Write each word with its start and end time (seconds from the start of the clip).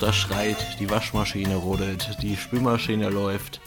Tochter 0.00 0.12
schreit, 0.14 0.80
die 0.80 0.88
Waschmaschine 0.88 1.56
rodelt, 1.56 2.22
die 2.22 2.34
Spülmaschine 2.34 3.10
läuft 3.10 3.60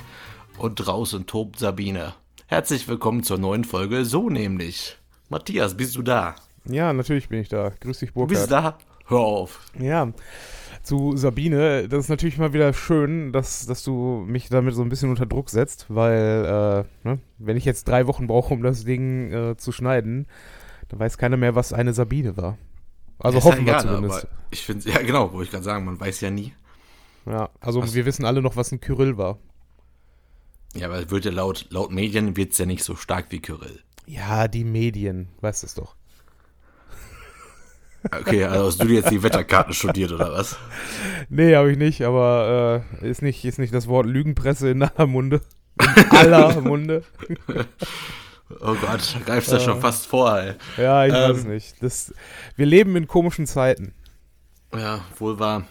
und 0.58 0.78
draußen 0.78 1.28
tobt 1.28 1.60
Sabine. 1.60 2.16
Herzlich 2.48 2.88
willkommen 2.88 3.22
zur 3.22 3.38
neuen 3.38 3.64
Folge 3.64 4.04
So 4.04 4.32
nämlich. 4.32 4.98
Matthias, 5.30 5.78
bist 5.78 5.96
du 5.96 6.02
da? 6.02 6.34
Ja, 6.66 6.92
natürlich 6.92 7.30
bin 7.30 7.40
ich 7.40 7.50
da. 7.50 7.72
Grüß 7.80 8.00
dich, 8.00 8.14
Burkhard. 8.14 8.32
Du 8.32 8.40
bist 8.40 8.52
da? 8.52 8.80
Hör 9.06 9.20
auf. 9.20 9.60
Ja, 9.80 10.12
zu 10.82 11.16
Sabine, 11.18 11.88
das 11.88 12.06
ist 12.06 12.10
natürlich 12.10 12.40
mal 12.40 12.52
wieder 12.52 12.74
schön, 12.74 13.32
dass, 13.32 13.68
dass 13.68 13.84
du 13.84 14.24
mich 14.26 14.50
damit 14.50 14.74
so 14.74 14.82
ein 14.82 14.90
bisschen 14.90 15.12
unter 15.12 15.28
Druck 15.28 15.52
setzt, 15.52 15.86
weil, 15.90 16.88
äh, 17.04 17.08
ne, 17.08 17.20
wenn 17.38 17.58
ich 17.58 17.66
jetzt 17.66 17.88
drei 17.88 18.08
Wochen 18.08 18.26
brauche, 18.26 18.56
um 18.56 18.64
das 18.64 18.86
Ding 18.86 19.32
äh, 19.32 19.56
zu 19.56 19.72
schneiden, 19.72 20.26
dann 20.90 21.00
weiß 21.00 21.20
keiner 21.20 21.38
mehr, 21.38 21.54
was 21.54 21.74
eine 21.74 21.94
Sabine 21.94 22.38
war. 22.38 22.58
Also 23.24 23.38
Ist 23.40 23.44
hoffen 23.46 23.62
ja 23.62 23.66
wir 23.66 23.72
egal, 23.74 23.82
zumindest. 23.82 24.20
aber 24.26 24.34
Ich 24.52 24.62
finde, 24.64 24.90
ja 24.90 25.02
genau, 25.02 25.32
wollte 25.34 25.46
ich 25.46 25.52
gerade 25.52 25.64
sagen, 25.64 25.86
man 25.86 26.00
weiß 26.00 26.22
ja 26.22 26.30
nie. 26.30 26.54
Ja, 27.26 27.50
also 27.62 27.82
Was- 27.82 27.94
wir 27.96 28.06
wissen 28.06 28.26
alle 28.26 28.42
noch, 28.42 28.56
was 28.56 28.72
ein 28.72 28.80
Kyrill 28.82 29.18
war. 29.18 29.40
Ja, 30.76 30.88
aber 30.88 31.10
wird 31.10 31.26
ja 31.26 31.32
laut, 31.32 31.68
laut 31.70 31.92
Medien 31.92 32.36
wird's 32.36 32.58
ja 32.58 32.66
nicht 32.66 32.84
so 32.84 32.96
stark 32.96 33.28
wie 33.30 33.40
Kyrill. 33.40 33.80
Ja, 34.06 34.48
die 34.48 34.64
Medien, 34.66 35.30
weißt 35.42 35.64
es 35.64 35.74
doch. 35.76 35.96
Okay, 38.12 38.44
also 38.44 38.66
hast 38.68 38.82
du 38.82 38.88
dir 38.88 38.96
jetzt 38.96 39.12
die 39.12 39.24
Wetterkarten 39.24 39.74
studiert 39.74 40.12
oder 40.12 40.32
was? 40.34 40.58
Nee, 41.30 41.56
habe 41.56 41.72
ich 41.72 41.78
nicht, 41.78 42.02
aber 42.02 42.84
äh, 43.02 43.10
ist, 43.10 43.22
nicht, 43.22 43.46
ist 43.46 43.60
nicht 43.60 43.74
das 43.74 43.88
Wort 43.88 44.06
Lügenpresse 44.06 44.70
in 44.70 44.84
aller 44.84 45.08
Munde? 45.08 45.42
In 45.80 46.12
aller 46.12 46.60
Munde? 46.62 47.04
Oh 48.62 48.76
Gott, 48.76 49.16
da 49.16 49.20
greifst 49.26 49.52
du 49.52 49.56
ja 49.56 49.62
schon 49.62 49.82
fast 49.82 50.06
vor, 50.08 50.38
ey. 50.40 50.54
Ja, 50.78 51.06
ich 51.06 51.14
Ähm. 51.14 51.36
weiß 51.36 51.44
nicht. 51.46 51.76
Das, 51.82 52.14
wir 52.56 52.66
leben 52.66 52.96
in 52.96 53.08
komischen 53.08 53.46
Zeiten. 53.48 53.94
Ja, 54.74 55.02
wohl 55.20 55.40
wahr. 55.40 55.66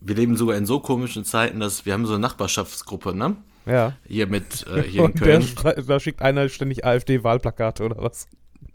Wir 0.00 0.14
leben 0.14 0.36
sogar 0.36 0.56
in 0.56 0.64
so 0.66 0.80
komischen 0.80 1.24
Zeiten, 1.24 1.60
dass 1.60 1.84
wir 1.84 1.92
haben 1.92 2.06
so 2.06 2.12
eine 2.14 2.20
Nachbarschaftsgruppe, 2.22 3.14
ne? 3.14 3.36
Ja. 3.66 3.94
Hier 4.06 4.26
mit, 4.28 4.66
äh, 4.66 4.82
hier 4.88 5.00
in 5.00 5.06
Und 5.06 5.20
der, 5.20 5.26
Köln. 5.26 5.42
stre- 5.42 5.82
da 5.86 6.00
schickt 6.00 6.22
einer 6.22 6.48
ständig 6.48 6.84
AfD-Wahlplakate 6.84 7.84
oder 7.84 7.96
was? 8.02 8.28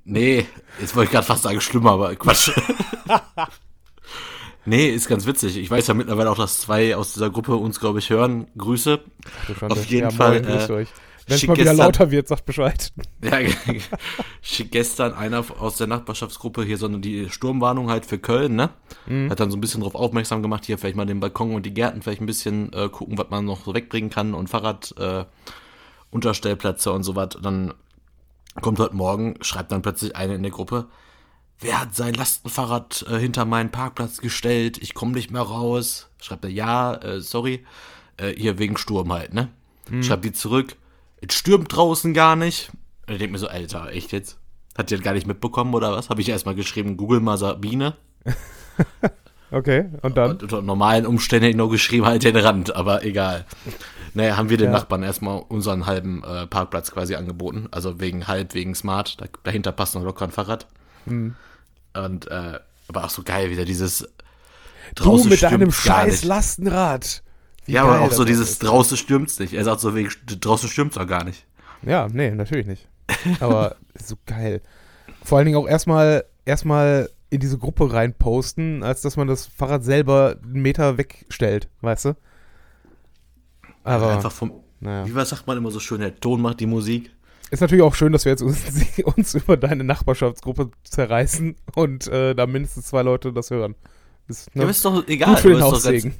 Nee, 0.05 0.45
jetzt 0.81 0.95
wollte 0.95 1.05
ich 1.07 1.11
gerade 1.13 1.25
fast 1.25 1.43
sagen, 1.43 1.61
schlimmer, 1.61 1.91
aber 1.91 2.13
Quatsch. 2.15 2.51
nee, 4.65 4.89
ist 4.89 5.07
ganz 5.07 5.25
witzig. 5.25 5.57
Ich 5.57 5.71
weiß 5.71 5.87
ja 5.87 5.93
mittlerweile 5.93 6.29
auch, 6.29 6.37
dass 6.37 6.59
zwei 6.61 6.95
aus 6.95 7.13
dieser 7.13 7.29
Gruppe 7.29 7.55
uns, 7.55 7.79
glaube 7.79 7.99
ich, 7.99 8.09
hören. 8.09 8.47
Grüße. 8.57 8.99
Auf 9.61 9.85
jeden 9.85 10.09
ja, 10.09 10.11
Fall, 10.11 10.41
Moin, 10.41 10.59
äh, 10.59 10.71
euch. 10.71 10.89
Wenn 11.27 11.35
es 11.35 11.47
mal 11.47 11.53
wieder 11.55 11.63
gestern- 11.71 11.77
lauter 11.85 12.11
wird, 12.11 12.27
sagt 12.27 12.45
Bescheid. 12.45 12.91
Ja, 13.23 13.39
schick 14.41 14.71
gestern 14.71 15.13
einer 15.13 15.45
aus 15.59 15.77
der 15.77 15.87
Nachbarschaftsgruppe 15.87 16.63
hier 16.65 16.77
so 16.77 16.87
eine 16.87 16.99
die 16.99 17.29
Sturmwarnung 17.29 17.89
halt 17.89 18.05
für 18.05 18.17
Köln, 18.19 18.55
ne? 18.55 18.69
Hat 19.29 19.39
dann 19.39 19.49
so 19.49 19.55
ein 19.57 19.61
bisschen 19.61 19.79
darauf 19.81 19.95
aufmerksam 19.95 20.41
gemacht, 20.41 20.65
hier 20.65 20.77
vielleicht 20.77 20.97
mal 20.97 21.05
den 21.05 21.19
Balkon 21.21 21.55
und 21.55 21.65
die 21.65 21.73
Gärten 21.73 22.01
vielleicht 22.01 22.21
ein 22.21 22.25
bisschen 22.25 22.71
äh, 22.73 22.89
gucken, 22.89 23.17
was 23.17 23.29
man 23.29 23.45
noch 23.45 23.63
so 23.65 23.73
wegbringen 23.73 24.09
kann 24.09 24.33
und 24.33 24.49
Fahrrad, 24.49 24.93
äh, 24.97 25.23
Unterstellplätze 26.11 26.91
und 26.91 27.03
so 27.03 27.15
was. 27.15 27.29
Dann 27.41 27.73
kommt 28.61 28.79
heute 28.79 28.95
Morgen, 28.95 29.35
schreibt 29.41 29.71
dann 29.71 29.81
plötzlich 29.81 30.15
eine 30.15 30.35
in 30.35 30.43
der 30.43 30.51
Gruppe, 30.51 30.87
wer 31.59 31.81
hat 31.81 31.95
sein 31.95 32.13
Lastenfahrrad 32.13 33.05
äh, 33.09 33.17
hinter 33.17 33.45
meinen 33.45 33.71
Parkplatz 33.71 34.17
gestellt? 34.17 34.77
Ich 34.81 34.93
komme 34.93 35.13
nicht 35.13 35.31
mehr 35.31 35.41
raus. 35.41 36.09
Schreibt 36.21 36.43
er, 36.45 36.51
ja, 36.51 36.93
äh, 36.95 37.21
sorry. 37.21 37.65
Äh, 38.17 38.33
hier 38.35 38.59
wegen 38.59 38.77
Sturm 38.77 39.11
halt, 39.11 39.33
ne? 39.33 39.49
Schreibt 40.01 40.23
die 40.23 40.31
zurück, 40.31 40.75
es 41.27 41.35
stürmt 41.35 41.75
draußen 41.75 42.13
gar 42.13 42.35
nicht. 42.35 42.71
Und 43.07 43.13
ich 43.13 43.19
denke 43.19 43.33
mir 43.33 43.39
so, 43.39 43.47
Alter, 43.47 43.89
echt 43.91 44.11
jetzt? 44.11 44.37
Hat 44.77 44.89
die 44.89 44.95
das 44.95 45.03
gar 45.03 45.13
nicht 45.13 45.27
mitbekommen 45.27 45.73
oder 45.73 45.91
was? 45.91 46.09
Habe 46.09 46.21
ich 46.21 46.29
erstmal 46.29 46.55
geschrieben, 46.55 46.97
Google 46.97 47.19
mal 47.19 47.37
Sabine. 47.37 47.95
Okay, 49.51 49.85
und 50.01 50.17
dann? 50.17 50.37
Unter 50.37 50.63
normalen 50.63 51.05
Umständen 51.05 51.43
hätte 51.43 51.51
ich 51.51 51.57
noch 51.57 51.69
geschrieben, 51.69 52.07
halt 52.07 52.23
den 52.23 52.35
Rand, 52.35 52.75
aber 52.75 53.03
egal. 53.05 53.45
Naja, 54.15 54.35
haben 54.35 54.49
wir 54.49 54.57
den 54.57 54.71
Ja. 54.71 54.71
Nachbarn 54.71 55.03
erstmal 55.03 55.43
unseren 55.47 55.85
halben 55.85 56.23
äh, 56.23 56.47
Parkplatz 56.47 56.89
quasi 56.89 57.13
angeboten. 57.13 57.67
Also 57.69 57.99
wegen 57.99 58.27
halb, 58.27 58.55
wegen 58.55 58.73
Smart. 58.73 59.21
Da, 59.21 59.27
dahinter 59.43 59.71
passt 59.71 59.93
noch 59.93 60.03
locker 60.03 60.25
ein 60.25 60.31
Fahrrad. 60.31 60.65
Hm. 61.05 61.35
Und, 61.95 62.27
äh, 62.31 62.59
aber 62.87 63.03
auch 63.03 63.11
so 63.11 63.21
geil, 63.21 63.51
wieder 63.51 63.63
dieses 63.63 64.09
Du 64.95 65.23
mit 65.25 65.43
deinem 65.43 65.71
scheiß. 65.71 66.23
Lastenrad. 66.23 67.21
Wie 67.65 67.73
Ja, 67.73 67.83
aber 67.83 68.01
auch 68.01 68.11
so 68.11 68.25
dieses 68.25 68.51
ist. 68.51 68.63
draußen 68.63 68.97
stürmt's 68.97 69.39
nicht. 69.39 69.53
Er 69.53 69.63
sagt 69.63 69.79
so 69.81 69.95
wegen, 69.95 70.09
draußen 70.25 70.69
stürmt's 70.69 70.95
doch 70.95 71.07
gar 71.07 71.23
nicht. 71.23 71.45
Ja, 71.81 72.07
nee, 72.11 72.31
natürlich 72.31 72.67
nicht. 72.67 72.87
Aber 73.39 73.75
so 74.03 74.15
geil. 74.25 74.61
Vor 75.23 75.37
allen 75.37 75.45
Dingen 75.45 75.57
auch 75.57 75.67
erstmal 75.67 76.25
erstmal 76.45 77.09
in 77.29 77.39
diese 77.39 77.57
Gruppe 77.57 77.91
reinposten, 77.91 78.83
als 78.83 79.01
dass 79.01 79.17
man 79.17 79.27
das 79.27 79.47
Fahrrad 79.47 79.83
selber 79.83 80.37
einen 80.43 80.61
Meter 80.61 80.97
wegstellt, 80.97 81.67
weißt 81.81 82.05
du? 82.05 82.15
Aber, 83.83 84.13
Einfach 84.13 84.31
vom, 84.31 84.53
naja. 84.79 85.05
wie 85.07 85.15
was 85.15 85.29
sagt 85.29 85.47
man 85.47 85.57
immer 85.57 85.71
so 85.71 85.79
schön, 85.79 85.99
der 86.01 86.15
Ton 86.19 86.41
macht 86.41 86.59
die 86.59 86.65
Musik. 86.67 87.11
Ist 87.51 87.59
natürlich 87.61 87.83
auch 87.83 87.95
schön, 87.95 88.11
dass 88.13 88.25
wir 88.25 88.31
jetzt 88.31 88.41
uns, 88.41 88.59
uns 89.15 89.33
über 89.35 89.57
deine 89.57 89.83
Nachbarschaftsgruppe 89.83 90.71
zerreißen 90.83 91.55
und 91.75 92.07
äh, 92.07 92.33
da 92.33 92.45
mindestens 92.45 92.87
zwei 92.87 93.01
Leute 93.01 93.33
das 93.33 93.49
hören. 93.51 93.75
Ist, 94.27 94.47
Ja, 94.53 94.59
ne? 94.59 94.61
aber 94.63 94.71
ist 94.71 94.85
doch 94.85 95.07
egal. 95.07 95.29
Gut 95.31 95.39
für 95.39 95.49
den 95.49 95.61
Haussegen. 95.61 96.13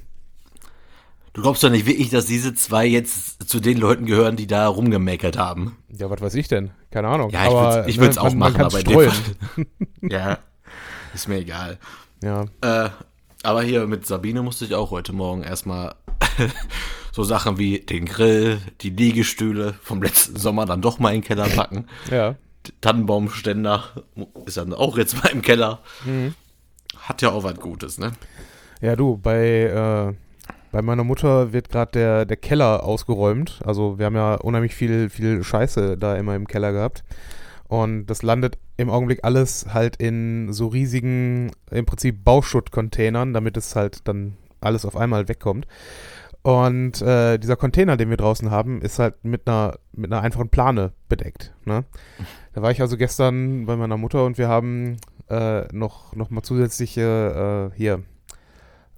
Du 1.33 1.41
glaubst 1.41 1.63
doch 1.63 1.69
nicht 1.71 1.85
wirklich, 1.87 2.09
dass 2.11 2.25
diese 2.27 2.53
zwei 2.53 2.85
jetzt 2.85 3.49
zu 3.49 3.59
den 3.59 3.77
Leuten 3.79 4.05
gehören, 4.05 4.35
die 4.35 4.45
da 4.45 4.67
rumgemeckert 4.67 5.35
haben. 5.37 5.77
Ja, 5.89 6.09
was 6.09 6.21
weiß 6.21 6.35
ich 6.35 6.47
denn? 6.47 6.69
Keine 6.91 7.07
Ahnung. 7.07 7.31
Ja, 7.31 7.43
ich 7.45 7.49
aber, 7.49 7.75
würd's- 7.75 7.87
ich 7.87 7.99
würd's 7.99 8.15
ne, 8.17 8.21
auch 8.21 8.33
man, 8.33 8.37
machen, 8.37 8.57
man 8.57 8.65
aber 8.67 8.79
in 8.79 8.85
dem 8.85 8.91
streuen. 8.91 9.11
Fall- 9.11 9.65
Ja, 10.11 10.37
ist 11.15 11.27
mir 11.27 11.37
egal. 11.39 11.79
Ja, 12.23 12.45
Äh, 12.61 12.89
aber 13.41 13.63
hier 13.63 13.87
mit 13.87 14.05
Sabine 14.05 14.43
musste 14.43 14.65
ich 14.65 14.75
auch 14.75 14.91
heute 14.91 15.11
Morgen 15.11 15.41
erstmal 15.43 15.95
so 17.11 17.23
Sachen 17.23 17.57
wie 17.57 17.79
den 17.79 18.05
Grill, 18.05 18.61
die 18.81 18.91
Liegestühle 18.91 19.73
vom 19.81 20.03
letzten 20.03 20.35
Sommer 20.37 20.65
dann 20.67 20.81
doch 20.81 20.99
mal 20.99 21.09
in 21.15 21.21
den 21.21 21.27
Keller 21.27 21.49
packen. 21.49 21.87
ja. 22.11 22.35
Tannenbaumständer 22.79 23.83
ist 24.45 24.55
dann 24.55 24.71
auch 24.73 24.97
jetzt 24.97 25.21
mal 25.21 25.29
im 25.33 25.41
Keller. 25.41 25.79
Mhm. 26.05 26.33
Hat 26.97 27.21
ja 27.21 27.31
auch 27.31 27.43
was 27.43 27.55
Gutes, 27.59 27.97
ne? 27.97 28.13
Ja, 28.79 28.95
du, 28.95 29.17
bei, 29.17 29.63
äh, 29.63 30.13
bei 30.73 30.81
meiner 30.81 31.03
Mutter 31.03 31.53
wird 31.53 31.69
gerade 31.69 31.91
der, 31.91 32.25
der 32.25 32.35
Keller 32.35 32.83
ausgeräumt. 32.83 33.61
Also 33.63 33.99
wir 33.99 34.07
haben 34.07 34.15
ja 34.15 34.33
unheimlich 34.33 34.73
viel, 34.73 35.07
viel 35.11 35.43
Scheiße 35.43 35.99
da 35.99 36.15
immer 36.15 36.35
im 36.35 36.47
Keller 36.47 36.71
gehabt. 36.71 37.03
Und 37.67 38.07
das 38.07 38.23
landet 38.23 38.57
im 38.75 38.89
Augenblick 38.89 39.23
alles 39.23 39.67
halt 39.71 39.97
in 39.97 40.51
so 40.51 40.67
riesigen, 40.67 41.51
im 41.69 41.85
Prinzip 41.85 42.23
Bauschuttcontainern, 42.23 43.33
damit 43.33 43.55
es 43.55 43.75
halt 43.75 44.07
dann 44.07 44.35
alles 44.61 44.83
auf 44.83 44.97
einmal 44.97 45.27
wegkommt. 45.27 45.67
Und 46.41 47.03
äh, 47.03 47.37
dieser 47.37 47.55
Container, 47.55 47.95
den 47.95 48.09
wir 48.09 48.17
draußen 48.17 48.49
haben, 48.49 48.81
ist 48.81 48.97
halt 48.97 49.23
mit 49.23 49.47
einer, 49.47 49.77
mit 49.91 50.11
einer 50.11 50.23
einfachen 50.23 50.49
Plane 50.49 50.91
bedeckt. 51.07 51.53
Ne? 51.65 51.83
Da 52.53 52.63
war 52.63 52.71
ich 52.71 52.81
also 52.81 52.97
gestern 52.97 53.67
bei 53.67 53.75
meiner 53.75 53.97
Mutter 53.97 54.25
und 54.25 54.39
wir 54.39 54.47
haben 54.47 54.97
äh, 55.29 55.71
noch, 55.71 56.15
noch 56.15 56.31
mal 56.31 56.41
zusätzliche 56.41 57.71
äh, 57.71 57.77
hier 57.77 58.01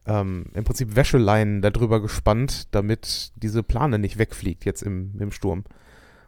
ähm, 0.08 0.46
im 0.54 0.64
Prinzip 0.64 0.96
Wäscheleinen 0.96 1.62
darüber 1.62 2.02
gespannt, 2.02 2.68
damit 2.72 3.32
diese 3.36 3.64
Plane 3.64 4.00
nicht 4.00 4.18
wegfliegt 4.18 4.66
jetzt 4.66 4.84
im, 4.84 5.14
im 5.20 5.32
Sturm. 5.32 5.64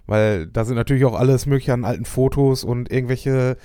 Weil 0.05 0.47
da 0.47 0.65
sind 0.65 0.75
natürlich 0.75 1.05
auch 1.05 1.15
alles 1.19 1.45
mögliche 1.45 1.73
an 1.73 1.85
alten 1.85 2.05
Fotos 2.05 2.63
und 2.63 2.91
irgendwelche 2.91 3.57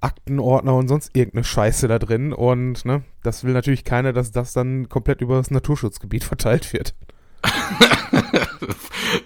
Aktenordner 0.00 0.74
und 0.76 0.88
sonst 0.88 1.14
irgendeine 1.14 1.44
Scheiße 1.44 1.88
da 1.88 1.98
drin. 1.98 2.32
Und 2.32 2.84
ne, 2.84 3.02
das 3.22 3.44
will 3.44 3.52
natürlich 3.52 3.84
keiner, 3.84 4.12
dass 4.12 4.32
das 4.32 4.52
dann 4.52 4.88
komplett 4.88 5.20
über 5.20 5.36
das 5.36 5.50
Naturschutzgebiet 5.50 6.24
verteilt 6.30 6.72
wird. 6.72 6.94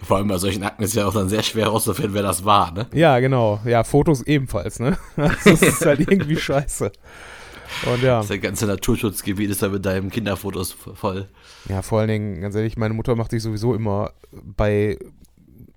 Vor 0.03 0.19
allem 0.19 0.29
bei 0.29 0.39
solchen 0.39 0.63
Akten 0.63 0.83
ist 0.85 0.95
ja 0.95 1.07
auch 1.07 1.15
dann 1.15 1.29
sehr 1.29 1.43
schwer 1.43 1.65
herauszufinden, 1.65 2.15
wer 2.15 2.23
das 2.23 2.45
war, 2.45 2.73
ne? 2.73 2.87
Ja, 2.93 3.19
genau. 3.19 3.61
Ja, 3.65 3.83
Fotos 3.85 4.23
ebenfalls, 4.23 4.79
ne? 4.79 4.97
Das 5.17 5.47
ist 5.47 5.85
halt 5.85 6.01
irgendwie 6.01 6.37
scheiße. 6.37 6.93
Und 7.87 8.03
ja. 8.03 8.23
Das 8.23 8.41
ganze 8.41 8.67
Naturschutzgebiet 8.67 9.51
ist 9.51 9.63
ja 9.63 9.69
mit 9.69 9.85
deinen 9.85 10.11
Kinderfotos 10.11 10.73
voll. 10.73 11.29
Ja, 11.69 11.83
vor 11.83 12.01
allen 12.01 12.09
Dingen, 12.09 12.41
ganz 12.41 12.55
ehrlich, 12.55 12.77
meine 12.77 12.95
Mutter 12.95 13.17
macht 13.17 13.31
sich 13.31 13.43
sowieso 13.43 13.75
immer 13.75 14.13
bei 14.31 14.99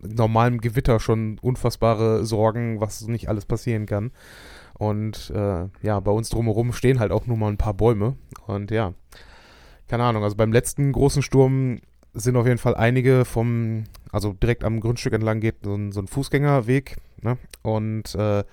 normalem 0.01 0.61
Gewitter 0.61 0.99
schon 0.99 1.39
unfassbare 1.39 2.25
Sorgen, 2.25 2.79
was 2.79 3.07
nicht 3.07 3.29
alles 3.29 3.45
passieren 3.45 3.85
kann. 3.85 4.11
Und 4.73 5.31
äh, 5.31 5.65
ja, 5.81 5.99
bei 5.99 6.11
uns 6.11 6.29
drumherum 6.29 6.71
stehen 6.71 6.99
halt 6.99 7.11
auch 7.11 7.25
nur 7.25 7.37
mal 7.37 7.49
ein 7.49 7.57
paar 7.57 7.73
Bäume. 7.73 8.15
Und 8.45 8.71
ja, 8.71 8.93
keine 9.87 10.03
Ahnung, 10.03 10.23
also 10.23 10.35
beim 10.35 10.51
letzten 10.51 10.91
großen 10.91 11.23
Sturm 11.23 11.79
sind 12.13 12.35
auf 12.35 12.45
jeden 12.45 12.57
Fall 12.57 12.75
einige 12.75 13.25
vom, 13.25 13.85
also 14.11 14.33
direkt 14.33 14.63
am 14.63 14.79
Grundstück 14.79 15.13
entlang 15.13 15.39
geht 15.39 15.57
so 15.63 15.75
ein, 15.75 15.91
so 15.91 15.99
ein 15.99 16.07
Fußgängerweg. 16.07 16.97
Ne? 17.21 17.37
Und 17.63 18.13
äh, 18.15 18.43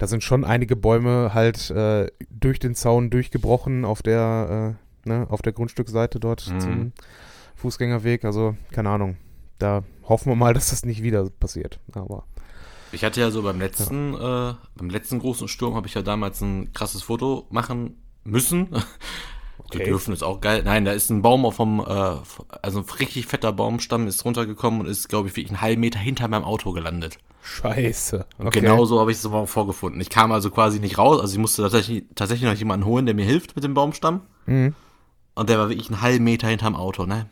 da 0.00 0.06
sind 0.06 0.24
schon 0.24 0.46
einige 0.46 0.76
Bäume 0.76 1.34
halt 1.34 1.68
äh, 1.70 2.06
durch 2.30 2.58
den 2.58 2.74
Zaun 2.74 3.10
durchgebrochen 3.10 3.84
auf 3.84 4.00
der, 4.02 4.76
äh, 5.04 5.08
ne, 5.08 5.26
auf 5.28 5.42
der 5.42 5.52
Grundstückseite 5.52 6.18
dort 6.18 6.48
Mhm. 6.50 6.60
zum 6.60 6.92
Fußgängerweg. 7.56 8.24
Also, 8.24 8.56
keine 8.72 8.88
Ahnung. 8.88 9.18
Da 9.58 9.84
hoffen 10.08 10.30
wir 10.32 10.36
mal, 10.36 10.54
dass 10.54 10.70
das 10.70 10.86
nicht 10.86 11.02
wieder 11.02 11.28
passiert. 11.28 11.78
Aber 11.92 12.24
Ich 12.92 13.04
hatte 13.04 13.20
ja 13.20 13.30
so 13.30 13.42
beim 13.42 13.58
letzten, 13.60 14.14
äh, 14.14 14.54
beim 14.74 14.88
letzten 14.88 15.18
großen 15.18 15.48
Sturm 15.48 15.74
habe 15.74 15.86
ich 15.86 15.92
ja 15.94 16.00
damals 16.02 16.40
ein 16.40 16.72
krasses 16.72 17.02
Foto 17.02 17.46
machen 17.50 17.96
müssen. 18.24 18.68
Die 19.72 19.78
dürfen 19.78 20.12
ist 20.12 20.22
auch 20.22 20.40
geil. 20.40 20.62
Nein, 20.64 20.84
da 20.84 20.92
ist 20.92 21.10
ein 21.10 21.22
Baum 21.22 21.44
auf 21.44 21.56
vom, 21.56 21.80
äh, 21.80 21.84
also 22.62 22.80
ein 22.80 22.84
richtig 22.98 23.26
fetter 23.26 23.52
Baumstamm 23.52 24.06
ist 24.06 24.24
runtergekommen 24.24 24.80
und 24.80 24.86
ist, 24.86 25.08
glaube 25.08 25.28
ich, 25.28 25.36
wirklich 25.36 25.50
einen 25.50 25.60
halben 25.60 25.80
Meter 25.80 25.98
hinter 25.98 26.28
meinem 26.28 26.44
Auto 26.44 26.72
gelandet. 26.72 27.18
Scheiße. 27.42 28.26
Und 28.38 28.52
genau 28.52 28.84
so 28.84 29.00
habe 29.00 29.10
ich 29.10 29.18
es 29.18 29.26
aber 29.26 29.46
vorgefunden. 29.46 30.00
Ich 30.00 30.10
kam 30.10 30.30
also 30.32 30.50
quasi 30.50 30.78
nicht 30.78 30.98
raus, 30.98 31.20
also 31.20 31.32
ich 31.32 31.38
musste 31.38 31.62
tatsächlich, 31.62 32.04
tatsächlich 32.14 32.50
noch 32.50 32.56
jemanden 32.58 32.86
holen, 32.86 33.06
der 33.06 33.14
mir 33.14 33.24
hilft 33.24 33.56
mit 33.56 33.64
dem 33.64 33.74
Baumstamm. 33.74 34.22
Mhm. 34.46 34.74
Und 35.34 35.48
der 35.48 35.58
war 35.58 35.68
wirklich 35.68 35.88
einen 35.88 36.02
halben 36.02 36.24
Meter 36.24 36.48
hinterm 36.48 36.76
Auto, 36.76 37.06
ne? 37.06 37.26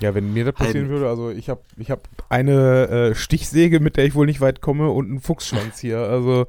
Ja, 0.00 0.14
wenn 0.14 0.32
mir 0.32 0.44
das 0.44 0.54
passieren 0.54 0.86
Halb- 0.86 0.90
würde, 0.90 1.08
also 1.08 1.30
ich 1.30 1.48
habe 1.48 1.62
ich 1.76 1.90
hab 1.90 2.08
eine 2.28 2.88
äh, 2.88 3.14
Stichsäge, 3.14 3.80
mit 3.80 3.96
der 3.96 4.04
ich 4.04 4.14
wohl 4.14 4.26
nicht 4.26 4.40
weit 4.40 4.60
komme 4.60 4.90
und 4.90 5.08
einen 5.08 5.20
Fuchsschwanz 5.20 5.80
hier. 5.80 5.98
Also 5.98 6.46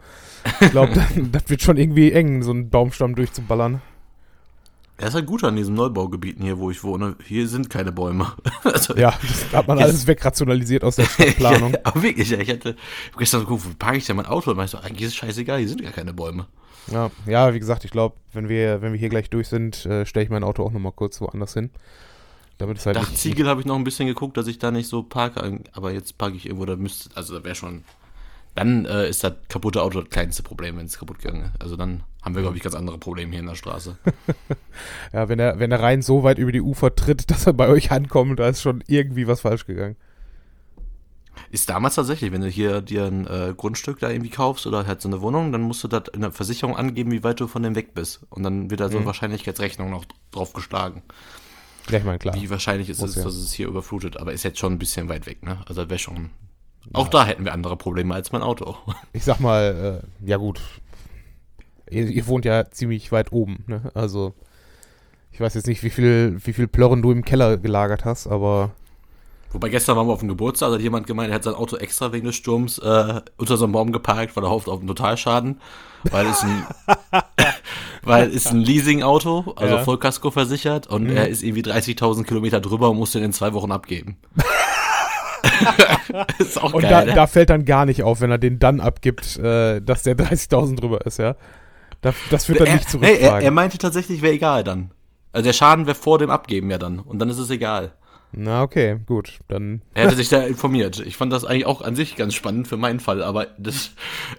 ich 0.61 0.71
glaube, 0.71 0.93
das 1.31 1.49
wird 1.49 1.61
schon 1.61 1.77
irgendwie 1.77 2.11
eng, 2.11 2.43
so 2.43 2.51
einen 2.51 2.69
Baumstamm 2.69 3.15
durchzuballern. 3.15 3.81
Er 4.99 5.07
ist 5.07 5.13
halt 5.13 5.25
gut 5.27 5.43
an 5.45 5.55
diesen 5.55 5.75
Neubaugebieten 5.75 6.43
hier, 6.43 6.59
wo 6.59 6.69
ich 6.71 6.83
wohne. 6.83 7.15
Hier 7.25 7.47
sind 7.47 7.69
keine 7.69 7.91
Bäume. 7.93 8.33
also, 8.63 8.95
Ja, 8.95 9.13
das 9.21 9.53
hat 9.53 9.67
man 9.67 9.77
Jetzt- 9.77 9.87
alles 9.87 10.07
wegrationalisiert 10.07 10.83
aus 10.83 10.97
der 10.97 11.05
Stadtplanung. 11.09 11.71
ja, 11.73 11.79
aber 11.83 12.01
wirklich, 12.03 12.29
ja, 12.29 12.37
ich 12.39 12.49
hatte 12.49 12.75
gestern 13.17 13.39
so 13.41 13.45
geguckt, 13.47 13.65
wo 13.65 13.73
parke 13.79 13.97
ich 13.97 14.05
denn 14.05 14.17
mein 14.17 14.25
Auto? 14.25 14.51
Und 14.51 14.57
meinte 14.57 14.71
so, 14.71 14.77
eigentlich 14.79 15.01
ist 15.03 15.07
es 15.09 15.15
scheißegal, 15.15 15.59
hier 15.59 15.69
sind 15.69 15.81
gar 15.81 15.91
keine 15.93 16.13
Bäume. 16.13 16.47
Ja, 16.91 17.11
ja, 17.25 17.53
wie 17.53 17.59
gesagt, 17.59 17.85
ich 17.85 17.91
glaube, 17.91 18.15
wenn 18.33 18.49
wir, 18.49 18.81
wenn 18.81 18.91
wir 18.93 18.99
hier 18.99 19.09
gleich 19.09 19.29
durch 19.29 19.47
sind, 19.47 19.85
äh, 19.85 20.05
stelle 20.05 20.25
ich 20.25 20.29
mein 20.29 20.43
Auto 20.43 20.63
auch 20.63 20.71
nochmal 20.71 20.91
kurz 20.91 21.21
woanders 21.21 21.53
hin. 21.53 21.69
Damit 22.57 22.77
es 22.79 22.85
halt 22.85 22.97
Dachziegel 22.97 23.47
habe 23.47 23.61
ich 23.61 23.65
noch 23.67 23.75
ein 23.75 23.85
bisschen 23.85 24.07
geguckt, 24.07 24.35
dass 24.35 24.47
ich 24.47 24.59
da 24.59 24.69
nicht 24.69 24.89
so 24.89 25.01
parke, 25.03 25.61
aber 25.71 25.91
jetzt 25.93 26.17
parke 26.17 26.35
ich 26.35 26.45
irgendwo, 26.45 26.65
da 26.65 26.75
müsste, 26.75 27.09
also 27.15 27.37
da 27.37 27.43
wäre 27.45 27.55
schon, 27.55 27.85
dann 28.55 28.83
äh, 28.85 29.07
ist 29.07 29.23
das 29.23 29.33
kaputte 29.47 29.81
Auto 29.81 30.01
das 30.01 30.09
kleinste 30.09 30.43
Problem, 30.43 30.75
wenn 30.77 30.85
es 30.87 30.97
kaputt 30.99 31.19
gegangen 31.19 31.45
ist. 31.53 31.61
Also 31.61 31.77
dann 31.77 32.03
haben 32.21 32.35
wir, 32.35 32.41
glaube 32.41 32.57
ich, 32.57 32.63
ganz 32.63 32.75
andere 32.75 32.97
Probleme 32.97 33.31
hier 33.31 33.39
in 33.39 33.47
der 33.47 33.55
Straße. 33.55 33.97
Ja, 35.13 35.27
wenn 35.27 35.37
der, 35.39 35.59
wenn 35.59 35.69
der 35.71 35.81
Rhein 35.81 36.01
so 36.01 36.23
weit 36.23 36.37
über 36.37 36.51
die 36.51 36.61
Ufer 36.61 36.95
tritt, 36.95 37.29
dass 37.31 37.47
er 37.47 37.53
bei 37.53 37.67
euch 37.67 37.91
ankommt, 37.91 38.39
da 38.39 38.47
ist 38.47 38.61
schon 38.61 38.83
irgendwie 38.87 39.27
was 39.27 39.41
falsch 39.41 39.65
gegangen. 39.65 39.95
Ist 41.51 41.69
damals 41.69 41.95
tatsächlich, 41.95 42.31
wenn 42.31 42.41
du 42.41 42.47
hier 42.47 42.81
dir 42.81 43.05
ein 43.05 43.25
äh, 43.25 43.53
Grundstück 43.55 43.99
da 43.99 44.09
irgendwie 44.09 44.29
kaufst 44.29 44.67
oder 44.67 44.85
halt 44.85 45.01
so 45.01 45.09
eine 45.09 45.21
Wohnung, 45.21 45.51
dann 45.51 45.61
musst 45.61 45.83
du 45.83 45.87
das 45.87 46.03
in 46.13 46.21
der 46.21 46.31
Versicherung 46.31 46.75
angeben, 46.75 47.11
wie 47.11 47.23
weit 47.23 47.39
du 47.39 47.47
von 47.47 47.63
dem 47.63 47.75
weg 47.75 47.93
bist. 47.93 48.21
Und 48.29 48.43
dann 48.43 48.69
wird 48.69 48.81
da 48.81 48.87
so 48.89 48.97
eine 48.97 49.01
Mhm. 49.01 49.07
Wahrscheinlichkeitsrechnung 49.07 49.89
noch 49.89 50.05
drauf 50.31 50.53
geschlagen. 50.53 51.01
Ja, 51.89 51.97
ich 51.97 52.03
meine, 52.03 52.19
klar. 52.19 52.35
Wie 52.35 52.49
wahrscheinlich 52.49 52.89
ist 52.89 52.99
Muss 53.01 53.11
es, 53.11 53.15
ja. 53.17 53.23
dass 53.23 53.33
es 53.35 53.51
hier 53.53 53.67
überflutet, 53.67 54.17
aber 54.17 54.33
ist 54.33 54.43
jetzt 54.43 54.59
schon 54.59 54.73
ein 54.73 54.79
bisschen 54.79 55.09
weit 55.09 55.25
weg, 55.25 55.43
ne? 55.43 55.59
Also 55.67 55.89
wäre 55.89 55.97
schon. 55.99 56.29
Auch 56.93 57.07
da 57.07 57.25
hätten 57.25 57.45
wir 57.45 57.53
andere 57.53 57.77
Probleme 57.77 58.13
als 58.13 58.31
mein 58.31 58.41
Auto. 58.43 58.77
Ich 59.13 59.23
sag 59.23 59.39
mal, 59.39 60.01
äh, 60.23 60.27
ja 60.29 60.37
gut. 60.37 60.61
Ihr, 61.89 62.05
ihr 62.07 62.27
wohnt 62.27 62.45
ja 62.45 62.69
ziemlich 62.71 63.11
weit 63.11 63.31
oben, 63.31 63.63
ne? 63.67 63.91
Also, 63.93 64.33
ich 65.31 65.39
weiß 65.41 65.53
jetzt 65.55 65.67
nicht, 65.67 65.83
wie 65.83 65.89
viel, 65.89 66.37
wie 66.43 66.53
viel 66.53 66.67
Plörren 66.67 67.01
du 67.01 67.11
im 67.11 67.25
Keller 67.25 67.57
gelagert 67.57 68.05
hast, 68.05 68.27
aber 68.27 68.71
Wobei 69.51 69.69
gestern 69.69 69.97
waren 69.97 70.05
wir 70.07 70.13
auf 70.13 70.19
dem 70.19 70.27
Geburtstag, 70.29 70.69
da 70.69 70.75
hat 70.75 70.81
jemand 70.81 71.07
gemeint, 71.07 71.29
er 71.31 71.35
hat 71.35 71.43
sein 71.43 71.55
Auto 71.55 71.75
extra 71.75 72.11
wegen 72.13 72.27
des 72.27 72.35
Sturms 72.35 72.77
äh, 72.77 73.21
unter 73.37 73.57
so 73.57 73.63
einem 73.65 73.73
Baum 73.73 73.91
geparkt, 73.91 74.35
weil 74.35 74.43
er 74.43 74.51
hofft 74.51 74.69
auf 74.69 74.77
einen 74.77 74.87
Totalschaden, 74.87 75.59
weil 76.11 76.27
es 76.27 76.43
ein, 76.43 76.67
weil 78.03 78.29
es 78.29 78.45
ein 78.45 78.59
Leasing-Auto, 78.59 79.53
also 79.55 79.75
Ja. 79.77 79.83
Vollkasko 79.83 80.29
versichert 80.29 80.85
und 80.85 81.05
Mhm. 81.05 81.17
er 81.17 81.29
ist 81.29 81.41
irgendwie 81.41 81.63
30.000 81.63 82.25
Kilometer 82.25 82.61
drüber 82.61 82.91
und 82.91 82.97
muss 82.97 83.13
den 83.13 83.23
in 83.23 83.33
zwei 83.33 83.53
Wochen 83.53 83.71
abgeben. 83.71 84.17
ist 86.37 86.61
auch 86.61 86.73
Und 86.73 86.81
geil. 86.81 86.91
da, 86.91 87.05
ne? 87.05 87.13
da 87.13 87.27
fällt 87.27 87.49
dann 87.49 87.65
gar 87.65 87.85
nicht 87.85 88.03
auf, 88.03 88.21
wenn 88.21 88.31
er 88.31 88.37
den 88.37 88.59
dann 88.59 88.79
abgibt, 88.79 89.37
äh, 89.39 89.81
dass 89.81 90.03
der 90.03 90.15
30.000 90.15 90.79
drüber 90.79 91.05
ist, 91.05 91.19
ja. 91.19 91.35
Das, 92.01 92.15
das 92.29 92.47
wird 92.47 92.61
dann 92.61 92.67
er, 92.67 92.75
nicht 92.75 92.93
hey, 93.01 93.17
er, 93.19 93.41
er 93.41 93.51
meinte 93.51 93.77
tatsächlich, 93.77 94.21
wäre 94.21 94.33
egal 94.33 94.63
dann. 94.63 94.91
Also 95.31 95.45
der 95.45 95.53
Schaden 95.53 95.85
wäre 95.85 95.95
vor 95.95 96.17
dem 96.17 96.29
Abgeben 96.29 96.71
ja 96.71 96.77
dann 96.77 96.99
und 96.99 97.19
dann 97.19 97.29
ist 97.29 97.37
es 97.37 97.49
egal. 97.49 97.93
Na, 98.31 98.61
okay, 98.61 98.99
gut. 99.05 99.39
Dann, 99.47 99.81
Er 99.93 100.05
hätte 100.05 100.15
sich 100.15 100.29
da 100.29 100.41
informiert. 100.41 100.99
Ich 100.99 101.17
fand 101.17 101.33
das 101.33 101.45
eigentlich 101.45 101.65
auch 101.65 101.81
an 101.81 101.95
sich 101.95 102.15
ganz 102.15 102.35
spannend 102.35 102.67
für 102.67 102.77
meinen 102.77 102.99
Fall, 102.99 103.23
aber 103.23 103.47
das, 103.57 103.91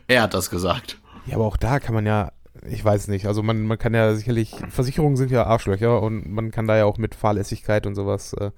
er 0.07 0.23
hat 0.23 0.35
das 0.35 0.51
gesagt. 0.51 0.99
ja, 1.27 1.35
aber 1.35 1.45
auch 1.45 1.57
da 1.57 1.81
kann 1.81 1.95
man 1.95 2.07
ja, 2.07 2.31
ich 2.69 2.85
weiß 2.85 3.09
nicht, 3.09 3.27
also 3.27 3.43
man, 3.43 3.62
man 3.62 3.79
kann 3.79 3.95
ja 3.95 4.15
sicherlich, 4.15 4.55
Versicherungen 4.69 5.17
sind 5.17 5.31
ja 5.31 5.45
Arschlöcher 5.45 6.01
und 6.03 6.29
man 6.31 6.51
kann 6.51 6.67
da 6.67 6.77
ja 6.77 6.85
auch 6.85 6.99
mit 6.99 7.15
Fahrlässigkeit 7.15 7.87
und 7.87 7.95
sowas 7.95 8.33
äh, 8.35 8.51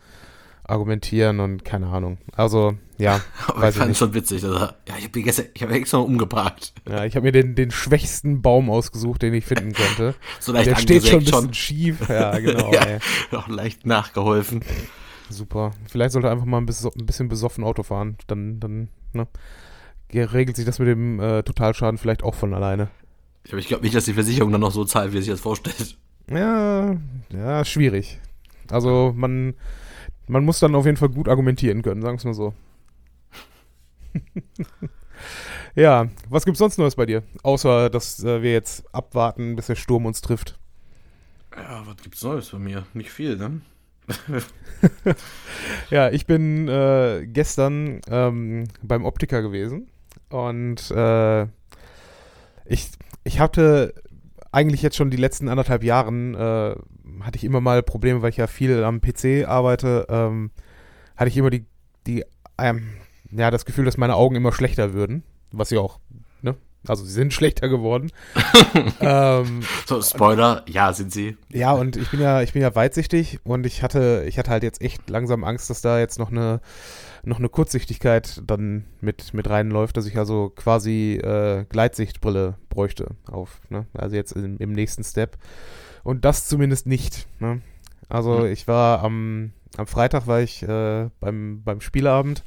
argumentieren 0.72 1.40
und 1.40 1.64
keine 1.64 1.88
Ahnung. 1.88 2.18
Also, 2.34 2.74
ja, 2.98 3.20
Aber 3.46 3.68
ich 3.68 3.74
fand 3.74 3.92
es 3.92 3.98
schon 3.98 4.14
witzig. 4.14 4.42
Er, 4.42 4.76
ja, 4.88 4.94
ich 4.98 5.04
habe 5.04 5.22
gestern, 5.22 5.46
ich 5.54 5.62
habe 5.62 5.74
extra 5.74 5.98
umgeparkt. 5.98 6.72
ja 6.88 7.04
ich 7.04 7.14
habe 7.14 7.26
mir 7.26 7.32
den, 7.32 7.54
den 7.54 7.70
schwächsten 7.70 8.42
Baum 8.42 8.70
ausgesucht, 8.70 9.22
den 9.22 9.34
ich 9.34 9.44
finden 9.44 9.72
konnte. 9.72 10.14
So 10.40 10.52
leicht 10.52 10.68
Der 10.68 10.76
steht 10.76 11.06
schon 11.06 11.20
ein 11.20 11.24
bisschen 11.24 11.54
schief. 11.54 12.08
Ja, 12.08 12.38
genau. 12.38 12.72
Ja. 12.72 13.38
Auch 13.38 13.48
leicht 13.48 13.86
nachgeholfen. 13.86 14.64
Super. 15.28 15.72
Vielleicht 15.90 16.12
sollte 16.12 16.28
er 16.28 16.32
einfach 16.32 16.46
mal 16.46 16.58
ein 16.58 16.66
bisschen, 16.66 16.90
ein 16.98 17.06
bisschen 17.06 17.28
besoffen 17.28 17.64
Auto 17.64 17.82
fahren. 17.82 18.16
Dann, 18.26 18.58
dann, 18.60 18.88
ne? 19.12 19.26
Regelt 20.14 20.56
sich 20.56 20.66
das 20.66 20.78
mit 20.78 20.88
dem 20.88 21.20
äh, 21.20 21.42
Totalschaden 21.42 21.98
vielleicht 21.98 22.22
auch 22.22 22.34
von 22.34 22.54
alleine. 22.54 22.88
Aber 23.48 23.58
ich 23.58 23.68
glaube 23.68 23.82
nicht, 23.82 23.94
dass 23.94 24.04
die 24.04 24.12
Versicherung 24.12 24.52
dann 24.52 24.60
noch 24.60 24.72
so 24.72 24.84
zahlt, 24.84 25.12
wie 25.12 25.18
er 25.18 25.22
sich 25.22 25.30
das 25.30 25.40
vorstellt. 25.40 25.96
Ja, 26.30 26.96
ja, 27.30 27.64
schwierig. 27.64 28.20
Also 28.70 29.12
man, 29.16 29.54
man 30.32 30.44
muss 30.44 30.60
dann 30.60 30.74
auf 30.74 30.86
jeden 30.86 30.96
Fall 30.96 31.10
gut 31.10 31.28
argumentieren 31.28 31.82
können, 31.82 32.00
sagen 32.00 32.14
wir 32.14 32.18
es 32.18 32.24
mal 32.24 32.34
so. 32.34 32.54
ja, 35.74 36.08
was 36.28 36.44
gibt's 36.44 36.58
sonst 36.58 36.78
Neues 36.78 36.96
bei 36.96 37.06
dir? 37.06 37.22
Außer, 37.42 37.90
dass 37.90 38.24
äh, 38.24 38.42
wir 38.42 38.52
jetzt 38.52 38.84
abwarten, 38.94 39.56
bis 39.56 39.66
der 39.66 39.76
Sturm 39.76 40.06
uns 40.06 40.22
trifft. 40.22 40.58
Ja, 41.54 41.82
was 41.86 41.96
gibt's 42.02 42.22
Neues 42.22 42.48
bei 42.50 42.58
mir? 42.58 42.86
Nicht 42.94 43.10
viel, 43.10 43.36
ne? 43.36 43.60
Ja, 45.90 46.10
ich 46.10 46.26
bin 46.26 46.66
äh, 46.66 47.24
gestern 47.26 48.00
ähm, 48.08 48.64
beim 48.82 49.04
Optiker 49.04 49.42
gewesen 49.42 49.88
und 50.28 50.90
äh, 50.90 51.42
ich, 52.64 52.90
ich 53.22 53.38
hatte 53.38 53.94
eigentlich 54.52 54.82
jetzt 54.82 54.96
schon 54.96 55.10
die 55.10 55.16
letzten 55.16 55.48
anderthalb 55.48 55.82
Jahren, 55.82 56.34
äh, 56.34 56.74
hatte 57.20 57.36
ich 57.36 57.44
immer 57.44 57.60
mal 57.60 57.82
Probleme, 57.82 58.22
weil 58.22 58.30
ich 58.30 58.36
ja 58.36 58.46
viel 58.46 58.84
am 58.84 59.00
PC 59.00 59.46
arbeite, 59.48 60.06
ähm, 60.08 60.50
hatte 61.16 61.28
ich 61.28 61.36
immer 61.36 61.50
die, 61.50 61.64
die 62.06 62.24
ähm, 62.58 62.88
ja, 63.30 63.50
das 63.50 63.64
Gefühl, 63.64 63.84
dass 63.86 63.96
meine 63.96 64.14
Augen 64.14 64.36
immer 64.36 64.52
schlechter 64.52 64.92
würden, 64.92 65.22
was 65.50 65.70
sie 65.70 65.78
auch, 65.78 65.98
ne? 66.42 66.54
Also 66.86 67.04
sie 67.04 67.12
sind 67.12 67.32
schlechter 67.34 67.68
geworden. 67.68 68.10
ähm, 69.00 69.62
So, 69.86 70.02
Spoiler, 70.02 70.64
ja, 70.68 70.92
sind 70.92 71.12
sie. 71.12 71.36
ja, 71.50 71.72
und 71.72 71.96
ich 71.96 72.10
bin 72.10 72.20
ja, 72.20 72.42
ich 72.42 72.52
bin 72.52 72.60
ja 72.62 72.74
weitsichtig 72.74 73.38
und 73.44 73.64
ich 73.66 73.82
hatte, 73.82 74.24
ich 74.28 74.38
hatte 74.38 74.50
halt 74.50 74.62
jetzt 74.64 74.82
echt 74.82 75.08
langsam 75.08 75.44
Angst, 75.44 75.70
dass 75.70 75.80
da 75.80 75.98
jetzt 75.98 76.18
noch 76.18 76.30
eine, 76.30 76.60
noch 77.24 77.38
eine 77.38 77.48
Kurzsichtigkeit 77.48 78.42
dann 78.46 78.84
mit, 79.00 79.32
mit 79.34 79.48
reinläuft, 79.48 79.96
dass 79.96 80.06
ich 80.06 80.18
also 80.18 80.50
quasi 80.54 81.14
äh, 81.22 81.64
Gleitsichtbrille 81.68 82.54
bräuchte 82.68 83.14
auf, 83.30 83.60
ne? 83.70 83.86
Also 83.94 84.16
jetzt 84.16 84.32
im, 84.32 84.58
im 84.58 84.72
nächsten 84.72 85.04
Step. 85.04 85.38
Und 86.02 86.24
das 86.24 86.48
zumindest 86.48 86.86
nicht, 86.86 87.26
ne? 87.38 87.60
Also 88.08 88.40
Mhm. 88.40 88.46
ich 88.46 88.66
war 88.68 89.02
am, 89.04 89.52
am 89.76 89.86
Freitag 89.86 90.26
war 90.26 90.40
ich 90.40 90.62
äh, 90.64 91.08
beim, 91.20 91.62
beim 91.64 91.80
Spieleabend, 91.80 92.44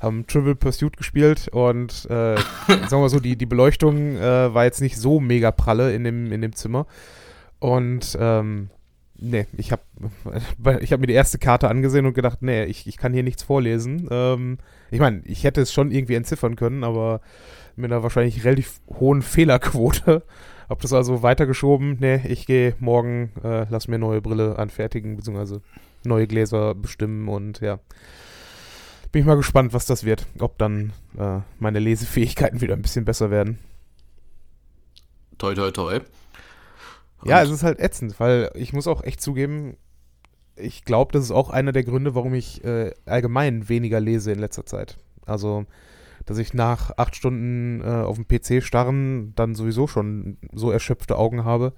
haben 0.00 0.26
Trivial 0.26 0.56
Pursuit 0.56 0.96
gespielt 0.96 1.48
und 1.48 2.06
äh, 2.10 2.36
sagen 2.88 3.02
wir 3.02 3.08
so, 3.08 3.20
die, 3.20 3.36
die 3.36 3.46
Beleuchtung 3.46 4.16
äh, 4.16 4.52
war 4.54 4.64
jetzt 4.64 4.80
nicht 4.80 4.96
so 4.96 5.20
mega 5.20 5.50
pralle 5.52 5.94
in 5.94 6.04
dem, 6.04 6.32
in 6.32 6.40
dem 6.40 6.54
Zimmer. 6.54 6.86
Und 7.58 8.16
ähm, 8.20 8.70
nee, 9.18 9.46
ich 9.56 9.72
habe 9.72 9.82
ich 10.80 10.92
hab 10.92 11.00
mir 11.00 11.06
die 11.06 11.14
erste 11.14 11.38
Karte 11.38 11.68
angesehen 11.68 12.06
und 12.06 12.14
gedacht, 12.14 12.42
nee, 12.42 12.64
ich, 12.64 12.86
ich 12.86 12.96
kann 12.96 13.12
hier 13.12 13.22
nichts 13.22 13.42
vorlesen. 13.42 14.08
Ähm, 14.10 14.58
ich 14.90 15.00
meine, 15.00 15.22
ich 15.24 15.44
hätte 15.44 15.60
es 15.60 15.72
schon 15.72 15.90
irgendwie 15.90 16.14
entziffern 16.14 16.56
können, 16.56 16.84
aber 16.84 17.20
mit 17.76 17.92
einer 17.92 18.02
wahrscheinlich 18.02 18.44
relativ 18.44 18.80
hohen 18.88 19.22
Fehlerquote. 19.22 20.22
Hab 20.68 20.80
das 20.80 20.92
also 20.92 21.22
weitergeschoben. 21.22 21.98
Nee, 22.00 22.22
ich 22.26 22.46
gehe 22.46 22.74
morgen, 22.80 23.30
äh, 23.44 23.66
lass 23.70 23.86
mir 23.86 23.98
neue 23.98 24.20
Brille 24.20 24.58
anfertigen, 24.58 25.16
beziehungsweise 25.16 25.62
neue 26.04 26.26
Gläser 26.26 26.74
bestimmen 26.74 27.28
und 27.28 27.60
ja. 27.60 27.78
Bin 29.12 29.20
ich 29.20 29.26
mal 29.26 29.36
gespannt, 29.36 29.72
was 29.72 29.86
das 29.86 30.04
wird. 30.04 30.26
Ob 30.40 30.58
dann 30.58 30.92
äh, 31.16 31.38
meine 31.58 31.78
Lesefähigkeiten 31.78 32.60
wieder 32.60 32.74
ein 32.74 32.82
bisschen 32.82 33.04
besser 33.04 33.30
werden. 33.30 33.58
Toi, 35.38 35.54
toi, 35.54 35.70
toi. 35.70 36.00
Ja, 37.24 37.42
es 37.42 37.50
ist 37.50 37.62
halt 37.62 37.80
ätzend, 37.80 38.18
weil 38.20 38.50
ich 38.54 38.72
muss 38.72 38.86
auch 38.86 39.02
echt 39.02 39.20
zugeben, 39.20 39.76
ich 40.54 40.84
glaube, 40.84 41.12
das 41.12 41.24
ist 41.24 41.30
auch 41.30 41.50
einer 41.50 41.72
der 41.72 41.84
Gründe, 41.84 42.14
warum 42.14 42.34
ich 42.34 42.64
äh, 42.64 42.92
allgemein 43.04 43.68
weniger 43.68 44.00
lese 44.00 44.32
in 44.32 44.38
letzter 44.38 44.64
Zeit. 44.64 44.98
Also, 45.24 45.66
dass 46.24 46.38
ich 46.38 46.54
nach 46.54 46.92
acht 46.96 47.16
Stunden 47.16 47.80
äh, 47.82 48.04
auf 48.04 48.16
dem 48.16 48.26
PC 48.26 48.62
starren 48.62 49.34
dann 49.34 49.54
sowieso 49.54 49.86
schon 49.86 50.38
so 50.52 50.70
erschöpfte 50.70 51.16
Augen 51.16 51.44
habe, 51.44 51.72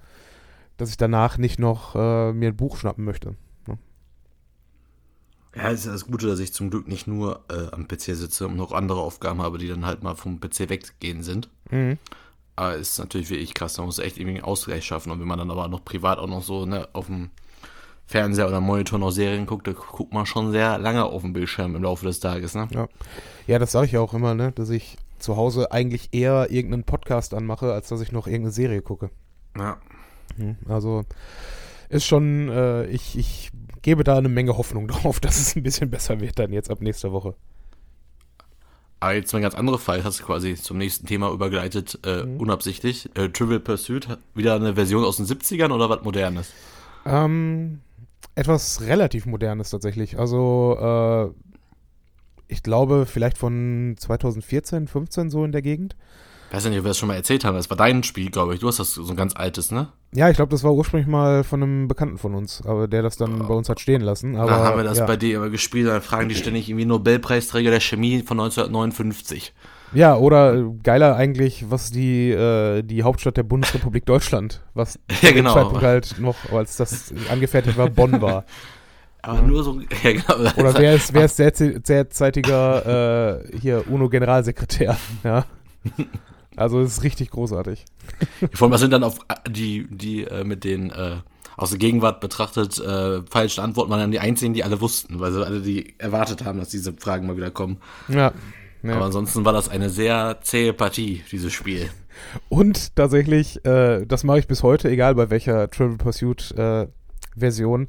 dass 0.77 0.89
ich 0.89 0.97
danach 0.97 1.37
nicht 1.37 1.59
noch 1.59 1.95
äh, 1.95 2.33
mir 2.33 2.49
ein 2.49 2.57
Buch 2.57 2.77
schnappen 2.77 3.05
möchte. 3.05 3.35
Ja, 5.55 5.71
es 5.71 5.85
ist 5.85 5.87
das 5.87 6.05
Gute, 6.05 6.27
dass 6.27 6.39
ich 6.39 6.53
zum 6.53 6.69
Glück 6.69 6.87
nicht 6.87 7.07
nur 7.07 7.43
äh, 7.49 7.71
am 7.71 7.87
PC 7.87 8.15
sitze 8.15 8.47
und 8.47 8.55
noch 8.55 8.71
andere 8.71 9.01
Aufgaben 9.01 9.41
habe, 9.41 9.57
die 9.57 9.67
dann 9.67 9.85
halt 9.85 10.03
mal 10.03 10.15
vom 10.15 10.39
PC 10.39 10.69
weggehen 10.69 11.23
sind. 11.23 11.49
Mhm. 11.71 11.97
Aber 12.59 12.75
ist 12.75 12.99
natürlich 12.99 13.29
wirklich 13.29 13.53
krass. 13.53 13.75
Da 13.75 13.83
muss 13.83 13.99
echt 13.99 14.17
irgendwie 14.17 14.35
einen 14.35 14.43
Ausgleich 14.43 14.83
schaffen. 14.83 15.13
Und 15.13 15.21
wenn 15.21 15.27
man 15.29 15.39
dann 15.39 15.49
aber 15.49 15.69
noch 15.69 15.85
privat 15.85 16.19
auch 16.19 16.27
noch 16.27 16.43
so 16.43 16.65
ne, 16.65 16.89
auf 16.91 17.05
dem 17.05 17.29
Fernseher 18.05 18.49
oder 18.49 18.59
Monitor 18.59 18.99
noch 18.99 19.11
Serien 19.11 19.45
guckt, 19.45 19.65
da 19.65 19.71
guckt 19.71 20.11
man 20.11 20.25
schon 20.25 20.51
sehr 20.51 20.77
lange 20.77 21.05
auf 21.05 21.21
dem 21.21 21.31
Bildschirm 21.31 21.73
im 21.77 21.83
Laufe 21.83 22.05
des 22.05 22.19
Tages. 22.19 22.55
Ne? 22.55 22.67
Ja, 22.71 22.89
ja 23.47 23.59
das 23.59 23.71
sage 23.71 23.85
ich 23.85 23.93
ja 23.93 24.01
auch 24.01 24.13
immer, 24.13 24.35
ne? 24.35 24.51
dass 24.51 24.71
ich 24.71 24.97
zu 25.19 25.37
Hause 25.37 25.71
eigentlich 25.71 26.09
eher 26.11 26.51
irgendeinen 26.51 26.83
Podcast 26.83 27.33
anmache, 27.33 27.71
als 27.71 27.87
dass 27.87 28.01
ich 28.01 28.11
noch 28.11 28.27
irgendeine 28.27 28.51
Serie 28.51 28.81
gucke. 28.81 29.09
Ja. 29.57 29.77
Hm, 30.35 30.57
Also 30.67 31.05
ist 31.87 32.05
schon, 32.05 32.49
äh, 32.49 32.87
ich, 32.87 33.17
ich 33.17 33.51
gebe 33.83 34.03
da 34.03 34.17
eine 34.17 34.27
Menge 34.27 34.57
Hoffnung 34.57 34.87
drauf, 34.89 35.21
dass 35.21 35.39
es 35.39 35.55
ein 35.55 35.63
bisschen 35.63 35.89
besser 35.89 36.19
wird 36.19 36.37
dann 36.39 36.51
jetzt 36.51 36.69
ab 36.69 36.81
nächster 36.81 37.13
Woche. 37.13 37.35
Aber 38.99 39.13
jetzt 39.13 39.31
mal 39.31 39.39
ein 39.39 39.43
ganz 39.43 39.55
anderer 39.55 39.79
Fall, 39.79 40.03
hast 40.03 40.19
du 40.19 40.25
quasi 40.25 40.55
zum 40.55 40.77
nächsten 40.77 41.07
Thema 41.07 41.31
übergeleitet, 41.31 41.99
äh, 42.05 42.21
unabsichtlich. 42.21 43.09
Äh, 43.15 43.29
Trivial 43.29 43.61
Pursuit, 43.61 44.07
wieder 44.35 44.55
eine 44.55 44.75
Version 44.75 45.05
aus 45.05 45.17
den 45.17 45.25
70ern 45.25 45.71
oder 45.71 45.89
was 45.89 46.03
Modernes? 46.03 46.51
Ähm, 47.05 47.79
etwas 48.35 48.81
relativ 48.81 49.25
Modernes 49.25 49.69
tatsächlich. 49.69 50.19
Also, 50.19 50.77
äh, 50.79 51.49
ich 52.49 52.61
glaube, 52.61 53.05
vielleicht 53.05 53.37
von 53.37 53.95
2014, 53.97 54.87
15 54.87 55.29
so 55.29 55.45
in 55.45 55.53
der 55.53 55.61
Gegend. 55.61 55.95
Weiß 56.51 56.63
ja 56.63 56.69
nicht, 56.69 56.79
ob 56.79 56.85
wir 56.85 56.89
das 56.89 56.97
schon 56.97 57.07
mal 57.07 57.15
erzählt 57.15 57.45
haben. 57.45 57.55
Das 57.55 57.69
war 57.69 57.77
dein 57.77 58.03
Spiel, 58.03 58.29
glaube 58.29 58.53
ich. 58.53 58.59
Du 58.59 58.67
hast 58.67 58.79
das 58.79 58.93
so 58.93 59.07
ein 59.07 59.15
ganz 59.15 59.35
altes, 59.35 59.71
ne? 59.71 59.89
Ja, 60.11 60.29
ich 60.29 60.35
glaube, 60.35 60.51
das 60.51 60.63
war 60.63 60.73
ursprünglich 60.73 61.07
mal 61.07 61.43
von 61.43 61.61
einem 61.61 61.87
Bekannten 61.87 62.17
von 62.17 62.33
uns, 62.33 62.63
aber 62.65 62.87
der 62.87 63.03
das 63.03 63.17
dann 63.17 63.39
bei 63.39 63.53
uns 63.53 63.69
hat 63.69 63.79
stehen 63.79 64.01
lassen. 64.01 64.35
Aber, 64.35 64.49
da 64.49 64.57
haben 64.63 64.77
wir 64.77 64.83
das 64.83 64.97
ja. 64.97 65.05
bei 65.05 65.17
dir 65.17 65.37
immer 65.37 65.49
gespielt. 65.49 65.87
Dann 65.87 66.01
fragen 66.01 66.29
die 66.29 66.35
ständig 66.35 66.69
irgendwie 66.69 66.85
Nobelpreisträger 66.85 67.69
der 67.69 67.79
Chemie 67.79 68.23
von 68.23 68.39
1959. 68.39 69.53
Ja, 69.93 70.15
oder 70.17 70.55
äh, 70.55 70.65
geiler 70.83 71.15
eigentlich, 71.15 71.65
was 71.69 71.91
die, 71.91 72.29
äh, 72.31 72.83
die 72.83 73.03
Hauptstadt 73.03 73.37
der 73.37 73.43
Bundesrepublik 73.43 74.05
Deutschland, 74.05 74.61
was 74.73 74.99
Ja, 75.21 75.31
genau. 75.31 75.53
Zeitpunkt 75.53 75.81
halt 75.81 76.15
noch, 76.19 76.35
als 76.51 76.77
das 76.77 77.13
angefertigt 77.29 77.77
war, 77.77 77.89
Bonn 77.89 78.21
war. 78.21 78.45
Aber 79.21 79.41
nur 79.41 79.63
so. 79.63 79.79
Ja, 80.03 80.13
genau. 80.13 80.51
Oder 80.57 80.77
wer 80.77 80.95
ist, 80.95 81.13
wer 81.13 81.25
ist 81.25 81.39
der 81.39 81.51
derzeitiger 81.51 83.41
äh, 83.43 83.57
hier 83.57 83.83
UNO-Generalsekretär? 83.89 84.97
Ja. 85.23 85.45
Also 86.59 86.81
es 86.81 86.97
ist 86.97 87.03
richtig 87.03 87.31
großartig. 87.31 87.85
Vor 88.53 88.65
allem, 88.65 88.73
was 88.73 88.81
sind 88.81 88.91
dann 88.91 89.03
auf 89.03 89.19
die, 89.47 89.87
die 89.89 90.23
äh, 90.23 90.43
mit 90.43 90.63
den 90.63 90.91
äh, 90.91 91.17
aus 91.57 91.71
der 91.71 91.79
Gegenwart 91.79 92.21
betrachtet 92.21 92.79
äh, 92.79 93.21
falschen 93.29 93.61
Antworten 93.61 93.91
waren 93.91 93.99
dann 93.99 94.11
die 94.11 94.19
einzigen, 94.19 94.53
die 94.53 94.63
alle 94.63 94.79
wussten, 94.79 95.19
weil 95.19 95.31
sie 95.33 95.45
alle 95.45 95.61
die 95.61 95.93
erwartet 95.97 96.45
haben, 96.45 96.59
dass 96.59 96.69
diese 96.69 96.93
Fragen 96.93 97.27
mal 97.27 97.35
wieder 97.35 97.51
kommen. 97.51 97.77
Ja. 98.07 98.33
ja. 98.81 98.95
Aber 98.95 99.05
ansonsten 99.05 99.43
war 99.43 99.51
das 99.51 99.67
eine 99.67 99.89
sehr 99.89 100.39
zähe 100.41 100.71
Partie, 100.73 101.23
dieses 101.31 101.51
Spiel. 101.51 101.89
Und 102.47 102.95
tatsächlich, 102.95 103.63
äh, 103.65 104.05
das 104.05 104.23
mache 104.23 104.39
ich 104.39 104.47
bis 104.47 104.63
heute, 104.63 104.89
egal 104.89 105.15
bei 105.15 105.29
welcher 105.29 105.69
Trivial 105.69 105.97
Pursuit 105.97 106.51
äh, 106.57 106.87
Version. 107.35 107.87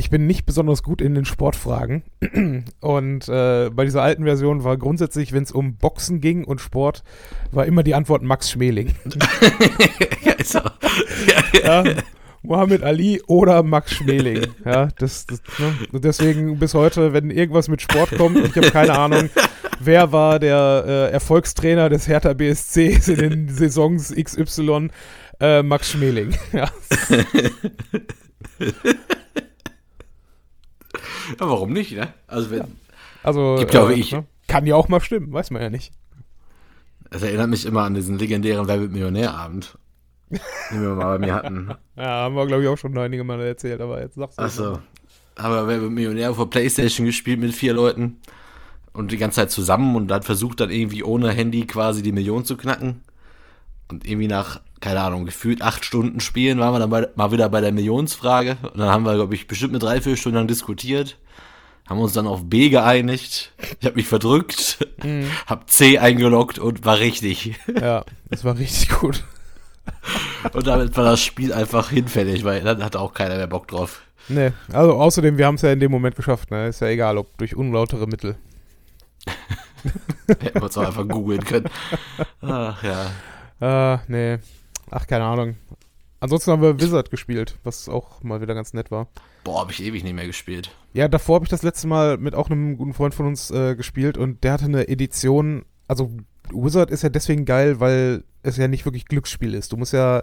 Ich 0.00 0.08
bin 0.08 0.26
nicht 0.26 0.46
besonders 0.46 0.82
gut 0.82 1.02
in 1.02 1.14
den 1.14 1.26
Sportfragen. 1.26 2.04
Und 2.80 3.28
äh, 3.28 3.68
bei 3.68 3.84
dieser 3.84 4.02
alten 4.02 4.24
Version 4.24 4.64
war 4.64 4.78
grundsätzlich, 4.78 5.34
wenn 5.34 5.42
es 5.42 5.52
um 5.52 5.76
Boxen 5.76 6.22
ging 6.22 6.44
und 6.44 6.62
Sport, 6.62 7.04
war 7.52 7.66
immer 7.66 7.82
die 7.82 7.94
Antwort 7.94 8.22
Max 8.22 8.50
Schmeling. 8.50 8.94
ja, 10.22 10.32
ist 10.32 10.52
so. 10.52 10.60
ja, 11.60 11.84
ja, 11.84 11.94
Muhammad 12.42 12.82
Ali 12.82 13.20
oder 13.26 13.62
Max 13.62 13.92
Schmeling. 13.92 14.46
Ja, 14.64 14.88
das, 14.96 15.26
das 15.26 15.42
ne? 15.58 16.00
Deswegen 16.00 16.58
bis 16.58 16.72
heute, 16.72 17.12
wenn 17.12 17.30
irgendwas 17.30 17.68
mit 17.68 17.82
Sport 17.82 18.16
kommt, 18.16 18.38
ich 18.38 18.56
habe 18.56 18.70
keine 18.70 18.98
Ahnung, 18.98 19.28
wer 19.80 20.12
war 20.12 20.38
der 20.38 20.84
äh, 20.86 21.12
Erfolgstrainer 21.12 21.90
des 21.90 22.08
Hertha 22.08 22.32
BSCs 22.32 23.08
in 23.08 23.16
den 23.16 23.48
Saisons 23.50 24.14
XY, 24.14 24.88
äh, 25.40 25.62
Max 25.62 25.90
Schmeling. 25.90 26.34
Ja. 26.54 26.70
Ja, 31.38 31.48
warum 31.48 31.72
nicht, 31.72 31.92
ne? 31.92 32.12
Also 32.26 32.50
wenn, 32.50 32.62
Also 33.22 33.56
Gibt 33.58 33.74
ja 33.74 33.80
auch 33.82 33.86
äh, 33.86 33.90
wirklich- 33.90 34.12
ne? 34.12 34.24
kann 34.48 34.66
ja 34.66 34.74
auch 34.76 34.88
mal 34.88 35.00
stimmen, 35.00 35.32
weiß 35.32 35.50
man 35.50 35.62
ja 35.62 35.70
nicht. 35.70 35.92
das 37.10 37.22
erinnert 37.22 37.48
mich 37.50 37.66
immer 37.66 37.82
an 37.82 37.94
diesen 37.94 38.18
legendären 38.18 38.66
Wer 38.68 38.80
wird 38.80 38.92
Millionärabend, 38.92 39.78
den 40.30 40.82
wir 40.82 40.94
mal 40.94 41.18
bei 41.18 41.26
mir 41.26 41.34
hatten. 41.34 41.70
Ja, 41.96 42.06
haben 42.24 42.34
wir 42.34 42.46
glaube 42.46 42.62
ich 42.62 42.68
auch 42.68 42.78
schon 42.78 42.96
einige 42.96 43.24
Mal 43.24 43.40
erzählt, 43.42 43.80
aber 43.80 44.00
jetzt 44.00 44.14
sagst 44.16 44.38
du. 44.38 44.42
es 44.42 44.58
Achso. 44.58 44.70
mal. 44.72 44.82
Aber 45.36 45.68
Wer 45.68 45.80
wird 45.82 45.92
Millionär 45.92 46.34
vor 46.34 46.48
Playstation 46.50 47.06
gespielt 47.06 47.38
mit 47.40 47.54
vier 47.54 47.72
Leuten 47.74 48.18
und 48.92 49.12
die 49.12 49.16
ganze 49.18 49.36
Zeit 49.36 49.50
zusammen 49.50 49.94
und 49.96 50.10
hat 50.12 50.24
versucht 50.24 50.60
dann 50.60 50.70
irgendwie 50.70 51.02
ohne 51.04 51.30
Handy 51.30 51.66
quasi 51.66 52.02
die 52.02 52.12
Million 52.12 52.44
zu 52.44 52.56
knacken. 52.56 53.02
Und 53.88 54.06
irgendwie 54.06 54.28
nach, 54.28 54.60
keine 54.80 55.00
Ahnung, 55.02 55.26
gefühlt 55.26 55.62
acht 55.62 55.84
Stunden 55.84 56.20
Spielen 56.20 56.58
waren 56.58 56.72
wir 56.72 56.78
dann 56.78 56.90
bei, 56.90 57.08
mal 57.14 57.32
wieder 57.32 57.48
bei 57.48 57.60
der 57.60 57.72
Millionsfrage. 57.72 58.56
Und 58.62 58.78
dann 58.78 58.88
haben 58.88 59.04
wir, 59.04 59.14
glaube 59.14 59.34
ich, 59.34 59.46
bestimmt 59.46 59.72
eine 59.72 59.78
Dreiviertelstunde 59.78 60.38
lang 60.38 60.48
diskutiert. 60.48 61.18
Haben 61.88 62.00
uns 62.00 62.12
dann 62.12 62.26
auf 62.26 62.48
B 62.48 62.68
geeinigt. 62.70 63.52
Ich 63.80 63.86
habe 63.86 63.96
mich 63.96 64.06
verdrückt, 64.06 64.86
hab 65.46 65.68
C 65.68 65.98
eingeloggt 65.98 66.58
und 66.58 66.84
war 66.84 66.98
richtig. 66.98 67.58
Ja, 67.80 68.04
das 68.30 68.44
war 68.44 68.56
richtig 68.56 68.90
gut. 68.90 69.24
Und 70.52 70.66
damit 70.66 70.96
war 70.96 71.04
das 71.04 71.20
Spiel 71.20 71.52
einfach 71.52 71.90
hinfällig, 71.90 72.44
weil 72.44 72.60
dann 72.62 72.84
hatte 72.84 73.00
auch 73.00 73.12
keiner 73.12 73.36
mehr 73.36 73.48
Bock 73.48 73.66
drauf. 73.66 74.02
Nee, 74.28 74.52
also 74.72 74.92
außerdem, 74.92 75.36
wir 75.36 75.46
haben 75.46 75.56
es 75.56 75.62
ja 75.62 75.72
in 75.72 75.80
dem 75.80 75.90
Moment 75.90 76.14
geschafft, 76.14 76.50
ne? 76.50 76.68
Ist 76.68 76.80
ja 76.80 76.88
egal, 76.88 77.18
ob 77.18 77.36
durch 77.38 77.56
unlautere 77.56 78.06
Mittel. 78.06 78.36
Hätten 80.28 80.54
wir 80.54 80.62
uns 80.62 80.78
auch 80.78 80.86
einfach 80.86 81.08
googeln 81.08 81.44
können. 81.44 81.68
Ach 82.42 82.82
ja. 82.82 83.94
Äh, 83.94 83.98
nee. 84.06 84.38
Ach, 84.90 85.06
keine 85.06 85.24
Ahnung. 85.24 85.56
Ansonsten 86.20 86.50
haben 86.52 86.62
wir 86.62 86.78
Wizard 86.78 87.10
gespielt, 87.10 87.56
was 87.64 87.88
auch 87.88 88.22
mal 88.22 88.42
wieder 88.42 88.54
ganz 88.54 88.74
nett 88.74 88.90
war. 88.90 89.08
Boah, 89.42 89.62
hab 89.62 89.70
ich 89.70 89.82
ewig 89.82 90.04
nicht 90.04 90.12
mehr 90.14 90.26
gespielt. 90.26 90.70
Ja, 90.92 91.08
davor 91.08 91.36
habe 91.36 91.44
ich 91.46 91.50
das 91.50 91.62
letzte 91.62 91.86
Mal 91.86 92.18
mit 92.18 92.34
auch 92.34 92.50
einem 92.50 92.76
guten 92.76 92.92
Freund 92.92 93.14
von 93.14 93.26
uns 93.26 93.50
äh, 93.50 93.74
gespielt 93.74 94.18
und 94.18 94.44
der 94.44 94.52
hatte 94.52 94.66
eine 94.66 94.88
Edition. 94.88 95.64
Also 95.88 96.10
Wizard 96.52 96.90
ist 96.90 97.02
ja 97.02 97.08
deswegen 97.08 97.46
geil, 97.46 97.80
weil 97.80 98.24
es 98.42 98.58
ja 98.58 98.68
nicht 98.68 98.84
wirklich 98.84 99.06
Glücksspiel 99.06 99.54
ist. 99.54 99.72
Du 99.72 99.78
musst 99.78 99.94
ja 99.94 100.22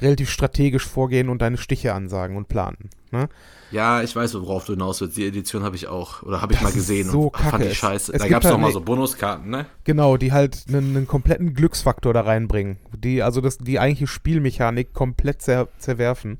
relativ 0.00 0.30
strategisch 0.30 0.86
vorgehen 0.86 1.28
und 1.28 1.42
deine 1.42 1.58
Stiche 1.58 1.92
ansagen 1.92 2.36
und 2.36 2.48
planen. 2.48 2.90
Ne? 3.16 3.28
Ja, 3.72 4.00
ich 4.02 4.14
weiß, 4.14 4.34
worauf 4.34 4.64
du 4.64 4.74
hinaus 4.74 5.00
willst. 5.00 5.16
Die 5.16 5.26
Edition 5.26 5.64
habe 5.64 5.74
ich 5.74 5.88
auch, 5.88 6.22
oder 6.22 6.40
habe 6.40 6.52
ich 6.52 6.60
Das 6.60 6.68
mal 6.68 6.72
gesehen 6.72 7.08
so 7.10 7.24
und 7.24 7.36
fand 7.36 7.50
kacke. 7.50 7.64
die 7.64 7.70
Es- 7.70 7.76
scheiße. 7.76 8.12
es 8.12 8.22
da 8.22 8.28
gab 8.28 8.42
es 8.42 8.44
halt 8.46 8.54
noch 8.54 8.60
mal 8.60 8.66
eine- 8.68 8.74
so 8.74 8.80
Bonuskarten, 8.80 9.50
ne? 9.50 9.66
Genau, 9.84 10.16
die 10.16 10.30
halt 10.32 10.64
einen, 10.68 10.96
einen 10.96 11.06
kompletten 11.08 11.52
Glücksfaktor 11.52 12.14
da 12.14 12.20
reinbringen. 12.20 12.78
Die, 12.96 13.22
also 13.22 13.40
das, 13.40 13.58
die 13.58 13.80
eigentliche 13.80 14.06
Spielmechanik 14.06 14.92
komplett 14.94 15.42
zer, 15.42 15.68
zerwerfen. 15.78 16.38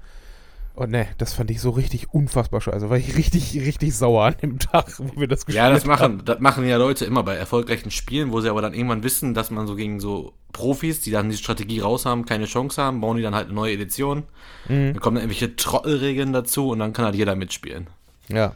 Und 0.77 0.91
ne, 0.91 1.09
das 1.17 1.33
fand 1.33 1.51
ich 1.51 1.63
so 1.63 1.71
richtig 1.71 2.13
unfassbar 2.13 2.61
scheiße. 2.61 2.91
War 2.91 2.99
ich 2.99 3.17
richtig, 3.17 3.55
richtig 3.59 3.97
sauer 3.97 4.25
an 4.27 4.35
dem 4.43 4.59
Tag, 4.59 4.93
wo 4.99 5.19
wir 5.19 5.27
das 5.27 5.47
gespielt 5.47 5.65
Ja, 5.65 5.71
das 5.71 5.85
haben. 5.85 5.89
machen, 5.89 6.23
das 6.27 6.39
machen 6.41 6.67
ja 6.69 6.77
Leute 6.77 7.07
immer 7.07 7.23
bei 7.23 7.35
erfolgreichen 7.35 7.91
Spielen, 7.91 8.31
wo 8.31 8.43
sie 8.43 8.51
aber 8.51 8.61
dann 8.61 8.75
irgendwann 8.75 9.03
wissen, 9.03 9.33
dass 9.33 9.51
man 9.51 9.67
so 9.67 9.75
gegen 9.75 10.01
so 10.01 10.35
Profis, 10.53 11.01
die 11.01 11.11
dann 11.11 11.31
die 11.31 11.37
Strategie 11.39 11.81
raus 11.81 12.05
haben, 12.05 12.27
keine 12.27 12.45
Chance 12.45 12.83
haben, 12.83 13.01
bauen 13.01 13.17
die 13.17 13.23
dann 13.23 13.35
halt 13.35 13.47
eine 13.47 13.55
neue 13.55 13.73
Edition. 13.73 14.25
Mhm. 14.69 14.93
Dann 14.93 15.01
kommen 15.01 15.15
dann 15.17 15.25
irgendwelche 15.25 15.57
Trottelregeln 15.57 16.35
dazu 16.35 16.69
und 16.69 16.79
dann 16.79 16.93
kann 16.93 17.07
halt 17.07 17.15
jeder 17.15 17.37
mitspielen. 17.37 17.87
Ja, 18.29 18.55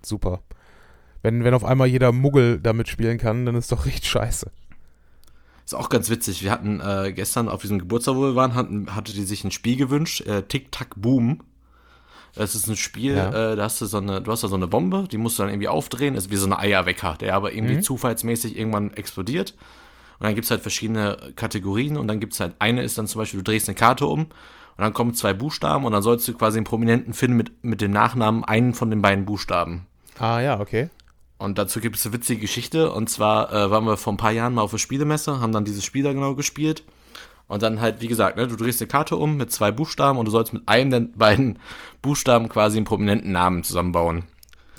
super. 0.00 0.40
Wenn, 1.22 1.42
wenn 1.42 1.54
auf 1.54 1.64
einmal 1.64 1.88
jeder 1.88 2.12
Muggel 2.12 2.60
damit 2.60 2.86
spielen 2.86 3.18
kann, 3.18 3.44
dann 3.46 3.56
ist 3.56 3.72
doch 3.72 3.84
richtig 3.84 4.08
scheiße. 4.08 4.52
Ist 5.68 5.74
auch 5.74 5.90
ganz 5.90 6.08
witzig. 6.08 6.42
Wir 6.42 6.50
hatten 6.50 6.80
äh, 6.80 7.12
gestern 7.12 7.46
auf 7.50 7.60
diesem 7.60 7.78
Geburtstag, 7.78 8.14
wo 8.14 8.22
wir 8.22 8.34
waren, 8.34 8.54
hatten, 8.54 8.96
hatte 8.96 9.12
die 9.12 9.24
sich 9.24 9.44
ein 9.44 9.50
Spiel 9.50 9.76
gewünscht, 9.76 10.22
äh, 10.22 10.40
Tic 10.44 10.72
Tac 10.72 10.94
Boom. 10.96 11.40
Das 12.34 12.54
ist 12.54 12.68
ein 12.68 12.76
Spiel, 12.76 13.14
Ja. 13.18 13.52
äh, 13.52 13.54
da 13.54 13.64
hast 13.64 13.78
du 13.82 13.84
so 13.84 13.98
eine, 13.98 14.22
du 14.22 14.32
hast 14.32 14.42
da 14.42 14.48
so 14.48 14.54
eine 14.54 14.66
Bombe, 14.66 15.06
die 15.12 15.18
musst 15.18 15.38
du 15.38 15.42
dann 15.42 15.50
irgendwie 15.52 15.68
aufdrehen, 15.68 16.14
ist 16.14 16.30
wie 16.30 16.36
so 16.36 16.46
ein 16.46 16.54
Eierwecker, 16.54 17.16
der 17.20 17.34
aber 17.34 17.52
irgendwie 17.52 17.74
Mhm. 17.76 17.82
zufallsmäßig 17.82 18.56
irgendwann 18.56 18.94
explodiert. 18.94 19.50
Und 20.18 20.24
dann 20.24 20.34
gibt's 20.34 20.50
halt 20.50 20.62
verschiedene 20.62 21.18
Kategorien 21.36 21.98
und 21.98 22.08
dann 22.08 22.18
gibt's 22.18 22.40
halt, 22.40 22.54
eine 22.60 22.82
ist 22.82 22.96
dann 22.96 23.06
zum 23.06 23.18
Beispiel, 23.20 23.40
du 23.40 23.44
drehst 23.44 23.68
eine 23.68 23.74
Karte 23.76 24.06
um 24.06 24.20
und 24.22 24.30
dann 24.78 24.94
kommen 24.94 25.12
zwei 25.12 25.34
Buchstaben 25.34 25.84
und 25.84 25.92
dann 25.92 26.00
sollst 26.02 26.26
du 26.26 26.32
quasi 26.32 26.56
einen 26.56 26.64
Prominenten 26.64 27.12
finden 27.12 27.36
mit, 27.36 27.62
mit 27.62 27.82
dem 27.82 27.90
Nachnamen 27.90 28.42
einen 28.42 28.72
von 28.72 28.88
den 28.88 29.02
beiden 29.02 29.26
Buchstaben. 29.26 29.86
Ah 30.18 30.40
ja, 30.40 30.58
okay. 30.60 30.88
Und 31.38 31.56
dazu 31.56 31.80
gibt 31.80 31.96
es 31.96 32.04
eine 32.04 32.14
witzige 32.14 32.40
Geschichte. 32.40 32.92
Und 32.92 33.08
zwar 33.08 33.52
äh, 33.52 33.70
waren 33.70 33.84
wir 33.84 33.96
vor 33.96 34.12
ein 34.12 34.16
paar 34.16 34.32
Jahren 34.32 34.54
mal 34.54 34.62
auf 34.62 34.72
der 34.72 34.78
Spielemesse, 34.78 35.40
haben 35.40 35.52
dann 35.52 35.64
dieses 35.64 35.84
Spiel 35.84 36.02
da 36.02 36.12
genau 36.12 36.34
gespielt. 36.34 36.82
Und 37.46 37.62
dann 37.62 37.80
halt, 37.80 38.00
wie 38.02 38.08
gesagt, 38.08 38.36
ne, 38.36 38.46
du 38.46 38.56
drehst 38.56 38.80
eine 38.82 38.88
Karte 38.88 39.16
um 39.16 39.36
mit 39.36 39.50
zwei 39.50 39.70
Buchstaben 39.70 40.18
und 40.18 40.26
du 40.26 40.30
sollst 40.30 40.52
mit 40.52 40.68
einem 40.68 40.90
der 40.90 41.00
beiden 41.16 41.58
Buchstaben 42.02 42.48
quasi 42.48 42.76
einen 42.76 42.84
prominenten 42.84 43.32
Namen 43.32 43.62
zusammenbauen. 43.64 44.24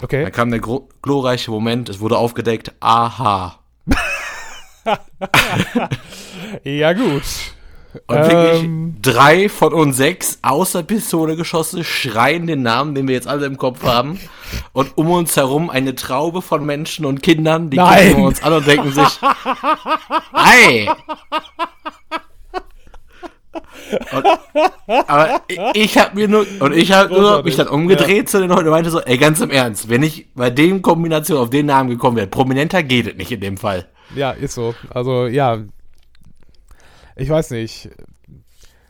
Okay. 0.01 0.23
Dann 0.23 0.31
kam 0.31 0.51
der 0.51 0.61
glorreiche 1.01 1.49
Moment, 1.51 1.89
es 1.89 1.99
wurde 1.99 2.17
aufgedeckt, 2.17 2.73
aha. 2.79 3.57
Ja, 6.63 6.93
gut. 6.93 7.23
Und 8.07 8.17
wirklich 8.17 8.63
Ähm. 8.63 8.97
drei 9.01 9.49
von 9.49 9.73
uns 9.73 9.97
sechs 9.97 10.39
außer 10.41 10.83
Pistole 10.83 11.35
geschossen 11.35 11.83
schreien 11.83 12.47
den 12.47 12.61
Namen, 12.61 12.93
den 12.95 13.07
wir 13.07 13.15
jetzt 13.15 13.27
alle 13.27 13.45
im 13.45 13.57
Kopf 13.57 13.83
haben. 13.83 14.19
Und 14.79 14.97
um 14.97 15.11
uns 15.11 15.35
herum 15.35 15.69
eine 15.69 15.93
Traube 15.93 16.41
von 16.41 16.65
Menschen 16.65 17.03
und 17.03 17.21
Kindern, 17.21 17.69
die 17.69 17.75
Nein. 17.75 18.11
gucken 18.11 18.23
uns 18.23 18.41
an 18.41 18.53
und 18.53 18.65
denken 18.65 18.93
sich, 18.93 19.19
ei, 20.31 20.87
Und, 24.13 24.25
aber 25.09 25.41
ich, 25.49 25.59
ich 25.73 25.97
habe 25.97 26.15
mir 26.15 26.29
nur, 26.29 26.45
und 26.61 26.73
ich 26.73 26.93
habe 26.93 27.13
nur 27.13 27.43
mich 27.43 27.57
dann 27.57 27.67
umgedreht 27.67 28.17
ja. 28.17 28.25
zu 28.27 28.39
den 28.39 28.47
Leuten 28.47 28.67
und 28.67 28.71
meinte 28.71 28.89
so, 28.89 29.01
ey, 29.01 29.17
ganz 29.17 29.41
im 29.41 29.49
Ernst, 29.49 29.89
wenn 29.89 30.01
ich 30.01 30.33
bei 30.33 30.49
dem 30.49 30.81
Kombination 30.81 31.39
auf 31.39 31.49
den 31.49 31.65
Namen 31.65 31.89
gekommen 31.89 32.15
wäre, 32.15 32.27
prominenter 32.27 32.81
geht 32.81 33.05
es 33.05 33.15
nicht 33.15 33.33
in 33.33 33.41
dem 33.41 33.57
Fall. 33.57 33.85
Ja, 34.15 34.31
ist 34.31 34.53
so. 34.53 34.75
Also, 34.89 35.27
ja, 35.27 35.59
ich 37.17 37.29
weiß 37.29 37.51
nicht. 37.51 37.89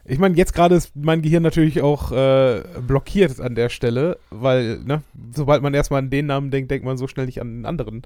Ich 0.09 0.17
meine, 0.17 0.35
jetzt 0.35 0.53
gerade 0.55 0.73
ist 0.73 0.95
mein 0.95 1.21
Gehirn 1.21 1.43
natürlich 1.43 1.83
auch 1.83 2.11
äh, 2.11 2.63
blockiert 2.81 3.39
an 3.39 3.53
der 3.53 3.69
Stelle, 3.69 4.17
weil, 4.31 4.79
ne, 4.79 5.03
sobald 5.35 5.61
man 5.61 5.75
erstmal 5.75 5.99
an 5.99 6.09
den 6.09 6.25
Namen 6.25 6.49
denkt, 6.49 6.71
denkt 6.71 6.83
man 6.83 6.97
so 6.97 7.07
schnell 7.07 7.27
nicht 7.27 7.39
an 7.41 7.59
den 7.59 7.65
anderen 7.67 8.01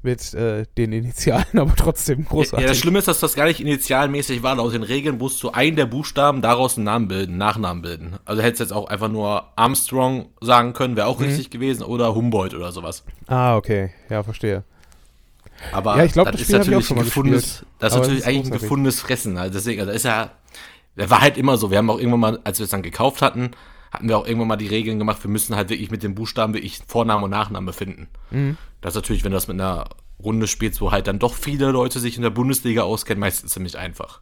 mit 0.00 0.34
äh, 0.34 0.66
den 0.76 0.92
Initialen, 0.92 1.46
aber 1.58 1.74
trotzdem 1.74 2.24
großartig. 2.24 2.64
Ja, 2.64 2.68
das 2.68 2.78
Schlimme 2.78 3.00
ist, 3.00 3.08
dass 3.08 3.18
das 3.18 3.34
gar 3.34 3.46
nicht 3.46 3.60
initialmäßig 3.60 4.44
war. 4.44 4.56
Aus 4.60 4.70
den 4.70 4.84
Regeln 4.84 5.18
musst 5.18 5.42
du 5.42 5.50
einen 5.50 5.74
der 5.74 5.86
Buchstaben 5.86 6.42
daraus 6.42 6.76
einen 6.76 6.84
Namen 6.84 7.08
bilden, 7.08 7.36
Nachnamen 7.38 7.82
bilden. 7.82 8.18
Also 8.24 8.40
hättest 8.40 8.60
jetzt 8.60 8.72
auch 8.72 8.88
einfach 8.88 9.08
nur 9.08 9.46
Armstrong 9.56 10.26
sagen 10.40 10.74
können, 10.74 10.94
wäre 10.94 11.08
auch 11.08 11.18
mhm. 11.18 11.26
richtig 11.26 11.50
gewesen, 11.50 11.82
oder 11.82 12.14
Humboldt 12.14 12.54
oder 12.54 12.70
sowas. 12.70 13.02
Ah, 13.26 13.56
okay. 13.56 13.90
Ja, 14.08 14.22
verstehe. 14.22 14.62
Aber 15.72 15.96
ja, 15.96 16.04
ich 16.04 16.12
glaub, 16.12 16.26
das, 16.26 16.36
das 16.36 16.42
ist 16.42 16.52
natürlich 16.52 16.90
ein 16.90 16.98
gefundenes, 16.98 17.64
das 17.80 17.92
ist 17.92 17.98
natürlich 17.98 18.26
eigentlich 18.26 18.46
ein 18.46 18.60
gefundenes 18.60 19.00
Fressen. 19.00 19.36
Also 19.36 19.54
deswegen, 19.54 19.80
also 19.80 19.92
ist 19.92 20.04
ja, 20.04 20.30
der 20.98 21.10
war 21.10 21.20
halt 21.20 21.38
immer 21.38 21.56
so. 21.56 21.70
Wir 21.70 21.78
haben 21.78 21.88
auch 21.90 21.98
irgendwann 21.98 22.20
mal, 22.20 22.40
als 22.44 22.58
wir 22.58 22.64
es 22.64 22.70
dann 22.70 22.82
gekauft 22.82 23.22
hatten, 23.22 23.52
hatten 23.90 24.08
wir 24.08 24.18
auch 24.18 24.26
irgendwann 24.26 24.48
mal 24.48 24.56
die 24.56 24.66
Regeln 24.66 24.98
gemacht, 24.98 25.22
wir 25.24 25.30
müssen 25.30 25.56
halt 25.56 25.70
wirklich 25.70 25.90
mit 25.90 26.02
dem 26.02 26.14
Buchstaben 26.14 26.52
wirklich 26.52 26.80
Vorname 26.86 27.24
und 27.24 27.30
Nachname 27.30 27.72
finden. 27.72 28.08
Mhm. 28.30 28.58
Das 28.80 28.92
ist 28.92 28.96
natürlich, 28.96 29.24
wenn 29.24 29.30
du 29.30 29.36
das 29.36 29.48
mit 29.48 29.58
einer 29.58 29.88
Runde 30.22 30.46
spielst, 30.46 30.80
wo 30.80 30.90
halt 30.90 31.06
dann 31.06 31.18
doch 31.18 31.34
viele 31.34 31.70
Leute 31.70 32.00
sich 32.00 32.16
in 32.16 32.22
der 32.22 32.30
Bundesliga 32.30 32.82
auskennen, 32.82 33.20
meistens 33.20 33.52
ziemlich 33.52 33.78
einfach. 33.78 34.20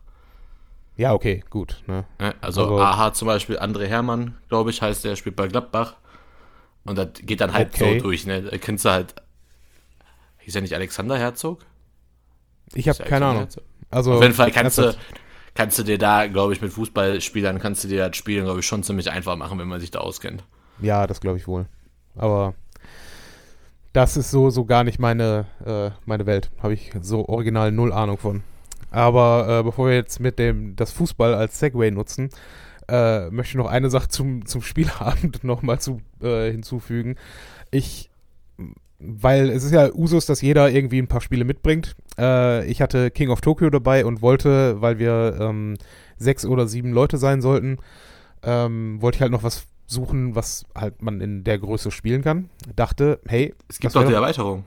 Ja, 0.97 1.13
okay, 1.13 1.43
gut. 1.51 1.83
Ne? 1.87 2.05
Also, 2.41 2.63
also 2.63 2.79
AH 2.79 3.13
zum 3.15 3.27
Beispiel, 3.27 3.59
André 3.59 3.87
Hermann, 3.87 4.37
glaube 4.49 4.71
ich, 4.71 4.81
heißt 4.83 5.05
der, 5.05 5.17
spielt 5.17 5.37
bei 5.37 5.49
Gladbach. 5.49 5.95
Und 6.85 6.97
das 6.97 7.09
geht 7.23 7.41
dann 7.41 7.53
halt 7.53 7.75
okay. 7.75 7.99
so 7.99 8.05
durch, 8.05 8.27
ne? 8.27 8.43
Da 8.43 8.57
kennst 8.59 8.85
du 8.85 8.91
halt. 8.91 9.15
Hieß 10.39 10.55
er 10.55 10.63
nicht 10.63 10.75
Alexander 10.75 11.19
Herzog? 11.19 11.67
Ich 12.73 12.89
habe 12.89 13.03
keine 13.03 13.27
Ahnung. 13.27 13.49
Also, 13.91 14.15
Auf 14.15 14.23
jeden 14.23 14.35
Fall 14.35 14.53
kannst 14.53 14.79
du, 14.79 14.95
kannst 15.57 15.79
du 15.79 15.83
dir 15.83 15.99
da, 15.99 16.27
glaube 16.27 16.53
ich, 16.53 16.61
mit 16.61 16.73
Fußballspielern 16.73 17.59
kannst 17.59 17.83
du 17.85 17.89
dir 17.89 18.09
das 18.09 18.17
Spielen, 18.17 18.45
glaube 18.45 18.61
ich, 18.61 18.67
schon 18.67 18.83
ziemlich 18.83 19.11
einfach 19.11 19.37
machen, 19.37 19.59
wenn 19.59 19.69
man 19.69 19.81
sich 19.81 19.91
da 19.91 20.01
auskennt. 20.01 20.45
Ja, 20.81 21.07
das 21.07 21.21
glaube 21.21 21.39
ich 21.39 21.49
wohl. 21.49 21.67
Aber 22.15 22.55
das 23.93 24.17
ist 24.17 24.31
so, 24.31 24.51
so 24.51 24.65
gar 24.65 24.85
nicht 24.85 24.99
meine, 24.99 25.47
äh, 25.65 25.91
meine 26.05 26.27
Welt. 26.27 26.51
Habe 26.63 26.75
ich 26.75 26.93
so 27.01 27.27
original 27.29 27.73
null 27.73 27.93
Ahnung 27.93 28.19
von. 28.19 28.43
Aber 28.91 29.61
äh, 29.61 29.63
bevor 29.63 29.89
wir 29.89 29.95
jetzt 29.95 30.21
mit 30.21 30.39
dem 30.39 30.77
das 30.77 30.93
Fußball 30.93 31.35
als 31.35 31.59
Segway 31.59 31.91
nutzen, 31.91 32.31
äh, 32.89 33.31
möchte 33.31 33.53
ich 33.53 33.57
noch 33.57 33.67
eine 33.67 33.91
Sache 33.91 34.09
zum, 34.09 34.47
zum 34.47 34.63
Spielabend 34.63 35.43
nochmal 35.45 35.81
zu, 35.81 36.01
äh, 36.23 36.51
hinzufügen. 36.51 37.17
Ich 37.71 38.11
weil 38.99 39.51
es 39.51 39.65
ist 39.65 39.73
ja 39.73 39.93
Usus, 39.93 40.27
dass 40.27 40.41
jeder 40.41 40.71
irgendwie 40.71 40.99
ein 40.99 41.09
paar 41.09 41.21
Spiele 41.21 41.45
mitbringt. 41.45 41.95
Äh, 42.19 42.67
ich 42.67 42.81
hatte 42.83 43.11
King 43.11 43.31
of 43.31 43.41
Tokyo 43.41 43.71
dabei 43.71 44.05
und 44.05 44.23
wollte, 44.23 44.81
weil 44.81 44.99
wir 44.99 45.37
ähm, 45.41 45.77
sechs 46.17 46.45
oder 46.45 46.67
sieben 46.67 46.93
Leute 46.93 47.19
sein 47.19 47.41
sollten, 47.41 47.79
ähm, 48.43 49.01
wollte 49.01 49.17
ich 49.17 49.23
halt 49.23 49.33
noch 49.33 49.43
was 49.43 49.67
suchen, 49.87 50.35
was 50.35 50.65
halt 50.75 51.03
man 51.03 51.21
in 51.21 51.45
der 51.45 51.59
Größe 51.59 51.91
spielen 51.91 52.23
kann. 52.23 52.51
Dachte, 52.75 53.21
hey. 53.27 53.55
Es 53.69 53.79
gibt 53.79 53.95
doch 53.95 54.07
die 54.07 54.13
Erweiterung. 54.13 54.65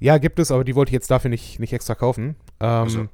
Ja, 0.00 0.18
gibt 0.18 0.38
es, 0.40 0.50
aber 0.50 0.64
die 0.64 0.74
wollte 0.74 0.90
ich 0.90 0.94
jetzt 0.94 1.10
dafür 1.10 1.30
nicht, 1.30 1.60
nicht 1.60 1.72
extra 1.72 1.94
kaufen. 1.94 2.34
Ähm, 2.58 2.88
so. 2.88 3.06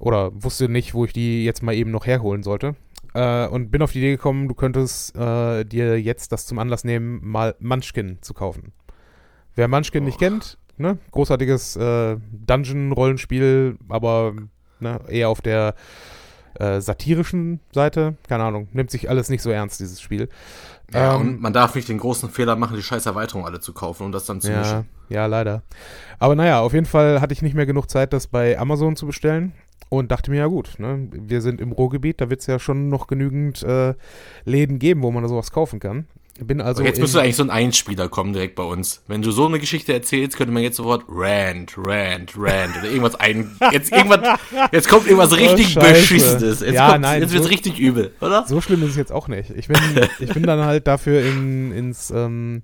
Oder 0.00 0.32
wusste 0.34 0.68
nicht, 0.68 0.94
wo 0.94 1.04
ich 1.04 1.12
die 1.12 1.44
jetzt 1.44 1.62
mal 1.62 1.74
eben 1.74 1.90
noch 1.90 2.06
herholen 2.06 2.42
sollte. 2.42 2.74
Äh, 3.14 3.46
und 3.46 3.70
bin 3.70 3.82
auf 3.82 3.92
die 3.92 3.98
Idee 3.98 4.12
gekommen, 4.12 4.48
du 4.48 4.54
könntest 4.54 5.14
äh, 5.16 5.64
dir 5.64 6.00
jetzt 6.00 6.32
das 6.32 6.46
zum 6.46 6.58
Anlass 6.58 6.84
nehmen, 6.84 7.20
mal 7.22 7.54
Munchkin 7.60 8.18
zu 8.22 8.34
kaufen. 8.34 8.72
Wer 9.54 9.68
Munchkin 9.68 10.02
oh. 10.02 10.06
nicht 10.06 10.18
kennt, 10.18 10.58
ne? 10.80 10.98
großartiges 11.10 11.76
äh, 11.76 12.16
Dungeon-Rollenspiel, 12.46 13.76
aber 13.88 14.34
ne, 14.80 15.00
eher 15.08 15.28
auf 15.28 15.40
der 15.40 15.74
äh, 16.58 16.80
satirischen 16.80 17.60
Seite. 17.72 18.16
Keine 18.28 18.44
Ahnung, 18.44 18.68
nimmt 18.72 18.90
sich 18.90 19.08
alles 19.08 19.28
nicht 19.28 19.42
so 19.42 19.50
ernst, 19.50 19.80
dieses 19.80 20.00
Spiel. 20.00 20.28
Ja, 20.92 21.14
ähm, 21.14 21.20
und 21.20 21.40
man 21.40 21.52
darf 21.52 21.74
nicht 21.74 21.88
den 21.88 21.98
großen 21.98 22.30
Fehler 22.30 22.56
machen, 22.56 22.76
die 22.76 22.82
scheiß 22.82 23.06
Erweiterung 23.06 23.46
alle 23.46 23.60
zu 23.60 23.72
kaufen 23.72 24.04
und 24.04 24.12
das 24.12 24.24
dann 24.26 24.40
zu 24.40 24.50
ja, 24.50 24.58
mischen. 24.58 24.88
Ja, 25.08 25.26
leider. 25.26 25.62
Aber 26.18 26.34
naja, 26.34 26.60
auf 26.60 26.72
jeden 26.72 26.86
Fall 26.86 27.20
hatte 27.20 27.32
ich 27.32 27.42
nicht 27.42 27.54
mehr 27.54 27.66
genug 27.66 27.88
Zeit, 27.88 28.12
das 28.12 28.26
bei 28.26 28.58
Amazon 28.58 28.96
zu 28.96 29.06
bestellen 29.06 29.52
und 29.88 30.10
dachte 30.10 30.30
mir, 30.30 30.38
ja 30.38 30.46
gut, 30.46 30.74
ne, 30.78 31.08
wir 31.12 31.40
sind 31.42 31.60
im 31.60 31.72
Ruhrgebiet, 31.72 32.20
da 32.20 32.30
wird 32.30 32.40
es 32.40 32.46
ja 32.46 32.58
schon 32.58 32.88
noch 32.88 33.06
genügend 33.06 33.62
äh, 33.62 33.94
Läden 34.44 34.78
geben, 34.78 35.02
wo 35.02 35.10
man 35.10 35.26
sowas 35.28 35.50
kaufen 35.50 35.80
kann. 35.80 36.06
Bin 36.44 36.62
also 36.62 36.82
jetzt 36.82 36.98
müsste 36.98 37.20
eigentlich 37.20 37.36
so 37.36 37.42
ein 37.42 37.50
Einspieler 37.50 38.08
kommen 38.08 38.32
direkt 38.32 38.54
bei 38.54 38.62
uns. 38.62 39.02
Wenn 39.06 39.20
du 39.20 39.30
so 39.30 39.46
eine 39.46 39.58
Geschichte 39.58 39.92
erzählst, 39.92 40.38
könnte 40.38 40.52
man 40.52 40.62
jetzt 40.62 40.76
sofort 40.76 41.04
Rand, 41.08 41.74
Rand, 41.76 42.32
Rand 42.36 42.78
oder 42.78 42.86
irgendwas 42.86 43.14
ein. 43.16 43.56
Jetzt 43.72 43.92
irgendwas, 43.92 44.38
jetzt 44.72 44.88
kommt 44.88 45.06
irgendwas 45.06 45.32
oh, 45.32 45.36
richtig 45.36 45.76
oh, 45.76 45.80
Beschissenes. 45.80 46.60
Jetzt, 46.60 46.72
ja, 46.72 46.96
nein, 46.96 47.20
jetzt 47.20 47.32
wird's 47.32 47.44
so, 47.44 47.50
richtig 47.50 47.78
übel, 47.78 48.14
oder? 48.22 48.46
So 48.46 48.60
schlimm 48.62 48.82
ist 48.82 48.90
es 48.90 48.96
jetzt 48.96 49.12
auch 49.12 49.28
nicht. 49.28 49.50
Ich 49.50 49.68
bin, 49.68 49.76
ich 50.18 50.32
bin 50.32 50.44
dann 50.44 50.60
halt 50.60 50.86
dafür 50.86 51.20
in, 51.22 51.72
ins, 51.72 52.10
ähm, 52.10 52.62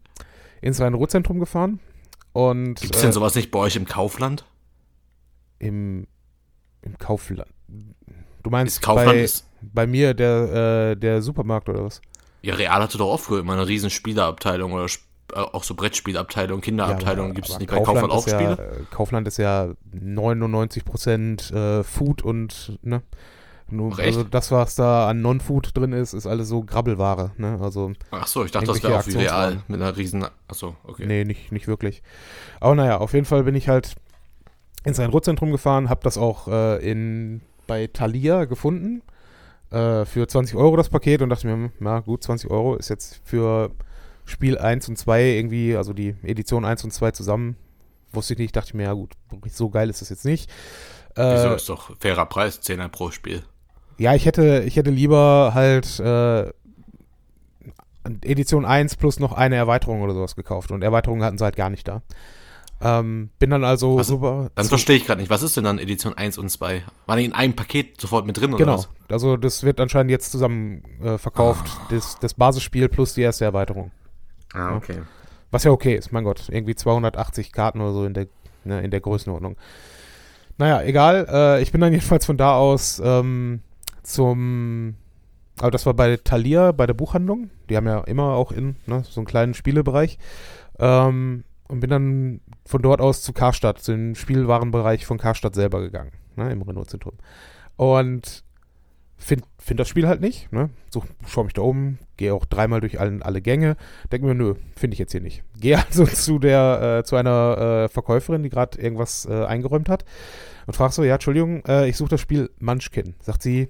ins 0.62 0.81
Rhein-Ruhr-Zentrum 0.81 1.39
gefahren. 1.39 1.81
Und, 2.33 2.81
Gibt's 2.81 3.01
denn 3.01 3.11
äh, 3.11 3.12
sowas 3.12 3.35
nicht 3.35 3.51
bei 3.51 3.59
euch 3.59 3.77
im 3.77 3.87
Kaufland? 3.87 4.47
Im, 5.59 6.07
im 6.81 6.97
Kaufland. 6.99 7.51
Du 8.43 8.51
meinst 8.51 8.81
Kaufland 8.81 9.11
bei, 9.11 9.21
ist 9.23 9.47
bei 9.61 9.87
mir 9.87 10.15
der, 10.15 10.93
äh, 10.93 10.97
der 10.97 11.21
Supermarkt 11.21 11.69
oder 11.69 11.85
was? 11.85 12.01
Ja, 12.46 12.54
Real 12.54 12.80
hatte 12.80 12.96
doch 12.96 13.11
auch 13.11 13.18
früher 13.18 13.40
immer 13.40 13.54
eine 13.54 13.66
riesen 13.66 13.90
Spieleabteilung 13.90 14.72
oder 14.72 14.87
äh, 15.35 15.38
auch 15.38 15.64
so 15.64 15.74
Brettspielabteilung, 15.74 16.61
Kinderabteilung. 16.61 17.28
Ja, 17.28 17.35
Gibt 17.35 17.48
es 17.48 17.59
nicht 17.59 17.68
bei 17.68 17.80
Kaufland, 17.80 18.12
auch 18.12 18.24
ja, 18.24 18.38
Spiele? 18.38 18.87
Kaufland 18.92 19.26
ist 19.26 19.38
ja 19.38 19.70
99% 19.92 21.52
äh, 21.52 21.82
Food 21.82 22.22
und, 22.22 22.78
ne? 22.82 23.02
Nur, 23.68 23.98
also 23.98 24.22
das, 24.22 24.52
was 24.52 24.76
da 24.76 25.09
an 25.09 25.22
Non-Food 25.22 25.76
drin 25.76 25.92
ist, 25.92 26.12
ist 26.12 26.28
alles 26.28 26.46
so 26.46 26.62
Grabbelware, 26.62 27.32
ne? 27.37 27.59
Also 27.61 27.94
Ach 28.12 28.28
so, 28.28 28.44
ich 28.44 28.52
dachte, 28.52 28.66
das 28.66 28.80
wäre 28.80 28.96
auch 28.96 29.06
wie 29.09 29.16
real 29.16 29.64
mit 29.66 29.82
einer 29.82 29.96
riesen. 29.96 30.24
Ach 30.46 30.54
so, 30.54 30.76
okay. 30.85 31.04
Nee, 31.04 31.24
nicht, 31.24 31.50
nicht 31.50 31.66
wirklich. 31.66 32.04
Aber 32.61 32.76
naja, 32.76 32.98
auf 32.98 33.12
jeden 33.12 33.26
Fall 33.26 33.42
bin 33.42 33.56
ich 33.56 33.68
halt 33.68 33.96
ins 34.85 35.00
Rhein-Ruhr-Zentrum 35.00 35.50
gefahren, 35.50 35.90
hab 35.90 36.04
das 36.04 36.16
auch 36.16 36.46
äh, 36.46 36.88
in, 36.88 37.40
bei 37.66 37.88
Thalia 37.88 38.44
gefunden 38.44 39.02
äh, 39.70 40.05
für 40.05 40.26
20 40.26 40.57
Euro 40.57 40.76
das 40.76 40.88
Paket 40.88 41.22
und 41.22 41.31
dachte 41.31 41.46
mir, 41.46 41.70
na 41.79 42.00
gut, 42.00 42.22
20 42.22 42.50
Euro 42.50 42.76
ist 42.76 42.88
jetzt 42.88 43.20
für 43.24 43.70
Spiel 44.24 44.59
1 44.59 44.88
und 44.88 44.96
2 44.96 45.22
irgendwie, 45.22 45.76
also 45.76 45.92
die 45.92 46.14
Edition 46.22 46.64
1 46.64 46.85
und 46.85 46.92
2 46.92 47.12
zusammen, 47.12 47.57
wusste 48.12 48.35
ich 48.35 48.38
nicht, 48.38 48.57
dachte 48.57 48.76
mir, 48.76 48.85
ja 48.85 48.92
gut, 48.92 49.12
so 49.50 49.70
geil 49.70 49.90
ist 49.90 50.00
das 50.00 50.11
jetzt 50.11 50.24
nicht. 50.24 50.50
Äh, 51.16 51.35
Wieso 51.35 51.55
ist 51.55 51.68
doch 51.68 51.96
fairer 51.98 52.26
Preis, 52.26 52.61
10er 52.62 52.88
pro 52.88 53.11
Spiel. 53.11 53.42
Ja, 53.98 54.14
ich 54.14 54.26
hätte, 54.26 54.62
ich 54.66 54.76
hätte 54.76 54.90
lieber 54.90 55.52
halt 55.55 55.98
äh, 56.00 56.50
Edition 58.22 58.64
1 58.64 58.96
plus 58.96 59.18
noch 59.18 59.33
eine 59.33 59.57
Erweiterung 59.57 60.02
oder 60.02 60.14
sowas 60.14 60.37
gekauft 60.37 60.70
und 60.70 60.83
Erweiterungen 60.83 61.24
hatten 61.24 61.38
sie 61.38 61.44
halt 61.44 61.57
gar 61.57 61.70
nicht 61.70 61.88
da. 61.88 62.02
Ähm, 62.81 63.31
bin 63.39 63.51
dann 63.51 63.65
also 63.65 63.97
was, 63.97 64.09
super. 64.09 64.51
Dann 64.55 64.67
verstehe 64.67 64.97
ich 64.97 65.07
gerade 65.07 65.21
nicht. 65.21 65.31
Was 65.31 65.43
ist 65.43 65.57
denn 65.57 65.65
dann 65.65 65.79
Edition 65.79 66.15
1 66.15 66.37
und 66.37 66.51
2? 66.51 66.83
Waren 67.07 67.19
die 67.19 67.25
in 67.25 67.33
einem 67.33 67.55
Paket 67.55 68.01
sofort 68.01 68.27
mit 68.27 68.37
drin 68.37 68.51
genau. 68.51 68.62
oder 68.62 68.73
was? 68.75 68.89
Genau. 68.89 68.97
Also 69.09 69.37
das 69.37 69.62
wird 69.62 69.81
anscheinend 69.81 70.11
jetzt 70.11 70.31
zusammen 70.31 70.83
äh, 71.03 71.17
verkauft. 71.17 71.67
Ah. 71.67 71.87
Das, 71.91 72.19
das 72.19 72.35
Basisspiel 72.35 72.89
plus 72.89 73.15
die 73.15 73.23
erste 73.23 73.47
Erweiterung. 73.47 73.93
Ah, 74.53 74.77
okay. 74.77 74.99
Was 75.51 75.65
ja 75.65 75.71
okay 75.71 75.95
ist, 75.95 76.12
mein 76.12 76.25
Gott. 76.25 76.49
Irgendwie 76.51 76.75
280 76.75 77.53
Karten 77.53 77.81
oder 77.81 77.93
so 77.93 78.05
in 78.05 78.12
der, 78.12 78.27
ne, 78.65 78.83
in 78.83 78.91
der 78.91 79.01
Größenordnung. 79.01 79.57
Naja, 80.59 80.83
egal. 80.83 81.27
Äh, 81.31 81.62
ich 81.62 81.73
bin 81.73 81.81
dann 81.81 81.93
jedenfalls 81.93 82.27
von 82.27 82.37
da 82.37 82.57
aus 82.57 83.01
ähm, 83.03 83.61
zum 84.03 84.97
aber 85.59 85.71
das 85.71 85.87
war 85.87 85.95
bei 85.95 86.19
Thalia, 86.19 86.73
bei 86.73 86.87
der 86.87 86.95
Buchhandlung. 86.95 87.51
Die 87.71 87.77
haben 87.77 87.87
ja 87.87 88.01
immer 88.01 88.35
auch 88.35 88.53
in 88.53 88.77
ne, 88.87 89.03
so 89.09 89.21
einen 89.21 89.27
kleinen 89.27 89.55
Spielebereich. 89.55 90.19
Ähm, 90.79 91.45
und 91.68 91.81
bin 91.81 91.90
dann 91.90 92.40
von 92.64 92.83
dort 92.83 93.00
aus 93.00 93.22
zu 93.22 93.33
Karstadt, 93.33 93.81
zu 93.81 93.92
dem 93.92 94.14
Spielwarenbereich 94.14 95.07
von 95.07 95.18
Karstadt 95.18 95.55
selber 95.55 95.81
gegangen, 95.81 96.12
ne, 96.37 96.50
im 96.50 96.62
Renault-Zentrum. 96.62 97.14
Und 97.76 98.44
finde 99.16 99.44
find 99.59 99.81
das 99.81 99.88
Spiel 99.88 100.07
halt 100.07 100.20
nicht. 100.20 100.52
Ne? 100.52 100.70
So, 100.90 101.02
schau 101.26 101.44
mich 101.44 101.55
da 101.55 101.62
um, 101.62 101.98
gehe 102.16 102.35
auch 102.35 102.44
dreimal 102.44 102.81
durch 102.81 103.00
alle, 103.00 103.24
alle 103.24 103.40
Gänge, 103.40 103.76
denke 104.12 104.26
mir, 104.26 104.35
nö, 104.35 104.55
finde 104.76 104.94
ich 104.94 104.98
jetzt 104.98 105.12
hier 105.12 105.20
nicht. 105.20 105.42
Gehe 105.59 105.83
also 105.85 106.05
zu 106.07 106.38
der, 106.38 106.98
äh, 106.98 107.05
zu 107.05 107.16
einer 107.16 107.59
äh, 107.59 107.88
Verkäuferin, 107.88 108.42
die 108.42 108.50
gerade 108.50 108.79
irgendwas 108.81 109.26
äh, 109.26 109.44
eingeräumt 109.44 109.88
hat 109.88 110.05
und 110.66 110.74
frage 110.74 110.92
so, 110.92 111.05
ja, 111.05 111.14
Entschuldigung, 111.14 111.64
äh, 111.66 111.88
ich 111.88 111.96
suche 111.96 112.11
das 112.11 112.20
Spiel 112.20 112.50
Munchkin. 112.59 113.14
Sagt 113.20 113.42
sie, 113.42 113.68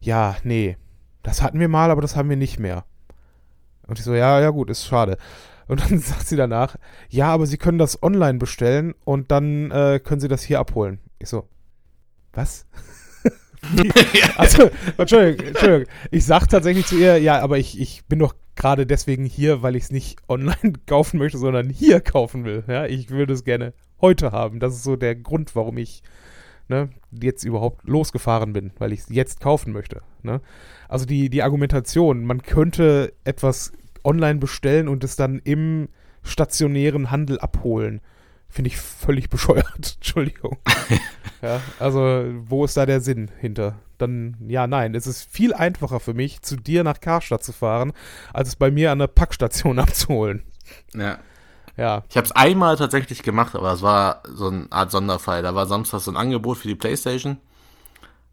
ja, 0.00 0.36
nee, 0.44 0.76
das 1.22 1.42
hatten 1.42 1.60
wir 1.60 1.68
mal, 1.68 1.90
aber 1.90 2.02
das 2.02 2.16
haben 2.16 2.30
wir 2.30 2.36
nicht 2.36 2.58
mehr. 2.58 2.84
Und 3.86 3.98
ich 3.98 4.04
so, 4.04 4.14
ja, 4.14 4.40
ja 4.40 4.50
gut, 4.50 4.70
ist 4.70 4.86
schade. 4.86 5.16
Und 5.68 5.82
dann 5.82 5.98
sagt 6.00 6.26
sie 6.26 6.36
danach, 6.36 6.76
ja, 7.08 7.28
aber 7.28 7.46
Sie 7.46 7.58
können 7.58 7.78
das 7.78 8.02
online 8.02 8.38
bestellen 8.38 8.94
und 9.04 9.30
dann 9.30 9.70
äh, 9.70 10.00
können 10.02 10.20
Sie 10.20 10.28
das 10.28 10.42
hier 10.42 10.58
abholen. 10.58 10.98
Ich 11.18 11.28
so, 11.28 11.48
was? 12.32 12.66
also, 14.36 14.70
Entschuldigung, 14.96 15.48
Entschuldigung. 15.48 15.92
Ich 16.10 16.24
sag 16.24 16.46
tatsächlich 16.48 16.86
zu 16.86 16.96
ihr, 16.96 17.18
ja, 17.18 17.40
aber 17.40 17.58
ich, 17.58 17.78
ich 17.78 18.04
bin 18.06 18.18
doch 18.18 18.34
gerade 18.56 18.86
deswegen 18.86 19.24
hier, 19.24 19.62
weil 19.62 19.76
ich 19.76 19.84
es 19.84 19.90
nicht 19.90 20.18
online 20.28 20.74
kaufen 20.86 21.18
möchte, 21.18 21.38
sondern 21.38 21.70
hier 21.70 22.00
kaufen 22.00 22.44
will. 22.44 22.64
Ja, 22.66 22.86
ich 22.86 23.10
würde 23.10 23.34
es 23.34 23.44
gerne 23.44 23.72
heute 24.00 24.32
haben. 24.32 24.60
Das 24.60 24.74
ist 24.74 24.84
so 24.84 24.96
der 24.96 25.16
Grund, 25.16 25.54
warum 25.54 25.78
ich 25.78 26.02
ne, 26.68 26.90
jetzt 27.10 27.44
überhaupt 27.44 27.86
losgefahren 27.88 28.52
bin, 28.52 28.72
weil 28.78 28.92
ich 28.92 29.00
es 29.00 29.08
jetzt 29.10 29.40
kaufen 29.40 29.72
möchte. 29.72 30.02
Ne? 30.22 30.40
Also 30.88 31.06
die, 31.06 31.30
die 31.30 31.42
Argumentation, 31.42 32.24
man 32.24 32.42
könnte 32.42 33.12
etwas 33.24 33.72
online 34.04 34.38
bestellen 34.38 34.88
und 34.88 35.04
es 35.04 35.16
dann 35.16 35.40
im 35.44 35.88
stationären 36.22 37.10
Handel 37.10 37.38
abholen, 37.40 38.00
finde 38.48 38.68
ich 38.68 38.76
völlig 38.76 39.30
bescheuert. 39.30 39.96
Entschuldigung. 39.96 40.58
ja, 41.42 41.60
also 41.78 42.24
wo 42.40 42.64
ist 42.64 42.76
da 42.76 42.86
der 42.86 43.00
Sinn 43.00 43.30
hinter? 43.38 43.76
Dann, 43.98 44.36
ja, 44.46 44.66
nein, 44.66 44.94
es 44.94 45.06
ist 45.06 45.28
viel 45.30 45.52
einfacher 45.52 45.98
für 45.98 46.14
mich, 46.14 46.42
zu 46.42 46.56
dir 46.56 46.84
nach 46.84 47.00
Karstadt 47.00 47.42
zu 47.42 47.52
fahren, 47.52 47.92
als 48.32 48.48
es 48.48 48.56
bei 48.56 48.70
mir 48.70 48.92
an 48.92 49.00
der 49.00 49.08
Packstation 49.08 49.78
abzuholen. 49.78 50.44
Ja. 50.94 51.18
Ja. 51.76 52.02
Ich 52.10 52.16
habe 52.16 52.24
es 52.24 52.32
einmal 52.32 52.76
tatsächlich 52.76 53.22
gemacht, 53.22 53.54
aber 53.54 53.72
es 53.72 53.82
war 53.82 54.22
so 54.34 54.48
eine 54.48 54.66
Art 54.70 54.90
Sonderfall. 54.90 55.42
Da 55.42 55.54
war 55.54 55.66
Samstag 55.66 56.00
so 56.00 56.10
ein 56.10 56.16
Angebot 56.16 56.58
für 56.58 56.66
die 56.66 56.74
Playstation. 56.74 57.38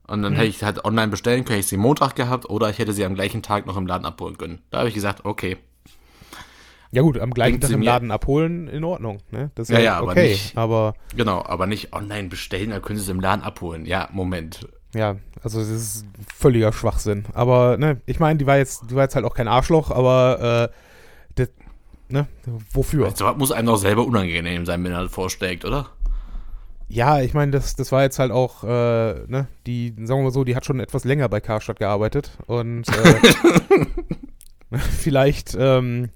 Und 0.07 0.21
dann 0.21 0.33
mhm. 0.33 0.37
hätte 0.37 0.47
ich 0.47 0.63
halt 0.63 0.85
online 0.85 1.07
bestellen 1.07 1.45
können, 1.45 1.55
hätte 1.55 1.61
ich 1.61 1.67
sie 1.67 1.77
Montag 1.77 2.15
gehabt 2.15 2.49
oder 2.49 2.69
ich 2.69 2.79
hätte 2.79 2.93
sie 2.93 3.05
am 3.05 3.15
gleichen 3.15 3.41
Tag 3.41 3.65
noch 3.65 3.77
im 3.77 3.87
Laden 3.87 4.05
abholen 4.05 4.37
können. 4.37 4.61
Da 4.69 4.79
habe 4.79 4.89
ich 4.89 4.95
gesagt, 4.95 5.25
okay. 5.25 5.57
Ja 6.91 7.01
gut, 7.01 7.19
am 7.19 7.31
gleichen 7.31 7.59
Tag 7.59 7.71
im 7.71 7.81
Laden 7.81 8.11
abholen, 8.11 8.67
in 8.67 8.83
Ordnung. 8.83 9.19
Ne? 9.31 9.51
Das 9.55 9.69
ja, 9.69 9.79
ja, 9.79 10.01
okay, 10.01 10.11
aber 10.11 10.21
nicht, 10.21 10.57
aber 10.57 10.93
genau, 11.15 11.43
aber 11.43 11.67
nicht 11.67 11.93
online 11.93 12.29
bestellen, 12.29 12.69
dann 12.69 12.81
können 12.81 12.97
sie 12.97 13.03
es 13.03 13.09
im 13.09 13.19
Laden 13.19 13.43
abholen. 13.43 13.85
Ja, 13.85 14.07
Moment. 14.13 14.67
Ja, 14.93 15.17
also 15.43 15.59
das 15.59 15.69
ist 15.69 16.05
völliger 16.33 16.71
Schwachsinn. 16.71 17.25
Aber 17.33 17.77
ne, 17.77 17.99
ich 18.05 18.19
meine, 18.19 18.37
die 18.37 18.47
war 18.47 18.57
jetzt, 18.57 18.89
die 18.89 18.95
war 18.95 19.03
jetzt 19.03 19.15
halt 19.15 19.25
auch 19.25 19.35
kein 19.35 19.49
Arschloch, 19.49 19.91
aber 19.91 20.69
äh, 20.71 20.75
das, 21.35 21.49
Ne? 22.07 22.27
Wofür? 22.71 23.07
Also, 23.07 23.33
muss 23.33 23.51
einem 23.51 23.67
doch 23.67 23.77
selber 23.77 24.05
unangenehm 24.05 24.65
sein, 24.65 24.83
wenn 24.83 24.91
er 24.91 25.03
das 25.03 25.11
vorschlägt, 25.11 25.65
oder? 25.65 25.87
Ja, 26.87 27.21
ich 27.21 27.33
meine, 27.33 27.51
das, 27.51 27.75
das 27.75 27.91
war 27.91 28.03
jetzt 28.03 28.19
halt 28.19 28.31
auch, 28.31 28.63
äh, 28.63 28.67
ne, 29.27 29.47
die, 29.65 29.89
sagen 30.03 30.19
wir 30.19 30.23
mal 30.25 30.31
so, 30.31 30.43
die 30.43 30.55
hat 30.55 30.65
schon 30.65 30.79
etwas 30.79 31.03
länger 31.03 31.27
bei 31.29 31.41
Karstadt 31.41 31.79
gearbeitet 31.79 32.31
und 32.45 32.87
äh, 32.87 34.77
vielleicht, 34.77 35.57
ähm, 35.59 36.09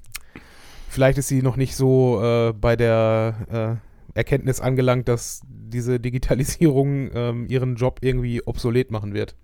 vielleicht 0.88 1.18
ist 1.18 1.28
sie 1.28 1.42
noch 1.42 1.56
nicht 1.56 1.76
so 1.76 2.22
äh, 2.24 2.54
bei 2.54 2.76
der 2.76 3.80
äh, 4.14 4.18
Erkenntnis 4.18 4.60
angelangt, 4.60 5.08
dass 5.08 5.42
diese 5.48 6.00
Digitalisierung 6.00 7.10
ähm, 7.14 7.48
ihren 7.48 7.76
Job 7.76 8.00
irgendwie 8.02 8.44
obsolet 8.46 8.92
machen 8.92 9.14
wird. 9.14 9.36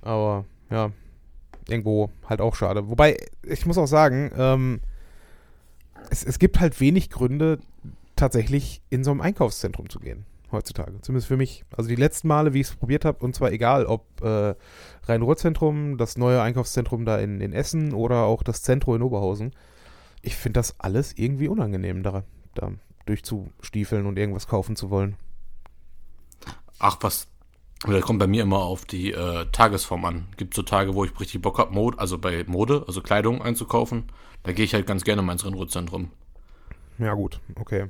Aber 0.00 0.46
ja, 0.70 0.92
irgendwo 1.68 2.10
halt 2.28 2.40
auch 2.40 2.54
schade. 2.54 2.88
Wobei, 2.88 3.18
ich 3.42 3.66
muss 3.66 3.78
auch 3.78 3.86
sagen, 3.86 4.30
ähm, 4.36 4.80
es, 6.10 6.24
es 6.24 6.38
gibt 6.38 6.58
halt 6.60 6.80
wenig 6.80 7.10
Gründe, 7.10 7.58
tatsächlich 8.16 8.82
in 8.90 9.04
so 9.04 9.10
einem 9.10 9.20
Einkaufszentrum 9.20 9.88
zu 9.88 9.98
gehen 9.98 10.26
heutzutage. 10.52 11.00
Zumindest 11.00 11.28
für 11.28 11.36
mich. 11.36 11.64
Also 11.76 11.88
die 11.88 11.96
letzten 11.96 12.28
Male, 12.28 12.54
wie 12.54 12.60
ich 12.60 12.68
es 12.68 12.76
probiert 12.76 13.04
habe, 13.04 13.24
und 13.24 13.34
zwar 13.34 13.50
egal, 13.50 13.86
ob 13.86 14.22
äh, 14.22 14.54
Rhein-Ruhr-Zentrum, 15.04 15.96
das 15.96 16.16
neue 16.16 16.40
Einkaufszentrum 16.40 17.04
da 17.04 17.18
in, 17.18 17.40
in 17.40 17.52
Essen 17.52 17.92
oder 17.92 18.24
auch 18.24 18.42
das 18.42 18.62
Zentrum 18.62 18.96
in 18.96 19.02
Oberhausen, 19.02 19.52
ich 20.20 20.36
finde 20.36 20.60
das 20.60 20.78
alles 20.78 21.16
irgendwie 21.16 21.48
unangenehm, 21.48 22.02
da, 22.02 22.22
da 22.54 22.72
durchzustiefeln 23.06 24.06
und 24.06 24.18
irgendwas 24.18 24.46
kaufen 24.46 24.76
zu 24.76 24.90
wollen. 24.90 25.16
Ach, 26.78 26.98
was. 27.00 27.28
Das 27.84 28.02
kommt 28.02 28.20
bei 28.20 28.28
mir 28.28 28.44
immer 28.44 28.60
auf 28.60 28.84
die 28.84 29.10
äh, 29.10 29.46
Tagesform 29.50 30.04
an. 30.04 30.28
Gibt 30.36 30.54
so 30.54 30.62
Tage, 30.62 30.94
wo 30.94 31.04
ich 31.04 31.18
richtig 31.18 31.42
Bock 31.42 31.58
habe, 31.58 31.74
Mode, 31.74 31.98
also 31.98 32.16
bei 32.16 32.44
Mode, 32.44 32.84
also 32.86 33.00
Kleidung 33.00 33.42
einzukaufen. 33.42 34.04
Da 34.44 34.52
gehe 34.52 34.64
ich 34.64 34.72
halt 34.72 34.86
ganz 34.86 35.02
gerne 35.02 35.22
mal 35.22 35.32
ins 35.32 35.44
Rennradzentrum. 35.44 36.12
Ja, 36.98 37.14
gut, 37.14 37.40
okay. 37.56 37.88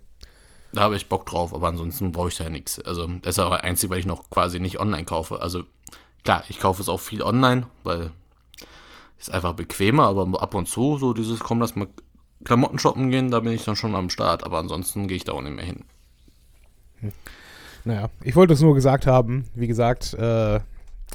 Da 0.72 0.82
habe 0.82 0.96
ich 0.96 1.08
Bock 1.08 1.26
drauf, 1.26 1.54
aber 1.54 1.68
ansonsten 1.68 2.12
brauche 2.12 2.28
ich 2.28 2.36
da 2.36 2.44
ja 2.44 2.50
nichts. 2.50 2.80
Also, 2.80 3.06
das 3.06 3.36
ist 3.36 3.38
auch 3.38 3.50
einzig, 3.52 3.90
weil 3.90 3.98
ich 3.98 4.06
noch 4.06 4.30
quasi 4.30 4.58
nicht 4.58 4.80
online 4.80 5.04
kaufe. 5.04 5.40
Also, 5.40 5.64
klar, 6.24 6.44
ich 6.48 6.60
kaufe 6.60 6.80
es 6.80 6.88
auch 6.88 7.00
viel 7.00 7.22
online, 7.22 7.66
weil 7.84 8.10
es 9.20 9.28
einfach 9.28 9.52
bequemer, 9.52 10.04
aber 10.04 10.42
ab 10.42 10.54
und 10.54 10.68
zu, 10.68 10.96
so 10.98 11.12
dieses, 11.12 11.40
komm, 11.40 11.60
lass 11.60 11.76
mal 11.76 11.88
Klamotten 12.44 12.78
shoppen 12.78 13.10
gehen, 13.10 13.30
da 13.30 13.40
bin 13.40 13.52
ich 13.52 13.64
dann 13.64 13.76
schon 13.76 13.94
am 13.94 14.10
Start. 14.10 14.44
Aber 14.44 14.58
ansonsten 14.58 15.06
gehe 15.06 15.16
ich 15.16 15.24
da 15.24 15.32
auch 15.32 15.42
nicht 15.42 15.54
mehr 15.54 15.64
hin. 15.64 15.84
Hm. 17.00 17.12
Naja, 17.84 18.10
ich 18.22 18.36
wollte 18.36 18.54
es 18.54 18.60
nur 18.60 18.74
gesagt 18.74 19.06
haben. 19.06 19.44
Wie 19.54 19.66
gesagt, 19.66 20.14
äh, 20.14 20.60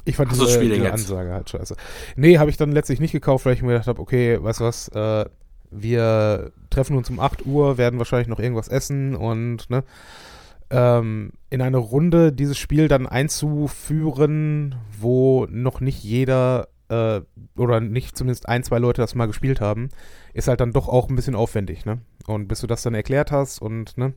ich 0.04 0.16
fand 0.16 0.30
Hast 0.30 0.40
diese, 0.40 0.60
diese 0.60 0.92
Ansage 0.92 1.32
halt 1.32 1.50
scheiße. 1.50 1.76
Nee, 2.16 2.38
habe 2.38 2.50
ich 2.50 2.56
dann 2.56 2.72
letztlich 2.72 3.00
nicht 3.00 3.12
gekauft, 3.12 3.44
weil 3.44 3.54
ich 3.54 3.62
mir 3.62 3.72
gedacht 3.72 3.88
habe, 3.88 4.00
okay, 4.00 4.42
weißt 4.42 4.60
du 4.60 4.64
was, 4.64 4.88
äh, 4.88 5.26
wir 5.70 6.52
treffen 6.70 6.96
uns 6.96 7.10
um 7.10 7.20
8 7.20 7.46
Uhr, 7.46 7.78
werden 7.78 7.98
wahrscheinlich 7.98 8.28
noch 8.28 8.40
irgendwas 8.40 8.68
essen 8.68 9.14
und 9.14 9.68
ne, 9.70 9.84
ähm, 10.70 11.32
in 11.50 11.62
eine 11.62 11.78
Runde 11.78 12.32
dieses 12.32 12.58
Spiel 12.58 12.88
dann 12.88 13.06
einzuführen, 13.06 14.76
wo 14.98 15.46
noch 15.50 15.80
nicht 15.80 16.02
jeder 16.02 16.68
äh, 16.88 17.20
oder 17.56 17.80
nicht 17.80 18.16
zumindest 18.16 18.48
ein, 18.48 18.62
zwei 18.62 18.78
Leute 18.78 19.00
das 19.00 19.14
mal 19.14 19.26
gespielt 19.26 19.60
haben, 19.60 19.88
ist 20.34 20.48
halt 20.48 20.60
dann 20.60 20.72
doch 20.72 20.88
auch 20.88 21.08
ein 21.08 21.16
bisschen 21.16 21.34
aufwendig, 21.34 21.84
ne? 21.84 21.98
Und 22.28 22.46
bis 22.48 22.60
du 22.60 22.66
das 22.66 22.82
dann 22.82 22.94
erklärt 22.94 23.32
hast 23.32 23.60
und 23.60 23.96
ne, 23.96 24.12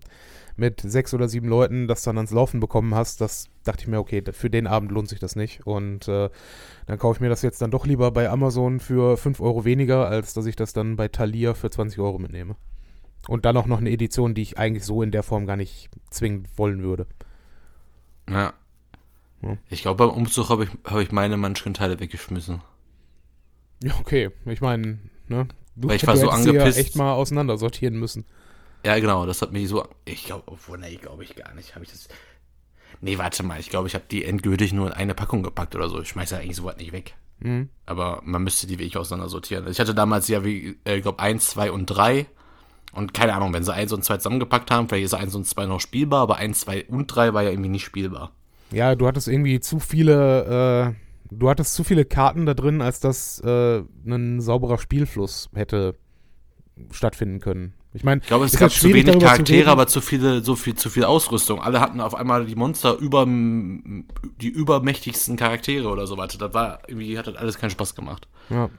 mit 0.55 0.81
sechs 0.81 1.13
oder 1.13 1.29
sieben 1.29 1.47
Leuten 1.47 1.87
das 1.87 2.03
dann 2.03 2.17
ans 2.17 2.31
Laufen 2.31 2.59
bekommen 2.59 2.93
hast, 2.93 3.21
das 3.21 3.47
dachte 3.63 3.83
ich 3.83 3.87
mir, 3.87 3.99
okay, 3.99 4.21
für 4.31 4.49
den 4.49 4.67
Abend 4.67 4.91
lohnt 4.91 5.07
sich 5.07 5.19
das 5.19 5.35
nicht. 5.35 5.65
Und 5.65 6.07
äh, 6.07 6.29
dann 6.87 6.99
kaufe 6.99 7.17
ich 7.17 7.21
mir 7.21 7.29
das 7.29 7.41
jetzt 7.41 7.61
dann 7.61 7.71
doch 7.71 7.85
lieber 7.85 8.11
bei 8.11 8.29
Amazon 8.29 8.79
für 8.79 9.17
5 9.17 9.39
Euro 9.39 9.65
weniger, 9.65 10.07
als 10.07 10.33
dass 10.33 10.45
ich 10.45 10.55
das 10.55 10.73
dann 10.73 10.97
bei 10.97 11.07
Thalia 11.07 11.53
für 11.53 11.69
20 11.69 11.99
Euro 11.99 12.19
mitnehme. 12.19 12.55
Und 13.27 13.45
dann 13.45 13.55
auch 13.55 13.67
noch 13.67 13.79
eine 13.79 13.91
Edition, 13.91 14.33
die 14.33 14.41
ich 14.41 14.57
eigentlich 14.57 14.83
so 14.83 15.01
in 15.01 15.11
der 15.11 15.23
Form 15.23 15.45
gar 15.45 15.55
nicht 15.55 15.89
zwingend 16.09 16.49
wollen 16.57 16.81
würde. 16.81 17.07
Ja. 18.29 18.53
ja. 19.41 19.57
Ich 19.69 19.83
glaube, 19.83 20.05
beim 20.05 20.17
Umzug 20.17 20.49
habe 20.49 20.65
ich, 20.65 20.69
hab 20.83 20.99
ich 20.99 21.11
meine 21.11 21.37
Munchkin-Teile 21.37 21.99
weggeschmissen. 21.99 22.61
Ja, 23.83 23.93
okay. 23.99 24.31
Ich 24.45 24.61
meine, 24.61 24.99
ne? 25.27 25.47
Du, 25.75 25.87
Weil 25.87 25.95
ich 25.95 26.07
war 26.07 26.17
so 26.17 26.29
angepisst. 26.29 26.77
Ja 26.77 26.83
echt 26.83 26.95
mal 26.95 27.13
auseinandersortieren 27.13 27.97
müssen. 27.97 28.25
Ja, 28.85 28.97
genau, 28.99 29.25
das 29.25 29.41
hat 29.41 29.51
mich 29.51 29.69
so. 29.69 29.87
Ich 30.05 30.25
glaube, 30.25 30.43
obwohl, 30.47 30.77
nee, 30.77 30.95
glaube 30.95 31.23
ich 31.23 31.35
gar 31.35 31.53
nicht. 31.53 31.75
Habe 31.75 31.85
ich 31.85 31.91
das. 31.91 32.07
Nee, 32.99 33.17
warte 33.17 33.43
mal, 33.43 33.59
ich 33.59 33.69
glaube, 33.69 33.87
ich 33.87 33.95
habe 33.95 34.05
die 34.09 34.25
endgültig 34.25 34.73
nur 34.73 34.87
in 34.87 34.93
eine 34.93 35.15
Packung 35.15 35.43
gepackt 35.43 35.75
oder 35.75 35.89
so. 35.89 36.01
Ich 36.01 36.09
schmeiße 36.09 36.35
ja 36.35 36.41
eigentlich 36.41 36.57
sowas 36.57 36.77
nicht 36.77 36.91
weg. 36.91 37.15
Mhm. 37.39 37.69
Aber 37.85 38.21
man 38.23 38.43
müsste 38.43 38.67
die 38.67 38.77
wirklich 38.77 38.97
auseinander 38.97 39.29
sortieren. 39.29 39.67
Ich 39.67 39.79
hatte 39.79 39.95
damals 39.95 40.27
ja, 40.27 40.43
wie, 40.43 40.77
äh, 40.85 40.97
ich 40.97 41.01
glaube, 41.01 41.19
1, 41.19 41.49
2 41.49 41.71
und 41.71 41.87
3. 41.87 42.27
Und 42.93 43.13
keine 43.13 43.33
Ahnung, 43.33 43.53
wenn 43.53 43.63
sie 43.63 43.73
1 43.73 43.93
und 43.93 44.03
2 44.03 44.17
zusammengepackt 44.17 44.69
haben, 44.69 44.89
vielleicht 44.89 45.05
ist 45.05 45.13
1 45.13 45.33
und 45.35 45.47
2 45.47 45.65
noch 45.65 45.79
spielbar, 45.79 46.21
aber 46.21 46.37
1, 46.37 46.61
2 46.61 46.85
und 46.85 47.07
3 47.07 47.33
war 47.33 47.43
ja 47.43 47.49
irgendwie 47.49 47.69
nicht 47.69 47.85
spielbar. 47.85 48.31
Ja, 48.71 48.95
du 48.95 49.07
hattest 49.07 49.27
irgendwie 49.27 49.59
zu 49.59 49.79
viele, 49.79 50.93
äh, 50.93 51.10
du 51.31 51.49
hattest 51.49 51.73
zu 51.73 51.83
viele 51.83 52.05
Karten 52.05 52.45
da 52.45 52.53
drin, 52.53 52.81
als 52.81 52.99
dass 52.99 53.39
äh, 53.39 53.83
ein 54.05 54.41
sauberer 54.41 54.77
Spielfluss 54.77 55.49
hätte 55.53 55.95
stattfinden 56.91 57.39
können. 57.39 57.73
Ich 57.93 58.03
meine, 58.03 58.21
ich 58.21 58.27
glaube, 58.27 58.45
es 58.45 58.57
gab 58.57 58.71
zu 58.71 58.93
wenig 58.93 59.19
Charaktere, 59.19 59.65
zu 59.65 59.69
aber 59.69 59.87
zu 59.87 59.99
viele, 59.99 60.43
so 60.43 60.55
viel, 60.55 60.75
zu 60.75 60.89
viel 60.89 61.03
Ausrüstung. 61.03 61.61
Alle 61.61 61.81
hatten 61.81 61.99
auf 61.99 62.15
einmal 62.15 62.45
die 62.45 62.55
Monster 62.55 62.97
über 62.97 63.25
die 63.25 64.47
übermächtigsten 64.47 65.35
Charaktere 65.35 65.89
oder 65.89 66.07
so 66.07 66.17
weiter. 66.17 66.37
Das 66.37 66.53
war 66.53 66.79
irgendwie 66.87 67.17
hat 67.17 67.27
das 67.27 67.35
alles 67.35 67.57
keinen 67.57 67.71
Spaß 67.71 67.95
gemacht. 67.95 68.29
Ja. 68.49 68.69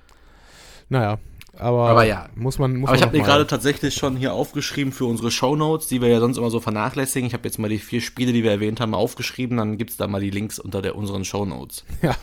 Naja, 0.89 1.19
aber, 1.59 1.91
aber 1.91 2.05
ja. 2.05 2.29
muss 2.35 2.59
man. 2.59 2.77
Muss 2.77 2.89
aber 2.89 2.97
ich 2.97 3.03
habe 3.03 3.17
mir 3.17 3.23
gerade 3.23 3.47
tatsächlich 3.47 3.95
schon 3.95 4.17
hier 4.17 4.33
aufgeschrieben 4.33 4.93
für 4.93 5.05
unsere 5.05 5.31
Shownotes, 5.31 5.87
die 5.87 6.01
wir 6.01 6.09
ja 6.09 6.19
sonst 6.19 6.39
immer 6.39 6.51
so 6.51 6.61
vernachlässigen. 6.61 7.27
Ich 7.27 7.35
habe 7.35 7.45
jetzt 7.45 7.59
mal 7.59 7.69
die 7.69 7.79
vier 7.79 8.01
Spiele, 8.01 8.33
die 8.33 8.43
wir 8.43 8.51
erwähnt 8.51 8.81
haben, 8.81 8.95
aufgeschrieben. 8.95 9.59
Dann 9.59 9.77
gibt 9.77 9.91
es 9.91 9.99
da 9.99 10.07
mal 10.07 10.21
die 10.21 10.31
Links 10.31 10.59
unter 10.59 10.81
der, 10.81 10.97
unseren 10.97 11.25
Shownotes. 11.25 11.85
Ja, 12.01 12.17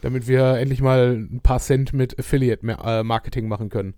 damit 0.00 0.26
wir 0.26 0.58
endlich 0.58 0.80
mal 0.80 1.16
ein 1.16 1.40
paar 1.42 1.60
Cent 1.60 1.92
mit 1.92 2.18
Affiliate-Marketing 2.18 3.48
machen 3.48 3.68
können. 3.68 3.94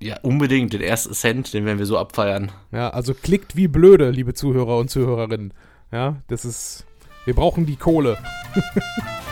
Ja, 0.00 0.18
unbedingt. 0.22 0.72
Den 0.72 0.80
ersten 0.80 1.14
Cent, 1.14 1.54
den 1.54 1.64
werden 1.64 1.78
wir 1.78 1.86
so 1.86 1.98
abfeiern. 1.98 2.50
Ja, 2.72 2.90
also 2.90 3.14
klickt 3.14 3.56
wie 3.56 3.68
blöde, 3.68 4.10
liebe 4.10 4.34
Zuhörer 4.34 4.78
und 4.78 4.90
Zuhörerinnen. 4.90 5.54
Ja, 5.92 6.16
das 6.28 6.44
ist. 6.44 6.84
Wir 7.24 7.34
brauchen 7.34 7.64
die 7.64 7.76
Kohle. 7.76 8.18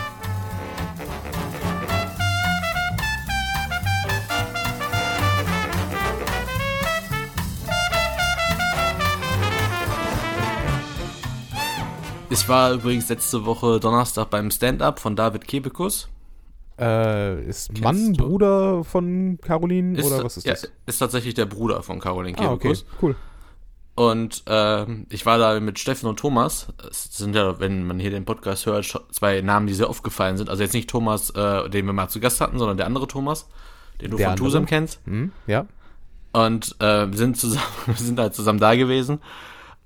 Ich 12.33 12.49
war 12.49 12.73
übrigens 12.73 13.09
letzte 13.09 13.45
Woche 13.45 13.79
Donnerstag 13.79 14.31
beim 14.31 14.49
Stand-up 14.49 14.99
von 14.99 15.15
David 15.15 15.47
Kebekus. 15.47 16.09
Äh, 16.79 17.45
ist 17.45 17.67
Kennst 17.67 17.83
Mann 17.83 18.13
du? 18.15 18.25
Bruder 18.25 18.83
von 18.83 19.37
Caroline 19.39 19.99
ist, 19.99 20.07
oder 20.07 20.23
was 20.23 20.37
ist 20.37 20.47
ja, 20.47 20.53
das? 20.53 20.71
Ist 20.87 20.97
tatsächlich 20.97 21.35
der 21.35 21.45
Bruder 21.45 21.83
von 21.83 21.99
Caroline 21.99 22.35
Kebekus. 22.35 22.85
Ah, 22.89 22.95
okay, 22.95 22.97
cool. 23.03 23.15
Und 23.93 24.41
äh, 24.47 24.85
ich 25.09 25.27
war 25.27 25.37
da 25.37 25.59
mit 25.59 25.77
Steffen 25.77 26.09
und 26.09 26.17
Thomas. 26.17 26.69
Es 26.89 27.15
sind 27.15 27.35
ja, 27.35 27.59
wenn 27.59 27.85
man 27.85 27.99
hier 27.99 28.09
den 28.09 28.25
Podcast 28.25 28.65
hört, 28.65 28.99
zwei 29.11 29.41
Namen, 29.41 29.67
die 29.67 29.75
sehr 29.75 29.91
oft 29.91 30.03
gefallen 30.03 30.37
sind. 30.37 30.49
Also 30.49 30.63
jetzt 30.63 30.73
nicht 30.73 30.89
Thomas, 30.89 31.29
äh, 31.29 31.69
den 31.69 31.85
wir 31.85 31.93
mal 31.93 32.07
zu 32.07 32.19
Gast 32.19 32.41
hatten, 32.41 32.57
sondern 32.57 32.77
der 32.77 32.87
andere 32.87 33.07
Thomas, 33.07 33.47
den 34.01 34.09
du 34.09 34.17
Der 34.17 34.25
von 34.25 34.31
andere? 34.31 34.47
Tusem 34.47 34.65
kennst. 34.65 34.99
Hm? 35.05 35.31
Ja. 35.45 35.67
Und 36.31 36.75
äh, 36.79 37.11
wir 37.11 37.17
sind 37.17 37.37
zusammen, 37.37 37.67
wir 37.85 37.93
sind 37.93 38.19
halt 38.19 38.33
zusammen 38.33 38.59
da 38.59 38.73
gewesen. 38.73 39.19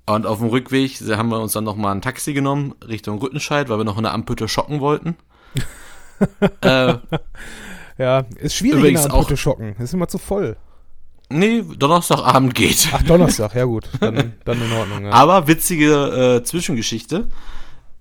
Und 0.08 0.26
auf 0.26 0.38
dem 0.38 0.48
Rückweg 0.48 0.92
haben 1.16 1.28
wir 1.30 1.40
uns 1.40 1.52
dann 1.52 1.64
nochmal 1.64 1.94
ein 1.94 2.02
Taxi 2.02 2.32
genommen 2.32 2.74
Richtung 2.86 3.18
Rüttenscheid, 3.18 3.68
weil 3.68 3.78
wir 3.78 3.84
noch 3.84 3.96
in 3.98 4.04
der 4.04 4.12
Ampütte 4.14 4.48
schocken 4.48 4.80
wollten. 4.80 5.16
äh, 6.62 6.94
Ja, 7.98 8.20
ist 8.36 8.54
schwierig 8.54 8.78
Übrigens 8.78 9.02
in 9.04 9.08
der 9.10 9.14
Ampute 9.18 9.36
schocken. 9.36 9.74
Ist 9.78 9.92
immer 9.94 10.08
zu 10.08 10.18
voll. 10.18 10.56
nee, 11.30 11.62
Donnerstagabend 11.76 12.54
geht. 12.54 12.88
Ach, 12.92 13.02
Donnerstag, 13.02 13.54
ja 13.54 13.64
gut. 13.64 13.88
Dann, 14.00 14.34
dann 14.44 14.62
in 14.62 14.72
Ordnung. 14.72 15.04
Ja. 15.06 15.10
Aber 15.12 15.46
witzige 15.48 16.38
äh, 16.38 16.44
Zwischengeschichte. 16.44 17.26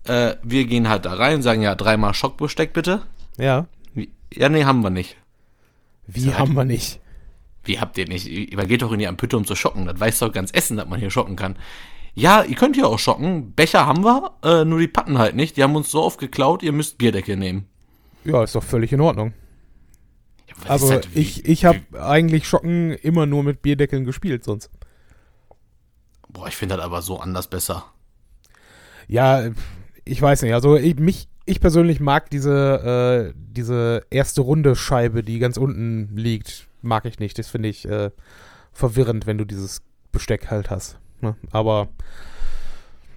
Äh, 0.05 0.35
wir 0.43 0.65
gehen 0.65 0.87
halt 0.87 1.05
da 1.05 1.13
rein, 1.13 1.41
sagen 1.41 1.61
ja 1.61 1.75
dreimal 1.75 2.13
Schockbesteck 2.13 2.73
bitte. 2.73 3.01
ja. 3.37 3.65
Wie- 3.93 4.11
Ja, 4.33 4.49
nee, 4.49 4.63
haben 4.65 4.81
wir 4.81 4.89
nicht. 4.91 5.17
Wie 6.05 6.33
haben 6.33 6.53
wir 6.53 6.63
nicht? 6.63 6.99
Wie 7.65 7.79
habt 7.81 7.97
ihr 7.97 8.07
nicht? 8.07 8.55
Man 8.55 8.67
geht 8.67 8.81
doch 8.81 8.93
in 8.93 8.99
die 8.99 9.07
Ampütte, 9.07 9.35
um 9.35 9.43
zu 9.45 9.55
schocken. 9.55 9.85
Das 9.87 9.99
weiß 9.99 10.19
doch 10.19 10.31
ganz 10.31 10.51
Essen, 10.51 10.77
dass 10.77 10.87
man 10.87 10.99
hier 10.99 11.09
schocken 11.11 11.35
kann. 11.35 11.57
Ja, 12.19 12.43
ihr 12.43 12.55
könnt 12.55 12.75
hier 12.75 12.87
auch 12.87 12.97
schocken. 12.97 13.53
Becher 13.53 13.85
haben 13.85 14.03
wir, 14.03 14.31
äh, 14.43 14.65
nur 14.65 14.79
die 14.79 14.87
Patten 14.87 15.19
halt 15.19 15.35
nicht. 15.35 15.55
Die 15.55 15.61
haben 15.61 15.75
uns 15.75 15.91
so 15.91 16.01
oft 16.01 16.19
geklaut, 16.19 16.63
ihr 16.63 16.71
müsst 16.71 16.97
Bierdeckel 16.97 17.37
nehmen. 17.37 17.67
Ja, 18.23 18.43
ist 18.43 18.55
doch 18.55 18.63
völlig 18.63 18.91
in 18.91 19.01
Ordnung. 19.01 19.33
Ja, 20.67 20.75
ist 20.75 20.89
das? 20.89 21.13
Wie- 21.13 21.19
ich, 21.19 21.45
ich 21.45 21.65
habe 21.65 21.79
eigentlich 22.01 22.47
Schocken 22.47 22.91
immer 22.93 23.27
nur 23.27 23.43
mit 23.43 23.61
Bierdeckeln 23.61 24.03
gespielt 24.03 24.43
sonst. 24.43 24.71
Boah, 26.27 26.47
ich 26.47 26.55
finde 26.55 26.75
das 26.77 26.85
aber 26.85 27.03
so 27.03 27.19
anders 27.19 27.47
besser. 27.47 27.85
Ja, 29.07 29.49
ich 30.03 30.19
weiß 30.19 30.41
nicht. 30.41 30.55
Also 30.55 30.75
ich, 30.75 30.95
mich, 30.97 31.29
ich 31.45 31.59
persönlich 31.61 31.99
mag 31.99 32.31
diese, 32.31 33.31
äh, 33.31 33.33
diese 33.37 34.05
erste 34.09 34.41
Runde 34.41 34.75
Scheibe, 34.75 35.21
die 35.21 35.37
ganz 35.37 35.57
unten 35.57 36.17
liegt, 36.17 36.67
mag 36.81 37.05
ich 37.05 37.19
nicht. 37.19 37.37
Das 37.37 37.47
finde 37.47 37.69
ich 37.69 37.87
äh, 37.87 38.09
verwirrend, 38.73 39.27
wenn 39.27 39.37
du 39.37 39.45
dieses 39.45 39.83
Besteck 40.11 40.49
halt 40.49 40.71
hast. 40.71 40.97
Ne? 41.21 41.35
Aber 41.51 41.87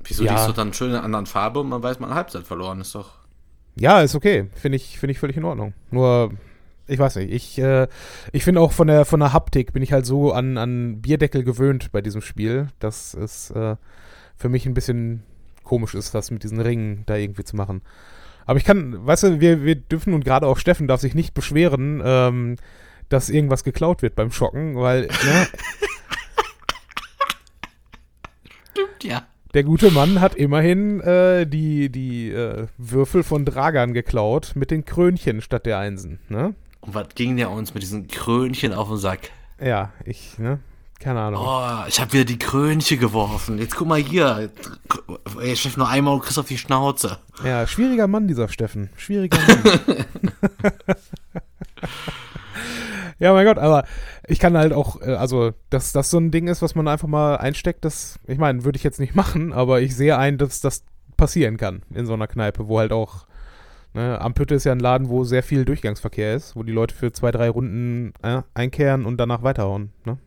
Wieso 0.04 0.24
Ja. 0.24 0.34
die 0.34 0.40
ist 0.40 0.48
doch 0.48 0.54
dann 0.54 0.72
schön 0.72 0.90
in 0.90 0.96
einer 0.96 1.04
anderen 1.04 1.26
Farbe 1.26 1.60
und 1.60 1.68
man 1.68 1.82
weiß, 1.82 2.00
man 2.00 2.10
hat 2.10 2.16
Halbzeit 2.16 2.44
verloren. 2.46 2.80
Ist 2.80 2.94
doch. 2.94 3.10
ja, 3.76 4.00
ist 4.00 4.14
okay. 4.14 4.48
Finde 4.54 4.76
ich, 4.76 4.98
finde 4.98 5.12
ich 5.12 5.18
völlig 5.18 5.36
in 5.36 5.44
Ordnung. 5.44 5.72
Nur, 5.90 6.32
ich 6.86 6.98
weiß 6.98 7.16
nicht. 7.16 7.32
Ich, 7.32 7.58
äh, 7.58 7.86
ich 8.32 8.42
finde 8.44 8.60
auch 8.60 8.72
von 8.72 8.88
der, 8.88 9.04
von 9.04 9.20
der 9.20 9.32
Haptik 9.32 9.72
bin 9.72 9.82
ich 9.82 9.92
halt 9.92 10.06
so 10.06 10.32
an, 10.32 10.58
an 10.58 11.00
Bierdeckel 11.00 11.44
gewöhnt 11.44 11.92
bei 11.92 12.00
diesem 12.00 12.20
Spiel, 12.22 12.68
dass 12.80 13.14
es 13.14 13.50
äh, 13.50 13.76
für 14.36 14.48
mich 14.48 14.66
ein 14.66 14.74
bisschen 14.74 15.22
komisch 15.62 15.94
ist, 15.94 16.14
das 16.14 16.30
mit 16.30 16.42
diesen 16.42 16.60
Ringen 16.60 17.04
da 17.06 17.14
irgendwie 17.16 17.44
zu 17.44 17.54
machen. 17.54 17.82
Aber 18.46 18.58
ich 18.58 18.64
kann, 18.64 19.06
weißt 19.06 19.22
du, 19.22 19.40
wir, 19.40 19.62
wir 19.62 19.76
dürfen 19.76 20.14
und 20.14 20.24
gerade 20.24 20.46
auch 20.46 20.58
Steffen 20.58 20.88
darf 20.88 21.00
sich 21.00 21.14
nicht 21.14 21.34
beschweren, 21.34 22.02
ähm, 22.04 22.56
dass 23.08 23.28
irgendwas 23.28 23.62
geklaut 23.62 24.02
wird 24.02 24.16
beim 24.16 24.32
Schocken, 24.32 24.74
weil 24.76 25.02
ne, 25.02 25.46
Stimmt, 28.80 29.04
ja. 29.04 29.22
der 29.54 29.64
gute 29.64 29.90
Mann 29.90 30.20
hat 30.20 30.34
immerhin 30.34 31.00
äh, 31.00 31.46
die, 31.46 31.90
die 31.90 32.30
äh, 32.30 32.66
Würfel 32.78 33.22
von 33.22 33.44
Dragan 33.44 33.92
geklaut 33.92 34.52
mit 34.54 34.70
den 34.70 34.84
Krönchen 34.84 35.42
statt 35.42 35.66
der 35.66 35.78
Einsen. 35.78 36.20
Ne? 36.28 36.54
Und 36.80 36.94
was 36.94 37.08
ging 37.14 37.36
der 37.36 37.50
uns 37.50 37.74
mit 37.74 37.82
diesen 37.82 38.08
Krönchen 38.08 38.72
auf 38.72 38.88
den 38.88 38.96
Sack? 38.96 39.30
Ja, 39.60 39.92
ich, 40.04 40.38
ne? 40.38 40.60
Keine 40.98 41.20
Ahnung. 41.20 41.42
Oh, 41.46 41.88
ich 41.88 41.98
habe 42.00 42.12
wieder 42.12 42.24
die 42.24 42.38
Krönchen 42.38 43.00
geworfen. 43.00 43.58
Jetzt 43.58 43.74
guck 43.74 43.88
mal 43.88 43.98
hier. 43.98 44.50
Ey, 45.40 45.56
Chef, 45.56 45.78
nur 45.78 45.88
einmal 45.88 46.14
und 46.14 46.20
kriegst 46.20 46.38
auf 46.38 46.46
die 46.46 46.58
Schnauze. 46.58 47.18
Ja, 47.42 47.66
schwieriger 47.66 48.06
Mann, 48.06 48.28
dieser 48.28 48.48
Steffen. 48.48 48.90
Schwieriger 48.96 49.38
Mann. 49.64 50.04
ja, 53.18 53.32
mein 53.32 53.46
Gott, 53.46 53.56
aber 53.58 53.84
ich 54.30 54.38
kann 54.38 54.56
halt 54.56 54.72
auch, 54.72 55.00
äh, 55.02 55.14
also, 55.14 55.52
dass 55.70 55.92
das 55.92 56.10
so 56.10 56.18
ein 56.18 56.30
Ding 56.30 56.46
ist, 56.46 56.62
was 56.62 56.74
man 56.74 56.88
einfach 56.88 57.08
mal 57.08 57.36
einsteckt, 57.36 57.84
das, 57.84 58.18
ich 58.26 58.38
meine, 58.38 58.64
würde 58.64 58.76
ich 58.76 58.84
jetzt 58.84 59.00
nicht 59.00 59.14
machen, 59.16 59.52
aber 59.52 59.80
ich 59.80 59.96
sehe 59.96 60.16
ein, 60.16 60.38
dass 60.38 60.60
das 60.60 60.84
passieren 61.16 61.56
kann 61.56 61.82
in 61.92 62.06
so 62.06 62.14
einer 62.14 62.28
Kneipe, 62.28 62.68
wo 62.68 62.78
halt 62.78 62.92
auch, 62.92 63.26
ne, 63.92 64.20
Ampütte 64.20 64.54
ist 64.54 64.64
ja 64.64 64.72
ein 64.72 64.80
Laden, 64.80 65.08
wo 65.08 65.24
sehr 65.24 65.42
viel 65.42 65.64
Durchgangsverkehr 65.64 66.34
ist, 66.34 66.56
wo 66.56 66.62
die 66.62 66.72
Leute 66.72 66.94
für 66.94 67.12
zwei, 67.12 67.30
drei 67.32 67.50
Runden 67.50 68.14
äh, 68.22 68.42
einkehren 68.54 69.04
und 69.04 69.18
danach 69.18 69.42
weiterhauen, 69.42 69.92
ne? 70.04 70.18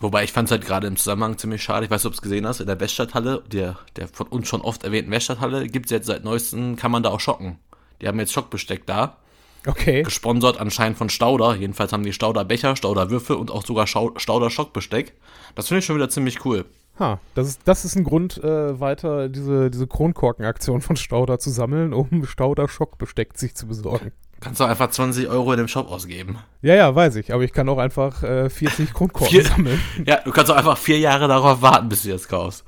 Wobei 0.00 0.24
ich 0.24 0.32
fand 0.32 0.48
es 0.48 0.50
halt 0.50 0.66
gerade 0.66 0.88
im 0.88 0.96
Zusammenhang 0.96 1.38
ziemlich 1.38 1.62
schade. 1.62 1.84
Ich 1.84 1.90
weiß 1.90 2.02
nicht, 2.02 2.06
ob 2.06 2.12
du 2.12 2.16
es 2.16 2.22
gesehen 2.22 2.46
hast. 2.46 2.60
In 2.60 2.66
der 2.66 2.80
Weststadthalle, 2.80 3.42
der, 3.52 3.78
der 3.94 4.08
von 4.08 4.26
uns 4.26 4.48
schon 4.48 4.60
oft 4.60 4.82
erwähnten 4.82 5.12
Weststadthalle, 5.12 5.68
gibt 5.68 5.86
es 5.86 5.90
jetzt 5.90 6.06
seit 6.06 6.24
neuestem, 6.24 6.74
kann 6.74 6.90
man 6.90 7.04
da 7.04 7.10
auch 7.10 7.20
schocken. 7.20 7.60
Die 8.00 8.08
haben 8.08 8.18
jetzt 8.18 8.32
Schockbesteck 8.32 8.84
da. 8.84 9.18
Okay. 9.66 10.02
Gesponsert 10.02 10.58
anscheinend 10.58 10.98
von 10.98 11.08
Stauder. 11.08 11.54
Jedenfalls 11.54 11.92
haben 11.92 12.02
die 12.02 12.12
Stauder 12.12 12.44
Becher, 12.44 12.76
Stauder 12.76 13.10
Würfel 13.10 13.36
und 13.36 13.50
auch 13.50 13.64
sogar 13.64 13.86
Stauder 13.86 14.50
Schockbesteck. 14.50 15.14
Das 15.54 15.68
finde 15.68 15.80
ich 15.80 15.84
schon 15.84 15.96
wieder 15.96 16.08
ziemlich 16.08 16.44
cool. 16.44 16.64
Ha, 16.98 17.20
das 17.34 17.48
ist, 17.48 17.60
das 17.64 17.84
ist 17.84 17.96
ein 17.96 18.04
Grund, 18.04 18.42
äh, 18.42 18.78
weiter 18.78 19.28
diese, 19.28 19.70
diese 19.70 19.86
Kronkorkenaktion 19.86 20.80
von 20.82 20.96
Stauder 20.96 21.38
zu 21.38 21.50
sammeln, 21.50 21.92
um 21.94 22.26
Stauder 22.26 22.68
Schockbesteck 22.68 23.38
sich 23.38 23.54
zu 23.54 23.66
besorgen. 23.66 24.12
Kannst 24.42 24.58
du 24.58 24.64
einfach 24.64 24.90
20 24.90 25.28
Euro 25.28 25.52
in 25.52 25.58
dem 25.58 25.68
Shop 25.68 25.88
ausgeben. 25.88 26.36
Ja, 26.62 26.74
ja, 26.74 26.92
weiß 26.92 27.14
ich, 27.14 27.32
aber 27.32 27.44
ich 27.44 27.52
kann 27.52 27.68
auch 27.68 27.78
einfach 27.78 28.24
äh, 28.24 28.50
40 28.50 28.92
Kronkorken 28.92 29.28
Vier- 29.40 29.44
sammeln. 29.44 29.80
Ja, 30.04 30.16
du 30.16 30.32
kannst 30.32 30.50
auch 30.50 30.56
einfach 30.56 30.76
vier 30.76 30.98
Jahre 30.98 31.28
darauf 31.28 31.62
warten, 31.62 31.88
bis 31.88 32.02
du 32.02 32.08
das 32.10 32.26
kaufst. 32.26 32.64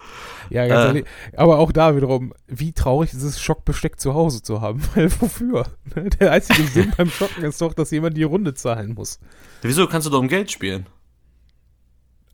Ja, 0.50 0.68
ganz 0.68 0.80
Äh. 0.80 0.86
ehrlich. 0.86 1.04
Aber 1.36 1.58
auch 1.58 1.72
da 1.72 1.96
wiederum, 1.96 2.32
wie 2.46 2.72
traurig 2.72 3.12
ist 3.12 3.24
es, 3.24 3.40
Schockbesteck 3.42 3.98
zu 3.98 4.14
Hause 4.14 4.40
zu 4.42 4.60
haben? 4.60 4.82
Weil 4.94 5.10
wofür? 5.20 5.66
Ne? 5.96 6.10
Der 6.10 6.30
einzige 6.30 6.62
Sinn 6.68 6.92
beim 6.96 7.10
Schocken 7.10 7.42
ist 7.42 7.60
doch, 7.60 7.74
dass 7.74 7.90
jemand 7.90 8.16
die 8.16 8.22
Runde 8.22 8.54
zahlen 8.54 8.94
muss. 8.94 9.18
Wieso 9.62 9.88
kannst 9.88 10.06
du 10.06 10.10
doch 10.12 10.20
um 10.20 10.28
Geld 10.28 10.52
spielen? 10.52 10.86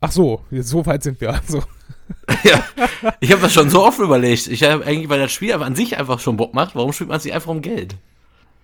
Ach 0.01 0.11
so, 0.11 0.41
so 0.51 0.85
weit 0.85 1.01
sind 1.03 1.19
wir 1.19 1.33
also. 1.33 1.63
ja, 2.43 2.63
ich 3.19 3.31
habe 3.31 3.41
das 3.41 3.53
schon 3.53 3.69
so 3.71 3.83
oft 3.83 3.99
überlegt. 3.99 4.47
Ich 4.47 4.61
habe 4.63 4.85
eigentlich, 4.85 5.09
weil 5.09 5.19
das 5.19 5.31
Spiel 5.31 5.53
an 5.53 5.75
sich 5.75 5.97
einfach 5.97 6.19
schon 6.19 6.37
Bock 6.37 6.53
macht, 6.53 6.75
warum 6.75 6.91
spielt 6.93 7.09
man 7.09 7.19
sich 7.19 7.33
einfach 7.33 7.49
um 7.51 7.61
Geld? 7.61 7.95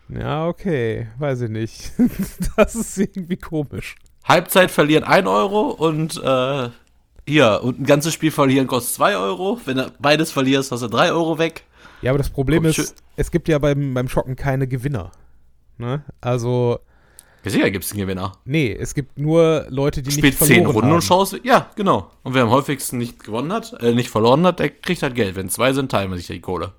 Ja, 0.09 0.47
okay, 0.47 1.07
weiß 1.19 1.41
ich 1.41 1.49
nicht. 1.49 1.91
Das 2.55 2.75
ist 2.75 2.97
irgendwie 2.97 3.37
komisch. 3.37 3.95
Halbzeit 4.23 4.71
verlieren 4.71 5.03
1 5.03 5.27
Euro 5.27 5.69
und 5.69 6.21
äh, 6.23 6.69
hier, 7.27 7.59
und 7.63 7.79
ein 7.81 7.85
ganzes 7.85 8.13
Spiel 8.13 8.31
verlieren 8.31 8.67
kostet 8.67 8.95
2 8.95 9.17
Euro. 9.17 9.59
Wenn 9.65 9.77
du 9.77 9.91
beides 9.99 10.31
verlierst, 10.31 10.71
hast 10.71 10.81
du 10.81 10.87
3 10.87 11.11
Euro 11.11 11.37
weg. 11.37 11.63
Ja, 12.01 12.11
aber 12.11 12.17
das 12.17 12.29
Problem 12.29 12.63
schön- 12.71 12.83
ist, 12.85 13.03
es 13.15 13.31
gibt 13.31 13.47
ja 13.47 13.59
beim, 13.59 13.93
beim 13.93 14.07
Schocken 14.09 14.35
keine 14.35 14.67
Gewinner. 14.67 15.11
Ne? 15.77 16.03
Also, 16.21 16.79
Ja, 17.43 17.51
sicher 17.51 17.69
gibt 17.69 17.85
es 17.85 17.91
einen 17.91 18.01
Gewinner. 18.01 18.33
nee, 18.45 18.71
es 18.73 18.93
gibt 18.95 19.19
nur 19.19 19.65
Leute, 19.69 20.01
die 20.01 20.11
Spielt 20.11 20.25
nicht 20.25 20.37
10 20.39 20.47
verloren 20.47 20.71
Runden 20.73 20.87
haben. 20.89 20.95
und 20.95 21.03
schaust. 21.03 21.39
Ja, 21.43 21.69
genau. 21.75 22.09
Und 22.23 22.33
wer 22.33 22.43
am 22.43 22.49
häufigsten 22.49 22.97
nicht 22.97 23.23
gewonnen 23.23 23.51
hat, 23.53 23.73
äh, 23.81 23.93
nicht 23.93 24.09
verloren 24.09 24.45
hat, 24.45 24.59
der 24.59 24.69
kriegt 24.69 25.03
halt 25.03 25.15
Geld. 25.15 25.35
Wenn 25.35 25.49
zwei 25.49 25.73
sind, 25.73 25.91
teilen 25.91 26.09
wir 26.11 26.17
sich 26.17 26.27
die 26.27 26.41
Kohle. 26.41 26.73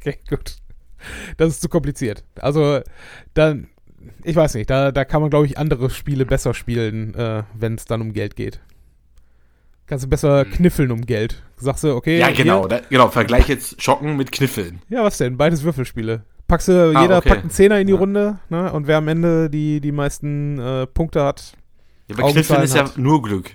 Okay, 0.00 0.18
gut. 0.28 0.56
Das 1.36 1.48
ist 1.48 1.60
zu 1.62 1.68
kompliziert. 1.68 2.24
Also, 2.40 2.80
dann, 3.34 3.68
ich 4.22 4.36
weiß 4.36 4.54
nicht, 4.54 4.70
da, 4.70 4.92
da 4.92 5.04
kann 5.04 5.20
man, 5.20 5.30
glaube 5.30 5.46
ich, 5.46 5.58
andere 5.58 5.90
Spiele 5.90 6.24
besser 6.26 6.54
spielen, 6.54 7.14
äh, 7.14 7.42
wenn 7.54 7.74
es 7.74 7.84
dann 7.86 8.00
um 8.00 8.12
Geld 8.12 8.36
geht. 8.36 8.60
Kannst 9.86 10.04
du 10.04 10.08
besser 10.08 10.44
kniffeln 10.44 10.90
um 10.92 11.04
Geld. 11.04 11.42
Sagst 11.56 11.84
du, 11.84 11.94
okay. 11.94 12.14
Hm. 12.14 12.20
Ja, 12.20 12.30
genau. 12.34 12.66
Da, 12.68 12.80
genau, 12.88 13.08
vergleich 13.08 13.48
jetzt 13.48 13.82
Schocken 13.82 14.16
mit 14.16 14.30
Kniffeln. 14.32 14.80
ja, 14.88 15.02
was 15.02 15.18
denn? 15.18 15.36
Beides 15.36 15.64
Würfelspiele. 15.64 16.24
Packst 16.48 16.68
du, 16.68 16.92
Ah, 16.96 17.02
jeder 17.02 17.18
okay. 17.18 17.28
packt 17.30 17.40
einen 17.42 17.50
Zehner 17.50 17.80
in 17.80 17.86
die 17.86 17.92
Ja. 17.94 17.98
Runde, 17.98 18.38
ne? 18.48 18.72
Und 18.72 18.86
wer 18.86 18.98
am 18.98 19.08
Ende 19.08 19.50
die, 19.50 19.80
die 19.80 19.92
meisten 19.92 20.58
äh, 20.58 20.86
Punkte 20.86 21.24
hat. 21.24 21.54
Ja, 22.08 22.16
bei 22.16 22.30
Kniffeln 22.30 22.62
ist 22.62 22.74
ja 22.74 22.84
hat. 22.84 22.98
nur 22.98 23.22
Glück. 23.22 23.50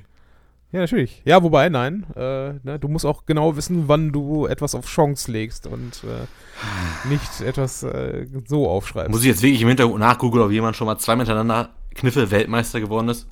Ja, 0.72 0.82
natürlich. 0.82 1.22
Ja, 1.24 1.42
wobei, 1.44 1.70
nein. 1.70 2.06
Äh, 2.16 2.54
ne, 2.64 2.78
du 2.80 2.90
musst 2.90 3.06
auch 3.06 3.26
genau 3.26 3.56
wissen, 3.56 3.88
wann 3.88 4.12
du 4.12 4.48
etwas 4.48 4.76
auf 4.76 4.86
Chance 4.86 5.32
legst 5.32 5.66
und 5.66 6.04
äh, 6.04 7.08
nicht 7.08 7.42
etwas 7.42 7.84
äh, 7.84 8.28
so 8.46 8.70
aufschreibst. 8.70 9.12
Muss 9.12 9.22
ich 9.22 9.28
jetzt 9.28 9.42
wirklich 9.42 9.62
im 9.62 9.70
Hintergrund 9.70 10.00
nachgoogeln, 10.00 10.44
ob 10.44 10.52
jemand 10.52 10.76
schon 10.76 10.88
mal 10.88 10.98
zwei 10.98 11.16
miteinander 11.16 11.70
Kniffel-Weltmeister 11.96 12.82
geworden 12.82 13.08
ist? 13.08 13.28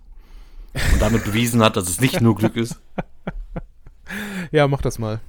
Und 0.74 1.02
damit 1.02 1.24
bewiesen 1.26 1.62
hat, 1.62 1.76
dass 1.76 1.90
es 1.90 2.00
nicht 2.00 2.22
nur 2.22 2.36
Glück 2.36 2.56
ist? 2.56 2.80
Ja, 4.52 4.68
mach 4.68 4.82
das 4.82 4.98
mal. 4.98 5.20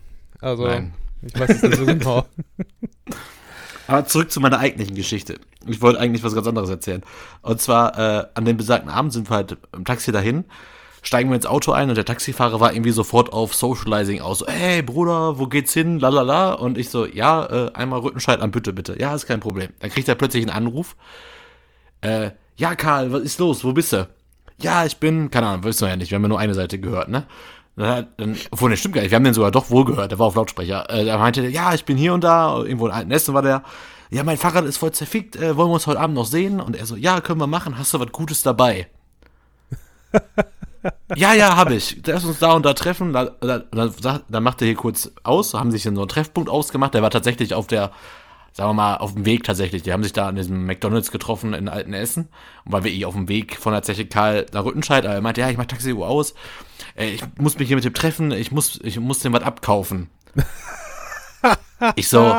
Also, 0.41 0.67
Nein. 0.67 0.93
ich 1.23 1.39
weiß 1.39 1.51
es 1.51 1.63
nicht 1.63 1.77
so 1.77 1.87
genau. 1.87 2.27
Aber 3.89 4.05
zurück 4.05 4.31
zu 4.31 4.41
meiner 4.41 4.59
eigentlichen 4.59 4.97
Geschichte. 4.97 5.39
Ich 5.67 5.81
wollte 5.81 6.01
eigentlich 6.01 6.25
was 6.25 6.35
ganz 6.35 6.47
anderes 6.47 6.71
erzählen. 6.71 7.03
Und 7.43 7.61
zwar, 7.61 7.99
äh, 7.99 8.27
an 8.35 8.45
dem 8.45 8.57
besagten 8.57 8.91
Abend 8.91 9.13
sind 9.13 9.31
wir 9.31 9.37
halt 9.37 9.57
im 9.73 9.85
Taxi 9.85 10.13
dahin, 10.13 10.45
steigen 11.07 11.31
wir 11.31 11.37
ins 11.37 11.47
Auto 11.47 11.73
ein 11.73 11.89
und 11.89 11.97
der 11.97 12.05
Taxifahrer 12.05 12.61
war 12.61 12.73
irgendwie 12.73 12.91
sofort 12.91 13.33
auf 13.33 13.55
Socializing 13.55 14.21
aus. 14.21 14.41
So, 14.41 14.47
hey 14.47 14.83
Bruder, 14.83 15.39
wo 15.39 15.47
geht's 15.47 15.73
hin? 15.73 16.01
Lalala. 16.01 16.55
Und 16.55 16.79
ich 16.79 16.91
so, 16.91 17.07
ja, 17.07 17.47
äh, 17.47 17.73
einmal 17.75 18.01
Rüttenscheid 18.01 18.41
am 18.41 18.51
Bütte 18.51 18.73
bitte. 18.73 18.99
Ja, 18.99 19.15
ist 19.15 19.27
kein 19.27 19.41
Problem. 19.41 19.71
Dann 19.81 19.91
kriegt 19.91 20.09
er 20.09 20.15
plötzlich 20.15 20.43
einen 20.43 20.57
Anruf. 20.57 20.97
Äh, 22.01 22.31
ja, 22.57 22.75
Karl, 22.75 23.13
was 23.13 23.23
ist 23.23 23.39
los? 23.39 23.65
Wo 23.65 23.73
bist 23.73 23.93
du? 23.93 24.09
ja, 24.59 24.85
ich 24.85 24.99
bin, 24.99 25.31
keine 25.31 25.49
Ahnung, 25.49 25.65
wissen 25.65 25.83
wir 25.83 25.91
ja 25.91 25.97
nicht, 25.97 26.11
wir 26.11 26.17
haben 26.17 26.23
ja 26.23 26.29
nur 26.29 26.39
eine 26.39 26.55
Seite 26.55 26.79
gehört, 26.79 27.09
ne? 27.09 27.27
Dann, 27.77 28.39
obwohl, 28.51 28.71
ne, 28.71 28.77
stimmt 28.79 28.95
gar 28.95 29.03
nicht, 29.03 29.11
wir 29.11 29.17
haben 29.17 29.25
den 29.25 29.35
sogar 29.35 29.51
doch 29.51 29.69
wohl 29.69 29.85
gehört, 29.85 30.11
der 30.11 30.19
war 30.19 30.29
auf 30.29 30.35
Lautsprecher. 30.35 30.89
Äh, 30.89 31.05
da 31.05 31.19
meinte 31.19 31.47
ja, 31.47 31.75
ich 31.75 31.85
bin 31.85 31.99
hier 31.99 32.15
und 32.15 32.25
da, 32.25 32.57
irgendwo 32.63 32.87
in 32.87 32.93
Altenessen 32.93 33.35
war 33.35 33.43
der. 33.43 33.63
Ja, 34.09 34.25
mein 34.25 34.39
Fahrrad 34.39 34.65
ist 34.65 34.79
voll 34.79 34.93
zerfickt, 34.93 35.37
äh, 35.37 35.57
wollen 35.59 35.69
wir 35.69 35.75
uns 35.75 35.87
heute 35.87 36.01
Abend 36.01 36.15
noch 36.15 36.25
sehen? 36.25 36.59
Und 36.61 36.75
er 36.75 36.87
so, 36.87 36.97
ja, 36.97 37.21
können 37.21 37.39
wir 37.39 37.47
machen, 37.47 37.77
hast 37.77 37.93
du 37.93 38.01
was 38.01 38.13
Gutes 38.13 38.43
dabei? 38.43 38.89
ja, 41.17 41.35
ja, 41.35 41.57
habe 41.57 41.75
ich. 41.75 42.01
Lass 42.07 42.25
uns 42.25 42.39
da 42.39 42.53
und 42.53 42.65
da 42.65 42.75
treffen. 42.75 43.13
Da, 43.13 43.25
da, 43.41 43.59
da, 43.71 44.21
dann 44.29 44.43
macht 44.43 44.61
er 44.63 44.67
hier 44.67 44.77
kurz 44.77 45.13
aus, 45.23 45.55
haben 45.55 45.71
sich 45.71 45.87
in 45.87 45.95
so 45.95 46.03
einen 46.03 46.09
Treffpunkt 46.09 46.49
ausgemacht. 46.49 46.95
Der 46.95 47.03
war 47.03 47.11
tatsächlich 47.11 47.55
auf 47.55 47.67
der, 47.67 47.93
sagen 48.53 48.71
wir 48.71 48.75
mal, 48.75 48.97
auf 48.97 49.15
dem 49.15 49.25
Weg 49.25 49.45
tatsächlich. 49.45 49.83
Die 49.83 49.93
haben 49.93 50.03
sich 50.03 50.13
da 50.13 50.29
an 50.29 50.37
diesem 50.37 50.67
McDonalds 50.67 51.11
getroffen 51.11 51.55
in 51.55 51.69
Altenessen 51.69 52.29
und 52.65 52.73
war 52.73 52.85
wirklich 52.85 53.07
auf 53.07 53.15
dem 53.15 53.29
Weg 53.29 53.57
von 53.57 53.73
der 53.73 53.83
Zeche 53.83 54.07
Karl 54.07 54.47
nach 54.53 54.65
Rüttenscheid. 54.65 55.05
Aber 55.05 55.15
er 55.15 55.21
meinte, 55.21 55.41
ja, 55.41 55.51
ich 55.51 55.57
mach 55.57 55.67
Taxi 55.67 55.93
aus. 55.93 56.35
Äh, 56.95 57.11
ich 57.11 57.23
muss 57.39 57.59
mich 57.59 57.69
hier 57.69 57.77
mit 57.77 57.85
dem 57.85 57.95
treffen. 57.95 58.33
Ich 58.33 58.53
muss, 58.53 58.81
ich 58.83 58.99
muss 58.99 59.21
dem 59.21 59.33
was 59.33 59.43
abkaufen. 59.43 60.11
Ich 61.95 62.09
so, 62.09 62.35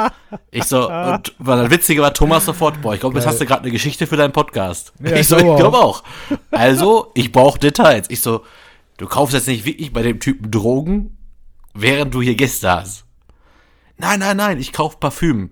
ich 0.50 0.64
so, 0.64 0.90
und 0.90 1.36
weil 1.38 1.62
das 1.62 1.70
Witzige 1.70 2.02
war, 2.02 2.14
Thomas 2.14 2.46
sofort, 2.46 2.82
boah, 2.82 2.96
ich 2.96 3.00
glaube, 3.00 3.18
jetzt 3.18 3.28
hast 3.28 3.40
du 3.40 3.46
gerade 3.46 3.62
eine 3.62 3.72
Geschichte 3.72 4.08
für 4.08 4.18
deinen 4.18 4.34
Podcast. 4.34 4.94
Ja, 5.00 5.16
ich 5.16 5.28
so, 5.28 5.38
ich 5.38 5.44
glaube 5.44 5.78
auch. 5.78 6.04
Also, 6.52 7.12
ich 7.14 7.32
brauche 7.32 7.60
Details. 7.60 8.10
Ich 8.10 8.22
so, 8.22 8.44
du 8.98 9.06
kaufst 9.06 9.36
jetzt 9.36 9.48
nicht 9.48 9.66
wirklich 9.66 9.94
bei 9.94 10.02
dem 10.02 10.20
Typen 10.20 10.50
Drogen, 10.50 11.18
während 11.74 12.14
du 12.14 12.22
hier 12.22 12.36
Gäste 12.36 12.72
hast. 12.72 13.06
Nein, 13.98 14.20
nein, 14.20 14.38
nein, 14.38 14.60
ich 14.60 14.74
kauf 14.74 15.00
Parfüm. 15.00 15.52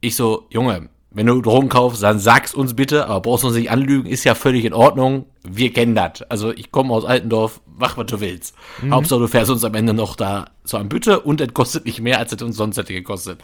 Ich 0.00 0.14
so, 0.16 0.46
Junge, 0.50 0.88
wenn 1.14 1.26
du 1.26 1.40
Drogen 1.42 1.68
kaufst, 1.68 2.02
dann 2.02 2.18
sag's 2.18 2.54
uns 2.54 2.74
bitte, 2.74 3.06
aber 3.06 3.20
brauchst 3.20 3.44
uns 3.44 3.54
nicht 3.54 3.70
anlügen, 3.70 4.08
ist 4.08 4.24
ja 4.24 4.34
völlig 4.34 4.64
in 4.64 4.72
Ordnung. 4.72 5.26
Wir 5.42 5.72
kennen 5.72 5.94
das. 5.94 6.22
Also 6.22 6.52
ich 6.52 6.70
komme 6.72 6.94
aus 6.94 7.04
Altendorf, 7.04 7.60
mach 7.78 7.96
was 7.96 8.06
du 8.06 8.20
willst. 8.20 8.54
Mhm. 8.80 8.94
Hauptsache 8.94 9.20
du 9.20 9.28
fährst 9.28 9.50
uns 9.50 9.64
am 9.64 9.74
Ende 9.74 9.92
noch 9.92 10.16
da 10.16 10.46
zu 10.64 10.76
einem 10.76 10.88
Bütte 10.88 11.20
und 11.20 11.40
es 11.40 11.52
kostet 11.52 11.84
nicht 11.84 12.00
mehr, 12.00 12.18
als 12.18 12.32
es 12.32 12.42
uns 12.42 12.56
sonst 12.56 12.78
hätte 12.78 12.94
gekostet. 12.94 13.40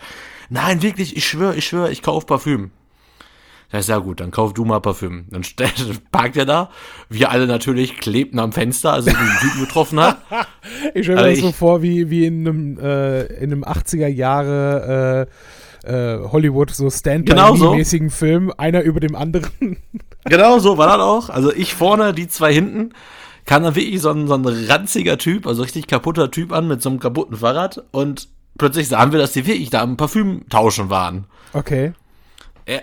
Nein, 0.49 0.83
wirklich, 0.83 1.17
ich 1.17 1.27
schwöre, 1.27 1.57
ich 1.57 1.67
schwöre, 1.67 1.91
ich 1.91 2.03
kauf 2.03 2.27
Parfüm. 2.27 2.71
Das 3.71 3.81
ist 3.81 3.89
ja 3.89 3.99
gut, 3.99 4.21
dann 4.21 4.31
kauf 4.31 4.55
du 4.55 4.65
mal 4.65 4.81
Parfüm. 4.81 5.27
Dann 5.29 5.43
parkt 6.11 6.39
er 6.39 6.47
da. 6.47 6.71
Wir 7.11 7.31
alle 7.31 7.47
natürlich 7.47 7.99
klebten 7.99 8.39
am 8.39 8.53
Fenster, 8.53 8.95
als 8.95 9.07
er 9.07 9.13
den 9.13 9.39
Typen 9.41 9.61
getroffen 9.67 10.01
hat. 10.01 10.19
ich 10.95 11.05
stelle 11.05 11.21
mir 11.21 11.27
also 11.27 11.43
das 11.43 11.51
so 11.51 11.53
vor, 11.53 11.83
wie, 11.83 12.09
wie 12.09 12.25
in 12.25 12.49
einem, 12.49 12.79
äh, 12.79 13.25
in 13.25 13.53
einem 13.53 13.65
80er 13.65 14.07
Jahre 14.07 15.29
äh, 15.29 15.33
äh, 15.85 16.19
Hollywood 16.19 16.71
so 16.71 16.91
Stand-by-mäßigen 16.91 18.09
genau 18.09 18.11
so. 18.11 18.17
Film, 18.17 18.53
einer 18.57 18.83
über 18.83 19.01
dem 19.01 19.15
anderen. 19.15 19.77
genau 20.25 20.59
so 20.59 20.79
war 20.79 20.87
das 20.87 21.01
auch. 21.01 21.29
Also 21.31 21.53
ich 21.53 21.75
vorne, 21.75 22.13
die 22.13 22.29
zwei 22.29 22.53
hinten. 22.53 22.93
Kam 23.47 23.63
dann 23.63 23.75
wirklich 23.75 24.03
so 24.03 24.11
ein, 24.11 24.29
so 24.29 24.35
ein 24.35 24.45
ranziger 24.45 25.17
Typ, 25.17 25.47
also 25.47 25.63
richtig 25.63 25.87
kaputter 25.87 26.31
Typ 26.31 26.53
an 26.53 26.69
mit 26.69 26.83
so 26.83 26.91
einem 26.91 27.01
kaputten 27.01 27.39
Fahrrad 27.39 27.83
und 27.93 28.29
plötzlich 28.59 28.89
sahen 28.89 29.11
wir, 29.11 29.19
dass 29.19 29.33
die 29.33 29.47
wirklich 29.47 29.71
da 29.71 29.81
am 29.81 29.97
Parfüm 29.97 30.43
tauschen 30.51 30.91
waren. 30.91 31.25
Okay. 31.55 31.95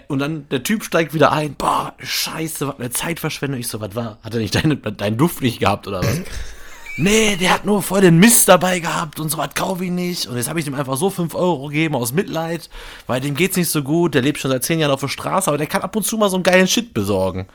Und 0.08 0.18
dann 0.18 0.50
der 0.50 0.64
Typ 0.64 0.84
steigt 0.84 1.14
wieder 1.14 1.32
ein. 1.32 1.54
Boah, 1.54 1.94
scheiße, 2.00 2.68
was 2.68 2.80
eine 2.80 2.90
Zeitverschwendung. 2.90 3.60
Ich 3.60 3.68
so, 3.68 3.80
was 3.80 3.96
war? 3.96 4.18
Hat 4.24 4.34
er 4.34 4.40
nicht 4.40 4.56
deinen 4.56 4.82
dein 4.98 5.18
Duft 5.18 5.44
nicht 5.44 5.60
gehabt 5.60 5.88
oder 5.88 6.00
was? 6.00 6.22
nee, 6.98 7.36
der 7.36 7.54
hat 7.54 7.66
nur 7.66 7.82
voll 7.82 8.02
den 8.02 8.18
Mist 8.18 8.48
dabei 8.48 8.80
gehabt 8.80 9.20
und 9.20 9.30
so 9.30 9.38
was 9.38 9.54
kaufe 9.54 9.86
ich 9.86 9.92
nicht. 9.92 10.28
Und 10.28 10.38
jetzt 10.38 10.50
habe 10.50 10.60
ich 10.60 10.68
ihm 10.68 10.76
einfach 10.76 10.98
so 10.98 11.10
5 11.10 11.36
Euro 11.36 11.68
gegeben 11.68 11.96
aus 11.96 12.14
Mitleid, 12.14 12.70
weil 13.08 13.22
dem 13.22 13.36
geht's 13.36 13.58
nicht 13.58 13.70
so 13.70 13.84
gut. 13.84 14.16
Der 14.16 14.22
lebt 14.22 14.40
schon 14.40 14.52
seit 14.52 14.64
10 14.64 14.80
Jahren 14.80 14.92
auf 14.92 15.02
der 15.02 15.08
Straße, 15.08 15.50
aber 15.50 15.58
der 15.58 15.68
kann 15.68 15.82
ab 15.82 15.96
und 15.96 16.04
zu 16.04 16.18
mal 16.18 16.30
so 16.30 16.38
einen 16.38 16.44
geilen 16.44 16.68
Shit 16.68 16.94
besorgen. 16.94 17.48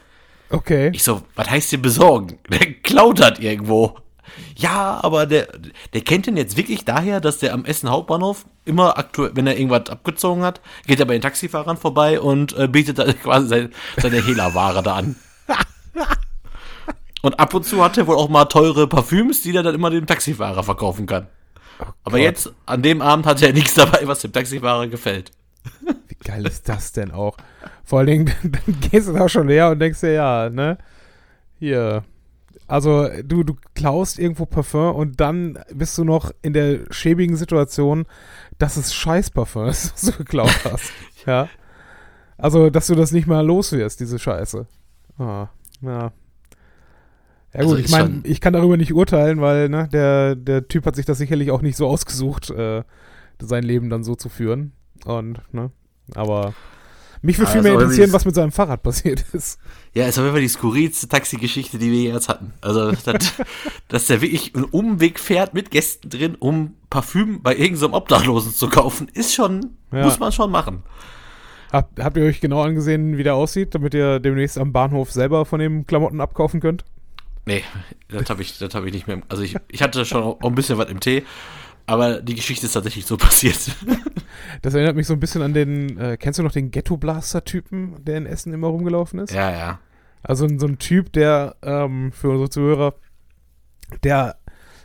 Okay. 0.50 0.90
Ich 0.92 1.05
so, 1.05 1.22
was 1.37 1.48
heißt 1.48 1.70
hier 1.70 1.81
besorgen? 1.81 2.38
Der 2.50 2.72
klaut 2.74 3.20
hat 3.22 3.38
irgendwo. 3.38 3.96
Ja, 4.57 5.00
aber 5.03 5.26
der, 5.26 5.48
der 5.92 6.00
kennt 6.03 6.26
ihn 6.26 6.37
jetzt 6.37 6.57
wirklich 6.57 6.85
daher, 6.85 7.20
dass 7.20 7.38
der 7.38 7.53
am 7.53 7.64
Essen 7.64 7.90
Hauptbahnhof 7.90 8.46
immer 8.64 8.98
aktuell, 8.98 9.33
wenn 9.35 9.46
er 9.46 9.57
irgendwas 9.57 9.88
abgezogen 9.90 10.42
hat, 10.42 10.61
geht 10.87 11.00
er 11.00 11.07
bei 11.07 11.14
den 11.14 11.22
Taxifahrern 11.22 11.76
vorbei 11.76 12.20
und 12.20 12.57
äh, 12.57 12.68
bietet 12.68 12.98
da 12.98 13.12
quasi 13.12 13.48
seine, 13.48 13.70
seine 13.96 14.24
Hehlerware 14.24 14.83
da 14.83 14.96
an. 14.96 15.16
Und 17.22 17.38
ab 17.38 17.52
und 17.54 17.64
zu 17.64 17.83
hat 17.83 17.98
er 17.98 18.06
wohl 18.06 18.16
auch 18.16 18.28
mal 18.28 18.46
teure 18.46 18.87
Parfüms, 18.87 19.42
die 19.42 19.54
er 19.54 19.62
dann 19.62 19.74
immer 19.74 19.90
dem 19.90 20.06
Taxifahrer 20.06 20.62
verkaufen 20.62 21.06
kann. 21.06 21.26
Oh 21.80 21.85
Aber 22.04 22.18
jetzt, 22.18 22.52
an 22.66 22.83
dem 22.83 23.02
Abend, 23.02 23.26
hat 23.26 23.42
er 23.42 23.52
nichts 23.52 23.74
dabei, 23.74 24.00
was 24.04 24.20
dem 24.20 24.33
Taxifahrer 24.33 24.88
gefällt. 24.88 25.33
Wie 26.09 26.14
geil 26.24 26.46
ist 26.46 26.68
das 26.68 26.92
denn 26.92 27.11
auch? 27.11 27.37
Vor 27.85 28.00
allen 28.00 28.09
Dingen, 28.09 28.33
dann 28.42 28.80
gehst 28.90 29.09
du 29.09 29.12
da 29.12 29.28
schon 29.28 29.48
her 29.48 29.70
und 29.70 29.78
denkst 29.78 30.00
dir, 30.00 30.12
ja, 30.12 30.50
ne? 30.50 30.78
Hier. 31.59 32.04
Also, 32.66 33.09
du, 33.24 33.42
du 33.42 33.56
klaust 33.74 34.18
irgendwo 34.18 34.46
Parfum 34.46 34.94
und 34.94 35.20
dann 35.20 35.59
bist 35.72 35.98
du 35.98 36.04
noch 36.04 36.30
in 36.40 36.52
der 36.52 36.80
schäbigen 36.90 37.37
Situation, 37.37 38.06
dass 38.59 38.76
es 38.76 38.94
Scheißparfum 38.94 39.66
ist, 39.66 39.92
was 39.92 40.00
du 40.02 40.12
geklaut 40.18 40.64
hast. 40.64 40.92
ja. 41.26 41.48
Also, 42.38 42.70
dass 42.70 42.87
du 42.87 42.94
das 42.94 43.12
nicht 43.12 43.26
mal 43.26 43.44
los 43.44 43.72
wirst, 43.72 44.00
diese 44.00 44.18
Scheiße. 44.18 44.66
Ah, 45.18 45.48
ja. 45.83 46.12
Ja 47.53 47.63
gut, 47.63 47.73
also 47.73 47.77
ich 47.77 47.91
meine, 47.91 48.21
ich 48.25 48.41
kann 48.41 48.53
darüber 48.53 48.77
nicht 48.77 48.93
urteilen, 48.93 49.41
weil 49.41 49.69
ne, 49.69 49.89
der, 49.93 50.37
der 50.37 50.69
Typ 50.69 50.87
hat 50.87 50.97
sich 50.97 51.07
das 51.07 51.19
sicherlich 51.19 51.51
auch 51.51 51.63
nicht 51.63 51.77
so 51.77 51.87
ausgesucht, 51.89 52.51
äh, 52.51 52.85
sein 53.41 53.65
Leben 53.65 53.91
dann 53.91 54.05
so 54.05 54.15
zu 54.15 54.29
führen. 54.29 54.73
Und, 55.05 55.41
ne, 55.53 55.71
aber 56.15 56.55
mich 57.23 57.39
würde 57.39 57.51
viel 57.51 57.63
mehr 57.63 57.75
interessieren, 57.75 58.13
was 58.13 58.25
mit 58.25 58.35
seinem 58.35 58.53
Fahrrad 58.53 58.83
passiert 58.83 59.25
ist. 59.33 59.59
Ja, 59.95 60.07
ist 60.07 60.19
auf 60.19 60.25
jeden 60.25 60.35
Fall 60.35 60.43
die 60.43 60.49
skurrilste 60.49 61.09
Taxi-Geschichte, 61.09 61.79
die 61.79 61.91
wir 61.91 62.13
jetzt 62.13 62.29
hatten. 62.29 62.53
Also, 62.61 62.93
das, 63.05 63.35
dass 63.89 64.07
der 64.07 64.21
wirklich 64.23 64.55
einen 64.55 64.65
Umweg 64.65 65.19
fährt 65.19 65.53
mit 65.53 65.71
Gästen 65.71 66.09
drin, 66.09 66.37
um 66.39 66.75
Parfüm 66.89 67.43
bei 67.43 67.57
irgendeinem 67.57 67.95
Obdachlosen 67.95 68.53
zu 68.53 68.69
kaufen, 68.69 69.09
ist 69.13 69.35
schon, 69.35 69.77
ja. 69.93 70.05
muss 70.05 70.19
man 70.19 70.33
schon 70.33 70.51
machen. 70.51 70.83
Hab, 71.73 71.91
habt 72.01 72.17
ihr 72.17 72.25
euch 72.25 72.41
genau 72.41 72.63
angesehen, 72.63 73.17
wie 73.17 73.23
der 73.23 73.35
aussieht, 73.35 73.75
damit 73.75 73.95
ihr 73.95 74.19
demnächst 74.19 74.59
am 74.59 74.73
Bahnhof 74.73 75.13
selber 75.13 75.45
von 75.45 75.61
dem 75.61 75.87
Klamotten 75.87 76.21
abkaufen 76.21 76.61
könnt? 76.61 76.85
Nee, 77.46 77.64
das 78.09 78.29
habe 78.31 78.42
ich, 78.42 78.61
hab 78.61 78.85
ich 78.85 78.92
nicht 78.92 79.07
mehr. 79.07 79.22
Also 79.29 79.42
ich, 79.42 79.57
ich 79.68 79.83
hatte 79.83 80.05
schon 80.05 80.22
auch 80.22 80.40
ein 80.42 80.55
bisschen 80.55 80.79
was 80.79 80.88
im 80.90 81.00
Tee, 81.00 81.24
aber 81.87 82.20
die 82.20 82.35
Geschichte 82.35 82.66
ist 82.66 82.72
tatsächlich 82.72 83.07
so 83.07 83.16
passiert. 83.18 83.59
Das 84.62 84.74
erinnert 84.74 84.96
mich 84.96 85.07
so 85.07 85.14
ein 85.14 85.20
bisschen 85.20 85.42
an 85.42 85.55
den, 85.55 85.98
äh, 85.98 86.16
kennst 86.16 86.38
du 86.38 86.42
noch 86.42 86.53
den 86.53 86.70
Ghetto-Blaster-Typen, 86.70 88.05
der 88.05 88.18
in 88.18 88.26
Essen 88.26 88.53
immer 88.53 88.68
rumgelaufen 88.68 89.20
ist? 89.20 89.33
Ja, 89.33 89.50
ja. 89.50 89.81
Also 90.22 90.46
so 90.59 90.66
ein 90.66 90.79
Typ, 90.79 91.12
der 91.12 91.57
ähm, 91.62 92.12
für 92.12 92.31
unsere 92.31 92.50
Zuhörer, 92.50 92.94
der 94.05 94.37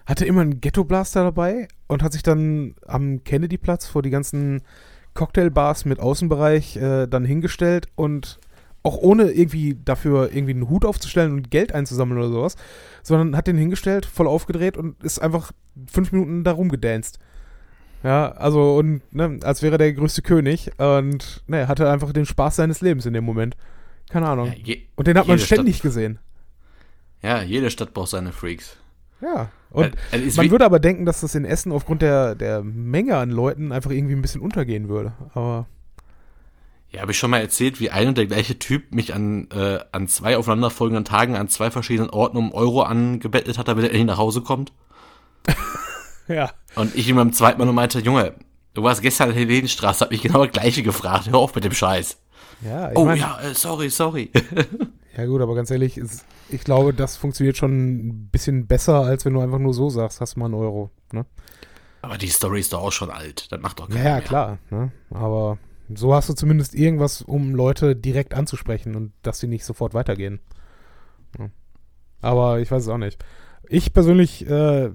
hatte 0.06 0.26
immer 0.26 0.42
einen 0.42 0.62
Ghetto-Blaster 0.62 1.24
dabei 1.24 1.68
und 1.88 2.04
hat 2.04 2.14
sich 2.14 2.24
dann 2.24 2.76
am 2.88 3.24
Kennedy-Platz 3.24 3.86
vor 3.88 4.02
die 4.02 4.12
ganzen 4.12 4.62
Cocktailbars 5.14 5.86
mit 5.86 6.00
Außenbereich 6.00 6.78
äh, 6.78 7.08
dann 7.08 7.26
hingestellt 7.26 7.88
und 7.96 8.40
auch 8.86 8.98
ohne 8.98 9.32
irgendwie 9.32 9.76
dafür 9.84 10.30
irgendwie 10.32 10.54
einen 10.54 10.70
Hut 10.70 10.86
aufzustellen 10.86 11.34
und 11.34 11.50
Geld 11.50 11.74
einzusammeln 11.74 12.20
oder 12.20 12.30
sowas, 12.30 12.56
sondern 13.02 13.36
hat 13.36 13.48
den 13.48 13.58
hingestellt, 13.58 14.06
voll 14.06 14.28
aufgedreht 14.28 14.78
und 14.78 15.04
ist 15.04 15.20
einfach 15.20 15.52
fünf 15.88 16.12
Minuten 16.12 16.44
da 16.44 16.52
rumgedanced. 16.52 17.20
Ja, 18.04 18.32
also 18.34 18.78
und 18.78 19.02
ne, 19.12 19.40
als 19.42 19.64
wäre 19.64 19.80
der 19.80 19.92
größte 19.94 20.22
König 20.22 20.72
und 20.78 21.44
ne, 21.48 21.68
hatte 21.68 21.90
einfach 21.90 22.14
den 22.14 22.28
Spaß 22.28 22.58
seines 22.58 22.82
Lebens 22.82 23.08
in 23.08 23.14
dem 23.14 23.24
Moment. 23.24 23.58
Keine 24.10 24.28
Ahnung. 24.28 24.48
Ja, 24.50 24.54
je, 24.64 24.82
und 24.96 25.08
den 25.08 25.18
hat 25.18 25.28
man 25.28 25.40
ständig 25.40 25.78
Stadt, 25.78 25.84
gesehen. 25.84 26.20
Ja, 27.24 27.42
jede 27.42 27.72
Stadt 27.72 27.96
braucht 27.96 28.10
seine 28.10 28.32
Freaks. 28.32 28.78
Ja. 29.20 29.50
Und 29.72 29.96
äh, 30.12 30.20
äh 30.20 30.32
man 30.36 30.52
würde 30.52 30.66
aber 30.66 30.80
denken, 30.80 31.08
dass 31.08 31.22
das 31.22 31.34
in 31.34 31.44
Essen 31.44 31.72
aufgrund 31.72 32.04
der, 32.04 32.36
der 32.36 32.62
Menge 32.62 33.18
an 33.18 33.32
Leuten 33.32 33.72
einfach 33.72 33.90
irgendwie 33.90 34.16
ein 34.16 34.22
bisschen 34.22 34.42
untergehen 34.42 34.90
würde. 34.90 35.14
Aber 35.34 35.66
ja, 36.96 37.02
habe 37.02 37.12
ich 37.12 37.20
schon 37.20 37.30
mal 37.30 37.42
erzählt, 37.42 37.80
wie 37.82 37.90
ein 37.90 38.08
und 38.08 38.18
der 38.18 38.26
gleiche 38.26 38.58
Typ 38.58 38.94
mich 38.94 39.14
an, 39.14 39.50
äh, 39.52 39.80
an 39.92 40.08
zwei 40.08 40.38
aufeinanderfolgenden 40.38 41.04
Tagen 41.04 41.36
an 41.36 41.50
zwei 41.50 41.70
verschiedenen 41.70 42.10
Orten 42.10 42.38
um 42.38 42.54
Euro 42.54 42.84
angebettelt 42.84 43.58
hat, 43.58 43.68
damit 43.68 43.84
er 43.84 43.90
endlich 43.90 44.06
nach 44.06 44.18
Hause 44.18 44.42
kommt? 44.42 44.72
ja. 46.28 46.52
Und 46.76 46.96
ich 46.96 47.10
ihm 47.10 47.18
beim 47.18 47.34
zweiten 47.34 47.60
Mal 47.60 47.66
nur 47.66 47.74
meinte, 47.74 48.00
Junge, 48.00 48.34
du 48.74 48.84
warst 48.84 49.02
gestern 49.02 49.32
in 49.32 49.36
der 49.36 49.46
Helenstraße, 49.46 50.06
hab 50.06 50.12
mich 50.12 50.22
genau 50.22 50.46
das 50.46 50.54
gleiche 50.54 50.84
gefragt, 50.84 51.30
hör 51.30 51.40
auf 51.40 51.54
mit 51.54 51.66
dem 51.66 51.74
Scheiß. 51.74 52.18
Ja, 52.62 52.92
ich 52.92 52.98
oh 52.98 53.04
mein, 53.04 53.18
ja, 53.18 53.40
äh, 53.42 53.54
sorry, 53.54 53.90
sorry. 53.90 54.32
ja 55.18 55.26
gut, 55.26 55.42
aber 55.42 55.54
ganz 55.54 55.70
ehrlich, 55.72 55.98
ist, 55.98 56.24
ich 56.50 56.64
glaube, 56.64 56.94
das 56.94 57.18
funktioniert 57.18 57.58
schon 57.58 58.08
ein 58.08 58.30
bisschen 58.30 58.68
besser, 58.68 59.02
als 59.02 59.26
wenn 59.26 59.34
du 59.34 59.42
einfach 59.42 59.60
nur 59.60 59.74
so 59.74 59.90
sagst, 59.90 60.22
hast 60.22 60.36
du 60.36 60.40
mal 60.40 60.46
einen 60.46 60.54
Euro. 60.54 60.92
Ne? 61.12 61.26
Aber 62.02 62.18
die 62.18 62.30
Story 62.30 62.62
ist 62.62 62.72
doch 62.72 62.84
auch 62.84 62.94
schon 62.94 63.10
alt, 63.10 63.52
das 63.52 63.60
macht 63.60 63.82
doch 63.82 63.90
keiner 63.90 64.02
Ja, 64.02 64.10
ja 64.12 64.22
klar. 64.22 64.60
Ne? 64.70 64.94
Aber 65.10 65.58
so 65.94 66.14
hast 66.14 66.30
du 66.30 66.34
zumindest 66.34 66.76
irgendwas, 66.76 67.22
um 67.22 67.54
Leute 67.54 67.96
direkt 67.96 68.34
anzusprechen 68.34 68.96
und 68.96 69.14
dass 69.22 69.40
sie 69.40 69.48
nicht 69.48 69.66
sofort 69.66 69.94
weitergehen. 69.94 70.40
Ja. 71.38 71.50
Aber 72.22 72.60
ich 72.60 72.72
weiß 72.72 72.84
es 72.84 72.90
auch 72.90 72.98
nicht. 72.98 73.24
Ich 73.68 73.94
persönlich, 73.94 74.48
äh, 74.50 74.92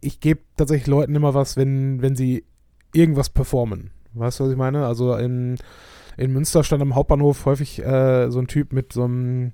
ich 0.00 0.20
gebe 0.20 0.40
tatsächlich 0.56 0.86
Leuten 0.86 1.14
immer 1.14 1.34
was, 1.34 1.56
wenn, 1.56 2.02
wenn 2.02 2.16
sie 2.16 2.44
irgendwas 2.92 3.30
performen. 3.30 3.90
Weißt 4.14 4.40
du, 4.40 4.44
was 4.44 4.50
ich 4.50 4.56
meine? 4.56 4.86
Also 4.86 5.14
in, 5.16 5.56
in 6.16 6.32
Münster 6.32 6.64
stand 6.64 6.82
am 6.82 6.94
Hauptbahnhof 6.94 7.44
häufig 7.46 7.84
äh, 7.84 8.30
so 8.30 8.38
ein 8.38 8.46
Typ 8.46 8.72
mit 8.72 8.92
so 8.92 9.04
einem, 9.04 9.52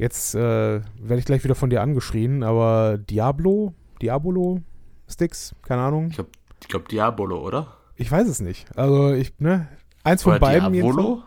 Jetzt 0.00 0.34
äh, 0.34 0.38
werde 0.80 1.18
ich 1.18 1.26
gleich 1.26 1.44
wieder 1.44 1.54
von 1.54 1.68
dir 1.68 1.82
angeschrien, 1.82 2.42
aber 2.42 2.96
Diablo, 2.96 3.74
Diabolo 4.00 4.62
Sticks, 5.06 5.54
keine 5.60 5.82
Ahnung. 5.82 6.06
Ich 6.08 6.14
glaube 6.14 6.30
glaub 6.68 6.88
Diabolo, 6.88 7.38
oder? 7.38 7.76
Ich 8.00 8.10
weiß 8.10 8.26
es 8.28 8.40
nicht. 8.40 8.66
Also 8.76 9.12
ich, 9.12 9.38
ne, 9.40 9.68
eins 10.04 10.22
von 10.22 10.32
Oder 10.32 10.40
beiden 10.40 10.72
Diabolo? 10.72 11.22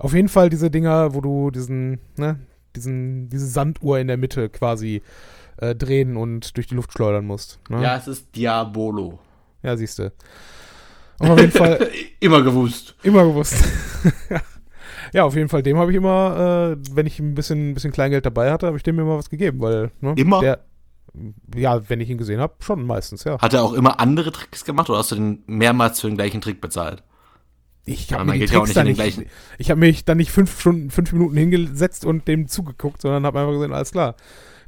Auf 0.00 0.12
jeden 0.12 0.28
Fall 0.28 0.50
diese 0.50 0.68
Dinger, 0.68 1.14
wo 1.14 1.20
du 1.20 1.52
diesen, 1.52 2.00
ne, 2.16 2.40
diesen, 2.74 3.28
diese 3.28 3.46
Sanduhr 3.46 4.00
in 4.00 4.08
der 4.08 4.16
Mitte 4.16 4.48
quasi 4.48 5.02
äh, 5.58 5.72
drehen 5.76 6.16
und 6.16 6.56
durch 6.56 6.66
die 6.66 6.74
Luft 6.74 6.92
schleudern 6.92 7.26
musst. 7.26 7.60
Ne? 7.68 7.80
Ja, 7.80 7.96
es 7.96 8.08
ist 8.08 8.34
Diabolo. 8.34 9.20
Ja, 9.62 9.76
siehst 9.76 10.00
du. 10.00 10.12
Auf 11.20 11.38
jeden 11.38 11.52
Fall 11.52 11.88
Immer 12.18 12.42
gewusst. 12.42 12.96
immer 13.04 13.22
gewusst. 13.24 13.54
ja, 15.12 15.22
auf 15.22 15.36
jeden 15.36 15.48
Fall, 15.48 15.62
dem 15.62 15.78
habe 15.78 15.92
ich 15.92 15.96
immer, 15.96 16.72
äh, 16.72 16.76
wenn 16.90 17.06
ich 17.06 17.20
ein 17.20 17.36
bisschen, 17.36 17.70
ein 17.70 17.74
bisschen 17.74 17.92
Kleingeld 17.92 18.26
dabei 18.26 18.50
hatte, 18.50 18.66
habe 18.66 18.76
ich 18.76 18.82
dem 18.82 18.98
immer 18.98 19.16
was 19.16 19.30
gegeben, 19.30 19.60
weil, 19.60 19.92
ne, 20.00 20.14
Immer? 20.16 20.40
Der, 20.40 20.64
ja, 21.54 21.88
wenn 21.88 22.00
ich 22.00 22.10
ihn 22.10 22.18
gesehen 22.18 22.40
habe, 22.40 22.54
schon 22.60 22.86
meistens, 22.86 23.24
ja. 23.24 23.38
Hat 23.40 23.54
er 23.54 23.62
auch 23.62 23.72
immer 23.72 24.00
andere 24.00 24.32
Tricks 24.32 24.64
gemacht 24.64 24.88
oder 24.90 24.98
hast 24.98 25.10
du 25.12 25.16
den 25.16 25.42
mehrmals 25.46 26.00
für 26.00 26.08
den 26.08 26.16
gleichen 26.16 26.40
Trick 26.40 26.60
bezahlt? 26.60 27.02
Ich 27.86 28.12
habe 28.12 28.24
mir 28.26 28.36
ja 28.36 28.44
ich 29.58 29.70
habe 29.70 29.80
mich 29.80 30.04
dann 30.04 30.18
nicht 30.18 30.30
fünf 30.30 30.60
Stunden, 30.60 30.90
fünf 30.90 31.12
Minuten 31.12 31.36
hingesetzt 31.36 32.04
und 32.04 32.28
dem 32.28 32.46
zugeguckt, 32.46 33.00
sondern 33.02 33.24
habe 33.24 33.40
einfach 33.40 33.52
gesagt, 33.52 33.72
alles 33.72 33.90
klar, 33.90 34.16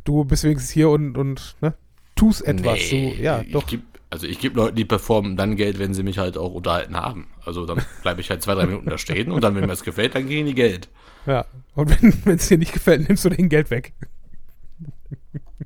du 0.05 0.25
bist 0.25 0.45
wenigstens 0.45 0.71
hier 0.71 0.89
und, 0.89 1.17
und 1.17 1.57
ne, 1.61 1.75
tust 2.17 2.43
etwas. 2.43 2.79
Nee, 2.91 3.15
so, 3.17 3.23
ja, 3.23 3.43
ich 3.43 3.53
doch. 3.53 3.67
Geb, 3.67 3.83
also 4.11 4.27
ich 4.27 4.39
gebe 4.39 4.57
Leuten, 4.57 4.77
die 4.77 4.85
performen, 4.85 5.37
dann 5.37 5.57
Geld, 5.57 5.79
wenn 5.79 5.95
sie 5.95 6.03
mich 6.03 6.19
halt 6.19 6.37
auch 6.37 6.53
unterhalten 6.53 6.97
haben. 6.97 7.29
Also 7.45 7.65
dann 7.65 7.83
bleibe 8.03 8.21
ich 8.21 8.31
halt 8.31 8.43
zwei, 8.43 8.55
drei 8.55 8.67
Minuten 8.67 8.91
da 8.91 8.99
stehen 8.99 9.31
und 9.31 9.43
dann, 9.43 9.55
wenn 9.55 9.63
mir 9.63 9.69
das 9.69 9.85
gefällt, 9.85 10.15
dann 10.15 10.27
kriegen 10.27 10.47
die 10.47 10.55
Geld. 10.55 10.89
Ja. 11.27 11.47
Und 11.75 12.03
wenn 12.27 12.35
es 12.37 12.49
dir 12.49 12.59
nicht 12.59 12.73
gefällt, 12.73 13.09
nimmst 13.09 13.25
du 13.25 13.31
den 13.31 13.49
Geld 13.49 13.71
weg. 13.71 13.93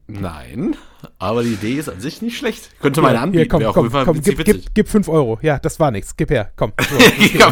Nein, 0.08 0.76
aber 1.18 1.42
die 1.42 1.54
Idee 1.54 1.74
ist 1.74 1.88
an 1.88 2.00
sich 2.00 2.22
nicht 2.22 2.38
schlecht. 2.38 2.70
Könnte 2.80 3.02
man 3.02 3.12
Hier, 3.12 3.20
anbieten, 3.20 3.42
hier, 3.42 3.48
komm, 3.48 3.60
wäre 3.60 3.72
komm, 3.72 3.90
komm, 3.90 4.22
gib, 4.22 4.44
gib, 4.44 4.74
gib 4.74 4.88
fünf 4.88 5.08
Euro. 5.08 5.38
Ja, 5.42 5.58
das 5.58 5.80
war 5.80 5.90
nichts. 5.90 6.16
Gib 6.16 6.30
her, 6.30 6.52
komm. 6.56 6.72
So, 6.88 7.44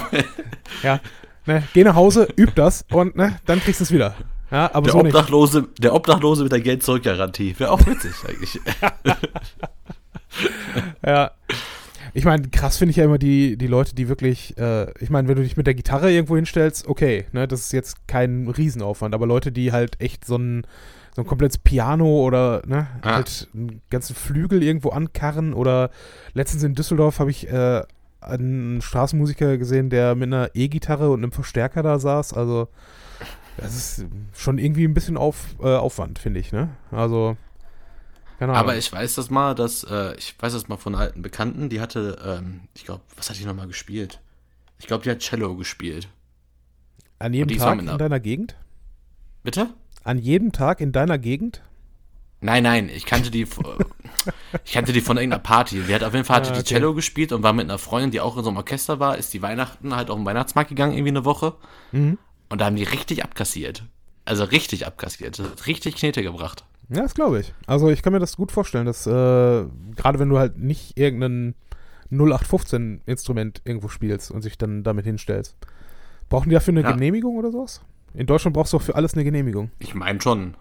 Ja. 0.82 1.00
Ne, 1.46 1.62
geh 1.74 1.84
nach 1.84 1.94
Hause, 1.94 2.28
üb 2.38 2.54
das 2.54 2.86
und 2.90 3.16
ne, 3.16 3.38
dann 3.44 3.60
kriegst 3.60 3.80
du 3.80 3.84
es 3.84 3.92
wieder. 3.92 4.14
Ja, 4.50 4.70
aber 4.72 4.84
der, 4.84 4.92
so 4.92 5.02
nicht. 5.02 5.14
Obdachlose, 5.14 5.68
der 5.78 5.94
Obdachlose 5.94 6.42
mit 6.44 6.52
der 6.52 6.60
Geld-Zurück-Garantie. 6.60 7.54
Wäre 7.58 7.70
auch 7.70 7.84
witzig 7.86 8.12
eigentlich. 8.26 8.60
Ja. 11.06 11.30
Ich 12.12 12.24
meine, 12.24 12.48
krass 12.48 12.76
finde 12.76 12.90
ich 12.90 12.96
ja 12.96 13.04
immer 13.04 13.18
die, 13.18 13.56
die 13.56 13.66
Leute, 13.66 13.94
die 13.94 14.08
wirklich, 14.08 14.56
äh, 14.56 14.86
ich 15.00 15.10
meine, 15.10 15.26
wenn 15.26 15.36
du 15.36 15.42
dich 15.42 15.56
mit 15.56 15.66
der 15.66 15.74
Gitarre 15.74 16.12
irgendwo 16.12 16.36
hinstellst, 16.36 16.86
okay, 16.86 17.26
ne, 17.32 17.48
das 17.48 17.62
ist 17.62 17.72
jetzt 17.72 18.06
kein 18.06 18.48
Riesenaufwand, 18.48 19.14
aber 19.14 19.26
Leute, 19.26 19.50
die 19.50 19.72
halt 19.72 20.00
echt 20.00 20.24
so 20.24 20.36
ein, 20.36 20.64
so 21.14 21.22
ein 21.22 21.26
komplettes 21.26 21.58
Piano 21.58 22.22
oder 22.24 22.62
ne, 22.66 22.86
Ja. 23.04 23.14
halt 23.16 23.48
einen 23.54 23.80
ganzen 23.88 24.14
Flügel 24.14 24.62
irgendwo 24.62 24.90
ankarren 24.90 25.54
oder 25.54 25.90
letztens 26.34 26.62
in 26.64 26.74
Düsseldorf 26.74 27.18
habe 27.20 27.30
ich 27.30 27.48
äh, 27.48 27.82
einen 28.20 28.82
Straßenmusiker 28.82 29.56
gesehen, 29.58 29.90
der 29.90 30.14
mit 30.14 30.28
einer 30.28 30.50
E-Gitarre 30.54 31.10
und 31.10 31.20
einem 31.22 31.32
Verstärker 31.32 31.82
da 31.82 31.98
saß, 31.98 32.32
also 32.32 32.68
das 33.56 33.74
ist 33.76 34.06
schon 34.32 34.58
irgendwie 34.58 34.84
ein 34.84 34.94
bisschen 34.94 35.16
auf, 35.16 35.54
äh, 35.60 35.76
Aufwand, 35.76 36.18
finde 36.18 36.40
ich, 36.40 36.50
ne? 36.50 36.70
Also, 36.90 37.36
keine 38.40 38.52
Ahnung. 38.52 38.62
Aber 38.64 38.76
ich 38.76 38.92
weiß 38.92 39.14
das 39.14 39.30
mal, 39.30 39.54
dass, 39.54 39.84
äh, 39.84 40.16
ich 40.16 40.34
weiß 40.40 40.52
das 40.54 40.66
mal 40.66 40.76
von 40.78 40.96
alten 40.96 41.22
Bekannten, 41.22 41.68
die 41.68 41.80
hatte, 41.80 42.18
ähm, 42.26 42.62
ich 42.74 42.84
glaube, 42.84 43.02
was 43.16 43.30
hat 43.30 43.38
die 43.38 43.44
nochmal 43.44 43.68
gespielt? 43.68 44.20
Ich 44.80 44.88
glaube, 44.88 45.04
die 45.04 45.10
hat 45.10 45.20
Cello 45.20 45.54
gespielt. 45.54 46.08
An 47.20 47.32
jedem 47.32 47.56
Tag 47.56 47.74
in 47.78 47.88
einer- 47.88 47.96
deiner 47.98 48.18
Gegend? 48.18 48.56
Bitte? 49.44 49.68
An 50.04 50.18
jedem 50.18 50.52
Tag 50.52 50.80
in 50.80 50.92
deiner 50.92 51.18
Gegend? 51.18 51.62
Nein, 52.40 52.62
nein, 52.62 52.90
ich 52.90 53.06
kannte 53.06 53.30
die, 53.30 53.46
ich 54.64 54.72
kannte 54.74 54.92
die 54.92 55.00
von 55.00 55.16
irgendeiner 55.16 55.42
Party. 55.42 55.80
Die 55.88 55.94
hat 55.94 56.04
auf 56.04 56.12
jeden 56.12 56.26
Fall 56.26 56.36
hatte 56.36 56.50
Ah, 56.50 56.52
die 56.52 56.60
okay. 56.60 56.74
Cello 56.74 56.94
gespielt 56.94 57.32
und 57.32 57.42
war 57.42 57.54
mit 57.54 57.64
einer 57.64 57.78
Freundin, 57.78 58.10
die 58.10 58.20
auch 58.20 58.36
in 58.36 58.44
so 58.44 58.50
einem 58.50 58.58
Orchester 58.58 59.00
war, 59.00 59.16
ist 59.16 59.32
die 59.32 59.40
Weihnachten 59.42 59.96
halt 59.96 60.10
auf 60.10 60.16
den 60.16 60.26
Weihnachtsmarkt 60.26 60.68
gegangen, 60.68 60.92
irgendwie 60.92 61.08
eine 61.10 61.24
Woche. 61.24 61.54
Mhm. 61.92 62.18
Und 62.50 62.60
da 62.60 62.66
haben 62.66 62.76
die 62.76 62.84
richtig 62.84 63.24
abkassiert. 63.24 63.84
Also 64.26 64.44
richtig 64.44 64.86
abkassiert. 64.86 65.40
Richtig 65.66 65.96
Knete 65.96 66.22
gebracht. 66.22 66.64
Ja, 66.90 67.00
das 67.02 67.14
glaube 67.14 67.40
ich. 67.40 67.54
Also 67.66 67.88
ich 67.88 68.02
kann 68.02 68.12
mir 68.12 68.18
das 68.20 68.36
gut 68.36 68.52
vorstellen, 68.52 68.84
dass 68.84 69.06
äh, 69.06 69.10
gerade 69.10 70.18
wenn 70.18 70.28
du 70.28 70.38
halt 70.38 70.58
nicht 70.58 70.98
irgendein 70.98 71.54
0815-Instrument 72.12 73.62
irgendwo 73.64 73.88
spielst 73.88 74.30
und 74.30 74.42
sich 74.42 74.58
dann 74.58 74.82
damit 74.82 75.04
hinstellst. 75.06 75.56
Brauchen 76.28 76.48
die 76.48 76.54
dafür 76.54 76.72
eine 76.72 76.82
Ja. 76.82 76.92
Genehmigung 76.92 77.36
oder 77.36 77.50
sowas? 77.50 77.80
In 78.14 78.26
Deutschland 78.26 78.54
brauchst 78.54 78.72
du 78.72 78.76
auch 78.76 78.82
für 78.82 78.94
alles 78.94 79.14
eine 79.14 79.24
Genehmigung. 79.24 79.70
Ich 79.80 79.94
meine 79.94 80.20
schon. 80.20 80.54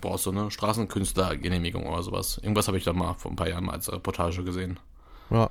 Brauchst 0.00 0.26
du 0.26 0.30
eine 0.30 0.50
Straßenkünstlergenehmigung 0.50 1.86
oder 1.86 2.02
sowas. 2.02 2.38
Irgendwas 2.42 2.68
habe 2.68 2.78
ich 2.78 2.84
da 2.84 2.92
mal 2.92 3.14
vor 3.14 3.30
ein 3.30 3.36
paar 3.36 3.48
Jahren 3.48 3.64
mal 3.64 3.72
als 3.72 3.92
Reportage 3.92 4.42
gesehen. 4.44 4.78
Ja. 5.30 5.50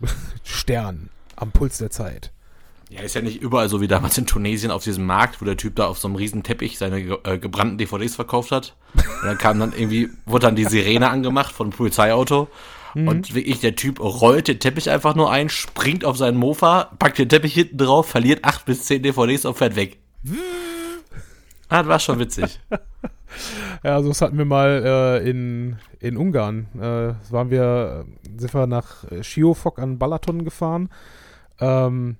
Stern 0.42 1.10
am 1.36 1.52
Puls 1.52 1.78
der 1.78 1.90
Zeit. 1.90 2.32
Ja, 2.90 3.00
ist 3.00 3.14
ja 3.14 3.22
nicht 3.22 3.40
überall 3.40 3.68
so 3.68 3.80
wie 3.80 3.88
damals 3.88 4.18
in 4.18 4.26
Tunesien 4.26 4.70
auf 4.70 4.84
diesem 4.84 5.06
Markt, 5.06 5.40
wo 5.40 5.44
der 5.44 5.56
Typ 5.56 5.76
da 5.76 5.86
auf 5.86 5.98
so 5.98 6.08
einem 6.08 6.16
riesen 6.16 6.42
Teppich 6.42 6.78
seine 6.78 7.00
äh, 7.00 7.38
gebrannten 7.38 7.78
DVDs 7.78 8.16
verkauft 8.16 8.50
hat. 8.50 8.74
Und 8.94 9.24
dann 9.24 9.38
kam 9.38 9.58
dann 9.60 9.72
irgendwie, 9.72 10.10
wurde 10.26 10.46
dann 10.46 10.56
die 10.56 10.64
Sirene 10.64 11.08
angemacht 11.08 11.54
von 11.54 11.68
einem 11.68 11.76
Polizeiauto. 11.76 12.48
Und 12.94 13.34
wirklich, 13.34 13.60
der 13.60 13.74
Typ 13.74 14.00
rollt 14.00 14.48
den 14.48 14.58
Teppich 14.60 14.90
einfach 14.90 15.14
nur 15.14 15.30
ein, 15.30 15.48
springt 15.48 16.04
auf 16.04 16.18
seinen 16.18 16.36
Mofa, 16.36 16.90
packt 16.98 17.18
den 17.18 17.30
Teppich 17.30 17.54
hinten 17.54 17.78
drauf, 17.78 18.06
verliert 18.06 18.44
acht 18.44 18.66
bis 18.66 18.84
zehn 18.84 19.02
DVDs 19.02 19.46
und 19.46 19.56
fährt 19.56 19.76
weg. 19.76 19.96
Ah, 21.68 21.78
das 21.78 21.88
war 21.88 21.98
schon 21.98 22.18
witzig. 22.18 22.60
Ja, 23.82 24.02
so 24.02 24.08
das 24.08 24.20
hatten 24.20 24.38
wir 24.38 24.44
mal 24.44 24.82
äh, 24.84 25.28
in, 25.28 25.78
in 26.00 26.16
Ungarn. 26.16 26.66
Äh, 26.76 27.14
waren 27.32 27.50
wir, 27.50 28.04
sind 28.36 28.52
wir 28.54 28.66
nach 28.66 29.10
äh, 29.10 29.22
Schiofok 29.22 29.78
an 29.78 29.98
Balaton 29.98 30.44
gefahren. 30.44 30.90
Ähm, 31.60 32.16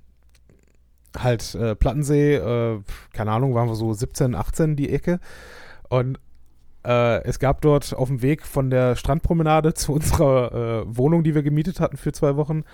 halt 1.17 1.55
äh, 1.55 1.75
Plattensee, 1.75 2.37
äh, 2.37 2.81
keine 3.13 3.33
Ahnung, 3.33 3.55
waren 3.55 3.69
wir 3.69 3.75
so 3.75 3.93
17, 3.93 4.35
18 4.35 4.77
die 4.77 4.91
Ecke. 4.91 5.21
Und 5.89 6.19
äh, 6.85 7.23
es 7.25 7.39
gab 7.39 7.61
dort 7.61 7.95
auf 7.95 8.09
dem 8.09 8.23
Weg 8.23 8.47
von 8.47 8.71
der 8.71 8.97
Strandpromenade 8.97 9.75
zu 9.75 9.93
unserer 9.93 10.53
äh, 10.83 10.97
Wohnung, 10.97 11.23
die 11.23 11.35
wir 11.35 11.43
gemietet 11.43 11.81
hatten 11.81 11.97
für 11.97 12.13
zwei 12.13 12.37
Wochen, 12.37 12.65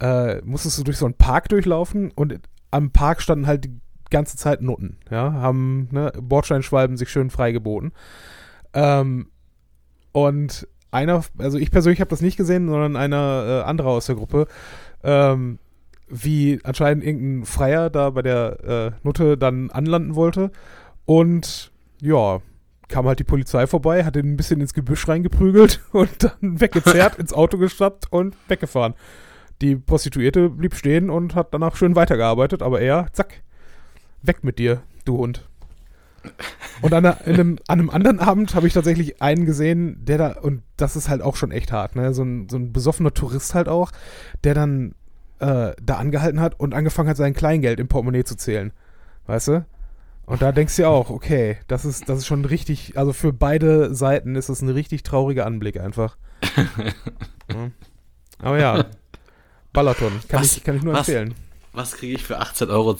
äh, 0.00 0.40
musstest 0.42 0.78
du 0.78 0.84
durch 0.84 0.98
so 0.98 1.04
einen 1.04 1.14
Park 1.14 1.48
durchlaufen 1.48 2.10
und 2.12 2.40
am 2.70 2.90
Park 2.90 3.20
standen 3.20 3.46
halt 3.46 3.64
die 3.64 3.80
ganze 4.12 4.36
Zeit 4.36 4.62
Nutten, 4.62 4.98
ja, 5.10 5.32
haben 5.32 5.88
ne, 5.90 6.12
Bordsteinschwalben 6.20 6.96
sich 6.96 7.08
schön 7.08 7.30
freigeboten. 7.30 7.92
Ähm, 8.74 9.26
und 10.12 10.68
einer, 10.92 11.24
also 11.38 11.58
ich 11.58 11.70
persönlich 11.70 12.00
habe 12.00 12.10
das 12.10 12.20
nicht 12.20 12.36
gesehen, 12.36 12.68
sondern 12.68 12.96
einer 12.96 13.62
äh, 13.64 13.68
andere 13.68 13.88
aus 13.88 14.06
der 14.06 14.14
Gruppe, 14.14 14.46
ähm, 15.02 15.58
wie 16.08 16.60
anscheinend 16.62 17.02
irgendein 17.02 17.46
Freier 17.46 17.90
da 17.90 18.10
bei 18.10 18.22
der 18.22 18.64
äh, 18.64 18.90
Nutte 19.02 19.38
dann 19.38 19.70
anlanden 19.70 20.14
wollte. 20.14 20.52
Und 21.06 21.72
ja, 22.00 22.40
kam 22.88 23.06
halt 23.06 23.18
die 23.18 23.24
Polizei 23.24 23.66
vorbei, 23.66 24.04
hat 24.04 24.16
ihn 24.16 24.32
ein 24.32 24.36
bisschen 24.36 24.60
ins 24.60 24.74
Gebüsch 24.74 25.08
reingeprügelt 25.08 25.80
und 25.92 26.22
dann 26.22 26.60
weggezerrt, 26.60 27.18
ins 27.18 27.32
Auto 27.32 27.56
gestappt 27.56 28.12
und 28.12 28.36
weggefahren. 28.48 28.94
Die 29.62 29.76
Prostituierte 29.76 30.50
blieb 30.50 30.74
stehen 30.74 31.08
und 31.08 31.34
hat 31.34 31.54
danach 31.54 31.76
schön 31.76 31.96
weitergearbeitet, 31.96 32.62
aber 32.62 32.80
er, 32.80 33.06
zack, 33.12 33.42
weg 34.22 34.44
mit 34.44 34.58
dir, 34.58 34.82
du 35.04 35.18
Hund. 35.18 35.48
Und 36.82 36.94
an, 36.94 37.04
einem, 37.04 37.58
an 37.66 37.80
einem 37.80 37.90
anderen 37.90 38.20
Abend 38.20 38.54
habe 38.54 38.68
ich 38.68 38.72
tatsächlich 38.74 39.20
einen 39.20 39.44
gesehen, 39.44 40.04
der 40.04 40.18
da, 40.18 40.32
und 40.40 40.62
das 40.76 40.94
ist 40.94 41.08
halt 41.08 41.20
auch 41.20 41.34
schon 41.36 41.50
echt 41.50 41.72
hart, 41.72 41.96
ne? 41.96 42.14
So 42.14 42.22
ein, 42.22 42.48
so 42.48 42.56
ein 42.56 42.72
besoffener 42.72 43.12
Tourist 43.12 43.54
halt 43.54 43.68
auch, 43.68 43.90
der 44.44 44.54
dann 44.54 44.94
äh, 45.40 45.72
da 45.82 45.96
angehalten 45.96 46.40
hat 46.40 46.58
und 46.60 46.74
angefangen 46.74 47.08
hat, 47.08 47.16
sein 47.16 47.34
Kleingeld 47.34 47.80
im 47.80 47.88
Portemonnaie 47.88 48.22
zu 48.24 48.36
zählen. 48.36 48.72
Weißt 49.26 49.48
du? 49.48 49.66
Und 50.24 50.40
da 50.42 50.52
denkst 50.52 50.76
du 50.76 50.82
ja 50.82 50.88
auch, 50.88 51.10
okay, 51.10 51.58
das 51.66 51.84
ist, 51.84 52.08
das 52.08 52.18
ist 52.18 52.26
schon 52.26 52.44
richtig, 52.44 52.96
also 52.96 53.12
für 53.12 53.32
beide 53.32 53.92
Seiten 53.92 54.36
ist 54.36 54.48
das 54.48 54.62
ein 54.62 54.68
richtig 54.68 55.02
trauriger 55.02 55.44
Anblick 55.44 55.80
einfach. 55.80 56.16
ja. 57.48 57.70
Aber 58.38 58.58
ja, 58.60 58.84
Balaton, 59.72 60.12
kann, 60.28 60.40
Was- 60.40 60.56
ich, 60.56 60.64
kann 60.64 60.76
ich 60.76 60.82
nur 60.84 60.94
was- 60.94 61.08
empfehlen. 61.08 61.34
Was 61.72 61.92
kriege 61.96 62.14
ich 62.14 62.22
für 62.24 62.40
18,72 62.40 62.68
Euro? 62.70 62.96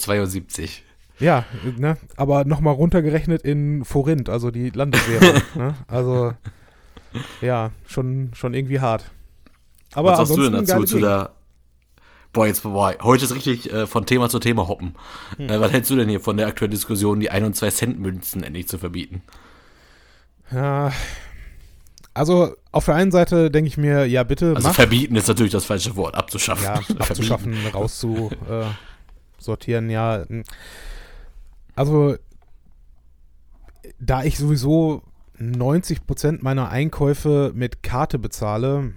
Ja, 1.23 1.45
ne? 1.79 1.97
aber 2.17 2.45
nochmal 2.45 2.75
runtergerechnet 2.75 3.43
in 3.43 3.85
Forint, 3.85 4.29
also 4.29 4.51
die 4.51 4.71
Landeswährung. 4.71 5.41
ne? 5.55 5.75
Also, 5.87 6.35
ja, 7.41 7.71
schon, 7.87 8.31
schon 8.35 8.55
irgendwie 8.55 8.81
hart. 8.81 9.11
Aber 9.95 10.11
Was 10.11 10.29
sagst 10.29 10.37
du 10.37 10.43
denn 10.43 10.53
dazu 10.53 10.85
zu 10.85 10.99
der. 10.99 11.31
Boah, 12.33 12.47
jetzt, 12.47 12.63
boah, 12.63 12.95
heute 13.03 13.27
ist 13.27 13.35
richtig 13.35 13.71
äh, 13.71 13.87
von 13.87 14.07
Thema 14.07 14.31
zu 14.31 14.39
Thema 14.39 14.67
hoppen. 14.67 14.95
Hm. 15.37 15.51
Äh, 15.51 15.61
was 15.61 15.71
hältst 15.71 15.91
du 15.91 15.97
denn 15.97 16.09
hier 16.09 16.21
von 16.21 16.39
der 16.39 16.47
aktuellen 16.47 16.71
Diskussion, 16.71 17.21
die 17.21 17.31
1 17.31 17.47
und 17.47 17.55
2 17.55 17.71
Cent 17.71 18.01
Münzen 18.01 18.43
endlich 18.43 18.69
zu 18.69 18.79
verbieten? 18.79 19.21
Ja, 20.51 20.93
also 22.15 22.55
auf 22.73 22.87
der 22.87 22.95
einen 22.95 23.11
Seite 23.11 23.51
denke 23.51 23.69
ich 23.69 23.77
mir, 23.77 24.07
ja 24.07 24.23
bitte, 24.23 24.55
Also 24.55 24.69
mach. 24.69 24.75
verbieten 24.75 25.17
ist 25.17 25.29
natürlich 25.29 25.53
das 25.53 25.65
falsche 25.65 25.97
Wort, 25.97 26.15
abzuschaffen. 26.15 26.65
ja, 26.65 26.75
abzuschaffen, 26.99 27.55
rauszusortieren, 27.73 29.91
äh, 29.91 29.93
ja. 29.93 30.25
Also 31.83 32.17
da 33.99 34.23
ich 34.23 34.39
sowieso 34.39 35.03
90% 35.41 36.39
meiner 36.41 36.69
Einkäufe 36.69 37.51
mit 37.57 37.83
Karte 37.83 38.21
bezahle, 38.21 38.93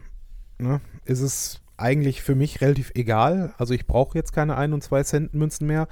ne, 0.60 0.82
ist 1.04 1.22
es 1.22 1.62
eigentlich 1.78 2.22
für 2.22 2.36
mich 2.36 2.62
relativ 2.62 2.92
egal. 2.94 3.56
Also 3.58 3.74
ich 3.74 3.88
brauche 3.88 4.16
jetzt 4.16 4.34
keine 4.34 4.56
1 4.56 4.72
und 4.72 4.84
2 4.84 5.02
Cent 5.02 5.34
Münzen 5.34 5.66
mehr. 5.66 5.88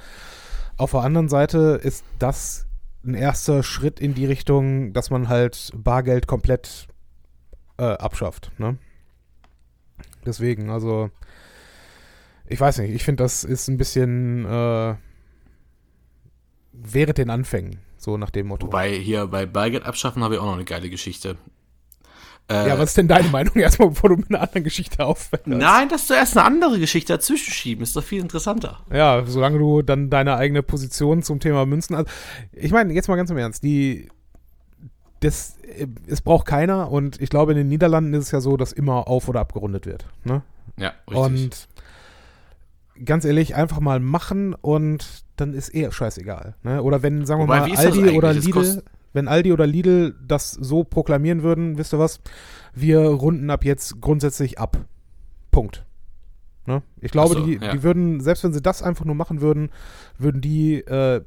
Auf 0.77 0.91
der 0.91 0.99
anderen 0.99 1.29
Seite 1.29 1.79
ist 1.81 2.05
das 2.19 2.67
ein 3.03 3.15
erster 3.15 3.63
Schritt 3.63 3.99
in 3.99 4.13
die 4.13 4.27
Richtung, 4.27 4.93
dass 4.93 5.09
man 5.09 5.29
halt 5.29 5.71
Bargeld 5.75 6.27
komplett 6.27 6.89
äh, 7.79 7.85
abschafft. 7.85 8.51
Ne? 8.59 8.77
Deswegen, 10.27 10.69
also 10.69 11.09
ich 12.45 12.61
weiß 12.61 12.77
nicht, 12.77 12.93
ich 12.93 13.03
finde, 13.03 13.23
das 13.23 13.43
ist 13.43 13.67
ein 13.67 13.77
bisschen 13.77 14.45
äh, 14.45 14.93
während 16.74 17.17
den 17.17 17.30
Anfängen, 17.30 17.80
so 17.97 18.17
nach 18.17 18.32
dem 18.32 18.47
Motto. 18.47 18.67
Wobei 18.67 18.91
hier 18.91 19.28
bei 19.28 19.45
Bargeld 19.45 19.86
abschaffen 19.86 20.24
habe 20.24 20.36
ich 20.36 20.39
auch 20.39 20.45
noch 20.45 20.55
eine 20.55 20.65
geile 20.65 20.89
Geschichte. 20.89 21.38
Äh, 22.49 22.67
ja, 22.67 22.78
was 22.78 22.89
ist 22.89 22.97
denn 22.97 23.07
deine 23.07 23.30
Meinung 23.30 23.55
erstmal, 23.55 23.89
bevor 23.89 24.09
du 24.09 24.17
mit 24.17 24.30
einer 24.30 24.41
anderen 24.41 24.63
Geschichte 24.63 25.05
aufhörst? 25.05 25.47
Nein, 25.47 25.88
dass 25.88 26.07
du 26.07 26.13
erst 26.13 26.38
eine 26.38 26.45
andere 26.45 26.78
Geschichte 26.78 27.13
dazwischen 27.13 27.53
schieben, 27.53 27.84
ist 27.84 27.95
doch 27.95 28.03
viel 28.03 28.21
interessanter. 28.21 28.82
Ja, 28.91 29.24
solange 29.26 29.59
du 29.59 29.82
dann 29.82 30.09
deine 30.09 30.36
eigene 30.36 30.61
Position 30.61 31.24
zum 31.24 31.39
Thema 31.39 31.65
Münzen. 31.65 31.95
Also, 31.95 32.09
ich 32.51 32.71
meine, 32.71 32.93
jetzt 32.93 33.07
mal 33.07 33.15
ganz 33.15 33.30
im 33.30 33.38
Ernst, 33.38 33.63
die. 33.63 34.09
Das, 35.21 35.55
es 36.05 36.19
braucht 36.19 36.45
keiner 36.45 36.91
und 36.91 37.21
ich 37.21 37.30
glaube, 37.30 37.53
in 37.53 37.57
den 37.57 37.69
Niederlanden 37.69 38.13
ist 38.13 38.26
es 38.26 38.32
ja 38.32 38.41
so, 38.41 38.57
dass 38.57 38.74
immer 38.74 39.07
auf- 39.07 39.30
oder 39.30 39.39
abgerundet 39.39 39.86
wird. 39.86 40.05
Ne? 40.26 40.41
Ja, 40.76 40.91
richtig. 41.09 41.15
Und 41.15 41.67
ganz 43.05 43.24
ehrlich, 43.24 43.55
einfach 43.55 43.80
mal 43.80 44.01
machen 44.01 44.53
und 44.53 45.22
dann 45.36 45.53
ist 45.53 45.73
eh 45.73 45.89
scheißegal. 45.91 46.55
Ne? 46.63 46.81
Oder 46.81 47.03
wenn, 47.03 47.25
sagen 47.25 47.41
wir 47.41 47.47
Wobei, 47.47 47.67
mal, 47.67 47.77
Aldi 47.77 48.17
oder 48.17 48.34
Lidl 48.34 48.84
wenn 49.13 49.27
Aldi 49.27 49.53
oder 49.53 49.67
Lidl 49.67 50.15
das 50.27 50.51
so 50.51 50.84
proklamieren 50.84 51.43
würden, 51.43 51.77
wisst 51.77 51.93
ihr 51.93 51.99
was, 51.99 52.19
wir 52.73 52.99
runden 52.99 53.49
ab 53.49 53.63
jetzt 53.63 54.01
grundsätzlich 54.01 54.59
ab. 54.59 54.77
Punkt. 55.51 55.86
Ne? 56.65 56.81
Ich 56.99 57.11
glaube, 57.11 57.36
so, 57.36 57.45
die, 57.45 57.59
ja. 57.61 57.71
die 57.71 57.84
würden, 57.84 58.19
selbst 58.21 58.43
wenn 58.43 58.53
sie 58.53 58.61
das 58.61 58.81
einfach 58.81 59.05
nur 59.05 59.15
machen 59.15 59.41
würden, 59.41 59.69
würden 60.17 60.41
die 60.41 60.79
äh, 60.79 61.21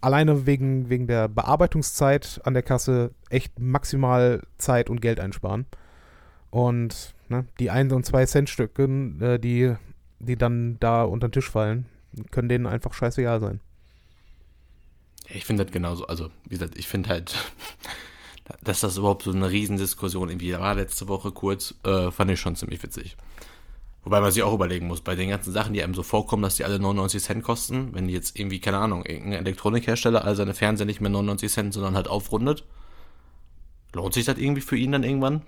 alleine 0.00 0.46
wegen, 0.46 0.90
wegen 0.90 1.06
der 1.06 1.28
Bearbeitungszeit 1.28 2.40
an 2.44 2.52
der 2.52 2.62
Kasse 2.62 3.12
echt 3.30 3.58
maximal 3.58 4.42
Zeit 4.58 4.90
und 4.90 5.00
Geld 5.00 5.20
einsparen. 5.20 5.66
Und 6.50 7.14
ne, 7.28 7.46
die 7.58 7.70
1 7.70 7.92
und 7.92 8.04
2 8.04 8.26
Cent 8.26 8.50
Stücke, 8.50 8.84
äh, 9.20 9.38
die, 9.38 9.74
die 10.18 10.36
dann 10.36 10.76
da 10.80 11.04
unter 11.04 11.28
den 11.28 11.32
Tisch 11.32 11.50
fallen, 11.50 11.86
können 12.30 12.48
denen 12.48 12.66
einfach 12.66 12.94
scheißegal 12.94 13.40
sein. 13.40 13.60
Ich 15.28 15.44
finde 15.44 15.64
das 15.64 15.72
genauso, 15.72 16.06
also 16.06 16.30
wie 16.44 16.50
gesagt, 16.50 16.76
ich 16.76 16.86
finde 16.86 17.08
halt, 17.08 17.34
dass 18.62 18.80
das 18.80 18.98
überhaupt 18.98 19.22
so 19.22 19.32
eine 19.32 19.50
Riesendiskussion 19.50 20.28
irgendwie 20.28 20.52
war 20.52 20.74
letzte 20.74 21.08
Woche 21.08 21.32
kurz, 21.32 21.74
äh, 21.84 22.10
fand 22.10 22.30
ich 22.30 22.40
schon 22.40 22.56
ziemlich 22.56 22.82
witzig. 22.82 23.16
Wobei 24.04 24.20
man 24.20 24.30
sich 24.30 24.42
auch 24.42 24.52
überlegen 24.52 24.86
muss, 24.86 25.00
bei 25.00 25.16
den 25.16 25.30
ganzen 25.30 25.52
Sachen, 25.52 25.72
die 25.72 25.82
einem 25.82 25.94
so 25.94 26.02
vorkommen, 26.02 26.42
dass 26.42 26.56
die 26.56 26.64
alle 26.64 26.78
99 26.78 27.22
Cent 27.22 27.42
kosten, 27.42 27.94
wenn 27.94 28.06
die 28.06 28.12
jetzt 28.12 28.38
irgendwie, 28.38 28.60
keine 28.60 28.76
Ahnung, 28.78 29.06
irgendein 29.06 29.40
Elektronikhersteller 29.40 30.24
all 30.24 30.36
seine 30.36 30.52
Fernseher 30.52 30.84
nicht 30.84 31.00
mehr 31.00 31.10
99 31.10 31.50
Cent, 31.50 31.72
sondern 31.72 31.96
halt 31.96 32.06
aufrundet, 32.06 32.64
lohnt 33.94 34.12
sich 34.12 34.26
das 34.26 34.36
irgendwie 34.36 34.60
für 34.60 34.76
ihn 34.76 34.92
dann 34.92 35.04
irgendwann? 35.04 35.40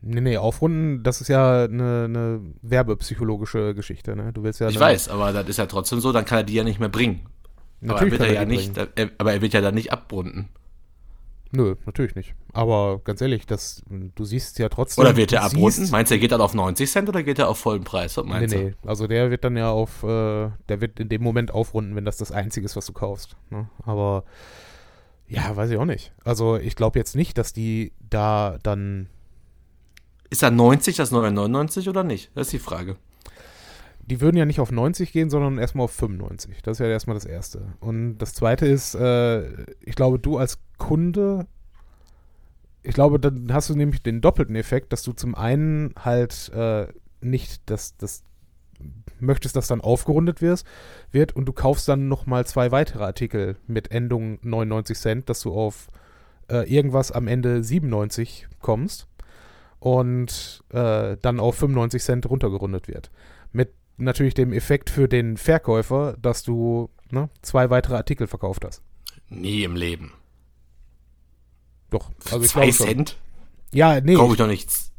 Nee, 0.00 0.20
nee, 0.20 0.36
aufrunden, 0.36 1.02
das 1.02 1.20
ist 1.20 1.28
ja 1.28 1.64
eine, 1.64 2.04
eine 2.04 2.40
werbepsychologische 2.62 3.74
Geschichte, 3.74 4.14
ne? 4.14 4.32
Du 4.32 4.42
willst 4.44 4.60
ja. 4.60 4.68
Ich 4.68 4.78
weiß, 4.78 5.08
aber 5.08 5.32
das 5.32 5.48
ist 5.48 5.58
ja 5.58 5.66
trotzdem 5.66 6.00
so, 6.00 6.12
dann 6.12 6.24
kann 6.24 6.38
er 6.38 6.44
die 6.44 6.54
ja 6.54 6.64
nicht 6.64 6.78
mehr 6.78 6.88
bringen. 6.88 7.26
Natürlich 7.80 8.14
aber 8.14 8.26
er 8.26 8.30
wird 8.30 8.30
er 8.30 8.34
ja 8.34 8.44
nicht, 8.44 8.76
er, 8.76 9.10
aber 9.18 9.32
er 9.32 9.42
wird 9.42 9.54
ja 9.54 9.60
dann 9.60 9.74
nicht 9.74 9.92
abrunden. 9.92 10.48
Nö, 11.50 11.76
natürlich 11.86 12.14
nicht. 12.14 12.34
Aber 12.52 13.00
ganz 13.02 13.20
ehrlich, 13.20 13.46
das, 13.46 13.82
du 13.88 14.24
siehst 14.24 14.58
ja 14.58 14.68
trotzdem. 14.68 15.02
Oder 15.02 15.16
wird 15.16 15.32
er 15.32 15.44
abrunden? 15.44 15.88
Meinst 15.90 16.10
du, 16.10 16.16
er 16.16 16.18
geht 16.18 16.32
dann 16.32 16.42
auf 16.42 16.52
90 16.52 16.90
Cent 16.90 17.08
oder 17.08 17.22
geht 17.22 17.38
er 17.38 17.48
auf 17.48 17.58
vollen 17.58 17.84
Preis? 17.84 18.16
Was 18.16 18.26
meinst 18.26 18.54
nee, 18.54 18.64
nee. 18.64 18.74
Also 18.86 19.06
der 19.06 19.30
wird 19.30 19.44
dann 19.44 19.56
ja 19.56 19.70
auf, 19.70 20.02
äh, 20.02 20.50
der 20.68 20.80
wird 20.80 21.00
in 21.00 21.08
dem 21.08 21.22
Moment 21.22 21.52
aufrunden, 21.52 21.96
wenn 21.96 22.04
das 22.04 22.18
das 22.18 22.32
Einzige 22.32 22.66
ist, 22.66 22.76
was 22.76 22.86
du 22.86 22.92
kaufst. 22.92 23.36
Ne? 23.50 23.68
Aber 23.84 24.24
ja, 25.26 25.56
weiß 25.56 25.70
ich 25.70 25.78
auch 25.78 25.84
nicht. 25.84 26.12
Also 26.24 26.56
ich 26.56 26.76
glaube 26.76 26.98
jetzt 26.98 27.16
nicht, 27.16 27.38
dass 27.38 27.52
die 27.52 27.92
da 28.00 28.58
dann. 28.62 29.08
Ist 30.30 30.42
da 30.42 30.50
90 30.50 30.96
das 30.96 31.10
neue 31.10 31.30
99 31.30 31.88
oder 31.88 32.04
nicht? 32.04 32.30
Das 32.34 32.48
ist 32.48 32.52
die 32.52 32.58
Frage 32.58 32.96
die 34.08 34.20
würden 34.20 34.36
ja 34.36 34.46
nicht 34.46 34.60
auf 34.60 34.72
90 34.72 35.12
gehen, 35.12 35.28
sondern 35.28 35.58
erstmal 35.58 35.84
auf 35.84 35.92
95. 35.92 36.62
Das 36.62 36.76
ist 36.76 36.78
ja 36.80 36.86
erstmal 36.86 37.14
das 37.14 37.26
Erste. 37.26 37.74
Und 37.80 38.18
das 38.18 38.32
Zweite 38.32 38.66
ist, 38.66 38.94
äh, 38.94 39.46
ich 39.80 39.94
glaube, 39.94 40.18
du 40.18 40.38
als 40.38 40.58
Kunde, 40.78 41.46
ich 42.82 42.94
glaube, 42.94 43.20
dann 43.20 43.52
hast 43.52 43.68
du 43.68 43.74
nämlich 43.74 44.02
den 44.02 44.20
doppelten 44.20 44.56
Effekt, 44.56 44.92
dass 44.92 45.02
du 45.02 45.12
zum 45.12 45.34
einen 45.34 45.92
halt 46.02 46.50
äh, 46.54 46.86
nicht 47.20 47.60
das, 47.66 47.96
das 47.98 48.22
möchtest, 49.20 49.56
dass 49.56 49.66
dann 49.66 49.82
aufgerundet 49.82 50.40
wirst, 50.40 50.66
wird 51.10 51.36
und 51.36 51.44
du 51.44 51.52
kaufst 51.52 51.86
dann 51.86 52.08
nochmal 52.08 52.46
zwei 52.46 52.70
weitere 52.70 53.04
Artikel 53.04 53.56
mit 53.66 53.90
Endung 53.90 54.38
99 54.42 54.96
Cent, 54.96 55.28
dass 55.28 55.40
du 55.40 55.52
auf 55.52 55.88
äh, 56.48 56.72
irgendwas 56.72 57.12
am 57.12 57.28
Ende 57.28 57.62
97 57.62 58.48
kommst 58.60 59.06
und 59.80 60.64
äh, 60.70 61.16
dann 61.20 61.40
auf 61.40 61.56
95 61.56 62.02
Cent 62.02 62.28
runtergerundet 62.28 62.88
wird. 62.88 63.10
Mit 63.52 63.72
natürlich 63.96 64.34
dem 64.34 64.52
Effekt 64.52 64.90
für 64.90 65.08
den 65.08 65.36
Verkäufer, 65.36 66.16
dass 66.20 66.42
du 66.42 66.90
ne, 67.10 67.28
zwei 67.42 67.70
weitere 67.70 67.96
Artikel 67.96 68.26
verkauft 68.26 68.64
hast. 68.64 68.82
Nie 69.28 69.64
im 69.64 69.76
Leben. 69.76 70.12
Doch. 71.90 72.10
Also 72.30 72.44
ich 72.44 72.50
Zwei 72.50 72.70
Cent? 72.70 73.16
Ja, 73.72 74.00
nee. 74.00 74.14
Kaufe 74.14 74.32
ich 74.32 74.38
doch 74.38 74.46
nichts. 74.46 74.92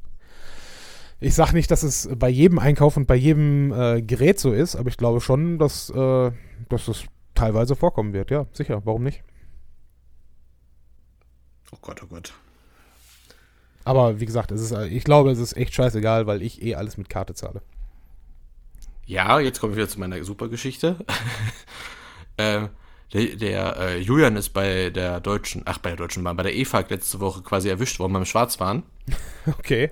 Ich 1.20 1.36
sag 1.36 1.52
nicht, 1.54 1.70
dass 1.70 1.84
es 1.84 2.10
bei 2.16 2.30
jedem 2.30 2.60
Einkauf 2.60 2.96
und 2.96 3.06
bei 3.06 3.16
jedem 3.16 3.74
äh, 3.74 4.02
Gerät 4.02 4.40
so 4.40 4.54
ist, 4.54 4.76
aber 4.76 4.90
ich 4.90 4.98
glaube 4.98 5.20
schon, 5.20 5.60
dass, 5.60 5.90
äh, 5.90 6.32
dass 6.70 6.88
es 6.88 7.04
teilweise 7.36 7.76
vorkommen 7.76 8.14
wird. 8.14 8.32
Ja, 8.32 8.46
sicher. 8.54 8.82
Warum 8.86 9.04
nicht? 9.04 9.24
Oh 11.72 11.78
Gott, 11.82 12.02
oh 12.04 12.08
Gott. 12.08 12.34
Aber 13.90 14.20
wie 14.20 14.28
gesagt, 14.28 14.52
es 14.52 14.62
ist, 14.62 14.72
ich 14.72 15.04
glaube, 15.04 15.32
es 15.32 15.40
ist 15.40 15.58
echt 15.58 15.74
scheißegal, 15.74 16.28
weil 16.28 16.44
ich 16.44 16.62
eh 16.62 16.76
alles 16.76 16.98
mit 16.98 17.10
Karte 17.10 17.34
zahle. 17.34 17.64
Ja, 19.08 19.40
jetzt 19.40 19.60
kommen 19.60 19.74
wir 19.74 19.78
wieder 19.78 19.90
zu 19.90 20.00
meiner 20.00 20.24
Supergeschichte. 20.24 20.98
äh, 22.38 22.68
der, 23.12 23.36
der 23.36 23.78
äh, 23.78 23.98
Julian 23.98 24.36
ist 24.36 24.50
bei 24.50 24.92
der 24.92 25.20
Deutschen, 25.20 25.64
ach, 25.66 25.80
bei 25.80 25.90
der 25.90 25.98
Deutschen 25.98 26.24
Bahn, 26.24 26.38
bei 26.38 26.44
der 26.44 26.56
EFAG 26.56 26.92
letzte 26.92 27.20
Woche 27.20 27.42
quasi 27.42 27.68
erwischt 27.68 27.98
worden 27.98 28.14
beim 28.14 28.26
Schwarzfahren. 28.26 28.84
Okay. 29.58 29.90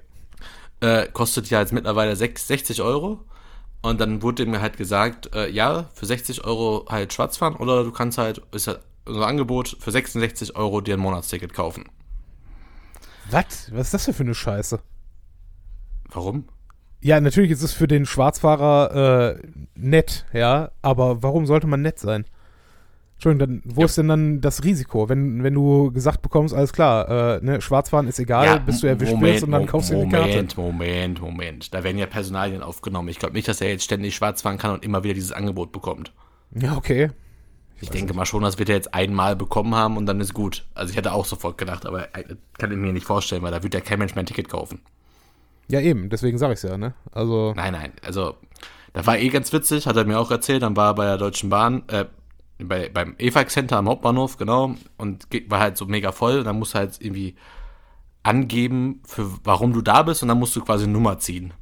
Äh, 0.80 1.08
kostet 1.08 1.50
ja 1.50 1.60
jetzt 1.60 1.74
mittlerweile 1.74 2.16
6, 2.16 2.48
60 2.50 2.84
Euro. 2.84 3.22
Und 3.82 4.00
dann 4.00 4.22
wurde 4.22 4.46
mir 4.46 4.62
halt 4.62 4.78
gesagt, 4.78 5.34
äh, 5.34 5.50
ja, 5.50 5.90
für 5.96 6.06
60 6.06 6.46
Euro 6.46 6.86
halt 6.88 7.14
Schwarzfahren 7.14 7.56
oder 7.56 7.84
du 7.84 7.92
kannst 7.92 8.20
halt, 8.20 8.44
ist 8.52 8.68
halt 8.68 8.82
unser 9.06 9.26
Angebot, 9.26 9.76
für 9.80 9.90
66 9.90 10.56
Euro 10.56 10.82
dir 10.82 10.94
ein 10.94 11.00
Monatsticket 11.00 11.56
kaufen. 11.56 11.90
Was? 13.32 13.72
Was 13.74 13.88
ist 13.88 13.94
das 13.94 14.06
denn 14.06 14.14
für 14.14 14.24
eine 14.24 14.36
Scheiße? 14.36 14.80
Warum? 16.12 16.46
Ja, 17.02 17.22
natürlich 17.22 17.52
ist 17.52 17.62
es 17.62 17.74
für 17.74 17.88
den 17.88 18.06
Schwarzfahrer 18.06 19.38
äh, 19.38 19.48
nett, 19.76 20.26
ja, 20.34 20.72
aber 20.82 21.22
warum 21.22 21.46
sollte 21.46 21.68
man 21.68 21.82
nett 21.82 22.00
sein? 22.00 22.26
Entschuldigung, 23.18 23.62
dann, 23.64 23.76
wo 23.76 23.82
ja. 23.82 23.86
ist 23.86 23.98
denn 23.98 24.08
dann 24.08 24.42
das 24.42 24.64
Risiko, 24.64 25.10
wenn, 25.10 25.44
wenn 25.44 25.54
du 25.54 25.92
gesagt 25.92 26.22
bekommst, 26.22 26.54
alles 26.54 26.72
klar, 26.72 27.38
äh, 27.38 27.44
ne, 27.44 27.62
Schwarzfahren 27.62 28.08
ist 28.08 28.20
egal, 28.20 28.46
ja, 28.46 28.58
bis 28.58 28.82
du 28.82 28.88
erwischt 28.88 29.14
Moment, 29.14 29.34
wirst 29.34 29.44
und 29.44 29.52
dann 29.52 29.66
kaufst 29.66 29.90
du 29.90 30.04
die 30.04 30.10
Karte. 30.10 30.28
Moment, 30.28 30.58
Moment, 30.58 31.22
Moment. 31.22 31.74
Da 31.74 31.84
werden 31.84 31.98
ja 31.98 32.06
Personalien 32.06 32.62
aufgenommen. 32.62 33.10
Ich 33.10 33.18
glaube 33.18 33.34
nicht, 33.34 33.48
dass 33.48 33.60
er 33.60 33.70
jetzt 33.70 33.84
ständig 33.84 34.16
schwarz 34.16 34.44
fahren 34.44 34.60
kann 34.60 34.72
und 34.72 34.86
immer 34.86 35.04
wieder 35.04 35.16
dieses 35.16 35.32
Angebot 35.32 35.72
bekommt. 35.72 36.14
Ja, 36.54 36.78
okay. 36.78 37.10
Ich, 37.78 37.84
ich 37.84 37.90
denke 37.90 38.08
nicht. 38.08 38.16
mal 38.16 38.26
schon, 38.26 38.44
das 38.44 38.58
wird 38.58 38.70
er 38.70 38.76
jetzt 38.76 38.94
einmal 38.94 39.36
bekommen 39.36 39.76
haben 39.76 39.98
und 39.98 40.06
dann 40.06 40.20
ist 40.20 40.34
gut. 40.34 40.66
Also 40.74 40.92
ich 40.92 40.98
hätte 40.98 41.14
auch 41.14 41.26
sofort 41.26 41.58
gedacht, 41.58 41.86
aber 41.86 42.08
kann 42.58 42.72
ich 42.72 42.78
mir 42.78 42.92
nicht 42.92 43.06
vorstellen, 43.06 43.44
weil 43.44 43.52
da 43.52 43.62
wird 43.62 43.74
ja 43.74 43.82
kein 43.82 44.00
Mensch 44.00 44.16
mehr 44.16 44.24
ein 44.24 44.28
Ticket 44.28 44.50
kaufen. 44.50 44.82
Ja, 45.68 45.80
eben, 45.82 46.10
deswegen 46.10 46.38
sage 46.38 46.54
ich 46.54 46.58
es 46.58 46.64
ja, 46.64 46.78
ne? 46.78 46.94
Also. 47.12 47.54
Nein, 47.56 47.74
nein, 47.74 47.92
also, 48.04 48.36
da 48.94 49.06
war 49.06 49.18
eh 49.18 49.30
ganz 49.30 49.52
witzig, 49.54 49.86
hat 49.86 49.98
er 49.98 50.06
mir 50.06 50.20
auch 50.20 50.32
erzählt, 50.32 50.64
dann 50.64 50.76
war 50.76 50.92
er 50.92 50.96
bei 50.96 51.06
der 51.06 51.18
Deutschen 51.18 51.50
Bahn, 51.50 51.84
äh, 51.88 52.06
bei, 52.58 52.90
beim 52.90 53.16
EFAG 53.18 53.50
Center 53.50 53.78
am 53.78 53.90
Hauptbahnhof, 53.90 54.38
genau, 54.38 54.76
und 54.98 55.28
war 55.50 55.60
halt 55.60 55.78
so 55.78 55.86
mega 55.86 56.12
voll, 56.12 56.44
dann 56.44 56.58
musst 56.58 56.74
du 56.74 56.80
halt 56.80 56.98
irgendwie 57.00 57.36
angeben, 58.24 59.02
für 59.06 59.30
warum 59.44 59.74
du 59.74 59.82
da 59.82 60.04
bist, 60.04 60.22
und 60.22 60.30
dann 60.30 60.40
musst 60.40 60.56
du 60.56 60.62
quasi 60.62 60.86
eine 60.86 60.94
Nummer 60.94 61.20
ziehen. 61.20 61.54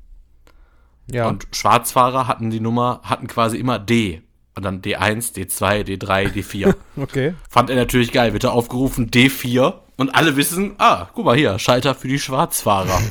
Ja. 1.11 1.28
Und 1.28 1.47
Schwarzfahrer 1.51 2.28
hatten 2.28 2.49
die 2.49 2.59
Nummer, 2.59 3.01
hatten 3.03 3.28
quasi 3.28 3.57
immer 3.57 3.80
D. 3.80 4.22
Und 4.55 4.63
dann 4.63 4.81
D1, 4.81 5.33
D2, 5.35 5.83
D3, 5.83 6.31
D4. 6.31 6.75
okay. 6.97 7.33
Fand 7.49 7.69
er 7.69 7.75
natürlich 7.75 8.11
geil. 8.11 8.33
Wird 8.33 8.45
er 8.45 8.53
aufgerufen 8.53 9.11
D4 9.11 9.73
und 9.97 10.15
alle 10.15 10.37
wissen, 10.37 10.75
ah, 10.77 11.09
guck 11.13 11.25
mal 11.25 11.35
hier, 11.35 11.59
Schalter 11.59 11.93
für 11.93 12.07
die 12.07 12.19
Schwarzfahrer. 12.19 13.01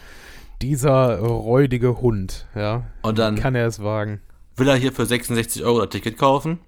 Dieser 0.62 1.18
räudige 1.18 2.00
Hund, 2.00 2.46
ja. 2.54 2.84
Und 3.02 3.18
dann 3.18 3.36
kann 3.36 3.54
er 3.54 3.66
es 3.66 3.82
wagen. 3.82 4.22
Will 4.56 4.68
er 4.68 4.76
hier 4.76 4.92
für 4.92 5.04
66 5.04 5.62
Euro 5.64 5.80
das 5.80 5.90
Ticket 5.90 6.16
kaufen? 6.16 6.60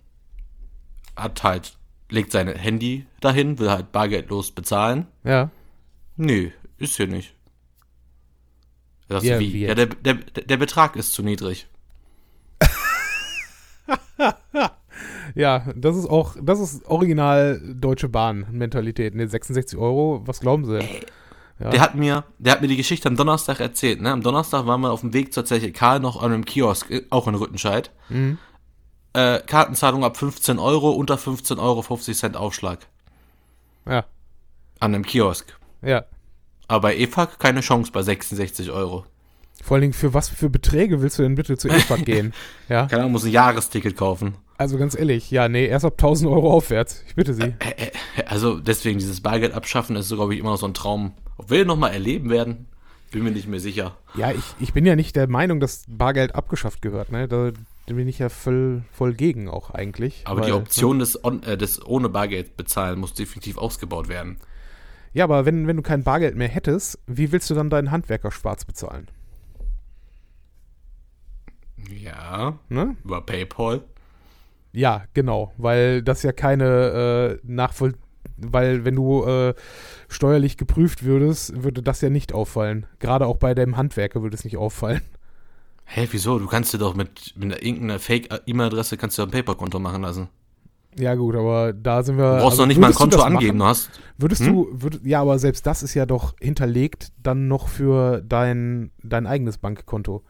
Hat 1.17 1.43
halt 1.43 1.79
legt 2.11 2.33
sein 2.33 2.49
Handy 2.49 3.07
dahin, 3.21 3.59
will 3.59 3.71
halt 3.71 3.93
bargeldlos 3.93 4.51
bezahlen. 4.53 5.07
Ja. 5.25 5.51
Nö, 6.17 6.51
ist 6.79 6.97
hier 6.97 7.07
nicht. 7.07 7.35
Sagt, 9.09 9.25
Ja, 9.25 9.39
wie? 9.39 9.53
wie 9.53 9.67
Ja, 9.67 9.75
der, 9.75 9.87
der, 9.87 10.15
der 10.15 10.57
Betrag 10.57 10.97
ist 10.97 11.13
zu 11.13 11.23
niedrig. 11.23 11.67
Ja, 15.35 15.65
das 15.77 15.97
ist 15.97 16.07
auch, 16.11 16.35
das 16.43 16.59
ist 16.59 16.85
original 16.87 17.61
Deutsche 17.65 18.09
Bahn-Mentalität. 18.09 19.15
Ne, 19.15 19.29
66 19.29 19.79
Euro, 19.79 20.23
was 20.25 20.41
glauben 20.41 20.65
Sie? 20.65 20.79
denn? 20.79 20.89
Ja. 21.61 21.71
Der 21.71 21.81
hat 21.81 21.95
mir, 21.95 22.25
der 22.39 22.53
hat 22.55 22.61
mir 22.63 22.69
die 22.69 22.77
Geschichte 22.77 23.09
am 23.09 23.17
Donnerstag 23.17 23.61
erzählt, 23.61 24.01
ne? 24.01 24.11
Am 24.11 24.23
Donnerstag 24.23 24.67
waren 24.67 24.81
wir 24.81 24.91
auf 24.91 25.01
dem 25.03 25.13
Weg 25.13 25.33
zur 25.33 25.45
Zeche 25.45 25.71
Karl 25.73 26.01
noch 26.01 26.21
an 26.23 26.33
einem 26.33 26.45
Kiosk, 26.45 26.91
äh, 26.91 27.05
auch 27.11 27.29
in 27.29 27.35
Rüttenscheid. 27.37 27.91
Mhm. 28.09 28.39
Äh, 29.13 29.41
Kartenzahlung 29.41 30.05
ab 30.05 30.17
15 30.17 30.59
Euro, 30.59 30.91
unter 30.91 31.19
15 31.19 31.59
Euro 31.59 31.83
50 31.83 32.17
Cent 32.17 32.37
Aufschlag. 32.37 32.87
Ja, 33.87 34.05
An 34.81 34.95
einem 34.95 35.05
Kiosk. 35.05 35.57
ja. 35.83 36.05
Aber 36.71 36.83
bei 36.89 36.97
EFAG 36.99 37.39
keine 37.39 37.61
Chance 37.61 37.93
bei 37.93 38.03
66 38.03 38.71
Euro. 38.71 39.07
Vor 39.63 39.75
allen 39.75 39.83
Dingen, 39.83 39.93
für 39.93 40.15
was 40.15 40.29
für 40.29 40.49
Beträge 40.49 41.03
willst 41.03 41.19
du 41.19 41.23
denn 41.23 41.35
bitte 41.35 41.57
zu 41.59 41.69
EFAG 41.69 42.05
gehen? 42.05 42.33
Ja, 42.69 42.87
Keine 42.87 43.03
Ahnung, 43.03 43.13
muss 43.13 43.25
ein 43.25 43.33
Jahresticket 43.33 43.97
kaufen. 43.97 44.35
also 44.57 44.79
ganz 44.79 44.97
ehrlich, 44.99 45.31
ja, 45.31 45.49
nee, 45.49 45.67
erst 45.67 45.85
ab 45.85 45.95
1000 45.95 46.31
Euro 46.31 46.53
aufwärts. 46.53 47.03
Ich 47.09 47.15
bitte 47.17 47.35
Sie. 47.35 47.55
Also 48.27 48.59
deswegen, 48.61 48.99
dieses 48.99 49.21
Bargeld 49.21 49.53
abschaffen 49.55 49.97
ist 49.97 50.09
so, 50.09 50.17
glaube 50.17 50.35
ich, 50.35 50.41
immer 50.41 50.51
noch 50.51 50.59
so 50.59 50.67
ein 50.67 50.75
Traum. 50.75 51.13
Ob 51.37 51.51
wir 51.51 51.65
nochmal 51.65 51.93
erleben 51.93 52.31
werden, 52.31 52.67
bin 53.11 53.25
mir 53.25 53.31
nicht 53.31 53.49
mehr 53.49 53.61
sicher. 53.61 53.97
Ja, 54.15 54.31
ich, 54.31 54.43
ich 54.61 54.73
bin 54.73 54.85
ja 54.87 54.97
nicht 54.97 55.17
der 55.17 55.29
Meinung, 55.29 55.61
dass 55.61 55.85
Bargeld 55.89 56.35
abgeschafft 56.35 56.81
gehört, 56.83 57.11
ne? 57.13 57.27
Da, 57.29 57.51
bin 57.87 58.07
ich 58.07 58.19
ja 58.19 58.29
voll, 58.29 58.83
voll 58.93 59.15
gegen 59.15 59.49
auch 59.49 59.71
eigentlich. 59.71 60.23
Aber 60.25 60.43
die 60.43 60.49
weil- 60.53 60.59
Option 60.59 60.99
des, 60.99 61.23
on, 61.25 61.43
äh, 61.43 61.57
des 61.57 61.85
ohne 61.87 62.09
Bargeld 62.11 62.57
bezahlen 62.57 62.99
muss 63.01 63.15
definitiv 63.15 63.57
ausgebaut 63.59 64.09
werden. 64.09 64.37
Ja, 65.15 65.25
aber 65.25 65.47
wenn, 65.47 65.67
wenn 65.67 65.77
du 65.77 65.83
kein 65.83 66.05
Bargeld 66.05 66.37
mehr 66.37 66.49
hättest, 66.49 66.99
wie 67.07 67.33
willst 67.33 67.49
du 67.49 67.55
dann 67.55 67.71
deinen 67.71 67.91
Handwerker 67.91 68.31
schwarz 68.31 68.65
bezahlen? 68.67 69.09
Ja, 71.89 72.59
Ne? 72.69 72.97
über 73.05 73.21
PayPal. 73.23 73.83
Ja, 74.73 75.05
genau, 75.15 75.53
weil 75.57 76.03
das 76.03 76.23
ja 76.23 76.33
keine 76.33 77.39
äh, 77.45 77.47
Nachvoll... 77.51 77.95
Weil 78.37 78.85
wenn 78.85 78.95
du 78.95 79.25
äh, 79.25 79.55
steuerlich 80.09 80.57
geprüft 80.57 81.03
würdest, 81.03 81.65
würde 81.65 81.83
das 81.83 82.01
ja 82.03 82.11
nicht 82.11 82.33
auffallen. 82.33 82.87
Gerade 83.01 83.27
auch 83.27 83.37
bei 83.37 83.53
deinem 83.55 83.77
Handwerker 83.77 84.23
würde 84.23 84.37
es 84.37 84.45
nicht 84.45 84.57
auffallen. 84.57 85.01
Hä, 85.87 86.07
wieso? 86.11 86.39
Du 86.39 86.47
kannst 86.47 86.73
dir 86.73 86.79
doch 86.79 86.95
mit, 86.95 87.35
mit 87.37 87.45
einer- 87.53 87.63
irgendeiner 87.63 87.99
Fake-E-Mail-Adresse 87.99 88.97
kannst 88.97 89.19
du 89.19 89.23
ein 89.23 89.31
PayPal-Konto 89.31 89.79
machen 89.81 90.03
lassen. 90.03 90.29
Ja 90.97 91.15
gut, 91.15 91.35
aber 91.35 91.73
da 91.73 92.03
sind 92.03 92.17
wir... 92.19 92.25
Du 92.37 92.43
brauchst 92.43 92.45
also 92.53 92.63
noch 92.63 92.67
nicht 92.69 92.81
mal 92.81 92.89
ein 92.89 92.95
Konto 92.95 93.21
angeben. 93.23 93.59
Machen? 93.59 93.59
Du 93.59 93.65
hast, 93.65 93.91
Würdest 94.19 94.43
Hm? 94.43 94.53
du, 94.53 94.69
würd, 94.73 95.01
ja, 95.05 95.21
aber 95.23 95.39
selbst 95.39 95.67
das 95.67 95.83
ist 95.83 95.95
ja 95.95 96.07
doch 96.07 96.35
hinterlegt 96.41 97.11
dann 97.23 97.49
noch 97.49 97.67
für 97.69 98.21
dein, 98.21 98.91
dein 99.03 99.27
eigenes 99.27 99.59
Bankkonto. 99.59 100.23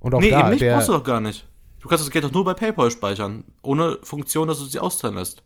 Und 0.00 0.14
auch 0.14 0.20
nee, 0.20 0.30
da, 0.30 0.40
eben 0.40 0.50
nicht, 0.50 0.62
der, 0.62 0.74
brauchst 0.74 0.88
du 0.88 0.92
doch 0.92 1.04
gar 1.04 1.20
nicht. 1.20 1.46
Du 1.80 1.88
kannst 1.88 2.04
das 2.04 2.10
Geld 2.10 2.24
doch 2.24 2.32
nur 2.32 2.44
bei 2.44 2.54
PayPal 2.54 2.90
speichern. 2.90 3.44
Ohne 3.62 3.98
Funktion, 4.02 4.48
dass 4.48 4.58
du 4.58 4.66
dir 4.66 4.82
auszahlen 4.82 5.16
lässt. 5.16 5.42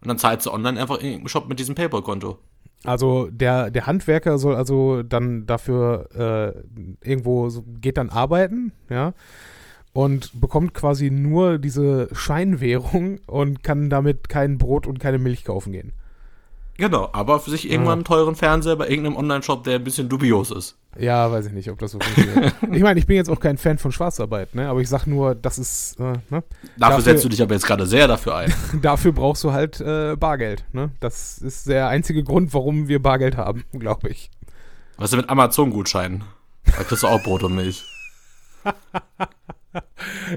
Und 0.00 0.08
dann 0.08 0.18
zahlst 0.18 0.46
du 0.46 0.52
online 0.52 0.80
einfach 0.80 0.98
in 0.98 1.06
irgendeinem 1.06 1.28
Shop 1.28 1.48
mit 1.48 1.58
diesem 1.58 1.74
PayPal-Konto. 1.74 2.38
also 2.84 3.28
der, 3.30 3.70
der 3.70 3.86
Handwerker 3.86 4.38
soll 4.38 4.54
also 4.56 5.02
dann 5.02 5.46
dafür 5.46 6.08
äh, 7.02 7.06
irgendwo, 7.06 7.50
geht 7.80 7.98
dann 7.98 8.10
arbeiten, 8.10 8.72
ja, 8.88 9.12
und 9.92 10.40
bekommt 10.40 10.72
quasi 10.72 11.10
nur 11.10 11.58
diese 11.58 12.08
Scheinwährung 12.12 13.18
und 13.26 13.62
kann 13.62 13.90
damit 13.90 14.28
kein 14.28 14.58
Brot 14.58 14.86
und 14.86 15.00
keine 15.00 15.18
Milch 15.18 15.44
kaufen 15.44 15.72
gehen. 15.72 15.92
Genau, 16.80 17.10
aber 17.12 17.40
für 17.40 17.50
sich 17.50 17.70
irgendwann 17.70 17.98
einen 17.98 18.04
teuren 18.04 18.34
Fernseher 18.36 18.74
bei 18.74 18.88
irgendeinem 18.88 19.16
Online-Shop, 19.16 19.64
der 19.64 19.74
ein 19.74 19.84
bisschen 19.84 20.08
dubios 20.08 20.50
ist. 20.50 20.78
Ja, 20.98 21.30
weiß 21.30 21.44
ich 21.44 21.52
nicht, 21.52 21.70
ob 21.70 21.78
das 21.78 21.90
so 21.90 21.98
funktioniert. 22.00 22.54
ich 22.72 22.82
meine, 22.82 22.98
ich 22.98 23.06
bin 23.06 23.16
jetzt 23.16 23.28
auch 23.28 23.38
kein 23.38 23.58
Fan 23.58 23.76
von 23.76 23.92
Schwarzarbeit, 23.92 24.54
ne, 24.54 24.66
aber 24.66 24.80
ich 24.80 24.88
sag 24.88 25.06
nur, 25.06 25.34
das 25.34 25.58
ist, 25.58 26.00
äh, 26.00 26.04
ne, 26.04 26.20
Dafür, 26.30 26.42
Dafür- 26.78 27.02
setzt 27.02 27.24
du 27.24 27.28
dich 27.28 27.42
aber 27.42 27.52
jetzt 27.52 27.66
gerade 27.66 27.86
sehr 27.86 28.08
dafür 28.08 28.34
ein. 28.34 28.54
Dafür 28.80 29.12
brauchst 29.12 29.44
du 29.44 29.52
halt 29.52 29.78
äh, 29.82 30.16
Bargeld. 30.16 30.64
Ne? 30.72 30.90
Das 31.00 31.36
ist 31.36 31.68
der 31.68 31.88
einzige 31.88 32.24
Grund, 32.24 32.54
warum 32.54 32.88
wir 32.88 33.02
Bargeld 33.02 33.36
haben, 33.36 33.64
glaube 33.78 34.08
ich. 34.08 34.30
Was 34.96 35.04
ist 35.04 35.10
denn 35.12 35.20
mit 35.20 35.28
Amazon-Gutscheinen? 35.28 36.24
Da 36.64 36.82
kriegst 36.82 37.02
du 37.02 37.08
auch 37.08 37.22
Brot 37.22 37.42
und 37.42 37.54
Milch. 37.54 37.84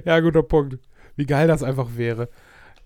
Ja, 0.03 0.19
guter 0.19 0.43
Punkt. 0.43 0.77
Wie 1.15 1.25
geil 1.25 1.47
das 1.47 1.63
einfach 1.63 1.87
wäre. 1.95 2.27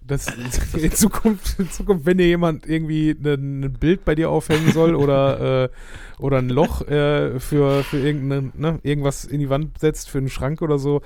Das, 0.08 0.28
in, 0.74 0.92
Zukunft, 0.92 1.60
in 1.60 1.70
Zukunft, 1.70 2.06
wenn 2.06 2.18
dir 2.18 2.28
jemand 2.28 2.66
irgendwie 2.66 3.12
ein, 3.12 3.74
Bild 3.80 4.06
bei 4.06 4.16
dir 4.16 4.30
aufhängen 4.30 4.72
soll 4.72 4.96
oder, 4.96 5.64
äh, 6.20 6.22
oder 6.22 6.38
ein 6.38 6.50
Loch 6.50 6.82
äh, 6.88 7.40
für, 7.40 7.84
für 7.84 8.00
irgendeine, 8.00 8.52
ne, 8.56 8.80
irgendwas 8.84 9.26
in 9.26 9.40
die 9.40 9.50
Wand 9.50 9.80
setzt, 9.80 10.10
für 10.10 10.18
einen 10.18 10.30
Schrank 10.30 10.62
oder 10.62 10.80
so, 10.80 11.02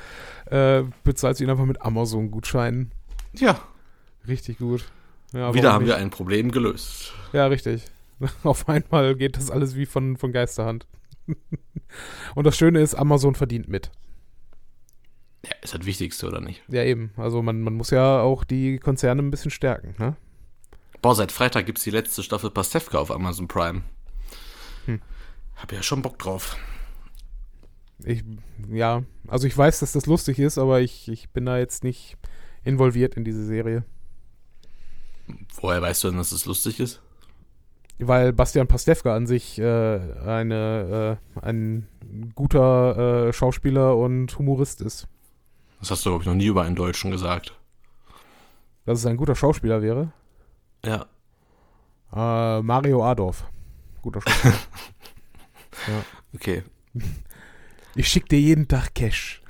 äh, 0.46 0.84
bezahlst 1.04 1.40
du 1.40 1.46
ihn 1.46 1.50
einfach 1.50 1.66
mit 1.66 1.82
Amazon-Gutscheinen. 1.82 2.92
Ja, 3.34 3.60
Richtig 4.28 4.60
gut. 4.60 4.86
Ja, 5.34 5.54
wieder 5.54 5.74
haben 5.74 5.86
wir 5.86 5.94
nicht? 5.94 6.04
ein 6.04 6.10
Problem 6.10 6.52
gelöst. 6.52 7.14
Ja, 7.34 7.48
richtig. 7.48 7.86
Auf 8.44 8.68
einmal 8.70 9.16
geht 9.16 9.38
das 9.38 9.50
alles 9.50 9.76
wie 9.76 9.86
von, 9.86 10.18
von 10.18 10.32
Geisterhand. 10.32 10.86
Und 12.36 12.46
das 12.46 12.58
Schöne 12.58 12.82
ist, 12.82 12.96
Amazon 12.96 13.36
verdient 13.36 13.68
mit. 13.68 13.92
Ja, 15.44 15.52
ist 15.62 15.74
das 15.74 15.86
Wichtigste, 15.86 16.28
oder 16.28 16.40
nicht? 16.40 16.62
Ja, 16.68 16.84
eben. 16.84 17.12
Also 17.18 17.42
man, 17.42 17.62
man 17.62 17.74
muss 17.74 17.90
ja 17.90 18.22
auch 18.22 18.44
die 18.44 18.78
Konzerne 18.78 19.22
ein 19.22 19.32
bisschen 19.32 19.52
stärken, 19.52 19.96
ne? 19.98 20.16
Boah, 21.02 21.16
seit 21.16 21.32
Freitag 21.32 21.66
gibt's 21.66 21.84
die 21.84 21.90
letzte 21.90 22.22
Staffel 22.22 22.52
Pastewka 22.52 23.00
auf 23.00 23.10
Amazon 23.10 23.48
Prime. 23.48 23.82
Hm. 24.86 25.02
Hab 25.56 25.72
ja 25.72 25.82
schon 25.82 26.04
Bock 26.04 26.20
drauf. 26.20 26.58
Ich, 28.04 28.24
ja, 28.72 29.04
also 29.28 29.48
ich 29.48 29.58
weiß, 29.58 29.80
dass 29.80 29.94
das 29.94 30.06
lustig 30.06 30.38
ist, 30.38 30.58
aber 30.58 30.82
ich, 30.82 31.08
ich 31.08 31.30
bin 31.30 31.46
da 31.46 31.58
jetzt 31.58 31.84
nicht 31.84 32.18
involviert 32.64 33.16
in 33.16 33.24
diese 33.24 33.46
Serie. 33.46 33.84
Woher 35.60 35.82
weißt 35.82 36.04
du 36.04 36.10
denn, 36.10 36.18
dass 36.18 36.32
es 36.32 36.46
lustig 36.46 36.80
ist? 36.80 37.02
Weil 38.00 38.34
Bastian 38.34 38.68
Pastewka 38.68 39.16
an 39.16 39.28
sich 39.28 39.60
äh, 39.60 39.64
eine, 39.64 41.20
äh, 41.36 41.40
ein 41.40 41.88
guter 42.34 43.28
äh, 43.28 43.34
Schauspieler 43.34 43.96
und 43.96 44.38
Humorist 44.40 44.82
ist. 44.82 45.08
Das 45.82 45.92
hast 45.92 46.06
du, 46.06 46.12
glaube 46.12 46.24
ich, 46.24 46.28
noch 46.28 46.36
nie 46.36 46.46
über 46.46 46.62
einen 46.62 46.76
Deutschen 46.76 47.12
gesagt. 47.12 47.54
Dass 48.86 49.00
es 49.00 49.06
ein 49.06 49.18
guter 49.18 49.36
Schauspieler 49.36 49.82
wäre. 49.82 50.14
Ja. 50.86 51.08
Äh, 52.14 52.62
Mario 52.62 53.04
Adorf. 53.04 53.44
Guter 54.02 54.22
Schauspieler. 54.22 54.54
Okay. 56.34 56.64
Ich 57.94 58.08
schick 58.08 58.30
dir 58.30 58.40
jeden 58.40 58.70
Tag 58.70 58.96
Cash. 58.96 59.42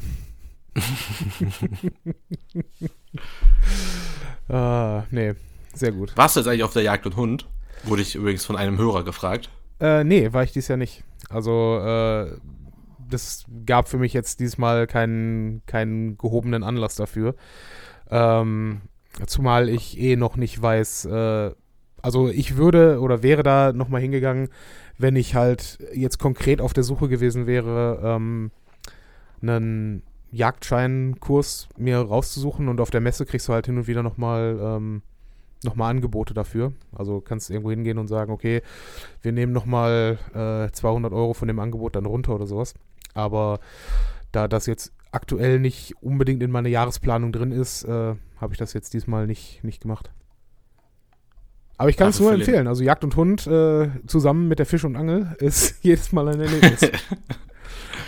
ah, 4.50 5.04
nee, 5.12 5.36
sehr 5.76 5.92
gut. 5.92 6.18
Warst 6.18 6.36
du 6.36 6.40
jetzt 6.40 6.48
eigentlich 6.48 6.64
auf 6.64 6.74
der 6.74 6.82
Jagd 6.82 7.06
und 7.06 7.16
Hund? 7.18 7.46
Wurde 7.84 8.02
ich 8.02 8.16
übrigens 8.16 8.44
von 8.46 8.56
einem 8.56 8.80
Hörer 8.80 9.04
gefragt. 9.04 9.52
Äh, 9.80 10.04
nee, 10.04 10.34
war 10.34 10.44
ich 10.44 10.54
dies 10.54 10.70
Jahr 10.70 10.78
nicht. 10.78 11.04
Also, 11.30 11.78
äh, 11.86 12.32
das 13.14 13.46
gab 13.66 13.88
für 13.88 13.98
mich 13.98 14.14
jetzt 14.14 14.40
diesmal 14.40 14.88
keinen, 14.88 15.62
keinen 15.66 16.18
gehobenen 16.18 16.64
Anlass 16.64 16.96
dafür. 16.96 17.36
Ähm, 18.10 18.82
zumal 19.28 19.70
ich 19.70 20.00
eh 20.00 20.16
noch 20.16 20.38
nicht 20.38 20.62
weiß, 20.62 21.06
äh, 21.06 21.52
also 22.02 22.30
ich 22.30 22.58
würde 22.58 23.00
oder 23.00 23.24
wäre 23.24 23.44
da 23.44 23.74
nochmal 23.74 24.02
hingegangen, 24.02 24.50
wenn 24.98 25.16
ich 25.16 25.36
halt 25.36 25.80
jetzt 25.94 26.18
konkret 26.18 26.62
auf 26.62 26.74
der 26.74 26.84
Suche 26.84 27.08
gewesen 27.08 27.48
wäre, 27.48 28.00
ähm, 28.04 28.52
einen 29.42 30.04
Jagdscheinkurs 30.32 31.70
mir 31.78 32.00
rauszusuchen 32.00 32.68
und 32.70 32.80
auf 32.80 32.90
der 32.90 33.02
Messe 33.02 33.26
kriegst 33.26 33.48
du 33.48 33.54
halt 33.54 33.66
hin 33.66 33.78
und 33.78 33.88
wieder 33.88 34.04
nochmal 34.04 34.58
ähm, 34.62 35.02
noch 35.64 35.78
Angebote 35.78 36.34
dafür. 36.34 36.74
Also 36.96 37.22
kannst 37.22 37.50
irgendwo 37.50 37.72
hingehen 37.72 37.98
und 37.98 38.08
sagen, 38.08 38.32
okay, 38.32 38.62
wir 39.22 39.32
nehmen 39.32 39.54
nochmal 39.54 40.18
äh, 40.34 40.72
200 40.72 41.14
Euro 41.14 41.34
von 41.34 41.48
dem 41.48 41.60
Angebot 41.60 41.96
dann 41.96 42.06
runter 42.06 42.34
oder 42.36 42.48
sowas. 42.48 42.74
Aber 43.14 43.60
da 44.32 44.48
das 44.48 44.66
jetzt 44.66 44.94
aktuell 45.12 45.60
nicht 45.60 45.96
unbedingt 46.02 46.42
in 46.42 46.52
meine 46.52 46.70
Jahresplanung 46.70 47.32
drin 47.32 47.52
ist, 47.52 47.84
äh, 47.84 48.16
habe 48.38 48.54
ich 48.54 48.58
das 48.58 48.74
jetzt 48.74 48.94
diesmal 48.94 49.28
nicht, 49.28 49.64
nicht 49.64 49.82
gemacht. 49.82 50.12
Aber 51.78 51.90
ich 51.90 51.98
kann 51.98 52.10
es 52.10 52.20
nur 52.20 52.32
empfehlen. 52.32 52.68
Also 52.68 52.84
Jagd 52.84 53.04
und 53.04 53.16
Hund 53.16 53.48
äh, 53.48 53.90
zusammen 54.06 54.48
mit 54.48 54.60
der 54.60 54.66
Fisch 54.66 54.86
und 54.86 54.96
Angel 54.96 55.36
ist 55.40 55.84
jedes 55.84 56.12
Mal 56.12 56.28
ein 56.30 56.40
Erlebnis. 56.40 56.92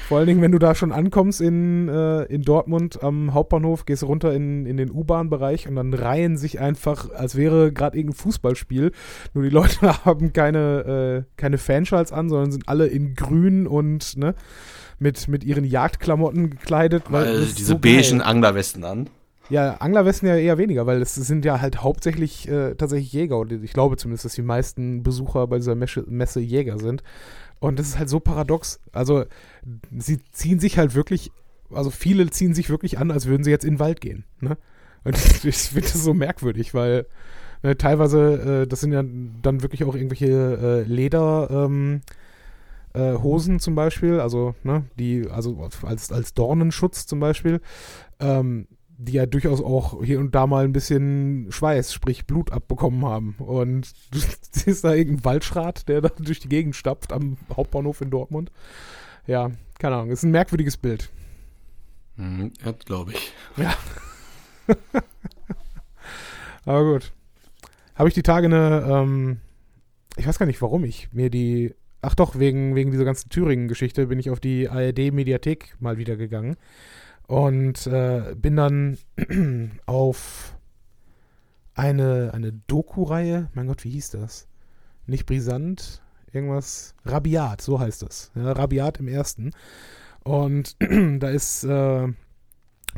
Vor 0.08 0.18
allen 0.20 0.28
Dingen, 0.28 0.42
wenn 0.42 0.52
du 0.52 0.60
da 0.60 0.76
schon 0.76 0.92
ankommst 0.92 1.42
in, 1.42 1.88
äh, 1.88 2.24
in 2.26 2.44
Dortmund 2.44 3.02
am 3.02 3.34
Hauptbahnhof, 3.34 3.86
gehst 3.86 4.04
du 4.04 4.08
runter 4.08 4.34
in, 4.34 4.66
in 4.66 4.78
den 4.78 4.92
U-Bahn-Bereich 4.92 5.68
und 5.68 5.76
dann 5.76 5.94
reihen 5.94 6.38
sich 6.38 6.60
einfach, 6.60 7.10
als 7.12 7.36
wäre 7.36 7.72
gerade 7.72 7.98
irgendein 7.98 8.18
Fußballspiel. 8.18 8.92
Nur 9.34 9.44
die 9.44 9.50
Leute 9.50 9.82
haben 10.06 10.34
keine, 10.34 11.26
äh, 11.26 11.32
keine 11.36 11.58
Fanschals 11.58 12.12
an, 12.12 12.30
sondern 12.30 12.52
sind 12.52 12.70
alle 12.70 12.88
in 12.88 13.16
grün 13.16 13.66
und 13.66 14.18
ne, 14.18 14.36
mit, 15.00 15.28
mit 15.28 15.44
ihren 15.44 15.64
Jagdklamotten 15.64 16.52
gekleidet. 16.52 17.04
Weil 17.10 17.36
ist 17.36 17.60
diese 17.60 17.74
so 17.74 17.80
geil. 17.80 18.02
beigen 18.02 18.22
Anglerwesten 18.22 18.84
an. 18.84 19.10
Ja, 19.50 19.76
Anglerwesten 19.76 20.28
ja 20.28 20.38
eher 20.38 20.58
weniger, 20.58 20.86
weil 20.86 21.02
es 21.02 21.16
sind 21.16 21.44
ja 21.44 21.60
halt 21.60 21.84
hauptsächlich 21.84 22.48
äh, 22.48 22.76
tatsächlich 22.76 23.12
Jäger. 23.12 23.38
Und 23.40 23.52
ich 23.52 23.74
glaube 23.74 23.98
zumindest, 23.98 24.26
dass 24.26 24.34
die 24.34 24.42
meisten 24.42 25.04
Besucher 25.04 25.48
bei 25.48 25.58
dieser 25.58 25.76
Messe, 25.76 26.06
Messe 26.08 26.40
Jäger 26.40 26.80
sind. 26.80 27.04
Und 27.60 27.80
das 27.80 27.88
ist 27.88 28.00
halt 28.00 28.10
so 28.10 28.20
paradox. 28.20 28.80
Also, 28.92 29.26
sie 29.98 30.20
ziehen 30.32 30.60
sich 30.60 30.78
halt 30.78 30.96
wirklich, 30.96 31.32
also 31.72 31.90
viele 31.90 32.30
ziehen 32.30 32.54
sich 32.54 32.70
wirklich 32.70 32.98
an, 32.98 33.12
als 33.12 33.26
würden 33.26 33.44
sie 33.44 33.52
jetzt 33.52 33.64
in 33.64 33.76
den 33.76 33.80
Wald 33.80 34.02
gehen. 34.02 34.26
Ne? 34.40 34.58
Und 35.04 35.18
ich 35.44 35.56
finde 35.56 35.88
das 35.88 36.04
so 36.04 36.14
merkwürdig, 36.14 36.74
weil 36.74 37.06
ne, 37.62 37.78
teilweise, 37.78 38.64
äh, 38.64 38.68
das 38.68 38.82
sind 38.82 38.92
ja 38.92 39.04
dann 39.42 39.62
wirklich 39.62 39.84
auch 39.84 39.96
irgendwelche 39.96 40.28
äh, 40.28 40.84
Leder. 40.84 41.50
Ähm, 41.52 42.02
äh, 42.94 43.14
Hosen 43.14 43.60
zum 43.60 43.76
Beispiel, 43.76 44.20
also, 44.20 44.56
ne, 44.64 44.86
die, 44.98 45.30
also 45.30 45.70
als, 45.84 46.12
als 46.12 46.34
Dornenschutz 46.34 47.06
zum 47.06 47.20
Beispiel, 47.20 47.62
ähm, 48.20 48.68
die 48.98 49.14
ja 49.14 49.26
durchaus 49.26 49.62
auch 49.62 50.04
hier 50.04 50.20
und 50.20 50.34
da 50.36 50.48
mal 50.48 50.64
ein 50.64 50.74
bisschen 50.74 51.48
Schweiß, 51.50 51.94
sprich 51.94 52.26
Blut 52.26 52.52
abbekommen 52.52 53.06
haben. 53.06 53.36
Und 53.40 53.92
du 54.12 54.20
siehst 54.52 54.84
da 54.84 54.94
irgendeinen 54.94 55.26
Waldschrat, 55.26 55.90
der 55.90 56.02
da 56.02 56.10
durch 56.10 56.40
die 56.40 56.50
Gegend 56.50 56.76
stapft 56.76 57.12
am 57.12 57.38
Hauptbahnhof 57.56 58.02
in 58.02 58.12
Dortmund. 58.12 58.52
Ja, 59.26 59.52
keine 59.80 59.96
Ahnung, 59.96 60.12
ist 60.12 60.24
ein 60.24 60.32
merkwürdiges 60.32 60.78
Bild. 60.78 61.10
Mhm, 62.16 62.52
ja, 62.64 62.72
glaube 62.72 63.14
ich. 63.14 63.34
Ja. 63.58 63.74
Aber 66.66 66.94
gut. 66.94 67.12
Habe 67.96 68.10
ich 68.10 68.16
die 68.16 68.24
Tage 68.24 68.48
eine, 68.48 68.86
ähm, 68.88 69.40
ich 70.16 70.28
weiß 70.28 70.40
gar 70.40 70.46
nicht, 70.46 70.62
warum 70.62 70.84
ich 70.84 71.12
mir 71.14 71.30
die, 71.30 71.74
ach 72.04 72.16
doch, 72.16 72.38
wegen, 72.38 72.76
wegen 72.76 72.92
dieser 72.92 73.06
ganzen 73.06 73.30
Thüringen-Geschichte 73.30 74.08
bin 74.08 74.20
ich 74.20 74.30
auf 74.30 74.40
die 74.40 74.70
ARD-Mediathek 74.70 75.76
mal 75.80 75.98
wieder 75.98 76.16
gegangen. 76.18 76.58
Und 77.28 77.88
äh, 77.88 78.36
bin 78.36 78.56
dann 78.56 78.98
auf 79.86 80.56
eine, 81.74 82.32
eine 82.34 82.52
Doku-Reihe, 82.52 83.50
mein 83.54 83.68
Gott, 83.68 83.84
wie 83.84 83.92
hieß 83.92 84.12
das? 84.12 84.48
Nicht 85.08 85.26
brisant, 85.26 86.02
irgendwas, 86.32 86.96
Rabiat, 87.06 87.62
so 87.62 87.80
heißt 87.80 88.02
das. 88.04 88.32
Ja, 88.36 88.52
Rabiat 88.52 89.00
im 89.00 89.08
ersten. 89.08 89.52
Und 90.24 90.76
da 91.20 91.30
ist 91.30 91.64
äh, 91.64 92.08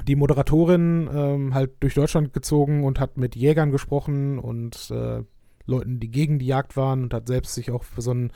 die 0.07 0.15
Moderatorin 0.15 1.09
ähm, 1.13 1.53
halt 1.53 1.71
durch 1.79 1.93
Deutschland 1.93 2.33
gezogen 2.33 2.83
und 2.83 2.99
hat 2.99 3.17
mit 3.17 3.35
Jägern 3.35 3.71
gesprochen 3.71 4.39
und 4.39 4.91
äh, 4.91 5.23
Leuten, 5.65 5.99
die 5.99 6.09
gegen 6.09 6.39
die 6.39 6.45
Jagd 6.45 6.77
waren 6.77 7.03
und 7.03 7.13
hat 7.13 7.27
selbst 7.27 7.55
sich 7.55 7.71
auch 7.71 7.83
für 7.83 8.01
so 8.01 8.11
einen 8.11 8.31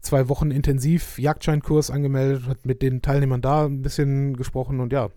zwei 0.00 0.28
Wochen 0.28 0.50
intensiv 0.50 1.18
Jagdscheinkurs 1.18 1.90
angemeldet, 1.90 2.46
hat 2.46 2.64
mit 2.64 2.82
den 2.82 3.02
Teilnehmern 3.02 3.42
da 3.42 3.66
ein 3.66 3.82
bisschen 3.82 4.36
gesprochen 4.36 4.80
und 4.80 4.92
ja, 4.92 5.10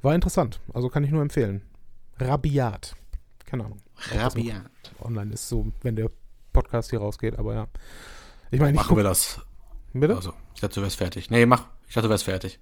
war 0.00 0.14
interessant. 0.14 0.60
Also 0.72 0.88
kann 0.88 1.04
ich 1.04 1.10
nur 1.10 1.22
empfehlen. 1.22 1.62
Rabiat. 2.18 2.96
Keine 3.44 3.64
Ahnung. 3.66 3.78
Rabiat. 4.10 4.70
Online 5.00 5.34
ist 5.34 5.48
so, 5.48 5.72
wenn 5.82 5.96
der 5.96 6.10
Podcast 6.52 6.90
hier 6.90 7.00
rausgeht, 7.00 7.38
aber 7.38 7.54
ja. 7.54 7.66
Ich 8.50 8.60
meine, 8.60 8.74
Machen 8.74 8.96
wir 8.96 9.04
das. 9.04 9.40
Bitte? 9.94 10.16
Also, 10.16 10.32
ich 10.54 10.60
dachte, 10.60 10.76
du 10.76 10.82
wärst 10.82 10.96
fertig. 10.96 11.30
Nee, 11.30 11.46
mach. 11.46 11.66
Ich 11.86 11.94
dachte, 11.94 12.08
du 12.08 12.10
wärst 12.10 12.24
fertig. 12.24 12.58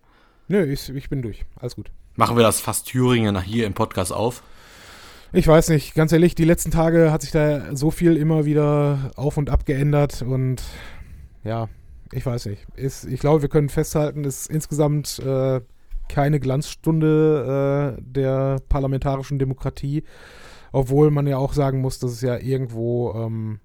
Nö, 0.48 0.64
ich, 0.64 0.88
ich 0.88 1.08
bin 1.08 1.22
durch. 1.22 1.44
Alles 1.56 1.76
gut. 1.76 1.90
Machen 2.16 2.36
wir 2.36 2.42
das 2.42 2.60
fast 2.60 2.86
Thüringen 2.86 3.40
hier 3.42 3.66
im 3.66 3.74
Podcast 3.74 4.12
auf? 4.12 4.42
Ich 5.32 5.46
weiß 5.46 5.68
nicht, 5.68 5.94
ganz 5.94 6.10
ehrlich, 6.10 6.34
die 6.34 6.44
letzten 6.44 6.72
Tage 6.72 7.12
hat 7.12 7.22
sich 7.22 7.30
da 7.30 7.76
so 7.76 7.92
viel 7.92 8.16
immer 8.16 8.46
wieder 8.46 9.12
auf 9.14 9.36
und 9.36 9.48
ab 9.48 9.64
geändert 9.64 10.22
und 10.22 10.60
ja, 11.44 11.68
ich 12.10 12.26
weiß 12.26 12.46
nicht. 12.46 12.66
Ist, 12.74 13.04
ich 13.04 13.20
glaube, 13.20 13.40
wir 13.40 13.48
können 13.48 13.68
festhalten, 13.68 14.24
es 14.24 14.40
ist 14.40 14.50
insgesamt 14.50 15.20
äh, 15.20 15.60
keine 16.08 16.40
Glanzstunde 16.40 17.96
äh, 17.96 18.02
der 18.02 18.56
parlamentarischen 18.68 19.38
Demokratie, 19.38 20.02
obwohl 20.72 21.12
man 21.12 21.28
ja 21.28 21.38
auch 21.38 21.52
sagen 21.52 21.80
muss, 21.80 22.00
dass 22.00 22.10
es 22.10 22.22
ja 22.22 22.36
irgendwo 22.36 23.12
ähm, 23.14 23.60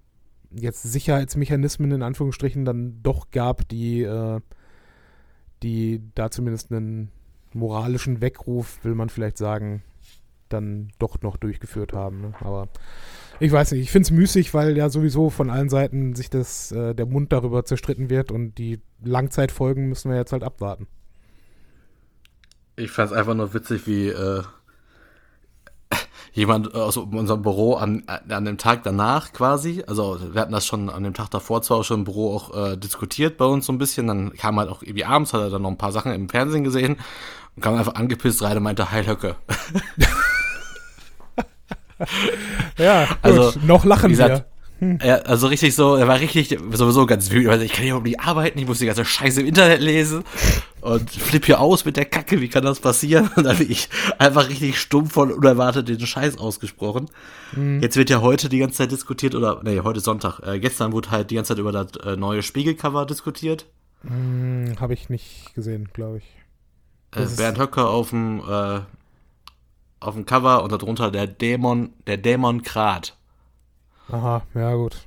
jetzt 0.52 0.84
Sicherheitsmechanismen 0.84 1.92
in 1.94 2.04
Anführungsstrichen 2.04 2.64
dann 2.64 3.00
doch 3.02 3.32
gab, 3.32 3.68
die, 3.70 4.04
äh, 4.04 4.40
die 5.64 6.04
da 6.14 6.30
zumindest 6.30 6.72
einen 6.72 7.10
moralischen 7.54 8.22
Weckruf, 8.22 8.84
will 8.84 8.94
man 8.94 9.10
vielleicht 9.10 9.40
sagen, 9.40 9.82
dann 10.50 10.90
doch 11.00 11.22
noch 11.22 11.38
durchgeführt 11.38 11.94
haben. 11.94 12.22
Ne? 12.22 12.34
Aber 12.42 12.70
ich 13.40 13.52
weiß 13.52 13.72
nicht, 13.72 13.82
ich 13.82 13.92
finde 13.92 14.08
es 14.08 14.12
müßig, 14.12 14.54
weil 14.54 14.78
ja 14.78 14.90
sowieso 14.90 15.30
von 15.30 15.50
allen 15.50 15.70
Seiten 15.70 16.16
sich 16.16 16.30
das, 16.30 16.72
äh, 16.72 16.96
der 16.96 17.06
Mund 17.06 17.34
darüber 17.34 17.66
zerstritten 17.66 18.10
wird 18.10 18.32
und 18.32 18.58
die 18.58 18.80
Langzeitfolgen 19.04 19.90
müssen 19.90 20.10
wir 20.10 20.18
jetzt 20.18 20.32
halt 20.32 20.44
abwarten. 20.44 20.88
Ich 22.78 22.92
fand 22.92 23.12
es 23.12 23.18
einfach 23.18 23.34
nur 23.34 23.54
witzig, 23.54 23.88
wie 23.88 24.08
äh, 24.08 24.44
jemand 26.34 26.74
aus 26.74 26.98
unserem 26.98 27.42
Büro 27.42 27.76
an, 27.76 28.04
an 28.08 28.46
dem 28.46 28.58
Tag 28.58 28.84
danach 28.84 29.34
quasi, 29.34 29.84
also 29.86 30.18
wir 30.34 30.42
hatten 30.42 30.54
das 30.54 30.66
schon 30.66 30.90
an 30.90 31.04
dem 31.04 31.14
Tag 31.14 31.30
davor 31.30 31.62
zwar 31.62 31.84
schon 31.84 32.00
im 32.00 32.04
Büro 32.06 32.36
auch 32.36 32.56
äh, 32.56 32.78
diskutiert 32.78 33.38
bei 33.38 33.46
uns 33.46 33.66
so 33.66 33.74
ein 33.74 33.78
bisschen, 33.78 34.08
dann 34.08 34.34
kam 34.34 34.60
halt 34.60 34.70
auch 34.70 34.82
irgendwie 34.82 35.06
abends, 35.06 35.34
hat 35.34 35.42
er 35.42 35.50
dann 35.50 35.62
noch 35.62 35.72
ein 35.72 35.78
paar 35.78 35.92
Sachen 35.92 36.14
im 36.14 36.30
Fernsehen 36.30 36.64
gesehen 36.64 36.98
und 37.56 37.62
kam 37.62 37.76
einfach 37.76 37.96
angepisst 37.96 38.42
rein 38.44 38.58
und 38.58 38.64
meinte, 38.64 38.92
Heil 38.92 39.08
Höcke. 39.08 39.36
ja, 42.78 43.06
gut, 43.06 43.18
Also, 43.22 43.60
noch 43.66 43.86
lachen 43.86 44.10
gesagt, 44.10 44.30
wir. 44.32 44.46
Ja, 45.02 45.16
also 45.20 45.48
richtig 45.48 45.74
so, 45.74 45.96
er 45.96 46.08
war 46.08 46.20
richtig 46.20 46.50
sowieso 46.74 47.06
ganz 47.06 47.32
wütend. 47.32 47.50
Also 47.50 47.64
ich 47.64 47.72
kann 47.72 47.84
hier 47.84 47.92
überhaupt 47.92 48.08
nicht 48.08 48.20
arbeiten, 48.20 48.60
ich 48.60 48.68
muss 48.68 48.80
die 48.80 48.86
ganze 48.86 49.06
Scheiße 49.06 49.40
im 49.40 49.48
Internet 49.48 49.80
lesen 49.80 50.26
und 50.82 51.10
flipp 51.10 51.46
hier 51.46 51.62
aus 51.62 51.86
mit 51.86 51.96
der 51.96 52.04
Kacke, 52.04 52.42
wie 52.42 52.50
kann 52.50 52.66
das 52.66 52.82
passieren? 52.82 53.30
Und 53.38 53.46
dann 53.46 53.58
bin 53.58 53.72
ich 53.72 53.88
einfach 54.20 54.50
richtig 54.50 54.78
stumpf 54.78 55.14
von 55.14 55.32
unerwartet 55.32 55.88
den 55.88 56.06
Scheiß 56.06 56.38
ausgesprochen. 56.38 57.10
Jetzt 57.80 57.96
wird 57.96 58.10
ja 58.10 58.20
heute 58.20 58.50
die 58.50 58.60
ganze 58.60 58.80
Zeit 58.80 58.92
diskutiert, 58.92 59.34
oder, 59.34 59.62
nee, 59.64 59.80
heute 59.80 60.02
Sonntag. 60.02 60.42
Äh, 60.42 60.60
gestern 60.60 60.92
wurde 60.92 61.10
halt 61.10 61.32
die 61.32 61.36
ganze 61.36 61.54
Zeit 61.54 61.60
über 61.60 61.72
das 61.72 61.96
äh, 62.06 62.18
neue 62.18 62.44
Spiegelcover 62.44 63.06
diskutiert. 63.06 63.66
Hm, 64.02 64.76
Habe 64.80 64.94
ich 64.94 65.10
nicht 65.10 65.56
gesehen, 65.56 65.90
glaube 65.94 66.18
ich. 66.18 66.26
Äh, 67.18 67.26
Bernd 67.38 67.58
Höcker 67.58 67.90
auf 67.90 68.10
dem, 68.10 68.40
äh, 68.40 68.82
auf 70.08 70.14
dem 70.16 70.26
Cover 70.26 70.64
und 70.64 70.72
darunter 70.72 71.12
der 71.12 71.28
Dämon, 71.28 71.94
der 72.08 72.18
Dämon 72.18 72.64
Krat. 72.64 73.16
Aha, 74.12 74.44
ja 74.54 74.74
gut. 74.76 74.98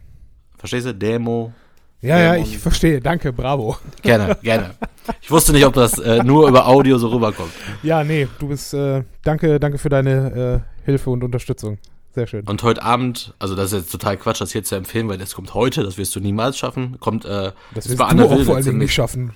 Verstehst 0.56 0.86
du? 0.86 0.94
Dämo. 0.94 1.52
Ja, 2.00 2.18
ja, 2.18 2.32
Dämon. 2.32 2.46
ich 2.46 2.58
verstehe. 2.58 3.00
Danke, 3.00 3.32
bravo. 3.32 3.76
Gerne, 4.02 4.36
gerne. 4.42 4.74
Ich 5.20 5.30
wusste 5.30 5.52
nicht, 5.52 5.64
ob 5.64 5.74
das 5.74 5.98
äh, 5.98 6.22
nur 6.22 6.48
über 6.48 6.66
Audio 6.66 6.98
so 6.98 7.08
rüberkommt. 7.08 7.52
Ja, 7.82 8.04
nee, 8.04 8.28
du 8.38 8.48
bist, 8.48 8.74
äh, 8.74 9.04
danke, 9.22 9.58
danke 9.58 9.78
für 9.78 9.88
deine 9.88 10.62
äh, 10.82 10.84
Hilfe 10.84 11.10
und 11.10 11.24
Unterstützung. 11.24 11.78
Sehr 12.14 12.26
schön. 12.26 12.44
Und 12.46 12.62
heute 12.62 12.82
Abend, 12.82 13.34
also 13.38 13.54
das 13.54 13.72
ist 13.72 13.78
jetzt 13.78 13.92
total 13.92 14.16
Quatsch, 14.16 14.40
das 14.40 14.52
hier 14.52 14.64
zu 14.64 14.74
empfehlen, 14.74 15.08
weil 15.08 15.18
das 15.18 15.34
kommt 15.34 15.54
heute, 15.54 15.82
das 15.84 15.98
wirst 15.98 16.14
du 16.16 16.20
niemals 16.20 16.58
schaffen. 16.58 16.98
Kommt, 17.00 17.24
äh, 17.24 17.52
Das 17.74 17.88
wirst 17.88 18.00
du 18.00 18.04
Anne 18.04 18.24
auch 18.24 18.30
Will 18.30 18.44
vor 18.44 18.56
allen 18.56 18.64
Dingen 18.64 18.78
nicht 18.78 18.92
schaffen. 18.92 19.34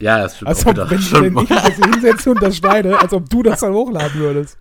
Ja, 0.00 0.18
das 0.20 0.36
stimmt 0.36 0.48
Als 0.48 0.66
auch 0.66 0.70
ob, 0.70 0.90
wenn, 0.90 1.34
wenn 1.36 1.44
ich 1.44 1.50
jetzt 1.50 1.84
hinsetze 1.84 2.30
und 2.30 2.42
das 2.42 2.56
schneide, 2.56 2.98
als 2.98 3.12
ob 3.12 3.28
du 3.28 3.42
das 3.42 3.60
dann 3.60 3.74
hochladen 3.74 4.18
würdest. 4.20 4.58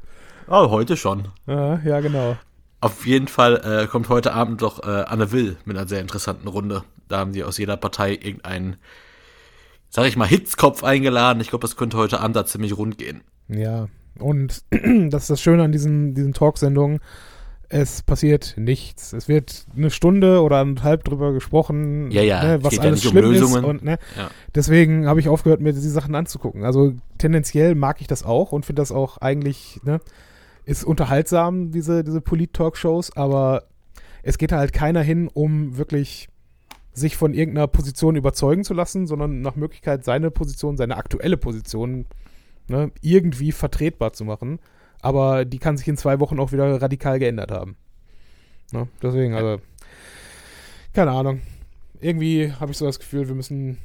Oh, 0.47 0.69
heute 0.69 0.97
schon. 0.97 1.29
Ja, 1.47 1.79
ja 1.83 1.99
genau. 1.99 2.37
Auf 2.81 3.05
jeden 3.05 3.27
Fall 3.27 3.83
äh, 3.83 3.87
kommt 3.87 4.09
heute 4.09 4.33
Abend 4.33 4.61
doch 4.61 4.83
äh, 4.83 5.05
Anne 5.07 5.31
Will 5.31 5.57
mit 5.65 5.77
einer 5.77 5.87
sehr 5.87 6.01
interessanten 6.01 6.47
Runde. 6.47 6.83
Da 7.07 7.17
haben 7.17 7.31
die 7.33 7.43
aus 7.43 7.57
jeder 7.57 7.77
Partei 7.77 8.11
irgendeinen, 8.11 8.75
sag 9.89 10.05
ich 10.05 10.17
mal, 10.17 10.27
Hitzkopf 10.27 10.83
eingeladen. 10.83 11.41
Ich 11.41 11.49
glaube, 11.49 11.63
das 11.63 11.77
könnte 11.77 11.97
heute 11.97 12.19
Abend 12.19 12.35
da 12.35 12.45
ziemlich 12.45 12.77
rund 12.77 12.97
gehen. 12.97 13.21
Ja, 13.47 13.87
und 14.19 14.63
das 15.09 15.23
ist 15.23 15.29
das 15.29 15.41
Schöne 15.41 15.63
an 15.63 15.71
diesen, 15.71 16.13
diesen 16.13 16.33
Talksendungen. 16.33 16.99
Es 17.67 18.03
passiert 18.03 18.53
nichts. 18.57 19.13
Es 19.13 19.27
wird 19.27 19.65
eine 19.75 19.89
Stunde 19.89 20.43
oder 20.43 20.57
anderthalb 20.57 21.03
drüber 21.03 21.33
gesprochen, 21.33 22.11
Ja, 22.11 22.21
ja, 22.21 22.43
ne, 22.43 22.63
was 22.63 22.69
geht 22.69 22.83
ja 22.83 22.89
alles 22.89 23.03
nicht 23.03 23.07
um 23.07 23.17
schlimm 23.17 23.33
ist. 23.33 23.39
Lösungen. 23.41 23.65
Und, 23.65 23.83
ne, 23.83 23.97
Ja. 24.15 24.29
Deswegen 24.53 25.07
habe 25.07 25.19
ich 25.19 25.29
aufgehört, 25.29 25.61
mir 25.61 25.73
diese 25.73 25.89
Sachen 25.89 26.13
anzugucken. 26.13 26.63
Also 26.63 26.93
tendenziell 27.17 27.73
mag 27.73 28.01
ich 28.01 28.07
das 28.07 28.23
auch 28.23 28.51
und 28.51 28.65
finde 28.67 28.83
das 28.83 28.91
auch 28.91 29.17
eigentlich, 29.17 29.79
ne, 29.83 29.99
ist 30.65 30.83
unterhaltsam, 30.83 31.71
diese, 31.71 32.03
diese 32.03 32.21
Polit-Talkshows, 32.21 33.15
aber 33.15 33.63
es 34.23 34.37
geht 34.37 34.51
halt 34.51 34.73
keiner 34.73 35.01
hin, 35.01 35.29
um 35.31 35.77
wirklich 35.77 36.29
sich 36.93 37.17
von 37.17 37.33
irgendeiner 37.33 37.67
Position 37.67 38.15
überzeugen 38.15 38.63
zu 38.63 38.73
lassen, 38.73 39.05
sondern 39.05 39.41
nach 39.41 39.55
Möglichkeit 39.55 40.03
seine 40.03 40.31
Position, 40.31 40.77
seine 40.77 40.97
aktuelle 40.97 41.37
Position 41.37 42.05
ne, 42.67 42.91
irgendwie 43.01 43.51
vertretbar 43.51 44.13
zu 44.13 44.25
machen. 44.25 44.59
Aber 45.01 45.45
die 45.45 45.59
kann 45.59 45.77
sich 45.77 45.87
in 45.87 45.97
zwei 45.97 46.19
Wochen 46.19 46.39
auch 46.39 46.51
wieder 46.51 46.81
radikal 46.81 47.19
geändert 47.19 47.51
haben. 47.51 47.75
Ne? 48.71 48.87
Deswegen, 49.01 49.35
also, 49.35 49.61
keine 50.93 51.11
Ahnung. 51.11 51.41
Irgendwie 51.99 52.51
habe 52.53 52.71
ich 52.71 52.77
so 52.77 52.85
das 52.85 52.99
Gefühl, 52.99 53.27
wir 53.27 53.35
müssen 53.35 53.77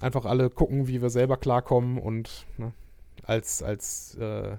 einfach 0.00 0.24
alle 0.24 0.50
gucken, 0.50 0.88
wie 0.88 1.02
wir 1.02 1.10
selber 1.10 1.36
klarkommen 1.36 1.98
und 1.98 2.46
ne, 2.58 2.72
als, 3.24 3.62
als 3.62 4.16
äh, 4.16 4.56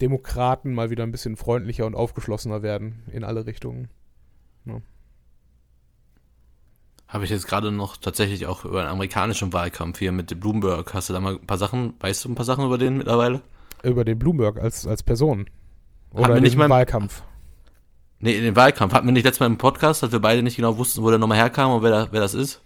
Demokraten 0.00 0.72
mal 0.74 0.90
wieder 0.90 1.02
ein 1.04 1.12
bisschen 1.12 1.36
freundlicher 1.36 1.86
und 1.86 1.94
aufgeschlossener 1.94 2.62
werden 2.62 3.02
in 3.12 3.24
alle 3.24 3.46
Richtungen. 3.46 3.88
Habe 7.08 7.24
ich 7.24 7.30
jetzt 7.30 7.48
gerade 7.48 7.72
noch 7.72 7.96
tatsächlich 7.96 8.46
auch 8.46 8.64
über 8.64 8.80
einen 8.80 8.88
amerikanischen 8.90 9.52
Wahlkampf 9.52 9.98
hier 9.98 10.12
mit 10.12 10.38
Bloomberg. 10.38 10.94
Hast 10.94 11.08
du 11.08 11.12
da 11.12 11.18
mal 11.20 11.34
ein 11.34 11.46
paar 11.46 11.58
Sachen, 11.58 11.94
weißt 11.98 12.24
du 12.24 12.28
ein 12.28 12.36
paar 12.36 12.44
Sachen 12.44 12.64
über 12.64 12.78
den 12.78 12.98
mittlerweile? 12.98 13.40
Über 13.82 14.04
den 14.04 14.16
Bloomberg 14.18 14.58
als, 14.58 14.86
als 14.86 15.02
Person. 15.02 15.46
Oder 16.12 16.40
den 16.40 16.58
mal- 16.58 16.70
Wahlkampf. 16.70 17.22
Nee, 18.20 18.36
in 18.36 18.44
den 18.44 18.54
Wahlkampf. 18.54 18.92
Hatten 18.92 19.06
wir 19.06 19.12
nicht 19.12 19.24
letztes 19.24 19.40
Mal 19.40 19.46
im 19.46 19.58
Podcast, 19.58 20.02
dass 20.04 20.12
wir 20.12 20.20
beide 20.20 20.42
nicht 20.42 20.56
genau 20.56 20.76
wussten, 20.78 21.02
wo 21.02 21.10
der 21.10 21.18
nochmal 21.18 21.38
herkam 21.38 21.72
und 21.72 21.82
wer, 21.82 21.90
da, 21.90 22.08
wer 22.12 22.20
das 22.20 22.34
ist? 22.34 22.60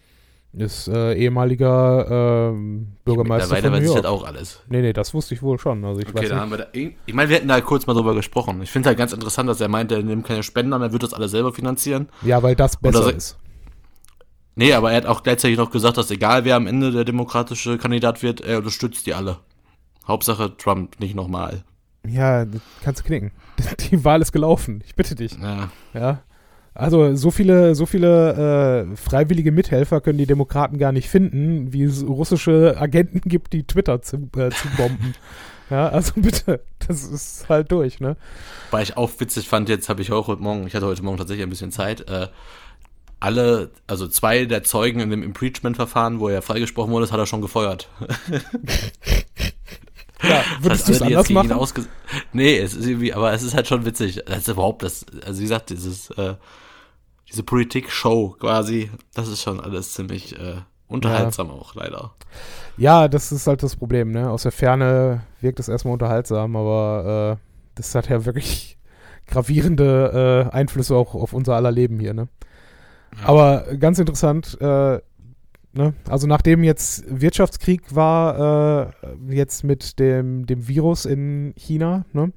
Ist 0.57 0.87
äh, 0.87 1.15
ehemaliger 1.15 2.51
ähm, 2.53 2.93
Bürgermeister 3.05 3.55
Mittlerweile 3.55 3.75
von 3.77 3.83
New 3.85 3.91
weiß 3.91 3.97
ich 3.97 4.03
das 4.03 4.11
auch 4.11 4.25
alles. 4.25 4.63
Nee, 4.69 4.83
nee, 4.83 4.93
das 4.93 5.13
wusste 5.13 5.35
ich 5.35 5.43
wohl 5.43 5.59
schon. 5.59 5.85
Also 5.85 6.01
ich 6.01 6.07
Okay, 6.09 6.15
weiß 6.23 6.29
dann 6.29 6.37
nicht. 6.37 6.43
haben 6.43 6.51
wir 6.53 6.59
da. 6.59 6.65
irg- 6.73 6.95
Ich 7.07 7.15
meine, 7.15 7.29
wir 7.29 7.37
hätten 7.37 7.49
da 7.49 7.61
kurz 7.61 7.87
mal 7.89 7.95
drüber 7.95 8.15
gesprochen. 8.15 8.63
Ich 8.63 8.71
finde 8.71 8.89
halt 8.89 8.99
ganz 8.99 9.13
interessant, 9.13 9.49
dass 9.49 9.61
er 9.61 9.69
meint, 9.69 9.91
er 9.91 10.03
nimmt 10.03 10.25
keine 10.27 10.45
Spenden 10.45 10.73
an, 10.73 10.81
er 10.83 10.93
wird 10.93 11.03
das 11.03 11.13
alles 11.13 11.33
selber 11.33 11.53
finanzieren. 11.53 12.09
Ja, 12.23 12.43
weil 12.43 12.55
das 12.55 12.77
besser 12.77 13.03
so- 13.03 13.11
ist. 13.11 13.37
Nee, 14.55 14.73
aber 14.75 14.93
er 14.93 14.99
hat 14.99 15.07
auch 15.07 15.25
gleichzeitig 15.25 15.59
noch 15.59 15.71
gesagt, 15.73 15.97
dass 15.97 16.11
egal 16.13 16.45
wer 16.45 16.55
am 16.55 16.69
Ende 16.69 16.93
der 16.93 17.05
demokratische 17.05 17.77
Kandidat 17.77 18.23
wird, 18.23 18.41
er 18.41 18.59
unterstützt 18.59 19.07
die 19.07 19.15
alle. 19.15 19.39
Hauptsache 20.07 20.57
Trump 20.57 21.01
nicht 21.01 21.17
nochmal. 21.17 21.65
Ja, 22.07 22.45
das 22.45 22.61
kannst 22.85 23.01
du 23.01 23.07
knicken. 23.07 23.33
Die 23.91 24.05
Wahl 24.05 24.21
ist 24.23 24.31
gelaufen. 24.33 24.83
Ich 24.87 24.95
bitte 24.95 25.15
dich. 25.17 25.37
Ja. 25.41 25.71
Ja. 25.95 26.23
Also 26.75 27.15
so 27.15 27.31
viele, 27.31 27.77
so 27.77 27.87
viele 27.87 28.89
äh, 28.93 28.97
freiwillige 28.97 29.53
Mithelfer 29.53 30.01
können 30.01 30.19
die 30.19 30.27
Demokraten 30.27 30.79
gar 30.79 30.91
nicht 30.91 31.09
finden, 31.09 31.73
wie 31.73 31.85
es 31.85 32.05
russische 32.05 32.75
Agenten 32.77 33.21
gibt, 33.21 33.53
die 33.53 33.63
Twitter 33.63 34.03
zu, 34.03 34.29
äh, 34.37 34.51
zu 34.51 34.69
bomben. 34.77 35.15
ja, 35.71 35.89
also 35.89 36.13
bitte, 36.17 36.61
das 36.87 37.05
ist 37.05 37.49
halt 37.49 37.71
durch, 37.71 38.01
ne? 38.01 38.17
Weil 38.73 38.83
ich 38.83 38.97
auch 38.97 39.11
witzig 39.19 39.49
fand, 39.49 39.69
jetzt 39.69 39.89
habe 39.89 40.03
ich 40.03 40.11
auch 40.11 40.27
heute 40.27 40.43
Morgen, 40.43 40.67
ich 40.67 40.75
hatte 40.75 40.87
heute 40.87 41.05
Morgen 41.05 41.17
tatsächlich 41.17 41.47
ein 41.47 41.51
bisschen 41.51 41.71
Zeit, 41.71 42.09
äh, 42.11 42.27
alle, 43.21 43.71
also 43.87 44.09
zwei 44.09 44.45
der 44.45 44.65
Zeugen 44.65 44.99
in 44.99 45.11
dem 45.11 45.23
Impeachment-Verfahren, 45.23 46.19
wo 46.19 46.29
er 46.29 46.43
freigesprochen 46.43 46.93
wurde, 46.93 47.05
das 47.05 47.13
hat 47.13 47.21
er 47.21 47.27
schon 47.27 47.41
gefeuert. 47.41 47.89
Ja, 50.23 50.43
würdest 50.61 50.89
du 50.89 50.93
Das 50.93 51.01
es 51.01 51.05
heißt, 51.05 51.17
alle, 51.17 51.25
die 51.25 51.37
anders 51.37 51.75
machen? 51.75 51.89
Nee, 52.33 52.57
es 52.57 52.75
ist 52.75 52.87
irgendwie, 52.87 53.13
aber 53.13 53.33
es 53.33 53.43
ist 53.43 53.55
halt 53.55 53.67
schon 53.69 53.85
witzig. 53.85 54.23
Das 54.27 54.39
ist 54.39 54.49
überhaupt 54.49 54.83
das, 54.83 55.05
also 55.25 55.39
wie 55.39 55.45
gesagt, 55.45 55.71
dieses, 55.71 56.09
äh, 56.11 56.35
diese 57.35 57.43
Politik-Show 57.43 58.37
quasi, 58.39 58.91
das 59.13 59.27
ist 59.27 59.43
schon 59.43 59.59
alles 59.59 59.93
ziemlich 59.93 60.39
äh, 60.39 60.59
unterhaltsam 60.87 61.51
auch, 61.51 61.75
leider. 61.75 62.13
Ja, 62.77 63.09
das 63.09 63.33
ist 63.33 63.49
halt 63.49 63.63
das 63.65 63.75
Problem, 63.75 64.13
ne? 64.13 64.31
Aus 64.31 64.45
der 64.45 64.53
Ferne 64.53 65.23
wirkt 65.41 65.59
es 65.59 65.69
erstmal 65.69 65.95
unterhaltsam, 65.95 66.55
aber 66.55 67.39
äh, 67.41 67.45
das 67.75 67.93
hat 67.97 68.09
ja 68.09 68.25
wirklich 68.25 68.79
gravierende 69.27 70.49
äh, 70.53 70.55
Einflüsse 70.55 70.95
auch 70.95 71.15
auf 71.15 71.33
unser 71.33 71.57
aller 71.57 71.73
Leben 71.73 71.99
hier, 71.99 72.15
ne? 72.15 72.29
Ja. 73.19 73.29
Aber 73.29 73.77
ganz 73.79 73.99
interessant, 73.99 74.57
äh, 74.61 75.01
ne? 75.73 75.95
Also 76.09 76.29
nachdem 76.29 76.63
jetzt 76.63 77.05
Wirtschaftskrieg 77.09 77.97
war, 77.97 78.93
äh, 79.03 79.35
jetzt 79.35 79.65
mit 79.65 79.99
dem, 79.99 80.47
dem 80.47 80.69
Virus 80.69 81.05
in 81.05 81.53
China, 81.57 82.05
ne? 82.13 82.33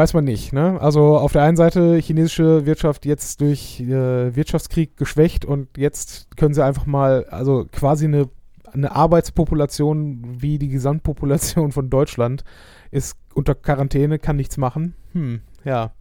Weiß 0.00 0.14
man 0.14 0.24
nicht, 0.24 0.54
ne? 0.54 0.80
Also 0.80 1.18
auf 1.18 1.32
der 1.32 1.42
einen 1.42 1.58
Seite 1.58 1.96
chinesische 1.98 2.64
Wirtschaft 2.64 3.04
jetzt 3.04 3.42
durch 3.42 3.80
äh, 3.80 4.34
Wirtschaftskrieg 4.34 4.96
geschwächt 4.96 5.44
und 5.44 5.76
jetzt 5.76 6.34
können 6.38 6.54
sie 6.54 6.64
einfach 6.64 6.86
mal, 6.86 7.26
also 7.26 7.66
quasi 7.70 8.06
eine, 8.06 8.30
eine 8.72 8.92
Arbeitspopulation 8.96 10.40
wie 10.40 10.58
die 10.58 10.68
Gesamtpopulation 10.68 11.70
von 11.72 11.90
Deutschland 11.90 12.44
ist 12.90 13.18
unter 13.34 13.54
Quarantäne, 13.54 14.18
kann 14.18 14.36
nichts 14.36 14.56
machen. 14.56 14.94
Hm, 15.12 15.42
ja. 15.66 15.92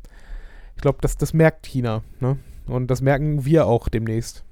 Ich 0.77 0.81
glaube, 0.81 0.99
das, 1.01 1.17
das 1.17 1.33
merkt 1.33 1.65
China, 1.65 2.01
ne? 2.21 2.37
Und 2.67 2.87
das 2.87 3.01
merken 3.01 3.43
wir 3.43 3.67
auch 3.67 3.89
demnächst. 3.89 4.45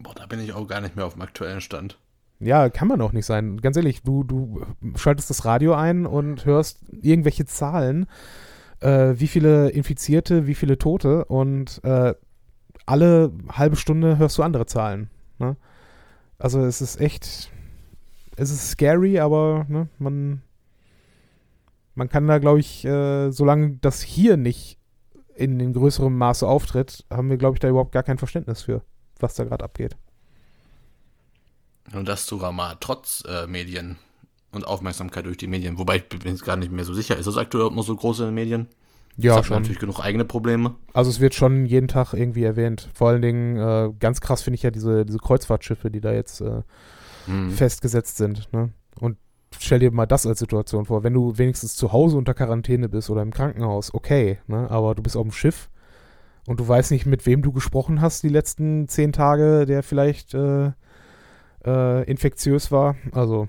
Boah, 0.00 0.14
da 0.14 0.26
bin 0.26 0.40
ich 0.40 0.52
auch 0.52 0.68
gar 0.68 0.82
nicht 0.82 0.96
mehr 0.96 1.06
auf 1.06 1.14
dem 1.14 1.22
aktuellen 1.22 1.62
Stand. 1.62 1.96
Ja, 2.38 2.68
kann 2.68 2.88
man 2.88 3.00
auch 3.00 3.12
nicht 3.12 3.26
sein. 3.26 3.56
Ganz 3.58 3.76
ehrlich, 3.76 4.02
du, 4.02 4.22
du 4.22 4.60
schaltest 4.96 5.30
das 5.30 5.44
Radio 5.44 5.74
ein 5.74 6.04
und 6.06 6.44
hörst 6.44 6.80
irgendwelche 6.90 7.46
Zahlen, 7.46 8.06
äh, 8.80 9.14
wie 9.16 9.26
viele 9.26 9.70
Infizierte, 9.70 10.46
wie 10.46 10.54
viele 10.54 10.76
Tote 10.76 11.24
und 11.24 11.80
äh, 11.84 12.14
alle 12.84 13.32
halbe 13.48 13.76
Stunde 13.76 14.18
hörst 14.18 14.36
du 14.38 14.42
andere 14.42 14.66
Zahlen. 14.66 15.10
Ne? 15.38 15.56
Also 16.38 16.60
es 16.64 16.80
ist 16.80 17.00
echt, 17.00 17.50
es 18.36 18.50
ist 18.50 18.70
scary, 18.70 19.18
aber 19.18 19.64
ne, 19.68 19.88
man, 19.98 20.42
man 21.94 22.08
kann 22.08 22.26
da, 22.26 22.38
glaube 22.38 22.60
ich, 22.60 22.84
äh, 22.84 23.30
solange 23.30 23.78
das 23.80 24.02
hier 24.02 24.36
nicht 24.36 24.78
in, 25.34 25.58
in 25.58 25.72
größerem 25.72 26.16
Maße 26.16 26.46
auftritt, 26.46 27.04
haben 27.10 27.30
wir, 27.30 27.38
glaube 27.38 27.56
ich, 27.56 27.60
da 27.60 27.68
überhaupt 27.68 27.92
gar 27.92 28.02
kein 28.02 28.18
Verständnis 28.18 28.62
für, 28.62 28.82
was 29.18 29.34
da 29.34 29.44
gerade 29.44 29.64
abgeht. 29.64 29.96
Und 31.94 32.08
das 32.08 32.26
sogar 32.26 32.52
mal 32.52 32.76
trotz 32.80 33.22
äh, 33.28 33.46
Medien 33.46 33.96
und 34.52 34.66
Aufmerksamkeit 34.66 35.26
durch 35.26 35.36
die 35.36 35.46
Medien. 35.46 35.78
Wobei 35.78 35.96
ich 35.96 36.08
bin 36.08 36.20
jetzt 36.24 36.44
gar 36.44 36.56
nicht 36.56 36.72
mehr 36.72 36.84
so 36.84 36.94
sicher. 36.94 37.16
Ist 37.16 37.26
das 37.26 37.36
aktuell 37.36 37.70
noch 37.70 37.84
so 37.84 37.94
groß 37.94 38.20
in 38.20 38.26
den 38.26 38.34
Medien? 38.34 38.68
Ja, 39.16 39.30
das 39.30 39.38
hat 39.38 39.46
schon. 39.46 39.56
natürlich 39.58 39.78
genug 39.78 40.00
eigene 40.00 40.24
Probleme. 40.24 40.74
Also 40.92 41.10
es 41.10 41.20
wird 41.20 41.34
schon 41.34 41.64
jeden 41.66 41.88
Tag 41.88 42.12
irgendwie 42.12 42.44
erwähnt. 42.44 42.90
Vor 42.94 43.08
allen 43.08 43.22
Dingen, 43.22 43.56
äh, 43.56 43.92
ganz 43.98 44.20
krass 44.20 44.42
finde 44.42 44.56
ich 44.56 44.62
ja 44.62 44.70
diese, 44.70 45.06
diese 45.06 45.18
Kreuzfahrtschiffe, 45.18 45.90
die 45.90 46.00
da 46.00 46.12
jetzt 46.12 46.40
äh, 46.40 46.62
Hm. 47.26 47.50
festgesetzt 47.50 48.16
sind. 48.16 48.52
Ne? 48.52 48.70
Und 49.00 49.18
stell 49.58 49.80
dir 49.80 49.90
mal 49.90 50.06
das 50.06 50.26
als 50.26 50.38
Situation 50.38 50.86
vor. 50.86 51.02
Wenn 51.02 51.12
du 51.12 51.36
wenigstens 51.38 51.76
zu 51.76 51.92
Hause 51.92 52.16
unter 52.16 52.34
Quarantäne 52.34 52.88
bist 52.88 53.10
oder 53.10 53.22
im 53.22 53.32
Krankenhaus, 53.32 53.92
okay, 53.92 54.38
ne? 54.46 54.70
aber 54.70 54.94
du 54.94 55.02
bist 55.02 55.16
auf 55.16 55.22
dem 55.22 55.32
Schiff 55.32 55.68
und 56.46 56.60
du 56.60 56.68
weißt 56.68 56.90
nicht, 56.92 57.06
mit 57.06 57.26
wem 57.26 57.42
du 57.42 57.52
gesprochen 57.52 58.00
hast 58.00 58.22
die 58.22 58.28
letzten 58.28 58.88
zehn 58.88 59.12
Tage, 59.12 59.66
der 59.66 59.82
vielleicht 59.82 60.34
äh, 60.34 60.72
äh, 61.66 62.04
infektiös 62.04 62.70
war. 62.70 62.96
Also 63.12 63.48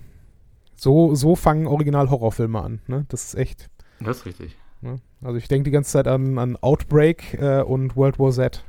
so, 0.76 1.16
so 1.16 1.36
fangen 1.36 1.68
Original-Horrorfilme 1.68 2.62
an. 2.62 2.82
Ne? 2.88 3.06
Das 3.10 3.26
ist 3.26 3.36
echt. 3.36 3.70
Das 4.00 4.18
ist 4.18 4.26
richtig. 4.26 4.58
Ne? 4.82 4.98
Also 5.22 5.38
ich 5.38 5.48
denke 5.48 5.66
die 5.66 5.72
ganze 5.72 5.92
Zeit 5.92 6.08
an, 6.08 6.38
an 6.38 6.56
Outbreak 6.58 7.34
äh, 7.36 7.62
und 7.62 7.96
World 7.96 8.20
War 8.20 8.32
Z. 8.32 8.64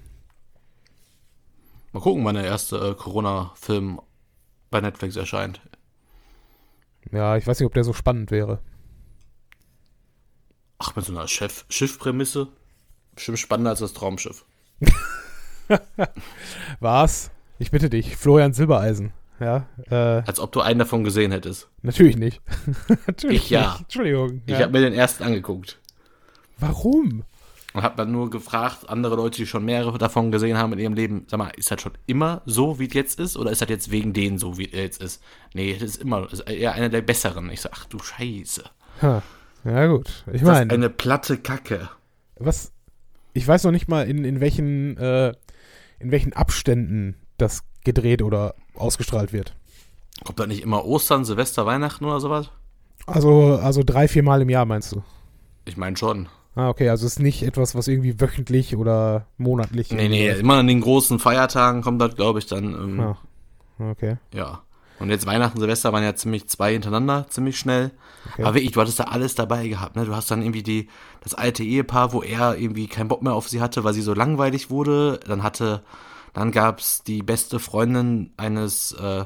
Mal 1.92 2.00
gucken, 2.00 2.24
wann 2.24 2.34
der 2.34 2.44
erste 2.44 2.76
äh, 2.76 2.94
Corona-Film 2.94 4.00
bei 4.70 4.80
Netflix 4.80 5.16
erscheint. 5.16 5.60
Ja, 7.10 7.36
ich 7.36 7.46
weiß 7.46 7.58
nicht, 7.58 7.66
ob 7.66 7.74
der 7.74 7.84
so 7.84 7.92
spannend 7.92 8.30
wäre. 8.30 8.60
Ach, 10.78 10.94
mit 10.94 11.04
so 11.04 11.12
einer 11.12 11.26
Chef 11.26 11.64
Schiffprämisse. 11.68 12.48
Bestimmt 13.14 13.38
spannender 13.38 13.70
als 13.70 13.80
das 13.80 13.94
Traumschiff. 13.94 14.44
Was? 16.80 17.30
Ich 17.58 17.70
bitte 17.70 17.90
dich, 17.90 18.16
Florian 18.16 18.52
Silbereisen. 18.52 19.12
Ja, 19.40 19.66
äh, 19.90 19.94
Als 20.26 20.40
ob 20.40 20.50
du 20.52 20.60
einen 20.60 20.80
davon 20.80 21.04
gesehen 21.04 21.30
hättest. 21.32 21.68
natürlich 21.82 22.16
nicht. 22.16 22.40
natürlich 23.06 23.36
Ich 23.44 23.50
ja. 23.50 23.70
nicht. 23.72 23.80
Entschuldigung. 23.82 24.42
Ich 24.46 24.54
ja. 24.54 24.60
habe 24.60 24.72
mir 24.72 24.80
den 24.80 24.94
ersten 24.94 25.22
angeguckt. 25.24 25.78
Warum? 26.58 27.24
Und 27.74 27.82
habe 27.82 27.96
dann 27.96 28.10
nur 28.10 28.30
gefragt, 28.30 28.88
andere 28.88 29.14
Leute, 29.14 29.36
die 29.36 29.46
schon 29.46 29.64
mehrere 29.64 29.98
davon 29.98 30.32
gesehen 30.32 30.56
haben 30.56 30.72
in 30.72 30.78
ihrem 30.80 30.94
Leben, 30.94 31.26
sag 31.28 31.38
mal, 31.38 31.50
ist 31.56 31.70
das 31.70 31.80
schon 31.82 31.92
immer 32.06 32.42
so, 32.46 32.78
wie 32.80 32.88
es 32.88 32.94
jetzt 32.94 33.20
ist? 33.20 33.36
Oder 33.36 33.50
ist 33.52 33.60
das 33.62 33.68
jetzt 33.68 33.90
wegen 33.90 34.12
denen 34.12 34.38
so, 34.38 34.58
wie 34.58 34.64
es 34.66 34.72
jetzt 34.72 35.02
ist? 35.02 35.22
Nee, 35.54 35.74
das 35.74 35.82
ist 35.90 36.02
immer 36.02 36.22
das 36.22 36.40
ist 36.40 36.50
eher 36.50 36.72
einer 36.72 36.88
der 36.88 37.02
besseren. 37.02 37.50
Ich 37.50 37.60
sag, 37.60 37.72
ach 37.74 37.84
du 37.84 37.98
Scheiße. 37.98 38.64
Ha. 39.02 39.22
Ja, 39.64 39.86
gut. 39.86 40.08
Ich 40.26 40.32
Das 40.32 40.42
ist 40.42 40.48
meine, 40.48 40.72
eine 40.72 40.90
platte 40.90 41.36
Kacke. 41.38 41.88
was. 42.36 42.72
Ich 43.34 43.46
weiß 43.46 43.62
noch 43.64 43.70
nicht 43.70 43.86
mal, 43.86 44.08
in, 44.08 44.24
in, 44.24 44.40
welchen, 44.40 44.96
äh, 44.96 45.32
in 46.00 46.10
welchen 46.10 46.32
Abständen 46.32 47.14
das 47.36 47.62
gedreht 47.84 48.22
oder 48.22 48.54
ausgestrahlt 48.74 49.32
wird. 49.32 49.54
Kommt 50.24 50.40
das 50.40 50.46
nicht 50.48 50.62
immer 50.62 50.84
Ostern, 50.84 51.24
Silvester, 51.24 51.66
Weihnachten 51.66 52.04
oder 52.04 52.20
sowas? 52.20 52.50
Also, 53.06 53.58
also 53.62 53.82
drei, 53.84 54.08
vier 54.08 54.22
Mal 54.22 54.42
im 54.42 54.50
Jahr, 54.50 54.64
meinst 54.66 54.92
du? 54.92 55.02
Ich 55.64 55.76
meine 55.76 55.96
schon. 55.96 56.28
Ah, 56.56 56.68
okay, 56.70 56.88
also 56.88 57.06
es 57.06 57.12
ist 57.12 57.18
nicht 57.20 57.42
etwas, 57.44 57.74
was 57.74 57.86
irgendwie 57.86 58.20
wöchentlich 58.20 58.76
oder 58.76 59.26
monatlich. 59.36 59.92
Nee, 59.92 60.08
nee, 60.08 60.28
immer 60.28 60.54
an 60.54 60.66
den 60.66 60.80
großen 60.80 61.18
Feiertagen 61.20 61.82
kommt 61.82 62.02
das, 62.02 62.16
glaube 62.16 62.40
ich, 62.40 62.46
dann. 62.46 62.74
Ähm, 62.74 63.00
Ah, 63.00 63.16
okay. 63.90 64.16
Ja. 64.34 64.62
Und 64.98 65.10
jetzt 65.10 65.26
Weihnachten, 65.26 65.60
Silvester 65.60 65.92
waren 65.92 66.02
ja 66.02 66.16
ziemlich 66.16 66.48
zwei 66.48 66.72
hintereinander, 66.72 67.26
ziemlich 67.28 67.56
schnell. 67.56 67.92
Okay. 68.32 68.42
Aber 68.42 68.54
wirklich, 68.54 68.72
du 68.72 68.80
hattest 68.80 68.98
da 68.98 69.04
alles 69.04 69.36
dabei 69.36 69.68
gehabt, 69.68 69.94
ne? 69.94 70.04
Du 70.04 70.16
hast 70.16 70.28
dann 70.32 70.42
irgendwie 70.42 70.64
die, 70.64 70.88
das 71.22 71.34
alte 71.34 71.62
Ehepaar, 71.62 72.12
wo 72.12 72.22
er 72.22 72.56
irgendwie 72.58 72.88
keinen 72.88 73.06
Bock 73.06 73.22
mehr 73.22 73.34
auf 73.34 73.48
sie 73.48 73.60
hatte, 73.60 73.84
weil 73.84 73.94
sie 73.94 74.02
so 74.02 74.12
langweilig 74.12 74.70
wurde. 74.70 75.20
Dann 75.24 75.44
hatte, 75.44 75.84
dann 76.32 76.52
gab's 76.52 77.02
die 77.02 77.22
beste 77.22 77.58
Freundin 77.58 78.32
eines, 78.36 78.92
äh, 78.92 79.24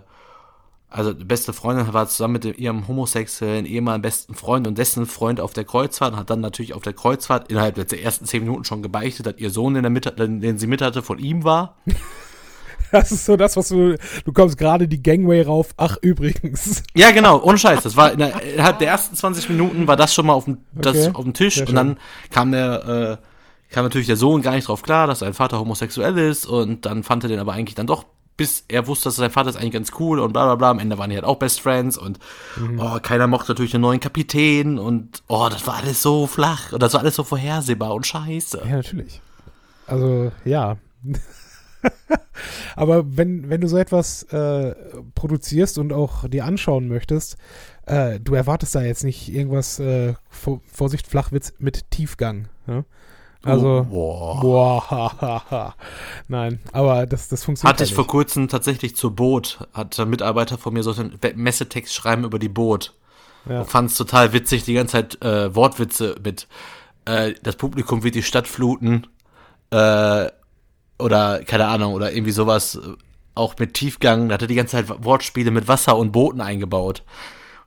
also 0.88 1.12
die 1.12 1.24
beste 1.24 1.52
Freundin 1.52 1.92
war 1.92 2.08
zusammen 2.08 2.34
mit 2.34 2.58
ihrem 2.58 2.86
homosexuellen 2.86 3.66
ehemaligen 3.66 4.02
besten 4.02 4.34
Freund 4.34 4.66
und 4.66 4.76
dessen 4.78 5.06
Freund 5.06 5.40
auf 5.40 5.52
der 5.52 5.64
Kreuzfahrt 5.64 6.12
und 6.12 6.18
hat 6.18 6.30
dann 6.30 6.40
natürlich 6.40 6.74
auf 6.74 6.82
der 6.82 6.92
Kreuzfahrt 6.92 7.50
innerhalb 7.50 7.74
der 7.74 8.02
ersten 8.02 8.26
zehn 8.26 8.42
Minuten 8.42 8.64
schon 8.64 8.82
gebeichtet, 8.82 9.26
dass 9.26 9.38
ihr 9.38 9.50
Sohn, 9.50 9.74
den, 9.74 9.90
mit, 9.92 10.12
den 10.18 10.58
sie 10.58 10.66
mit 10.66 10.82
hatte, 10.82 11.02
von 11.02 11.18
ihm 11.18 11.44
war. 11.44 11.76
Das 12.92 13.10
ist 13.10 13.24
so 13.24 13.36
das, 13.38 13.56
was 13.56 13.68
du. 13.68 13.96
Du 14.24 14.32
kommst 14.32 14.58
gerade 14.58 14.86
die 14.86 15.02
Gangway 15.02 15.40
rauf. 15.40 15.70
Ach, 15.78 15.96
übrigens. 16.02 16.82
Ja, 16.94 17.10
genau, 17.10 17.42
ohne 17.42 17.56
Scheiß. 17.56 17.82
Das 17.82 17.96
war 17.96 18.12
in 18.12 18.18
der, 18.18 18.42
innerhalb 18.42 18.78
der 18.80 18.88
ersten 18.88 19.16
20 19.16 19.48
Minuten 19.48 19.86
war 19.86 19.96
das 19.96 20.12
schon 20.12 20.26
mal 20.26 20.34
auf 20.34 20.44
dem, 20.44 20.58
das 20.72 20.96
Okay, 20.96 21.10
auf 21.14 21.24
dem 21.24 21.32
Tisch 21.32 21.58
und 21.60 21.74
dann 21.74 21.96
kam 22.30 22.52
der, 22.52 23.18
äh, 23.22 23.31
kam 23.72 23.84
natürlich 23.84 24.06
der 24.06 24.16
Sohn 24.16 24.42
gar 24.42 24.54
nicht 24.54 24.68
drauf 24.68 24.82
klar, 24.82 25.06
dass 25.06 25.20
sein 25.20 25.34
Vater 25.34 25.58
homosexuell 25.58 26.16
ist 26.18 26.46
und 26.46 26.86
dann 26.86 27.02
fand 27.02 27.24
er 27.24 27.28
den 27.28 27.40
aber 27.40 27.52
eigentlich 27.52 27.74
dann 27.74 27.86
doch 27.86 28.04
bis 28.36 28.64
er 28.68 28.86
wusste, 28.86 29.04
dass 29.04 29.16
sein 29.16 29.30
Vater 29.30 29.50
ist 29.50 29.56
eigentlich 29.56 29.72
ganz 29.72 29.92
cool 30.00 30.18
und 30.18 30.32
bla 30.32 30.44
bla 30.46 30.54
bla. 30.56 30.70
Am 30.70 30.78
Ende 30.78 30.98
waren 30.98 31.10
die 31.10 31.16
halt 31.16 31.24
auch 31.24 31.36
Best 31.36 31.60
Friends 31.60 31.98
und 31.98 32.18
mhm. 32.56 32.80
oh, 32.80 32.98
keiner 33.00 33.26
mochte 33.26 33.52
natürlich 33.52 33.72
den 33.72 33.82
neuen 33.82 34.00
Kapitän 34.00 34.78
und 34.78 35.22
oh, 35.28 35.48
das 35.50 35.66
war 35.66 35.76
alles 35.76 36.02
so 36.02 36.26
flach 36.26 36.72
und 36.72 36.82
das 36.82 36.94
war 36.94 37.00
alles 37.00 37.14
so 37.14 37.24
vorhersehbar 37.24 37.94
und 37.94 38.06
scheiße. 38.06 38.62
Ja, 38.64 38.76
natürlich. 38.76 39.20
Also, 39.86 40.32
ja. 40.44 40.76
Aber 42.76 43.16
wenn, 43.16 43.50
wenn 43.50 43.60
du 43.60 43.68
so 43.68 43.76
etwas 43.76 44.22
äh, 44.24 44.74
produzierst 45.14 45.78
und 45.78 45.92
auch 45.92 46.26
dir 46.28 46.44
anschauen 46.44 46.88
möchtest, 46.88 47.36
äh, 47.86 48.18
du 48.18 48.34
erwartest 48.34 48.74
da 48.74 48.82
jetzt 48.82 49.04
nicht 49.04 49.32
irgendwas, 49.32 49.78
äh, 49.78 50.14
Vorsicht, 50.30 51.06
Flachwitz 51.06 51.52
mit 51.58 51.90
Tiefgang. 51.90 52.48
Ja? 52.66 52.84
Also, 53.44 53.86
oh, 53.90 54.40
boah. 54.40 54.40
boah 54.40 55.74
Nein, 56.28 56.60
aber 56.72 57.06
das, 57.06 57.28
das 57.28 57.44
funktioniert 57.44 57.74
Hatte 57.74 57.84
ich 57.84 57.94
vor 57.94 58.06
kurzem 58.06 58.48
tatsächlich 58.48 58.94
zur 58.94 59.16
Boot, 59.16 59.58
hat 59.74 59.98
ein 59.98 60.10
Mitarbeiter 60.10 60.58
von 60.58 60.72
mir 60.72 60.82
so 60.82 60.92
einen 60.92 61.18
Messetext 61.34 61.92
schreiben 61.92 62.24
über 62.24 62.38
die 62.38 62.48
Boot. 62.48 62.94
Ja. 63.48 63.64
Fand 63.64 63.90
es 63.90 63.96
total 63.96 64.32
witzig, 64.32 64.62
die 64.64 64.74
ganze 64.74 64.92
Zeit 64.92 65.22
äh, 65.24 65.54
Wortwitze 65.54 66.14
mit 66.22 66.46
äh, 67.04 67.34
das 67.42 67.56
Publikum 67.56 68.04
wird 68.04 68.14
die 68.14 68.22
Stadt 68.22 68.46
fluten 68.46 69.06
äh, 69.70 70.26
oder 70.98 71.42
keine 71.44 71.66
Ahnung, 71.66 71.94
oder 71.94 72.12
irgendwie 72.12 72.32
sowas, 72.32 72.78
auch 73.34 73.58
mit 73.58 73.74
Tiefgang, 73.74 74.28
da 74.28 74.34
hat 74.34 74.42
er 74.42 74.48
die 74.48 74.54
ganze 74.54 74.76
Zeit 74.76 75.04
Wortspiele 75.04 75.50
mit 75.50 75.68
Wasser 75.68 75.96
und 75.96 76.12
Booten 76.12 76.40
eingebaut. 76.40 77.02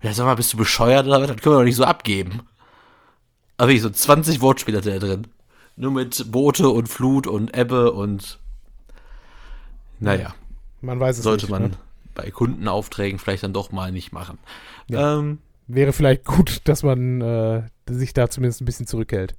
Und 0.02 0.08
er 0.08 0.14
sag 0.14 0.26
mal, 0.26 0.36
bist 0.36 0.54
du 0.54 0.58
bescheuert 0.58 1.08
oder 1.08 1.22
was? 1.22 1.28
Das 1.28 1.38
können 1.38 1.56
wir 1.56 1.60
doch 1.60 1.66
nicht 1.66 1.76
so 1.76 1.84
abgeben. 1.84 2.42
Aber 3.58 3.72
ich 3.72 3.82
so 3.82 3.90
20 3.90 4.42
Wortspiele 4.42 4.78
hat 4.78 4.86
er 4.86 5.00
drin. 5.00 5.28
Nur 5.78 5.92
mit 5.92 6.32
Boote 6.32 6.70
und 6.70 6.88
Flut 6.88 7.28
und 7.28 7.56
Ebbe 7.56 7.92
und 7.92 8.40
naja. 10.00 10.34
Man 10.82 11.00
weiß 11.00 11.18
es 11.18 11.24
Sollte 11.24 11.46
nicht, 11.46 11.52
man 11.52 11.62
ne? 11.64 11.72
bei 12.14 12.30
Kundenaufträgen 12.32 13.20
vielleicht 13.20 13.44
dann 13.44 13.54
doch 13.54 13.72
mal 13.72 13.92
nicht 13.92 14.12
machen. 14.12 14.38
Ja. 14.88 15.18
Ähm, 15.18 15.40
Wäre 15.68 15.94
vielleicht 15.94 16.26
gut, 16.26 16.62
dass 16.68 16.84
man 16.84 17.22
äh, 17.22 17.64
sich 17.90 18.14
da 18.14 18.30
zumindest 18.30 18.62
ein 18.62 18.66
bisschen 18.66 18.88
zurückhält. 18.88 19.36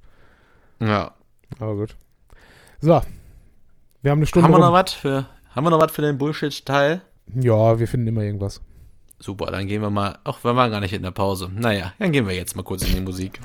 Ja. 0.79 1.13
Aber 1.59 1.75
gut. 1.75 1.95
So. 2.81 3.01
Wir 4.01 4.11
haben 4.11 4.19
eine 4.19 4.25
Stunde. 4.27 4.47
Haben 4.47 4.53
wir 4.53 4.59
noch 4.59 4.73
was 4.73 4.93
für, 4.93 5.27
haben 5.55 5.65
wir 5.65 5.69
noch 5.71 5.81
was 5.81 5.91
für 5.91 6.01
den 6.01 6.17
Bullshit-Teil? 6.17 7.01
Ja, 7.33 7.79
wir 7.79 7.87
finden 7.87 8.07
immer 8.07 8.21
irgendwas. 8.21 8.61
Super, 9.19 9.47
dann 9.47 9.67
gehen 9.67 9.81
wir 9.81 9.89
mal. 9.89 10.19
Ach, 10.23 10.43
wir 10.43 10.55
waren 10.55 10.69
gar 10.69 10.79
nicht 10.79 10.93
in 10.93 11.01
der 11.01 11.11
Pause. 11.11 11.49
Naja, 11.51 11.93
dann 11.97 12.11
gehen 12.11 12.27
wir 12.27 12.35
jetzt 12.35 12.55
mal 12.55 12.63
kurz 12.63 12.83
in 12.83 12.93
die 12.93 13.01
Musik. 13.01 13.39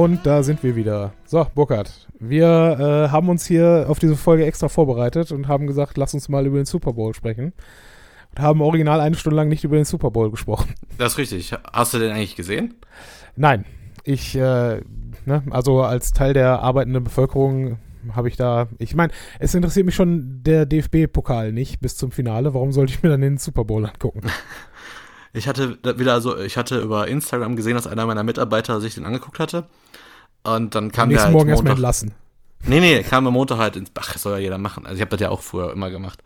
Und 0.00 0.24
da 0.24 0.42
sind 0.42 0.62
wir 0.62 0.76
wieder. 0.76 1.12
So, 1.26 1.46
Burkhard, 1.54 2.08
wir 2.18 2.46
äh, 2.46 3.10
haben 3.10 3.28
uns 3.28 3.44
hier 3.44 3.84
auf 3.86 3.98
diese 3.98 4.16
Folge 4.16 4.46
extra 4.46 4.70
vorbereitet 4.70 5.30
und 5.30 5.46
haben 5.46 5.66
gesagt, 5.66 5.98
lass 5.98 6.14
uns 6.14 6.30
mal 6.30 6.46
über 6.46 6.56
den 6.56 6.64
Super 6.64 6.94
Bowl 6.94 7.12
sprechen. 7.12 7.52
Und 8.30 8.40
haben 8.40 8.62
original 8.62 9.02
eine 9.02 9.14
Stunde 9.14 9.36
lang 9.36 9.48
nicht 9.50 9.62
über 9.62 9.76
den 9.76 9.84
Super 9.84 10.10
Bowl 10.10 10.30
gesprochen. 10.30 10.72
Das 10.96 11.12
ist 11.12 11.18
richtig. 11.18 11.52
Hast 11.70 11.92
du 11.92 11.98
den 11.98 12.12
eigentlich 12.12 12.34
gesehen? 12.34 12.76
Nein. 13.36 13.66
Ich, 14.02 14.34
äh, 14.34 14.80
ne, 15.26 15.42
also 15.50 15.82
als 15.82 16.14
Teil 16.14 16.32
der 16.32 16.60
arbeitenden 16.60 17.04
Bevölkerung 17.04 17.76
habe 18.14 18.28
ich 18.28 18.38
da, 18.38 18.68
ich 18.78 18.94
meine, 18.94 19.12
es 19.38 19.54
interessiert 19.54 19.84
mich 19.84 19.96
schon 19.96 20.42
der 20.42 20.64
DFB-Pokal 20.64 21.52
nicht 21.52 21.78
bis 21.80 21.98
zum 21.98 22.10
Finale. 22.10 22.54
Warum 22.54 22.72
sollte 22.72 22.94
ich 22.94 23.02
mir 23.02 23.10
dann 23.10 23.20
den 23.20 23.36
Super 23.36 23.64
Bowl 23.66 23.84
angucken? 23.84 24.22
Ich 25.32 25.46
hatte 25.46 25.78
wieder 25.96 26.20
so, 26.20 26.36
ich 26.38 26.56
hatte 26.56 26.80
über 26.80 27.06
Instagram 27.06 27.56
gesehen, 27.56 27.74
dass 27.74 27.86
einer 27.86 28.06
meiner 28.06 28.22
Mitarbeiter 28.24 28.80
sich 28.80 28.94
den 28.94 29.06
angeguckt 29.06 29.38
hatte. 29.38 29.66
Und 30.42 30.74
dann 30.74 30.90
kam 30.90 31.04
Am 31.04 31.10
der 31.10 31.22
halt 31.24 31.32
Morgen 31.32 31.50
erstmal 31.50 31.72
entlassen. 31.72 32.12
Nee, 32.66 32.80
nee, 32.80 33.02
kam 33.02 33.26
am 33.26 33.34
Montag 33.34 33.58
halt 33.58 33.76
ins, 33.76 33.90
ach, 33.98 34.12
das 34.12 34.22
soll 34.22 34.32
ja 34.32 34.38
jeder 34.38 34.58
machen. 34.58 34.84
Also 34.84 34.96
ich 34.96 35.00
habe 35.00 35.10
das 35.10 35.20
ja 35.20 35.30
auch 35.30 35.40
früher 35.40 35.72
immer 35.72 35.90
gemacht. 35.90 36.22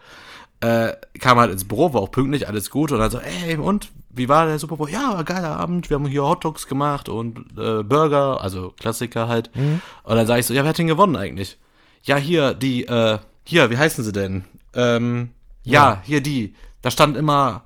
Äh, 0.61 0.95
kam 1.21 1.39
halt 1.39 1.53
ins 1.53 1.67
Büro, 1.67 1.93
war 1.93 2.01
auch 2.01 2.11
pünktlich, 2.11 2.49
alles 2.49 2.71
gut. 2.71 2.91
Und 2.93 2.99
dann 2.99 3.11
so, 3.11 3.19
ey, 3.19 3.57
und, 3.57 3.91
wie 4.11 4.29
war 4.29 4.47
der 4.47 4.59
Super 4.59 4.77
Bowl? 4.77 4.91
Ja, 4.91 5.15
war 5.15 5.25
geiler 5.25 5.57
Abend, 5.57 5.91
wir 5.91 5.97
haben 5.97 6.07
hier 6.07 6.25
Hotdogs 6.25 6.67
gemacht 6.67 7.09
und 7.09 7.39
äh, 7.59 7.83
Burger, 7.83 8.41
also 8.41 8.73
Klassiker 8.79 9.29
halt. 9.29 9.55
Mhm. 9.55 9.81
Und 10.05 10.17
dann 10.17 10.27
sage 10.27 10.41
ich 10.41 10.47
so, 10.47 10.55
ja, 10.55 10.63
wer 10.63 10.71
hat 10.71 10.79
denn 10.79 10.87
gewonnen 10.87 11.17
eigentlich? 11.17 11.59
Ja, 12.03 12.17
hier, 12.17 12.55
die, 12.55 12.87
äh, 12.87 13.19
hier, 13.45 13.71
wie 13.71 13.79
heißen 13.79 14.05
sie 14.05 14.13
denn? 14.13 14.45
Ähm, 14.75 15.31
ja, 15.63 15.73
ja. 15.73 16.03
hier 16.05 16.21
die. 16.21 16.55
Da 16.83 16.91
stand 16.91 17.17
immer 17.17 17.65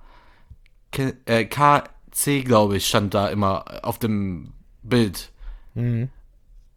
äh, 0.97 1.45
KC, 1.45 2.45
glaube 2.45 2.77
ich, 2.77 2.87
stand 2.87 3.15
da 3.15 3.29
immer 3.29 3.65
auf 3.83 3.99
dem 3.99 4.53
Bild. 4.83 5.31
Mhm. 5.75 6.09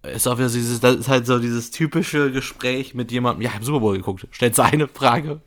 Ist 0.03 0.28
auch 0.28 0.38
wieder 0.38 0.49
dieses, 0.49 0.80
das 0.80 0.95
ist 0.95 1.07
halt 1.07 1.28
so 1.28 1.39
dieses 1.39 1.70
typische 1.70 2.32
Gespräch 2.32 2.95
mit 2.95 3.12
jemandem, 3.12 3.43
ja, 3.43 3.49
ich 3.49 3.55
habe 3.55 3.66
Super 3.66 3.82
Bowl 3.82 3.95
geguckt, 3.95 4.28
stellt 4.32 4.55
so 4.55 4.64
eine 4.64 4.88
Frage. 4.88 5.41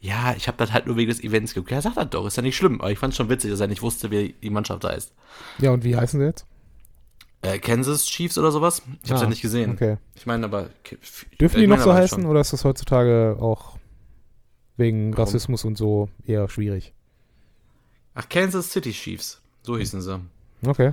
Ja, 0.00 0.34
ich 0.36 0.48
habe 0.48 0.58
das 0.58 0.72
halt 0.72 0.86
nur 0.86 0.96
wegen 0.96 1.08
des 1.08 1.22
Events 1.22 1.54
geguckt. 1.54 1.70
Ja, 1.70 1.80
sagt 1.80 1.96
das 1.96 2.10
doch, 2.10 2.26
ist 2.26 2.36
ja 2.36 2.42
nicht 2.42 2.56
schlimm. 2.56 2.80
Aber 2.80 2.90
ich 2.90 2.98
fand 2.98 3.12
es 3.12 3.16
schon 3.16 3.28
witzig, 3.28 3.52
dass 3.52 3.60
er 3.60 3.68
nicht 3.68 3.82
wusste, 3.82 4.10
wie 4.10 4.34
die 4.42 4.50
Mannschaft 4.50 4.84
heißt. 4.84 5.12
Ja, 5.58 5.70
und 5.70 5.84
wie 5.84 5.96
heißen 5.96 6.18
sie 6.18 6.26
jetzt? 6.26 6.46
Äh, 7.42 7.58
Kansas 7.58 8.06
Chiefs 8.06 8.36
oder 8.36 8.50
sowas? 8.50 8.82
Ich 9.02 9.10
hab's 9.10 9.20
ah, 9.20 9.24
ja 9.24 9.30
nicht 9.30 9.42
gesehen. 9.42 9.72
Okay. 9.72 9.98
Ich 10.14 10.26
meine 10.26 10.46
aber. 10.46 10.70
Dürfen 11.40 11.60
die 11.60 11.66
noch 11.66 11.78
so 11.78 11.92
heißen 11.92 12.22
schon. 12.22 12.30
oder 12.30 12.40
ist 12.40 12.52
das 12.52 12.64
heutzutage 12.64 13.36
auch 13.38 13.78
wegen 14.76 15.12
Warum? 15.12 15.24
Rassismus 15.24 15.64
und 15.64 15.76
so 15.76 16.08
eher 16.26 16.48
schwierig? 16.48 16.94
Ach, 18.14 18.28
Kansas 18.28 18.70
City 18.70 18.92
Chiefs. 18.92 19.40
So 19.62 19.76
hießen 19.76 20.00
sie. 20.00 20.20
Okay. 20.64 20.92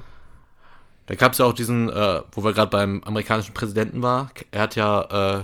Da 1.05 1.15
gab 1.15 1.33
es 1.33 1.39
ja 1.39 1.45
auch 1.45 1.53
diesen, 1.53 1.89
äh, 1.89 2.21
wo 2.31 2.43
wir 2.43 2.53
gerade 2.53 2.71
beim 2.71 3.03
amerikanischen 3.03 3.53
Präsidenten 3.53 4.01
war. 4.01 4.31
Er 4.51 4.61
hat 4.61 4.75
ja 4.75 5.39
äh, 5.39 5.43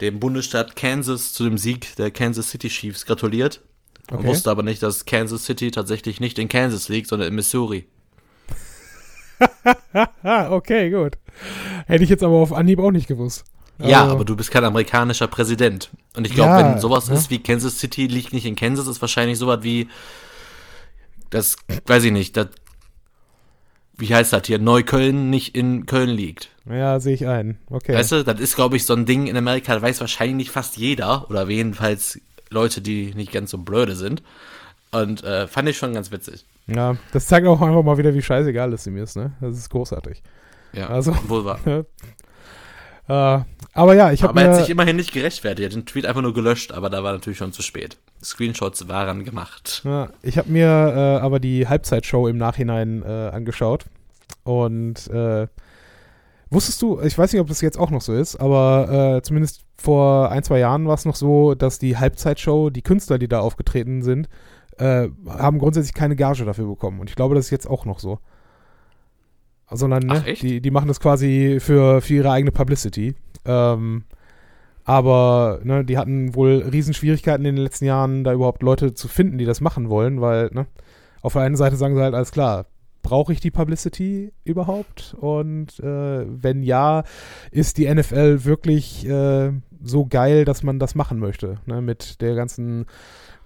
dem 0.00 0.20
Bundesstaat 0.20 0.74
Kansas 0.74 1.32
zu 1.32 1.44
dem 1.44 1.58
Sieg 1.58 1.96
der 1.96 2.10
Kansas 2.10 2.50
City 2.50 2.68
Chiefs 2.68 3.06
gratuliert. 3.06 3.60
Okay. 4.10 4.26
wusste 4.26 4.50
aber 4.50 4.62
nicht, 4.62 4.82
dass 4.82 5.04
Kansas 5.04 5.44
City 5.44 5.70
tatsächlich 5.70 6.20
nicht 6.20 6.38
in 6.38 6.48
Kansas 6.48 6.88
liegt, 6.88 7.08
sondern 7.08 7.28
in 7.28 7.34
Missouri. 7.34 7.86
okay, 10.24 10.90
gut. 10.90 11.18
Hätte 11.86 12.04
ich 12.04 12.10
jetzt 12.10 12.22
aber 12.22 12.34
auf 12.34 12.52
Anhieb 12.52 12.78
auch 12.78 12.90
nicht 12.90 13.06
gewusst. 13.06 13.44
Ja, 13.78 14.02
also, 14.02 14.14
aber 14.14 14.24
du 14.24 14.36
bist 14.36 14.50
kein 14.50 14.64
amerikanischer 14.64 15.28
Präsident. 15.28 15.90
Und 16.16 16.26
ich 16.26 16.34
glaube, 16.34 16.50
ja, 16.50 16.72
wenn 16.72 16.80
sowas 16.80 17.08
ja. 17.08 17.14
ist 17.14 17.30
wie 17.30 17.42
Kansas 17.42 17.78
City 17.78 18.06
liegt 18.06 18.32
nicht 18.32 18.46
in 18.46 18.56
Kansas, 18.56 18.86
ist 18.86 19.00
wahrscheinlich 19.00 19.38
sowas 19.38 19.60
wie 19.62 19.88
das, 21.32 21.56
weiß 21.86 22.04
ich 22.04 22.12
nicht, 22.12 22.36
das, 22.36 22.48
wie 23.96 24.14
heißt 24.14 24.32
das 24.32 24.46
hier, 24.46 24.58
Neukölln 24.58 25.30
nicht 25.30 25.54
in 25.54 25.86
Köln 25.86 26.10
liegt. 26.10 26.50
Ja, 26.68 27.00
sehe 27.00 27.14
ich 27.14 27.26
ein. 27.26 27.58
Okay. 27.68 27.94
Weißt 27.94 28.12
du, 28.12 28.24
das 28.24 28.40
ist, 28.40 28.54
glaube 28.54 28.76
ich, 28.76 28.86
so 28.86 28.94
ein 28.94 29.06
Ding 29.06 29.26
in 29.26 29.36
Amerika, 29.36 29.74
das 29.74 29.82
weiß 29.82 30.00
wahrscheinlich 30.00 30.50
fast 30.50 30.76
jeder, 30.76 31.28
oder 31.30 31.48
jedenfalls 31.48 32.20
Leute, 32.50 32.80
die 32.80 33.14
nicht 33.14 33.32
ganz 33.32 33.50
so 33.50 33.58
blöde 33.58 33.96
sind. 33.96 34.22
Und 34.92 35.24
äh, 35.24 35.46
fand 35.48 35.68
ich 35.68 35.78
schon 35.78 35.94
ganz 35.94 36.10
witzig. 36.10 36.44
Ja, 36.66 36.96
das 37.12 37.26
zeigt 37.26 37.46
auch 37.46 37.60
einfach 37.62 37.82
mal 37.82 37.96
wieder, 37.96 38.14
wie 38.14 38.22
scheißegal 38.22 38.72
es 38.74 38.86
ihm 38.86 38.98
ist, 38.98 39.16
ne? 39.16 39.32
Das 39.40 39.56
ist 39.56 39.70
großartig. 39.70 40.22
Ja, 40.74 40.88
also, 40.88 41.16
wohl 41.28 41.44
wahr. 41.44 41.60
äh, 43.12 43.44
aber 43.74 43.94
ja, 43.94 44.12
ich 44.12 44.22
habe 44.22 44.30
Aber 44.30 44.42
er 44.42 44.50
hat 44.52 44.60
sich 44.60 44.70
immerhin 44.70 44.96
nicht 44.96 45.12
gerechtfertigt. 45.12 45.60
Er 45.60 45.70
hat 45.70 45.74
den 45.74 45.86
Tweet 45.86 46.06
einfach 46.06 46.22
nur 46.22 46.34
gelöscht, 46.34 46.72
aber 46.72 46.90
da 46.90 47.02
war 47.02 47.12
natürlich 47.12 47.38
schon 47.38 47.52
zu 47.52 47.62
spät. 47.62 47.96
Screenshots 48.22 48.88
waren 48.88 49.24
gemacht. 49.24 49.82
Ja, 49.84 50.10
ich 50.22 50.38
habe 50.38 50.50
mir 50.50 50.66
äh, 50.66 51.20
aber 51.22 51.40
die 51.40 51.66
Halbzeitshow 51.66 52.28
im 52.28 52.36
Nachhinein 52.36 53.02
äh, 53.02 53.30
angeschaut. 53.32 53.84
Und 54.44 55.08
äh, 55.08 55.46
wusstest 56.50 56.82
du, 56.82 57.00
ich 57.00 57.16
weiß 57.16 57.32
nicht, 57.32 57.40
ob 57.40 57.48
das 57.48 57.60
jetzt 57.60 57.78
auch 57.78 57.90
noch 57.90 58.02
so 58.02 58.12
ist, 58.14 58.36
aber 58.36 59.16
äh, 59.16 59.22
zumindest 59.22 59.62
vor 59.76 60.30
ein, 60.30 60.42
zwei 60.42 60.58
Jahren 60.58 60.86
war 60.86 60.94
es 60.94 61.04
noch 61.04 61.16
so, 61.16 61.54
dass 61.54 61.78
die 61.78 61.96
Halbzeitshow, 61.96 62.70
die 62.70 62.82
Künstler, 62.82 63.18
die 63.18 63.28
da 63.28 63.40
aufgetreten 63.40 64.02
sind, 64.02 64.28
äh, 64.78 65.08
haben 65.28 65.58
grundsätzlich 65.58 65.94
keine 65.94 66.16
Gage 66.16 66.44
dafür 66.44 66.66
bekommen. 66.66 67.00
Und 67.00 67.10
ich 67.10 67.16
glaube, 67.16 67.34
das 67.34 67.46
ist 67.46 67.50
jetzt 67.50 67.68
auch 67.68 67.84
noch 67.84 67.98
so. 67.98 68.18
Sondern 69.72 70.06
ne, 70.06 70.34
die, 70.40 70.60
die 70.60 70.70
machen 70.70 70.88
das 70.88 71.00
quasi 71.00 71.58
für, 71.60 72.00
für 72.00 72.14
ihre 72.14 72.30
eigene 72.30 72.52
Publicity. 72.52 73.14
Ähm, 73.44 74.04
aber 74.84 75.60
ne, 75.62 75.84
die 75.84 75.98
hatten 75.98 76.34
wohl 76.34 76.68
Riesenschwierigkeiten 76.70 77.46
in 77.46 77.56
den 77.56 77.64
letzten 77.64 77.84
Jahren, 77.84 78.24
da 78.24 78.32
überhaupt 78.32 78.62
Leute 78.62 78.94
zu 78.94 79.08
finden, 79.08 79.38
die 79.38 79.44
das 79.44 79.60
machen 79.60 79.88
wollen, 79.88 80.20
weil 80.20 80.50
ne, 80.52 80.66
auf 81.20 81.34
der 81.34 81.42
einen 81.42 81.56
Seite 81.56 81.76
sagen 81.76 81.94
sie 81.94 82.02
halt, 82.02 82.14
alles 82.14 82.32
klar, 82.32 82.66
brauche 83.02 83.32
ich 83.32 83.40
die 83.40 83.50
Publicity 83.50 84.32
überhaupt? 84.44 85.14
Und 85.20 85.78
äh, 85.80 86.24
wenn 86.26 86.62
ja, 86.62 87.04
ist 87.50 87.78
die 87.78 87.92
NFL 87.92 88.44
wirklich 88.44 89.06
äh, 89.08 89.52
so 89.82 90.06
geil, 90.06 90.44
dass 90.44 90.62
man 90.62 90.78
das 90.78 90.94
machen 90.94 91.18
möchte? 91.18 91.58
Ne? 91.66 91.80
Mit 91.82 92.20
der 92.20 92.34
ganzen 92.34 92.86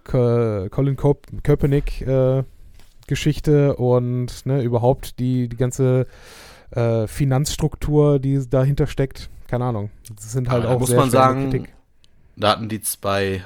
Colin 0.05 0.97
Kaepernick 1.43 2.03
äh, 2.03 2.45
Geschichte 3.07 3.77
und 3.77 4.47
ne, 4.47 4.63
überhaupt 4.63 5.19
die, 5.19 5.49
die 5.49 5.57
ganze 5.57 6.07
äh, 6.71 7.07
Finanzstruktur, 7.07 8.19
die 8.19 8.49
dahinter 8.49 8.87
steckt. 8.87 9.31
Keine 9.47 9.65
Ahnung. 9.65 9.91
Das 10.15 10.33
sind 10.33 10.51
halt 10.51 10.65
Aber 10.65 10.75
auch 10.75 10.81
muss 10.81 10.89
sehr 10.89 10.99
man 10.99 11.11
sagen, 11.11 11.51
Kritik. 11.51 11.73
Da 12.37 12.51
hatten 12.51 12.69
die 12.69 12.81
zwei 12.81 13.43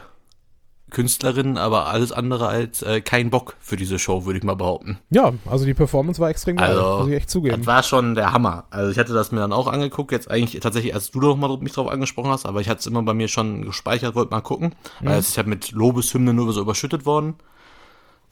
Künstlerinnen, 0.91 1.57
aber 1.57 1.87
alles 1.87 2.13
andere 2.13 2.49
als 2.49 2.83
äh, 2.83 3.01
kein 3.01 3.31
Bock 3.31 3.57
für 3.61 3.77
diese 3.77 3.99
Show, 3.99 4.27
würde 4.27 4.39
ich 4.39 4.45
mal 4.45 4.57
behaupten. 4.57 4.99
Ja, 5.11 5.33
also 5.47 5.65
die 5.65 5.75
Performance 5.75 6.21
war 6.21 6.31
extrem 6.31 6.57
geil, 6.57 6.71
Also, 6.71 6.99
muss 7.01 7.09
ich 7.09 7.15
echt 7.15 7.31
zugeben. 7.31 7.59
Das 7.59 7.67
war 7.67 7.83
schon 7.83 8.15
der 8.15 8.33
Hammer. 8.33 8.65
Also 8.71 8.91
ich 8.91 8.99
hatte 8.99 9.15
das 9.15 9.31
mir 9.33 9.41
dann 9.41 9.53
auch 9.53 9.69
angeguckt, 9.69 10.13
jetzt 10.13 10.31
eigentlich 10.31 10.61
tatsächlich, 10.61 10.95
als 10.95 11.11
du 11.11 11.21
doch 11.21 11.37
mal 11.37 11.57
mich 11.59 11.73
drauf 11.73 11.89
angesprochen 11.89 12.31
hast, 12.31 12.45
aber 12.45 12.61
ich 12.61 12.69
hatte 12.69 12.81
es 12.81 12.87
immer 12.87 13.03
bei 13.03 13.15
mir 13.15 13.29
schon 13.29 13.63
gespeichert, 13.63 14.15
wollte 14.15 14.33
mal 14.33 14.41
gucken. 14.41 14.75
Weil 15.01 15.21
ich 15.21 15.39
habe 15.39 15.49
mit 15.49 15.71
Lobeshymnen 15.73 16.35
nur 16.35 16.53
so 16.53 16.61
überschüttet 16.61 17.07
worden. 17.07 17.35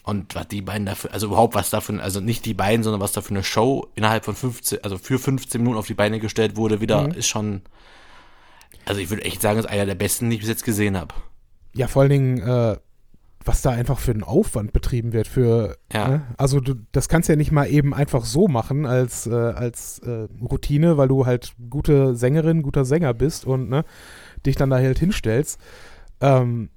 Und 0.08 0.34
was 0.34 0.48
die 0.48 0.62
beiden 0.62 0.86
dafür, 0.86 1.12
also 1.12 1.26
überhaupt 1.26 1.54
was 1.54 1.68
dafür, 1.68 2.02
also 2.02 2.20
nicht 2.20 2.46
die 2.46 2.54
beiden, 2.54 2.82
sondern 2.82 3.02
was 3.02 3.12
da 3.12 3.20
für 3.20 3.30
eine 3.30 3.44
Show 3.44 3.88
innerhalb 3.94 4.24
von 4.24 4.34
15, 4.34 4.82
also 4.82 4.96
für 4.96 5.18
15 5.18 5.60
Minuten 5.60 5.76
auf 5.78 5.86
die 5.86 5.92
Beine 5.92 6.18
gestellt 6.18 6.56
wurde, 6.56 6.80
wieder, 6.80 7.14
ist 7.14 7.28
schon, 7.28 7.60
also 8.86 9.02
ich 9.02 9.10
würde 9.10 9.24
echt 9.26 9.42
sagen, 9.42 9.58
ist 9.58 9.68
einer 9.68 9.84
der 9.84 9.94
besten, 9.96 10.30
die 10.30 10.36
ich 10.36 10.40
bis 10.40 10.48
jetzt 10.48 10.64
gesehen 10.64 10.96
habe. 10.96 11.14
Ja, 11.74 11.88
vor 11.88 12.00
allen 12.02 12.10
Dingen, 12.10 12.38
äh, 12.40 12.76
was 13.44 13.60
da 13.60 13.70
einfach 13.70 13.98
für 13.98 14.12
ein 14.12 14.22
Aufwand 14.22 14.72
betrieben 14.72 15.12
wird 15.12 15.28
für, 15.28 15.76
Ja. 15.92 16.08
ne? 16.08 16.22
also 16.38 16.60
du, 16.60 16.74
das 16.92 17.10
kannst 17.10 17.28
du 17.28 17.34
ja 17.34 17.36
nicht 17.36 17.52
mal 17.52 17.66
eben 17.66 17.92
einfach 17.92 18.24
so 18.24 18.48
machen 18.48 18.86
als, 18.86 19.26
äh, 19.26 19.34
als 19.34 19.98
äh, 19.98 20.26
Routine, 20.40 20.96
weil 20.96 21.08
du 21.08 21.26
halt 21.26 21.52
gute 21.68 22.14
Sängerin, 22.16 22.62
guter 22.62 22.86
Sänger 22.86 23.12
bist 23.12 23.44
und 23.44 23.68
ne, 23.68 23.84
dich 24.46 24.56
dann 24.56 24.70
da 24.70 24.76
halt 24.76 24.98
hinstellst, 24.98 25.60
ähm, 26.22 26.70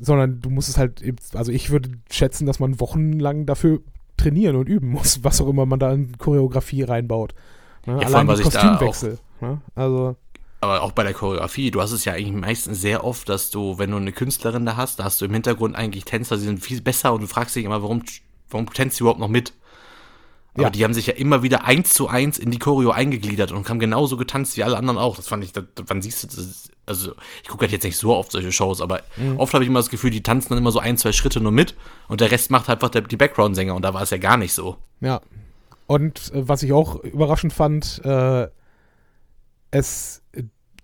sondern 0.00 0.40
du 0.40 0.50
musst 0.50 0.68
es 0.68 0.76
halt, 0.78 1.02
eben- 1.02 1.16
also 1.34 1.52
ich 1.52 1.70
würde 1.70 1.90
schätzen, 2.10 2.46
dass 2.46 2.58
man 2.60 2.80
wochenlang 2.80 3.46
dafür 3.46 3.80
trainieren 4.16 4.56
und 4.56 4.68
üben 4.68 4.88
muss, 4.88 5.20
was 5.24 5.40
auch 5.40 5.48
immer 5.48 5.66
man 5.66 5.78
da 5.78 5.92
in 5.92 6.16
Choreografie 6.18 6.82
reinbaut. 6.82 7.34
Ne? 7.86 8.00
Ja, 8.00 8.08
vor 8.08 8.18
allem, 8.18 8.30
Allein 8.30 8.40
auch- 8.40 8.50
Kostümwechsel. 8.52 9.18
Ne? 9.40 9.60
Also, 9.74 10.16
Aber 10.60 10.82
auch 10.82 10.92
bei 10.92 11.02
der 11.02 11.12
Choreografie, 11.12 11.70
du 11.70 11.80
hast 11.82 11.92
es 11.92 12.04
ja 12.06 12.14
eigentlich 12.14 12.32
meistens 12.32 12.80
sehr 12.80 13.04
oft, 13.04 13.28
dass 13.28 13.50
du, 13.50 13.78
wenn 13.78 13.90
du 13.90 13.98
eine 13.98 14.12
Künstlerin 14.12 14.64
da 14.64 14.76
hast, 14.76 14.98
da 14.98 15.04
hast 15.04 15.20
du 15.20 15.26
im 15.26 15.32
Hintergrund 15.32 15.76
eigentlich 15.76 16.04
Tänzer, 16.04 16.36
die 16.36 16.44
sind 16.44 16.60
viel 16.60 16.80
besser 16.80 17.12
und 17.12 17.20
du 17.22 17.26
fragst 17.26 17.54
dich 17.54 17.64
immer, 17.64 17.82
warum, 17.82 18.02
warum 18.50 18.72
tänzt 18.72 18.96
sie 18.96 19.02
überhaupt 19.02 19.20
noch 19.20 19.28
mit? 19.28 19.52
Aber 20.54 20.64
Ja. 20.64 20.70
die 20.70 20.84
haben 20.84 20.94
sich 20.94 21.06
ja 21.08 21.14
immer 21.14 21.42
wieder 21.42 21.64
eins 21.64 21.94
zu 21.94 22.06
eins 22.08 22.38
in 22.38 22.50
die 22.52 22.58
Choreo 22.58 22.90
eingegliedert 22.92 23.50
und 23.52 23.68
haben 23.68 23.78
genauso 23.80 24.16
getanzt 24.16 24.56
wie 24.56 24.62
alle 24.64 24.76
anderen 24.76 24.98
auch. 24.98 25.16
Das 25.16 25.26
fand 25.28 25.42
ich, 25.44 25.52
das, 25.52 25.64
wann 25.86 26.00
siehst 26.00 26.22
du 26.22 26.26
das? 26.28 26.70
Also, 26.86 27.12
ich 27.42 27.48
gucke 27.48 27.62
halt 27.62 27.72
jetzt 27.72 27.82
nicht 27.84 27.96
so 27.96 28.14
oft 28.14 28.30
solche 28.30 28.52
Shows, 28.52 28.80
aber 28.82 29.00
oft 29.38 29.54
habe 29.54 29.64
ich 29.64 29.70
immer 29.70 29.78
das 29.80 29.88
Gefühl, 29.88 30.10
die 30.10 30.22
tanzen 30.22 30.50
dann 30.50 30.58
immer 30.58 30.70
so 30.70 30.78
ein, 30.80 30.96
zwei 30.98 31.12
Schritte 31.12 31.40
nur 31.40 31.50
mit 31.50 31.74
und 32.08 32.20
der 32.20 32.30
Rest 32.30 32.50
macht 32.50 32.68
halt 32.68 32.76
einfach 32.78 32.90
der, 32.90 33.02
die 33.02 33.16
Background-Sänger 33.16 33.74
und 33.74 33.82
da 33.82 33.94
war 33.94 34.02
es 34.02 34.10
ja 34.10 34.18
gar 34.18 34.36
nicht 34.36 34.52
so. 34.52 34.76
Ja. 35.00 35.20
Und 35.86 36.30
äh, 36.34 36.46
was 36.48 36.62
ich 36.62 36.72
auch 36.72 36.96
überraschend 37.02 37.52
fand, 37.52 38.02
äh, 38.04 38.48
es, 39.70 40.22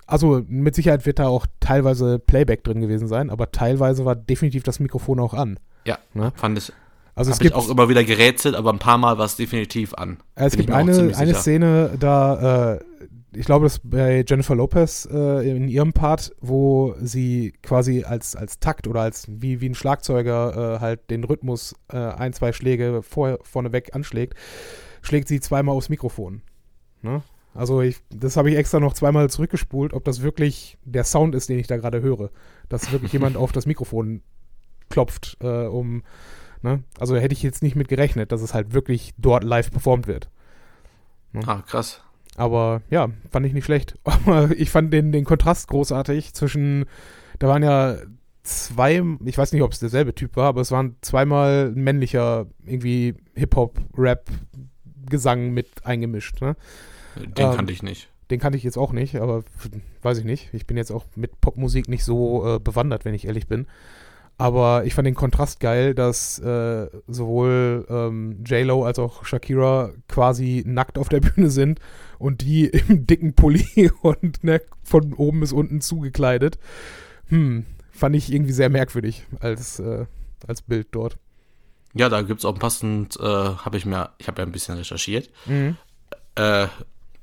also 0.07 0.43
mit 0.49 0.75
Sicherheit 0.75 1.07
wird 1.07 1.19
da 1.19 1.29
auch 1.29 1.47
teilweise 1.61 2.19
Playback 2.19 2.65
drin 2.65 2.81
gewesen 2.81 3.07
sein, 3.09 3.31
aber 3.31 3.53
teilweise 3.53 4.05
war 4.05 4.17
definitiv 4.17 4.63
das 4.63 4.81
Mikrofon 4.81 5.21
auch 5.21 5.35
an. 5.35 5.59
Ja, 5.87 5.99
Ne? 6.15 6.33
fand 6.37 6.59
ich, 6.59 6.73
Also 7.21 7.33
es 7.33 7.37
habe 7.37 7.49
ich 7.49 7.53
gibt, 7.53 7.63
auch 7.63 7.69
immer 7.69 7.91
wieder 7.91 8.03
gerätselt, 8.03 8.55
aber 8.55 8.73
ein 8.73 8.79
paar 8.79 8.97
Mal 8.97 9.19
war 9.19 9.27
es 9.27 9.37
definitiv 9.37 9.93
an. 9.93 10.23
es 10.37 10.57
bin 10.57 10.65
gibt 10.65 10.73
eine, 10.73 11.15
eine. 11.15 11.35
Szene, 11.35 11.91
da, 12.01 12.73
äh, 12.73 12.81
ich 13.35 13.45
glaube, 13.45 13.67
das 13.67 13.79
bei 13.85 14.25
Jennifer 14.27 14.55
Lopez 14.55 15.07
äh, 15.13 15.51
in 15.51 15.69
ihrem 15.69 15.93
Part, 15.93 16.35
wo 16.41 16.95
sie 16.99 17.53
quasi 17.63 18.05
als, 18.05 18.37
als 18.37 18.59
Takt 18.59 18.89
oder 18.89 19.03
als 19.03 19.27
wie, 19.29 19.61
wie 19.61 19.69
ein 19.69 19.75
Schlagzeuger 19.75 20.77
äh, 20.77 20.81
halt 20.81 21.11
den 21.11 21.25
Rhythmus 21.25 21.75
äh, 21.93 21.99
ein, 21.99 22.33
zwei 22.33 22.55
Schläge 22.55 23.03
vor, 23.03 23.39
vorneweg 23.43 23.95
anschlägt, 23.95 24.33
schlägt 25.03 25.29
sie 25.29 25.41
zweimal 25.41 25.77
aufs 25.77 25.91
Mikrofon. 25.91 26.41
Ne? 27.03 27.23
Also 27.53 27.83
ich, 27.83 27.99
das 28.09 28.39
habe 28.39 28.51
ich 28.51 28.57
extra 28.57 28.81
noch 28.81 28.95
zweimal 28.95 29.29
zurückgespult, 29.29 29.93
ob 29.93 30.07
das 30.07 30.23
wirklich 30.23 30.79
der 30.87 31.05
Sound 31.05 31.35
ist, 31.35 31.51
den 31.51 31.59
ich 31.59 31.67
da 31.67 31.77
gerade 31.77 32.01
höre. 32.01 32.31
Dass 32.71 32.93
wirklich 32.93 33.13
jemand 33.13 33.37
auf 33.37 33.53
das 33.53 33.67
Mikrofon 33.67 34.23
klopft, 34.89 35.37
äh, 35.43 35.67
um, 35.67 36.03
ne? 36.63 36.83
Also 36.99 37.17
hätte 37.17 37.33
ich 37.35 37.43
jetzt 37.43 37.63
nicht 37.63 37.77
mit 37.77 37.89
gerechnet, 37.89 38.33
dass 38.33 38.43
es 38.43 38.55
halt 38.55 38.73
wirklich 38.73 39.13
dort 39.19 39.45
live 39.45 39.71
performt 39.71 40.07
wird. 40.07 40.29
Ah, 41.47 41.63
krass. 41.67 42.03
Aber 42.37 42.83
ja, 42.91 43.09
fand 43.31 43.47
ich 43.47 43.53
nicht 43.53 43.65
schlecht. 43.65 43.99
Aber 44.05 44.51
ich 44.53 44.71
fand 44.71 44.93
den, 44.93 45.13
den 45.13 45.25
Kontrast 45.25 45.69
großartig 45.69 46.35
zwischen, 46.35 46.87
da 47.39 47.49
waren 47.49 47.63
ja 47.63 47.97
zwei, 48.43 49.03
ich 49.25 49.37
weiß 49.37 49.53
nicht, 49.53 49.63
ob 49.63 49.73
es 49.73 49.79
derselbe 49.81 50.15
Typ 50.15 50.37
war, 50.37 50.49
aber 50.49 50.63
es 50.63 50.71
waren 50.71 50.97
zweimal 51.03 51.73
männlicher 51.73 52.47
irgendwie 52.65 53.15
Hip-Hop, 53.35 53.79
Rap, 53.97 54.31
Gesang 55.09 55.51
mit 55.51 55.69
eingemischt. 55.85 56.41
Ne? 56.41 56.57
Den 57.17 57.33
Ähm, 57.37 57.57
kannte 57.57 57.73
ich 57.73 57.83
nicht. 57.83 58.09
Den 58.31 58.41
kannte 58.41 58.57
ich 58.57 58.65
jetzt 58.65 58.79
auch 58.79 58.93
nicht, 58.93 59.17
aber 59.17 59.43
weiß 60.03 60.19
ich 60.19 60.25
nicht. 60.25 60.55
Ich 60.55 60.67
bin 60.67 60.77
jetzt 60.77 60.91
auch 60.91 61.05
mit 61.17 61.41
Popmusik 61.41 61.89
nicht 61.89 62.05
so 62.05 62.57
äh, 62.57 62.59
bewandert, 62.59 63.05
wenn 63.05 63.15
ich 63.15 63.27
ehrlich 63.27 63.47
bin. 63.47 63.67
Aber 64.41 64.85
ich 64.85 64.95
fand 64.95 65.07
den 65.07 65.15
Kontrast 65.15 65.61
geil, 65.61 65.95
dass 65.95 66.39
äh, 66.39 66.89
sowohl 67.07 67.87
ähm, 67.89 68.43
J-Lo 68.45 68.85
als 68.85 68.99
auch 68.99 69.25
Shakira 69.25 69.91
quasi 70.09 70.63
nackt 70.67 70.99
auf 70.99 71.09
der 71.09 71.21
Bühne 71.21 71.51
sind 71.51 71.81
und 72.19 72.41
die 72.41 72.67
im 72.89 73.07
dicken 73.07 73.35
Pulli 73.35 73.91
und 74.03 74.43
ne, 74.43 74.63
von 74.83 75.13
oben 75.15 75.41
bis 75.41 75.53
unten 75.53 75.81
zugekleidet. 75.81 76.59
Hm, 77.29 77.67
fand 77.91 78.17
ich 78.17 78.33
irgendwie 78.33 78.53
sehr 78.53 78.71
merkwürdig 78.71 79.27
als, 79.41 79.79
äh, 79.79 80.07
als 80.47 80.63
Bild 80.63 80.89
dort. 80.93 81.19
Ja, 81.93 82.09
da 82.09 82.23
gibt's 82.23 82.45
auch 82.45 82.59
passend, 82.59 83.19
äh, 83.21 83.25
habe 83.25 83.77
ich 83.77 83.85
mir, 83.85 84.11
ich 84.19 84.29
habe 84.29 84.41
ja 84.41 84.47
ein 84.47 84.53
bisschen 84.53 84.77
recherchiert. 84.77 85.29
Mhm. 85.47 85.77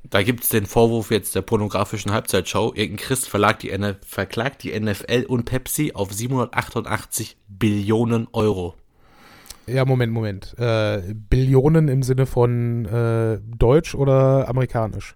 Da 0.10 0.24
gibt's 0.24 0.50
den 0.50 0.66
Vorwurf 0.66 1.12
jetzt 1.12 1.36
der 1.36 1.42
pornografischen 1.42 2.12
Halbzeitshow. 2.12 2.72
Irgendein 2.76 3.06
Christ 3.06 3.28
verklagt 3.28 3.64
die, 3.64 3.72
NF 3.72 3.98
verklagt 4.06 4.64
die 4.64 4.80
NFL 4.80 5.26
und 5.28 5.46
Pepsi 5.46 5.92
auf 5.94 6.14
788 6.14 7.38
Billionen 7.48 8.28
Euro. 8.32 8.76
Ja, 9.66 9.84
Moment, 9.84 10.14
Moment. 10.14 10.58
Äh, 10.58 11.14
Billionen 11.14 11.90
im 11.90 12.04
Sinne 12.04 12.26
von 12.26 12.86
äh, 12.86 13.40
Deutsch 13.58 13.96
oder 13.96 14.48
amerikanisch? 14.48 15.16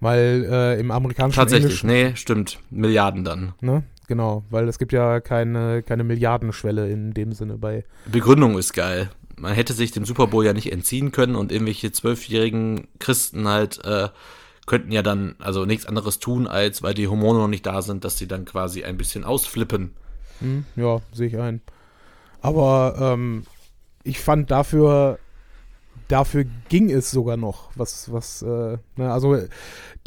Weil 0.00 0.46
äh, 0.48 0.80
im 0.80 0.92
amerikanischen 0.92 1.40
Tatsächlich, 1.40 1.82
Englischen, 1.82 1.88
nee, 1.88 2.14
stimmt. 2.14 2.60
Milliarden 2.70 3.24
dann. 3.24 3.54
ne? 3.60 3.82
Genau, 4.06 4.44
weil 4.48 4.66
es 4.68 4.78
gibt 4.78 4.92
ja 4.92 5.20
keine, 5.20 5.82
keine 5.82 6.02
Milliardenschwelle 6.02 6.88
in 6.88 7.12
dem 7.12 7.32
Sinne 7.32 7.58
bei. 7.58 7.84
Begründung 8.06 8.56
ist 8.56 8.72
geil. 8.72 9.10
Man 9.40 9.54
hätte 9.54 9.72
sich 9.72 9.92
dem 9.92 10.04
Super 10.04 10.26
Bowl 10.26 10.44
ja 10.44 10.52
nicht 10.52 10.72
entziehen 10.72 11.12
können 11.12 11.36
und 11.36 11.52
irgendwelche 11.52 11.92
zwölfjährigen 11.92 12.88
Christen 12.98 13.48
halt 13.48 13.84
äh, 13.84 14.08
könnten 14.66 14.92
ja 14.92 15.02
dann 15.02 15.34
also 15.38 15.64
nichts 15.64 15.86
anderes 15.86 16.18
tun, 16.18 16.46
als 16.46 16.82
weil 16.82 16.94
die 16.94 17.08
Hormone 17.08 17.40
noch 17.40 17.48
nicht 17.48 17.66
da 17.66 17.82
sind, 17.82 18.04
dass 18.04 18.18
sie 18.18 18.28
dann 18.28 18.44
quasi 18.44 18.84
ein 18.84 18.96
bisschen 18.96 19.24
ausflippen. 19.24 19.94
Hm, 20.40 20.64
ja, 20.76 21.00
sehe 21.12 21.28
ich 21.28 21.38
ein. 21.38 21.60
Aber 22.40 22.96
ähm, 23.00 23.44
ich 24.04 24.20
fand 24.20 24.50
dafür, 24.50 25.18
dafür 26.06 26.44
ging 26.68 26.90
es 26.90 27.10
sogar 27.10 27.36
noch, 27.36 27.70
was, 27.74 28.12
was, 28.12 28.42
äh, 28.42 28.78
ne, 28.96 29.12
also 29.12 29.38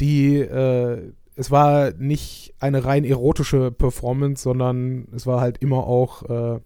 die, 0.00 0.38
äh, 0.38 1.12
es 1.34 1.50
war 1.50 1.92
nicht 1.92 2.54
eine 2.60 2.84
rein 2.84 3.04
erotische 3.04 3.70
Performance, 3.70 4.42
sondern 4.42 5.08
es 5.14 5.26
war 5.26 5.40
halt 5.40 5.58
immer 5.58 5.84
auch 5.84 6.22
äh, 6.28 6.60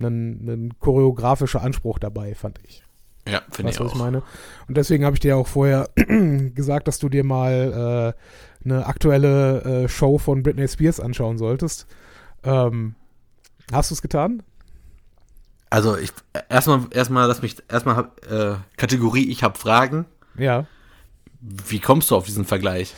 ein, 0.00 0.48
ein 0.48 0.78
choreografischer 0.78 1.62
Anspruch 1.62 1.98
dabei, 1.98 2.34
fand 2.34 2.60
ich. 2.66 2.84
Ja, 3.28 3.42
finde 3.50 3.72
ich 3.72 3.80
was 3.80 3.88
auch. 3.88 3.94
ich 3.94 3.98
meine? 3.98 4.22
Und 4.68 4.76
deswegen 4.76 5.04
habe 5.04 5.14
ich 5.14 5.20
dir 5.20 5.36
auch 5.36 5.46
vorher 5.46 5.90
gesagt, 6.54 6.88
dass 6.88 6.98
du 6.98 7.08
dir 7.08 7.24
mal 7.24 8.14
äh, 8.14 8.64
eine 8.64 8.86
aktuelle 8.86 9.84
äh, 9.84 9.88
Show 9.88 10.18
von 10.18 10.42
Britney 10.42 10.66
Spears 10.66 11.00
anschauen 11.00 11.36
solltest. 11.38 11.86
Ähm, 12.42 12.94
hast 13.72 13.90
du 13.90 13.94
es 13.94 14.02
getan? 14.02 14.42
Also 15.70 15.98
ich 15.98 16.10
erstmal 16.48 16.86
erstmal 16.90 17.28
lass 17.28 17.42
mich 17.42 17.56
erstmal 17.68 18.10
äh, 18.30 18.54
Kategorie 18.76 19.30
ich 19.30 19.42
habe 19.42 19.58
Fragen. 19.58 20.06
Ja. 20.38 20.66
Wie 21.40 21.78
kommst 21.78 22.10
du 22.10 22.16
auf 22.16 22.26
diesen 22.26 22.44
Vergleich? 22.44 22.94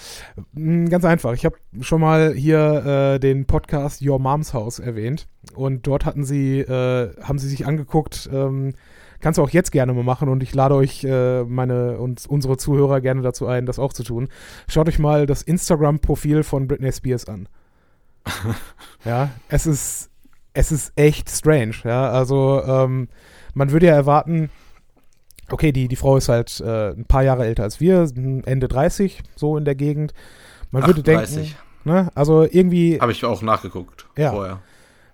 Mm, 0.53 0.87
Ganz 0.87 1.05
einfach. 1.05 1.35
Ich 1.35 1.45
habe 1.45 1.57
schon 1.81 2.01
mal 2.01 2.33
hier 2.33 3.15
äh, 3.15 3.19
den 3.19 3.45
Podcast 3.45 4.01
Your 4.03 4.19
Mom's 4.19 4.55
House 4.55 4.79
erwähnt 4.79 5.29
und 5.55 5.87
dort 5.87 6.07
hatten 6.07 6.25
sie, 6.25 6.61
äh, 6.61 7.15
haben 7.23 7.39
sie 7.39 7.49
sich 7.49 7.67
angeguckt, 7.67 8.31
ähm, 8.33 8.73
kannst 9.21 9.37
du 9.37 9.43
auch 9.43 9.51
jetzt 9.51 9.73
gerne 9.73 9.93
mal 9.93 10.05
machen 10.05 10.31
und 10.31 10.43
ich 10.43 10.55
lade 10.55 10.75
euch 10.75 11.05
äh, 11.05 11.45
meine 11.45 11.99
und 11.99 12.27
unsere 12.27 12.57
Zuhörer 12.57 13.03
gerne 13.03 13.21
dazu 13.21 13.47
ein, 13.47 13.67
das 13.67 13.79
auch 13.79 13.93
zu 13.93 14.05
tun. 14.05 14.29
Schaut 14.69 14.89
euch 14.89 14.99
mal 14.99 15.27
das 15.27 15.43
Instagram-Profil 15.43 16.43
von 16.43 16.67
Britney 16.67 16.93
Spears 16.93 17.27
an. 17.27 17.47
ja, 19.05 19.31
es 19.49 19.67
ist, 19.67 20.11
es 20.55 20.73
ist 20.73 20.93
echt 20.97 21.29
strange. 21.29 21.75
Ja, 21.85 22.11
also 22.11 22.63
ähm, 22.65 23.09
man 23.53 23.71
würde 23.71 23.87
ja 23.87 23.95
erwarten, 23.95 24.49
okay, 25.53 25.73
die, 25.73 25.89
die 25.89 25.97
Frau 25.97 26.17
ist 26.17 26.29
halt 26.29 26.61
äh, 26.61 26.91
ein 26.91 27.05
paar 27.05 27.23
Jahre 27.23 27.45
älter 27.47 27.63
als 27.65 27.81
wir, 27.81 28.09
Ende 28.45 28.69
30, 28.69 29.23
so 29.37 29.57
in 29.57 29.65
der 29.65 29.75
Gegend. 29.75 30.13
Man 30.71 30.87
würde 30.87 31.03
denken, 31.03 31.23
38. 31.23 31.57
ne, 31.85 32.11
also 32.15 32.45
irgendwie, 32.45 33.01
Habe 33.01 33.13
ich 33.13 33.25
auch 33.25 33.43
nachgeguckt 33.43 34.07
Ja. 34.17 34.31
vorher. 34.33 34.61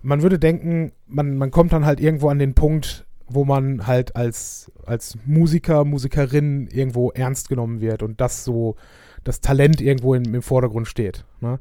man 0.03 0.23
würde 0.23 0.39
denken, 0.39 0.93
man, 1.07 1.37
man 1.37 1.51
kommt 1.51 1.73
dann 1.73 1.87
halt 1.87 2.01
irgendwo 2.01 2.29
an 2.29 2.39
den 2.39 2.55
Punkt, 2.55 3.07
wo 3.29 3.45
man 3.45 3.87
halt 3.87 4.15
als, 4.15 4.71
als 4.85 5.19
Musiker, 5.27 5.85
Musikerin 5.85 6.69
irgendwo 6.69 7.11
ernst 7.11 7.49
genommen 7.49 7.81
wird 7.81 8.03
und 8.03 8.21
das 8.21 8.45
so, 8.45 8.77
das 9.25 9.41
Talent 9.41 9.81
irgendwo 9.81 10.15
in, 10.15 10.33
im 10.33 10.43
Vordergrund 10.43 10.87
steht. 10.87 11.25
Ne? 11.41 11.59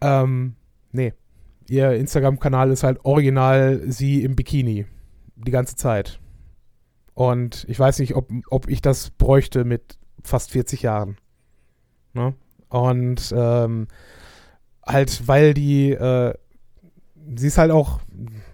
Ähm, 0.00 0.54
nee. 0.92 1.12
Ihr 1.68 1.92
Instagram-Kanal 1.92 2.70
ist 2.70 2.82
halt 2.84 3.04
original 3.04 3.82
sie 3.86 4.24
im 4.24 4.34
Bikini. 4.34 4.86
Die 5.36 5.50
ganze 5.50 5.76
Zeit. 5.76 6.18
Und 7.14 7.66
ich 7.68 7.78
weiß 7.78 7.98
nicht, 7.98 8.14
ob, 8.14 8.30
ob 8.48 8.68
ich 8.68 8.80
das 8.80 9.10
bräuchte 9.10 9.64
mit 9.64 9.98
fast 10.22 10.50
40 10.50 10.82
Jahren. 10.82 11.16
Ne? 12.14 12.34
Und 12.68 13.34
ähm, 13.36 13.88
halt, 14.86 15.28
weil 15.28 15.54
die, 15.54 15.90
äh, 15.90 16.34
sie 17.36 17.46
ist 17.46 17.58
halt 17.58 17.70
auch, 17.70 18.00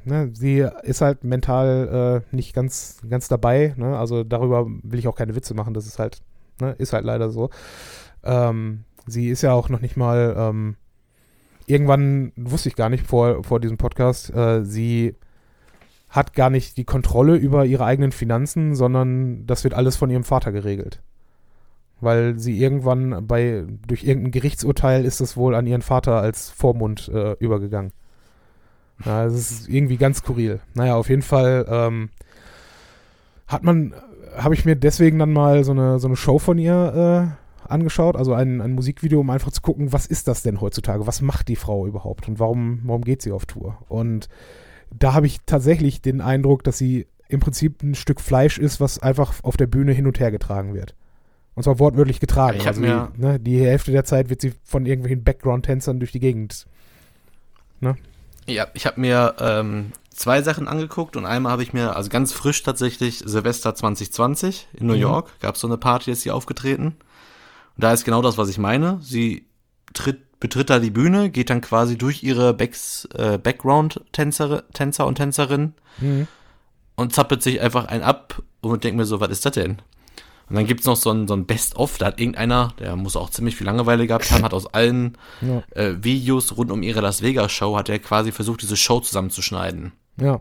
ne, 0.04 0.30
sie 0.32 0.66
ist 0.82 1.00
halt 1.00 1.24
mental 1.24 2.24
äh, 2.30 2.34
nicht 2.36 2.54
ganz, 2.54 3.00
ganz 3.08 3.28
dabei. 3.28 3.74
Ne? 3.76 3.96
Also 3.96 4.24
darüber 4.24 4.66
will 4.66 4.98
ich 4.98 5.08
auch 5.08 5.16
keine 5.16 5.36
Witze 5.36 5.54
machen. 5.54 5.74
Das 5.74 5.86
ist 5.86 5.98
halt, 5.98 6.20
ne, 6.60 6.72
ist 6.78 6.92
halt 6.92 7.04
leider 7.04 7.30
so. 7.30 7.50
Ähm, 8.24 8.84
sie 9.06 9.28
ist 9.28 9.42
ja 9.42 9.52
auch 9.52 9.68
noch 9.68 9.80
nicht 9.80 9.96
mal, 9.96 10.34
ähm, 10.36 10.76
irgendwann, 11.66 12.32
wusste 12.36 12.68
ich 12.68 12.76
gar 12.76 12.88
nicht 12.88 13.06
vor, 13.06 13.44
vor 13.44 13.60
diesem 13.60 13.76
Podcast, 13.76 14.34
äh, 14.34 14.64
sie 14.64 15.14
hat 16.08 16.32
gar 16.32 16.50
nicht 16.50 16.76
die 16.76 16.84
Kontrolle 16.84 17.36
über 17.36 17.66
ihre 17.66 17.84
eigenen 17.84 18.12
Finanzen, 18.12 18.74
sondern 18.74 19.46
das 19.46 19.64
wird 19.64 19.74
alles 19.74 19.96
von 19.96 20.10
ihrem 20.10 20.24
Vater 20.24 20.52
geregelt. 20.52 21.02
Weil 22.00 22.38
sie 22.38 22.58
irgendwann 22.58 23.26
bei, 23.26 23.64
durch 23.86 24.04
irgendein 24.04 24.30
Gerichtsurteil 24.30 25.04
ist 25.04 25.20
es 25.20 25.36
wohl 25.36 25.54
an 25.54 25.66
ihren 25.66 25.82
Vater 25.82 26.20
als 26.20 26.50
Vormund 26.50 27.08
äh, 27.12 27.32
übergegangen. 27.40 27.92
Ja, 29.04 29.24
das 29.24 29.34
ist 29.34 29.68
irgendwie 29.68 29.96
ganz 29.96 30.18
skurril. 30.18 30.60
Naja, 30.74 30.96
auf 30.96 31.08
jeden 31.08 31.22
Fall 31.22 31.66
ähm, 31.68 32.10
hat 33.46 33.62
man, 33.62 33.94
habe 34.36 34.54
ich 34.54 34.64
mir 34.64 34.76
deswegen 34.76 35.18
dann 35.18 35.32
mal 35.32 35.64
so 35.64 35.72
eine, 35.72 35.98
so 35.98 36.08
eine 36.08 36.16
Show 36.16 36.38
von 36.38 36.58
ihr 36.58 37.34
äh, 37.34 37.70
angeschaut, 37.70 38.16
also 38.16 38.32
ein, 38.32 38.60
ein 38.60 38.72
Musikvideo, 38.72 39.20
um 39.20 39.30
einfach 39.30 39.52
zu 39.52 39.60
gucken, 39.60 39.92
was 39.92 40.06
ist 40.06 40.26
das 40.26 40.42
denn 40.42 40.60
heutzutage? 40.60 41.06
Was 41.06 41.20
macht 41.20 41.48
die 41.48 41.56
Frau 41.56 41.86
überhaupt 41.86 42.28
und 42.28 42.38
warum, 42.38 42.80
warum 42.84 43.02
geht 43.02 43.22
sie 43.22 43.32
auf 43.32 43.46
Tour? 43.46 43.78
Und 43.88 44.28
da 44.90 45.14
habe 45.14 45.26
ich 45.26 45.38
tatsächlich 45.46 46.00
den 46.02 46.20
Eindruck, 46.20 46.64
dass 46.64 46.78
sie 46.78 47.06
im 47.28 47.40
Prinzip 47.40 47.82
ein 47.82 47.94
Stück 47.94 48.20
Fleisch 48.20 48.58
ist, 48.58 48.80
was 48.80 48.98
einfach 48.98 49.34
auf 49.42 49.56
der 49.56 49.66
Bühne 49.66 49.92
hin 49.92 50.06
und 50.06 50.18
her 50.18 50.30
getragen 50.30 50.74
wird. 50.74 50.94
Und 51.54 51.64
zwar 51.64 51.78
wortwörtlich 51.78 52.20
getragen. 52.20 52.60
Also 52.66 52.80
mir 52.80 53.12
die, 53.16 53.20
ne, 53.20 53.40
die 53.40 53.60
Hälfte 53.60 53.90
der 53.90 54.04
Zeit 54.04 54.30
wird 54.30 54.40
sie 54.40 54.54
von 54.64 54.86
irgendwelchen 54.86 55.24
Background-Tänzern 55.24 55.98
durch 55.98 56.12
die 56.12 56.20
Gegend. 56.20 56.66
Ne? 57.80 57.96
Ja, 58.46 58.68
ich 58.74 58.86
habe 58.86 59.00
mir 59.00 59.34
ähm, 59.40 59.92
zwei 60.10 60.40
Sachen 60.42 60.68
angeguckt 60.68 61.16
und 61.16 61.26
einmal 61.26 61.52
habe 61.52 61.62
ich 61.62 61.72
mir, 61.72 61.96
also 61.96 62.08
ganz 62.10 62.32
frisch 62.32 62.62
tatsächlich, 62.62 63.18
Silvester 63.24 63.74
2020 63.74 64.68
in 64.74 64.86
New 64.86 64.94
Mhm. 64.94 65.00
York, 65.00 65.32
gab 65.40 65.56
es 65.56 65.60
so 65.60 65.66
eine 65.66 65.76
Party, 65.78 66.12
ist 66.12 66.22
sie 66.22 66.30
aufgetreten. 66.30 66.86
Und 67.76 67.84
da 67.84 67.92
ist 67.92 68.04
genau 68.04 68.22
das, 68.22 68.38
was 68.38 68.48
ich 68.48 68.58
meine. 68.58 68.98
Sie 69.02 69.44
tritt, 69.94 70.20
betritt 70.40 70.70
da 70.70 70.78
die 70.78 70.90
Bühne, 70.90 71.30
geht 71.30 71.50
dann 71.50 71.60
quasi 71.60 71.98
durch 71.98 72.22
ihre 72.22 72.54
Backs, 72.54 73.06
äh, 73.14 73.38
Background-Tänzer 73.38 74.64
Tänzer 74.72 75.06
und 75.06 75.16
Tänzerinnen 75.16 75.74
Mhm. 76.00 76.26
und 76.96 77.12
zappelt 77.14 77.42
sich 77.42 77.60
einfach 77.60 77.86
einen 77.86 78.02
ab 78.04 78.42
und 78.60 78.84
denkt 78.84 78.96
mir 78.96 79.04
so, 79.04 79.20
was 79.20 79.30
ist 79.30 79.44
das 79.46 79.52
denn? 79.52 79.78
Und 80.48 80.56
dann 80.56 80.66
gibt's 80.66 80.86
noch 80.86 80.96
so 80.96 81.10
ein, 81.10 81.28
so 81.28 81.34
ein 81.34 81.44
Best-of, 81.44 81.98
da 81.98 82.06
hat 82.06 82.20
irgendeiner, 82.20 82.72
der 82.78 82.96
muss 82.96 83.16
auch 83.16 83.28
ziemlich 83.30 83.54
viel 83.56 83.66
Langeweile 83.66 84.06
gehabt 84.06 84.30
haben, 84.30 84.44
hat 84.44 84.54
aus 84.54 84.66
allen 84.72 85.18
Ja. 85.42 85.62
äh, 85.74 85.96
Videos 86.02 86.56
rund 86.56 86.70
um 86.70 86.82
ihre 86.82 87.00
Las 87.02 87.20
Vegas-Show, 87.20 87.76
hat 87.76 87.88
er 87.90 87.98
quasi 87.98 88.32
versucht, 88.32 88.62
diese 88.62 88.76
Show 88.76 89.00
zusammenzuschneiden. 89.00 89.92
Ja. 90.20 90.40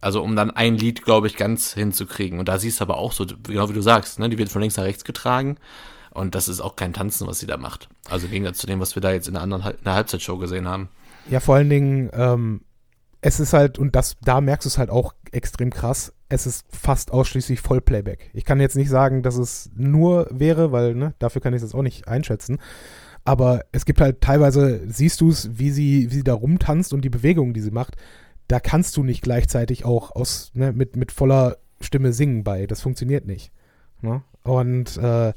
Also 0.00 0.22
um 0.22 0.34
dann 0.34 0.50
ein 0.50 0.76
Lied, 0.78 1.04
glaube 1.04 1.26
ich, 1.26 1.36
ganz 1.36 1.74
hinzukriegen. 1.74 2.38
Und 2.38 2.48
da 2.48 2.58
siehst 2.58 2.80
du 2.80 2.84
aber 2.84 2.96
auch 2.96 3.12
so, 3.12 3.26
genau 3.26 3.68
wie 3.68 3.72
du 3.74 3.82
sagst, 3.82 4.18
ne, 4.18 4.28
die 4.30 4.38
wird 4.38 4.48
von 4.48 4.60
links 4.62 4.76
nach 4.76 4.84
rechts 4.84 5.04
getragen. 5.04 5.58
Und 6.12 6.34
das 6.34 6.48
ist 6.48 6.60
auch 6.60 6.76
kein 6.76 6.92
Tanzen, 6.92 7.26
was 7.26 7.38
sie 7.38 7.46
da 7.46 7.56
macht. 7.56 7.88
Also 8.08 8.26
im 8.26 8.32
Gegensatz 8.32 8.58
zu 8.58 8.66
dem, 8.66 8.80
was 8.80 8.94
wir 8.94 9.00
da 9.00 9.12
jetzt 9.12 9.28
in 9.28 9.34
der 9.34 9.42
anderen 9.42 9.62
in 9.66 9.84
der 9.84 9.94
Halbzeitshow 9.94 10.38
gesehen 10.38 10.68
haben. 10.68 10.88
Ja, 11.30 11.40
vor 11.40 11.54
allen 11.54 11.70
Dingen, 11.70 12.10
ähm, 12.12 12.62
es 13.20 13.40
ist 13.40 13.52
halt, 13.52 13.78
und 13.78 13.94
das, 13.94 14.16
da 14.22 14.40
merkst 14.40 14.66
du 14.66 14.68
es 14.68 14.78
halt 14.78 14.90
auch 14.90 15.14
extrem 15.30 15.70
krass, 15.70 16.12
es 16.28 16.46
ist 16.46 16.66
fast 16.68 17.12
ausschließlich 17.12 17.60
Vollplayback. 17.60 18.30
Ich 18.32 18.44
kann 18.44 18.60
jetzt 18.60 18.76
nicht 18.76 18.90
sagen, 18.90 19.22
dass 19.22 19.36
es 19.36 19.70
nur 19.74 20.26
wäre, 20.30 20.72
weil, 20.72 20.94
ne, 20.94 21.14
dafür 21.18 21.40
kann 21.40 21.54
ich 21.54 21.62
das 21.62 21.74
auch 21.74 21.82
nicht 21.82 22.08
einschätzen. 22.08 22.58
Aber 23.24 23.64
es 23.70 23.84
gibt 23.84 24.00
halt 24.00 24.20
teilweise, 24.20 24.80
siehst 24.88 25.20
du 25.20 25.30
es, 25.30 25.58
wie 25.58 25.70
sie, 25.70 26.10
wie 26.10 26.16
sie 26.16 26.24
da 26.24 26.34
rumtanzt 26.34 26.92
und 26.92 27.02
die 27.02 27.10
Bewegungen, 27.10 27.54
die 27.54 27.60
sie 27.60 27.70
macht, 27.70 27.96
da 28.48 28.58
kannst 28.60 28.96
du 28.96 29.04
nicht 29.04 29.22
gleichzeitig 29.22 29.84
auch 29.84 30.10
aus, 30.16 30.50
ne, 30.54 30.72
mit, 30.72 30.96
mit 30.96 31.12
voller 31.12 31.58
Stimme 31.80 32.12
singen 32.12 32.44
bei. 32.44 32.66
Das 32.66 32.80
funktioniert 32.80 33.26
nicht. 33.26 33.52
Ne? 34.00 34.22
Und 34.42 34.96
äh, 34.96 35.32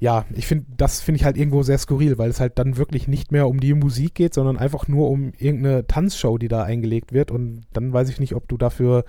ja, 0.00 0.24
ich 0.32 0.46
finde, 0.46 0.64
das 0.78 1.02
finde 1.02 1.16
ich 1.20 1.24
halt 1.26 1.36
irgendwo 1.36 1.62
sehr 1.62 1.76
skurril, 1.76 2.16
weil 2.16 2.30
es 2.30 2.40
halt 2.40 2.58
dann 2.58 2.78
wirklich 2.78 3.06
nicht 3.06 3.32
mehr 3.32 3.46
um 3.46 3.60
die 3.60 3.74
Musik 3.74 4.14
geht, 4.14 4.32
sondern 4.32 4.56
einfach 4.56 4.88
nur 4.88 5.10
um 5.10 5.32
irgendeine 5.38 5.86
Tanzshow, 5.86 6.38
die 6.38 6.48
da 6.48 6.64
eingelegt 6.64 7.12
wird. 7.12 7.30
Und 7.30 7.66
dann 7.74 7.92
weiß 7.92 8.08
ich 8.08 8.18
nicht, 8.18 8.34
ob 8.34 8.48
du 8.48 8.56
dafür 8.56 9.04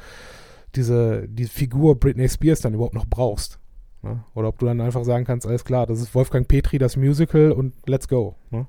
diese, 0.76 1.30
die 1.30 1.46
Figur 1.46 1.98
Britney 1.98 2.28
Spears 2.28 2.60
dann 2.60 2.74
überhaupt 2.74 2.94
noch 2.94 3.08
brauchst. 3.08 3.58
Ne? 4.02 4.22
Oder 4.36 4.50
ob 4.50 4.60
du 4.60 4.66
dann 4.66 4.82
einfach 4.82 5.06
sagen 5.06 5.24
kannst, 5.24 5.48
alles 5.48 5.64
klar, 5.64 5.88
das 5.88 6.02
ist 6.02 6.14
Wolfgang 6.14 6.46
Petri, 6.46 6.78
das 6.78 6.98
Musical 6.98 7.54
und 7.54 7.74
let's 7.88 8.10
go. 8.10 8.36
Ne? 8.50 8.68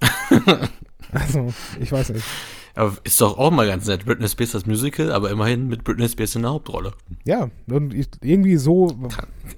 also, 1.12 1.48
ich 1.80 1.90
weiß 1.90 2.10
nicht. 2.10 2.26
Aber 2.74 2.96
ist 3.04 3.20
doch 3.20 3.38
auch 3.38 3.50
mal 3.52 3.66
ganz 3.66 3.86
nett. 3.86 4.04
Britney 4.04 4.28
Spears 4.28 4.52
das 4.52 4.66
Musical, 4.66 5.12
aber 5.12 5.30
immerhin 5.30 5.68
mit 5.68 5.84
Britney 5.84 6.08
Spears 6.08 6.34
in 6.34 6.42
der 6.42 6.50
Hauptrolle. 6.50 6.92
Ja, 7.24 7.50
und 7.68 7.94
irgendwie 8.20 8.56
so. 8.56 8.90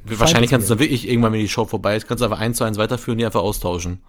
Wahrscheinlich 0.05 0.49
es 0.49 0.51
kannst 0.51 0.69
du 0.69 0.75
dann 0.75 0.81
wirklich 0.81 1.09
irgendwann, 1.09 1.33
wenn 1.33 1.41
die 1.41 1.49
Show 1.49 1.65
vorbei 1.65 1.97
ist, 1.97 2.07
kannst 2.07 2.21
du 2.21 2.27
einfach 2.27 2.41
eins 2.41 2.59
zu 2.59 2.65
eins 2.65 2.77
weiterführen 2.77 3.15
und 3.17 3.19
die 3.21 3.25
einfach 3.27 3.43
austauschen. 3.43 4.01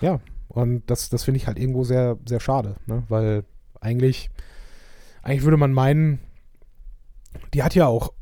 Ja, 0.00 0.20
und 0.48 0.82
das, 0.86 1.08
das 1.10 1.24
finde 1.24 1.38
ich 1.38 1.46
halt 1.46 1.58
irgendwo 1.58 1.84
sehr, 1.84 2.18
sehr 2.26 2.40
schade, 2.40 2.76
ne? 2.86 3.04
weil 3.08 3.44
eigentlich, 3.80 4.30
eigentlich 5.22 5.44
würde 5.44 5.56
man 5.56 5.72
meinen, 5.72 6.18
die 7.54 7.62
hat 7.62 7.74
ja 7.74 7.86
auch 7.86 8.12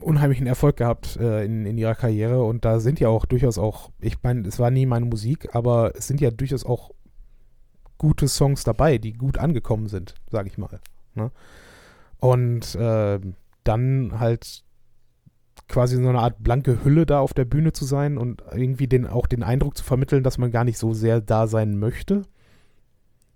unheimlichen 0.00 0.46
Erfolg 0.46 0.76
gehabt 0.76 1.16
äh, 1.16 1.44
in, 1.44 1.66
in 1.66 1.78
ihrer 1.78 1.94
Karriere 1.94 2.42
und 2.42 2.64
da 2.64 2.80
sind 2.80 3.00
ja 3.00 3.08
auch 3.08 3.24
durchaus 3.24 3.58
auch, 3.58 3.90
ich 4.00 4.22
meine, 4.22 4.46
es 4.46 4.58
war 4.58 4.70
nie 4.70 4.86
meine 4.86 5.06
Musik, 5.06 5.54
aber 5.54 5.92
es 5.96 6.06
sind 6.06 6.20
ja 6.20 6.30
durchaus 6.30 6.64
auch 6.64 6.90
gute 7.98 8.28
Songs 8.28 8.64
dabei, 8.64 8.98
die 8.98 9.12
gut 9.12 9.38
angekommen 9.38 9.88
sind, 9.88 10.14
sage 10.30 10.48
ich 10.48 10.58
mal. 10.58 10.80
Ne? 11.14 11.30
Und 12.18 12.74
äh, 12.74 13.20
dann 13.64 14.18
halt 14.18 14.64
quasi 15.68 15.96
so 15.96 16.08
eine 16.08 16.20
Art 16.20 16.42
blanke 16.42 16.84
Hülle 16.84 17.06
da 17.06 17.20
auf 17.20 17.34
der 17.34 17.44
Bühne 17.44 17.72
zu 17.72 17.84
sein 17.84 18.18
und 18.18 18.42
irgendwie 18.52 18.86
den, 18.86 19.06
auch 19.06 19.26
den 19.26 19.42
Eindruck 19.42 19.76
zu 19.76 19.84
vermitteln, 19.84 20.22
dass 20.22 20.38
man 20.38 20.52
gar 20.52 20.64
nicht 20.64 20.78
so 20.78 20.92
sehr 20.94 21.20
da 21.20 21.46
sein 21.46 21.78
möchte. 21.78 22.22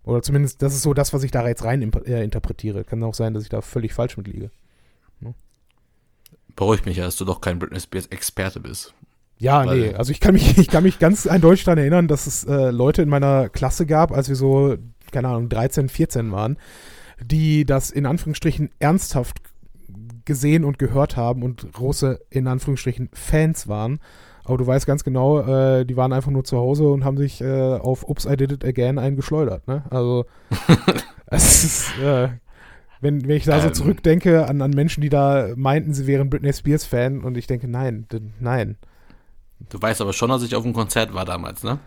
Oder 0.05 0.23
zumindest, 0.23 0.63
das 0.63 0.75
ist 0.75 0.83
so 0.83 0.95
das, 0.95 1.13
was 1.13 1.25
ich 1.25 1.31
da 1.31 1.47
jetzt 1.47 1.65
rein 1.65 1.83
äh, 2.07 2.23
interpretiere. 2.23 2.85
Kann 2.85 3.03
auch 3.03 3.15
sein, 3.15 3.35
dass 3.35 3.43
ich 3.43 3.49
da 3.49 3.61
völlig 3.61 3.93
falsch 3.93 4.17
mit 4.17 4.29
liege. 4.29 4.51
Beruhigt 6.57 6.87
mich 6.87 6.97
ja, 6.97 7.05
dass 7.05 7.17
du 7.17 7.25
doch 7.25 7.41
kein 7.41 7.59
Britney 7.59 7.81
Spears 7.81 8.07
Experte 8.07 8.61
bist. 8.61 8.95
Ja, 9.41 9.67
Weil- 9.67 9.79
nee, 9.81 9.95
also 9.95 10.13
ich 10.13 10.21
kann 10.21 10.35
mich, 10.35 10.57
ich 10.59 10.69
kann 10.69 10.85
mich 10.85 10.99
ganz 10.99 11.27
eindeutig 11.27 11.65
daran 11.65 11.79
erinnern, 11.79 12.07
dass 12.09 12.27
es 12.27 12.45
äh, 12.45 12.71
Leute 12.71 13.03
in 13.03 13.09
meiner 13.09 13.49
Klasse 13.49 13.87
gab, 13.87 14.13
als 14.13 14.29
wir 14.29 14.37
so, 14.37 14.77
keine 15.11 15.29
Ahnung, 15.29 15.49
13, 15.49 15.89
14 15.89 16.31
waren, 16.31 16.57
die 17.25 17.65
das 17.65 17.91
in 17.91 18.07
Anführungsstrichen 18.07 18.71
ernsthaft 18.79 19.39
gesehen 20.27 20.65
und 20.65 20.79
gehört 20.79 21.17
haben 21.17 21.43
und 21.43 21.73
große, 21.73 22.21
in 22.31 22.47
Anführungsstrichen, 22.47 23.09
Fans 23.15 23.67
waren. 23.67 23.99
Aber 24.45 24.59
du 24.59 24.67
weißt 24.67 24.87
ganz 24.87 25.05
genau, 25.05 25.41
äh, 25.41 25.85
die 25.87 25.97
waren 25.97 26.13
einfach 26.13 26.31
nur 26.31 26.45
zu 26.45 26.57
Hause 26.59 26.89
und 26.89 27.05
haben 27.05 27.17
sich 27.17 27.41
äh, 27.41 27.75
auf 27.75 28.09
Ups, 28.09 28.27
I 28.27 28.37
Did 28.37 28.53
It 28.53 28.65
Again 28.65 28.99
eingeschleudert. 28.99 29.67
Ne? 29.69 29.85
Also, 29.91 30.27
es 31.27 31.65
ist, 31.65 31.99
äh, 32.03 32.29
wenn, 33.01 33.27
wenn 33.27 33.37
ich 33.37 33.45
da 33.45 33.61
so 33.61 33.69
Ähm. 33.69 33.75
zurückdenke 33.75 34.47
an, 34.49 34.61
an 34.61 34.71
Menschen, 34.73 35.01
die 35.01 35.09
da 35.09 35.49
meinten, 35.57 35.95
sie 35.95 36.07
wären 36.07 36.29
Britney 36.31 36.53
Spears-Fan 36.53 37.23
und 37.25 37.37
ich 37.39 37.47
denke, 37.47 37.69
nein, 37.69 38.07
nein. 38.39 38.77
Du 39.69 39.81
weißt 39.81 40.01
aber 40.01 40.13
schon, 40.13 40.31
dass 40.31 40.43
ich 40.43 40.55
auf 40.57 40.63
dem 40.63 40.73
Konzert 40.73 41.15
war 41.15 41.25
damals, 41.25 41.63
ne? 41.63 41.79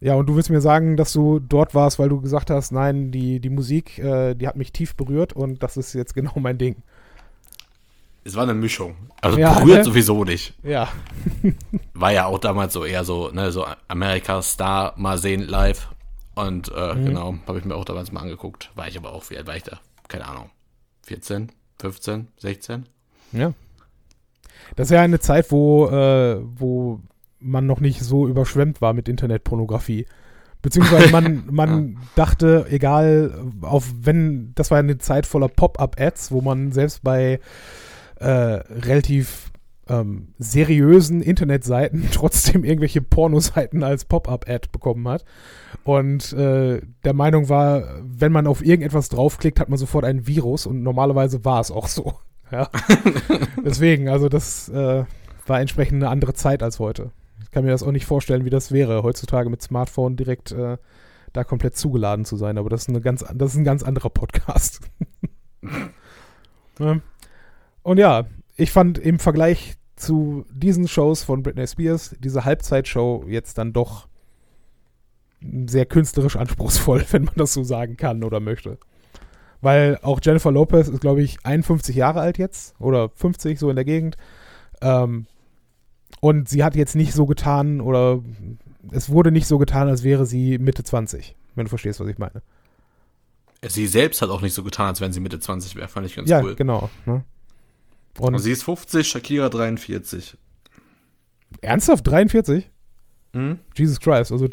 Ja, 0.00 0.14
und 0.14 0.26
du 0.26 0.34
willst 0.36 0.50
mir 0.50 0.60
sagen, 0.62 0.96
dass 0.96 1.12
du 1.12 1.40
dort 1.40 1.74
warst, 1.74 1.98
weil 1.98 2.08
du 2.08 2.20
gesagt 2.20 2.50
hast, 2.50 2.72
nein, 2.72 3.10
die, 3.12 3.38
die 3.38 3.50
Musik, 3.50 3.98
äh, 3.98 4.34
die 4.34 4.48
hat 4.48 4.56
mich 4.56 4.72
tief 4.72 4.94
berührt 4.96 5.34
und 5.34 5.62
das 5.62 5.76
ist 5.76 5.92
jetzt 5.92 6.14
genau 6.14 6.32
mein 6.36 6.56
Ding. 6.58 6.76
Es 8.24 8.34
war 8.36 8.42
eine 8.44 8.54
Mischung. 8.54 8.94
Also 9.20 9.38
Ja, 9.38 9.58
berührt 9.58 9.78
ne? 9.78 9.84
sowieso 9.84 10.24
nicht. 10.24 10.54
Ja. 10.62 10.88
War 11.94 12.12
ja 12.12 12.26
auch 12.26 12.38
damals 12.38 12.74
so 12.74 12.84
eher 12.84 13.02
so, 13.04 13.30
ne, 13.30 13.50
so 13.50 13.66
Amerika 13.88 14.42
Star 14.42 14.92
mal 14.96 15.16
sehen 15.18 15.40
live. 15.42 15.88
Und 16.34 16.70
äh, 16.74 16.94
Mhm. 16.94 17.06
genau, 17.06 17.34
habe 17.46 17.58
ich 17.58 17.64
mir 17.64 17.74
auch 17.74 17.84
damals 17.86 18.12
mal 18.12 18.20
angeguckt. 18.20 18.70
War 18.74 18.88
ich 18.88 18.96
aber 18.98 19.12
auch, 19.12 19.28
wie 19.30 19.38
alt 19.38 19.46
war 19.46 19.56
ich 19.56 19.62
da? 19.62 19.80
Keine 20.08 20.26
Ahnung. 20.28 20.50
14, 21.06 21.50
15, 21.78 22.28
16? 22.36 22.86
Ja. 23.32 23.52
Das 24.76 24.88
ist 24.88 24.92
ja 24.92 25.00
eine 25.00 25.18
Zeit, 25.20 25.50
wo, 25.50 25.88
äh, 25.88 26.40
wo 26.58 27.00
man 27.40 27.66
noch 27.66 27.80
nicht 27.80 28.00
so 28.00 28.28
überschwemmt 28.28 28.80
war 28.80 28.92
mit 28.92 29.08
Internetpornografie. 29.08 30.06
Beziehungsweise 30.62 31.10
man, 31.10 31.44
man 31.50 31.96
dachte, 32.14 32.66
egal, 32.70 33.32
auf 33.62 33.92
wenn, 34.02 34.52
das 34.54 34.70
war 34.70 34.78
eine 34.78 34.98
Zeit 34.98 35.26
voller 35.26 35.48
Pop-up-Ads, 35.48 36.32
wo 36.32 36.40
man 36.40 36.72
selbst 36.72 37.02
bei 37.02 37.40
äh, 38.16 38.26
relativ 38.26 39.50
ähm, 39.88 40.28
seriösen 40.38 41.20
Internetseiten 41.20 42.08
trotzdem 42.12 42.64
irgendwelche 42.64 43.02
Pornoseiten 43.02 43.82
als 43.82 44.04
Pop-up-Ad 44.04 44.68
bekommen 44.70 45.06
hat. 45.08 45.24
Und 45.84 46.32
äh, 46.32 46.80
der 47.04 47.14
Meinung 47.14 47.48
war, 47.48 47.84
wenn 48.02 48.32
man 48.32 48.46
auf 48.46 48.64
irgendetwas 48.64 49.08
draufklickt, 49.08 49.58
hat 49.60 49.68
man 49.68 49.78
sofort 49.78 50.04
ein 50.04 50.26
Virus 50.26 50.66
und 50.66 50.82
normalerweise 50.82 51.44
war 51.44 51.60
es 51.60 51.70
auch 51.70 51.88
so. 51.88 52.14
Ja. 52.52 52.68
Deswegen, 53.64 54.08
also 54.08 54.28
das 54.28 54.68
äh, 54.70 55.04
war 55.46 55.60
entsprechend 55.60 56.02
eine 56.02 56.10
andere 56.10 56.34
Zeit 56.34 56.64
als 56.64 56.80
heute. 56.80 57.12
Ich 57.50 57.52
kann 57.52 57.64
mir 57.64 57.72
das 57.72 57.82
auch 57.82 57.90
nicht 57.90 58.06
vorstellen, 58.06 58.44
wie 58.44 58.50
das 58.50 58.70
wäre, 58.70 59.02
heutzutage 59.02 59.50
mit 59.50 59.60
Smartphone 59.60 60.14
direkt 60.14 60.52
äh, 60.52 60.76
da 61.32 61.42
komplett 61.42 61.76
zugeladen 61.76 62.24
zu 62.24 62.36
sein. 62.36 62.58
Aber 62.58 62.70
das 62.70 62.82
ist, 62.82 62.90
eine 62.90 63.00
ganz, 63.00 63.24
das 63.34 63.54
ist 63.54 63.58
ein 63.58 63.64
ganz 63.64 63.82
anderer 63.82 64.08
Podcast. 64.08 64.82
Und 67.82 67.98
ja, 67.98 68.26
ich 68.54 68.70
fand 68.70 68.98
im 68.98 69.18
Vergleich 69.18 69.74
zu 69.96 70.46
diesen 70.52 70.86
Shows 70.86 71.24
von 71.24 71.42
Britney 71.42 71.66
Spears 71.66 72.14
diese 72.20 72.44
Halbzeitshow 72.44 73.24
jetzt 73.26 73.58
dann 73.58 73.72
doch 73.72 74.06
sehr 75.66 75.86
künstlerisch 75.86 76.36
anspruchsvoll, 76.36 77.04
wenn 77.10 77.24
man 77.24 77.34
das 77.34 77.52
so 77.52 77.64
sagen 77.64 77.96
kann 77.96 78.22
oder 78.22 78.38
möchte. 78.38 78.78
Weil 79.60 79.98
auch 80.02 80.20
Jennifer 80.22 80.52
Lopez 80.52 80.86
ist, 80.86 81.00
glaube 81.00 81.22
ich, 81.22 81.44
51 81.44 81.96
Jahre 81.96 82.20
alt 82.20 82.38
jetzt 82.38 82.80
oder 82.80 83.08
50, 83.08 83.58
so 83.58 83.70
in 83.70 83.76
der 83.76 83.84
Gegend. 83.84 84.16
Ähm, 84.82 85.26
und 86.20 86.48
sie 86.48 86.64
hat 86.64 86.74
jetzt 86.76 86.96
nicht 86.96 87.12
so 87.12 87.26
getan 87.26 87.80
oder 87.80 88.22
es 88.92 89.10
wurde 89.10 89.30
nicht 89.30 89.46
so 89.46 89.58
getan, 89.58 89.88
als 89.88 90.02
wäre 90.02 90.26
sie 90.26 90.58
Mitte 90.58 90.82
20, 90.82 91.36
wenn 91.54 91.64
du 91.64 91.68
verstehst, 91.68 92.00
was 92.00 92.08
ich 92.08 92.18
meine. 92.18 92.42
Sie 93.66 93.86
selbst 93.86 94.22
hat 94.22 94.30
auch 94.30 94.40
nicht 94.40 94.54
so 94.54 94.62
getan, 94.62 94.86
als 94.86 95.00
wenn 95.00 95.12
sie 95.12 95.20
Mitte 95.20 95.38
20 95.38 95.76
wäre, 95.76 95.88
fand 95.88 96.06
ich 96.06 96.16
ganz 96.16 96.28
ja, 96.28 96.40
cool. 96.40 96.50
Ja, 96.50 96.54
genau. 96.54 96.90
Ne? 97.04 97.24
Und, 98.18 98.34
Und, 98.34 98.40
sie 98.40 98.52
ist 98.52 98.64
50, 98.64 99.06
Shakira 99.06 99.48
43. 99.48 100.36
Ernsthaft 101.60 102.06
43? 102.06 102.70
Mhm. 103.32 103.58
Jesus 103.76 104.00
Christ, 104.00 104.32
also 104.32 104.48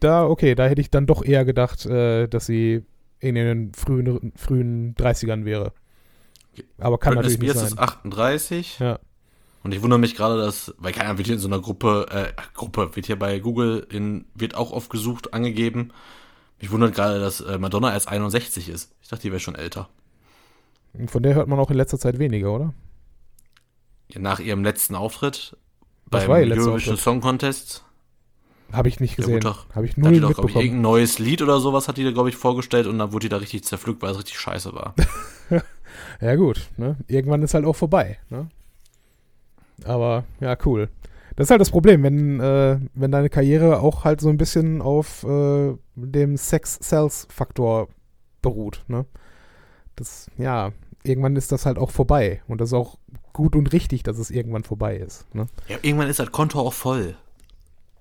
da, 0.00 0.26
okay, 0.26 0.54
da 0.54 0.66
hätte 0.66 0.80
ich 0.80 0.90
dann 0.90 1.06
doch 1.06 1.24
eher 1.24 1.44
gedacht, 1.44 1.86
äh, 1.86 2.26
dass 2.28 2.46
sie 2.46 2.84
in 3.20 3.34
den 3.34 3.72
frühen, 3.74 4.32
frühen 4.36 4.94
30ern 4.94 5.44
wäre. 5.44 5.72
Aber 6.78 6.98
kann 6.98 7.14
Britney 7.14 7.32
natürlich 7.32 7.50
Spears 7.50 7.70
nicht 7.70 7.76
sein. 7.76 7.84
ist 7.84 7.94
38. 7.94 8.78
Ja. 8.78 8.98
Und 9.62 9.74
ich 9.74 9.82
wundere 9.82 9.98
mich 9.98 10.14
gerade, 10.14 10.38
dass, 10.38 10.74
weil 10.78 10.92
keiner 10.92 11.18
wird 11.18 11.26
hier 11.26 11.34
in 11.34 11.40
so 11.40 11.48
einer 11.48 11.60
Gruppe, 11.60 12.06
äh, 12.10 12.42
Gruppe 12.54 12.94
wird 12.94 13.06
hier 13.06 13.18
bei 13.18 13.38
Google 13.40 13.86
in, 13.90 14.26
wird 14.34 14.54
auch 14.54 14.70
oft 14.70 14.90
gesucht, 14.90 15.34
angegeben. 15.34 15.92
Mich 16.60 16.70
wundert 16.70 16.94
gerade, 16.94 17.20
dass 17.20 17.40
äh, 17.40 17.58
Madonna 17.58 17.92
erst 17.92 18.08
61 18.08 18.68
ist. 18.68 18.92
Ich 19.02 19.08
dachte, 19.08 19.22
die 19.22 19.30
wäre 19.30 19.40
schon 19.40 19.54
älter. 19.54 19.88
Von 21.06 21.22
der 21.22 21.34
hört 21.34 21.48
man 21.48 21.58
auch 21.58 21.70
in 21.70 21.76
letzter 21.76 21.98
Zeit 21.98 22.18
weniger, 22.18 22.52
oder? 22.52 22.74
Ja, 24.08 24.20
nach 24.20 24.40
ihrem 24.40 24.64
letzten 24.64 24.94
Auftritt 24.94 25.56
Was 26.06 26.26
beim 26.26 26.50
Eurovision 26.50 26.96
Song 26.96 27.20
Contest 27.20 27.84
habe 28.72 28.88
ich 28.88 29.00
nicht 29.00 29.16
gesehen. 29.16 29.40
Ja, 29.42 29.56
Habe 29.74 29.86
ich 29.86 29.96
null 29.96 30.20
da 30.20 30.28
mitbekommen. 30.28 30.48
Ich, 30.50 30.56
irgendein 30.56 30.82
neues 30.82 31.18
Lied 31.18 31.40
oder 31.40 31.58
sowas 31.58 31.88
hat 31.88 31.96
die 31.96 32.04
da, 32.04 32.10
glaube 32.10 32.28
ich, 32.28 32.36
vorgestellt 32.36 32.86
und 32.86 32.98
dann 32.98 33.12
wurde 33.12 33.24
die 33.24 33.28
da 33.30 33.38
richtig 33.38 33.64
zerpflückt, 33.64 34.02
weil 34.02 34.10
es 34.10 34.18
richtig 34.18 34.38
scheiße 34.38 34.74
war. 34.74 34.94
ja, 36.20 36.36
gut. 36.36 36.68
Ne? 36.76 36.96
Irgendwann 37.06 37.42
ist 37.42 37.54
halt 37.54 37.64
auch 37.64 37.76
vorbei. 37.76 38.18
Ne? 38.28 38.48
Aber 39.84 40.24
ja, 40.40 40.56
cool. 40.64 40.88
Das 41.36 41.46
ist 41.46 41.50
halt 41.50 41.60
das 41.60 41.70
Problem, 41.70 42.02
wenn, 42.02 42.40
äh, 42.40 42.80
wenn 42.94 43.12
deine 43.12 43.30
Karriere 43.30 43.80
auch 43.80 44.04
halt 44.04 44.20
so 44.20 44.28
ein 44.28 44.38
bisschen 44.38 44.82
auf 44.82 45.22
äh, 45.22 45.74
dem 45.94 46.36
Sex-Sales-Faktor 46.36 47.88
beruht. 48.42 48.84
Ne? 48.88 49.06
Das, 49.94 50.30
ja, 50.36 50.72
irgendwann 51.04 51.36
ist 51.36 51.52
das 51.52 51.64
halt 51.64 51.78
auch 51.78 51.90
vorbei. 51.90 52.42
Und 52.48 52.60
das 52.60 52.70
ist 52.70 52.74
auch 52.74 52.98
gut 53.32 53.54
und 53.54 53.72
richtig, 53.72 54.02
dass 54.02 54.18
es 54.18 54.32
irgendwann 54.32 54.64
vorbei 54.64 54.96
ist. 54.96 55.32
Ne? 55.32 55.46
Ja, 55.68 55.76
irgendwann 55.82 56.08
ist 56.08 56.18
das 56.18 56.32
Konto 56.32 56.58
auch 56.58 56.72
voll. 56.72 57.14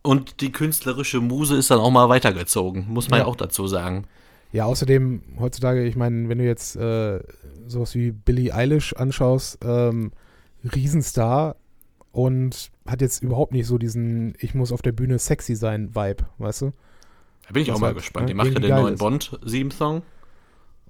Und 0.01 0.41
die 0.41 0.51
künstlerische 0.51 1.19
Muse 1.19 1.57
ist 1.57 1.69
dann 1.69 1.79
auch 1.79 1.91
mal 1.91 2.09
weitergezogen, 2.09 2.87
muss 2.89 3.09
man 3.09 3.19
ja, 3.19 3.25
ja 3.25 3.29
auch 3.29 3.35
dazu 3.35 3.67
sagen. 3.67 4.05
Ja, 4.51 4.65
außerdem 4.65 5.21
heutzutage, 5.39 5.83
ich 5.83 5.95
meine, 5.95 6.29
wenn 6.29 6.37
du 6.39 6.45
jetzt 6.45 6.75
äh, 6.75 7.19
sowas 7.67 7.93
wie 7.93 8.11
Billie 8.11 8.53
Eilish 8.53 8.93
anschaust, 8.93 9.59
ähm, 9.63 10.11
Riesenstar 10.63 11.55
und 12.11 12.71
hat 12.85 13.01
jetzt 13.01 13.21
überhaupt 13.23 13.53
nicht 13.53 13.67
so 13.67 13.77
diesen 13.77 14.34
Ich 14.39 14.53
muss 14.55 14.71
auf 14.71 14.81
der 14.81 14.91
Bühne 14.91 15.19
sexy 15.19 15.55
sein 15.55 15.93
Vibe, 15.95 16.25
weißt 16.38 16.61
du? 16.63 16.71
Da 17.47 17.53
bin 17.53 17.63
ich 17.63 17.69
Was 17.69 17.75
auch 17.75 17.79
mal 17.79 17.88
halt, 17.88 17.97
gespannt. 17.97 18.25
ne, 18.25 18.31
Die 18.31 18.34
macht 18.34 18.47
ja 18.53 18.59
den 18.59 18.69
neuen 18.75 18.93
ist. 18.95 18.99
Bond-Theme-Song. 18.99 20.01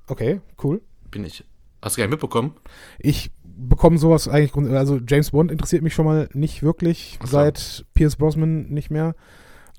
Okay, 0.07 0.41
cool. 0.63 0.81
Bin 1.11 1.23
ich. 1.25 1.43
Hast 1.81 1.95
du 1.97 2.01
gar 2.01 2.05
nicht 2.07 2.11
mitbekommen? 2.11 2.55
Ich 2.99 3.31
bekomme 3.43 3.97
sowas 3.97 4.27
eigentlich, 4.27 4.55
also 4.73 4.99
James 5.07 5.31
Bond 5.31 5.51
interessiert 5.51 5.83
mich 5.83 5.93
schon 5.93 6.05
mal 6.05 6.29
nicht 6.33 6.63
wirklich 6.63 7.19
so. 7.21 7.27
seit 7.27 7.85
Pierce 7.93 8.15
Brosnan 8.15 8.69
nicht 8.69 8.89
mehr. 8.89 9.15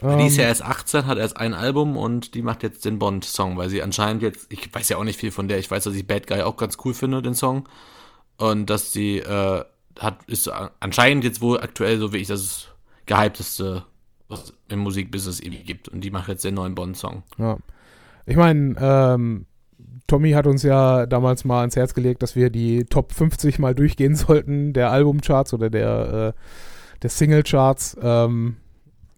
die 0.00 0.26
ist 0.26 0.36
ja 0.36 0.44
Ähm, 0.44 0.48
erst 0.48 0.62
18, 0.62 1.06
hat 1.06 1.18
erst 1.18 1.36
ein 1.36 1.54
Album 1.54 1.96
und 1.96 2.34
die 2.34 2.42
macht 2.42 2.62
jetzt 2.62 2.84
den 2.84 2.98
Bond-Song, 2.98 3.56
weil 3.56 3.68
sie 3.68 3.82
anscheinend 3.82 4.22
jetzt, 4.22 4.52
ich 4.52 4.72
weiß 4.72 4.88
ja 4.90 4.96
auch 4.98 5.04
nicht 5.04 5.18
viel 5.18 5.30
von 5.32 5.48
der, 5.48 5.58
ich 5.58 5.70
weiß, 5.70 5.84
dass 5.84 5.94
ich 5.94 6.06
Bad 6.06 6.26
Guy 6.26 6.42
auch 6.42 6.56
ganz 6.56 6.76
cool 6.84 6.94
finde, 6.94 7.22
den 7.22 7.34
Song. 7.34 7.68
Und 8.36 8.70
dass 8.70 8.90
die, 8.92 9.18
äh, 9.18 9.64
hat, 9.98 10.24
ist 10.26 10.48
anscheinend 10.80 11.24
jetzt 11.24 11.40
wohl 11.40 11.60
aktuell, 11.60 11.98
so 11.98 12.12
wie 12.12 12.18
ich 12.18 12.28
das 12.28 12.68
gehypteste, 13.06 13.84
was 14.28 14.52
im 14.68 14.80
Musikbusiness 14.80 15.40
irgendwie 15.40 15.64
gibt. 15.64 15.88
Und 15.88 16.02
die 16.02 16.10
macht 16.10 16.28
jetzt 16.28 16.44
den 16.44 16.54
neuen 16.54 16.74
Bond-Song. 16.74 17.22
Ja. 17.38 17.58
Ich 18.26 18.36
meine, 18.36 18.76
ähm, 18.78 19.46
Tommy 20.06 20.32
hat 20.32 20.46
uns 20.46 20.62
ja 20.62 21.06
damals 21.06 21.44
mal 21.44 21.60
ans 21.60 21.76
Herz 21.76 21.94
gelegt, 21.94 22.22
dass 22.22 22.36
wir 22.36 22.50
die 22.50 22.84
Top 22.84 23.12
50 23.12 23.58
mal 23.58 23.74
durchgehen 23.74 24.14
sollten, 24.16 24.72
der 24.72 24.90
Albumcharts 24.90 25.52
oder 25.54 25.70
der, 25.70 26.34
äh, 26.34 26.40
der 27.02 27.10
Singlecharts. 27.10 27.96
Ähm, 28.00 28.56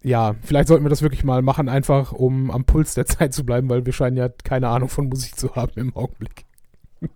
ja, 0.02 0.35
vielleicht 0.43 0.69
sollten 0.69 0.85
wir 0.85 0.90
das 0.90 1.02
wirklich 1.02 1.24
mal 1.24 1.43
machen, 1.43 1.69
einfach 1.69 2.12
um 2.12 2.51
am 2.51 2.65
Puls 2.65 2.94
der 2.94 3.07
Zeit 3.07 3.35
zu 3.35 3.44
bleiben, 3.44 3.69
weil 3.69 3.85
wir 3.85 3.93
scheinen 3.93 4.16
ja 4.16 4.28
keine 4.28 4.69
Ahnung 4.69 4.89
von 4.89 5.09
Musik 5.09 5.39
zu 5.39 5.55
haben 5.55 5.73
im 5.77 5.94
Augenblick. 5.94 6.44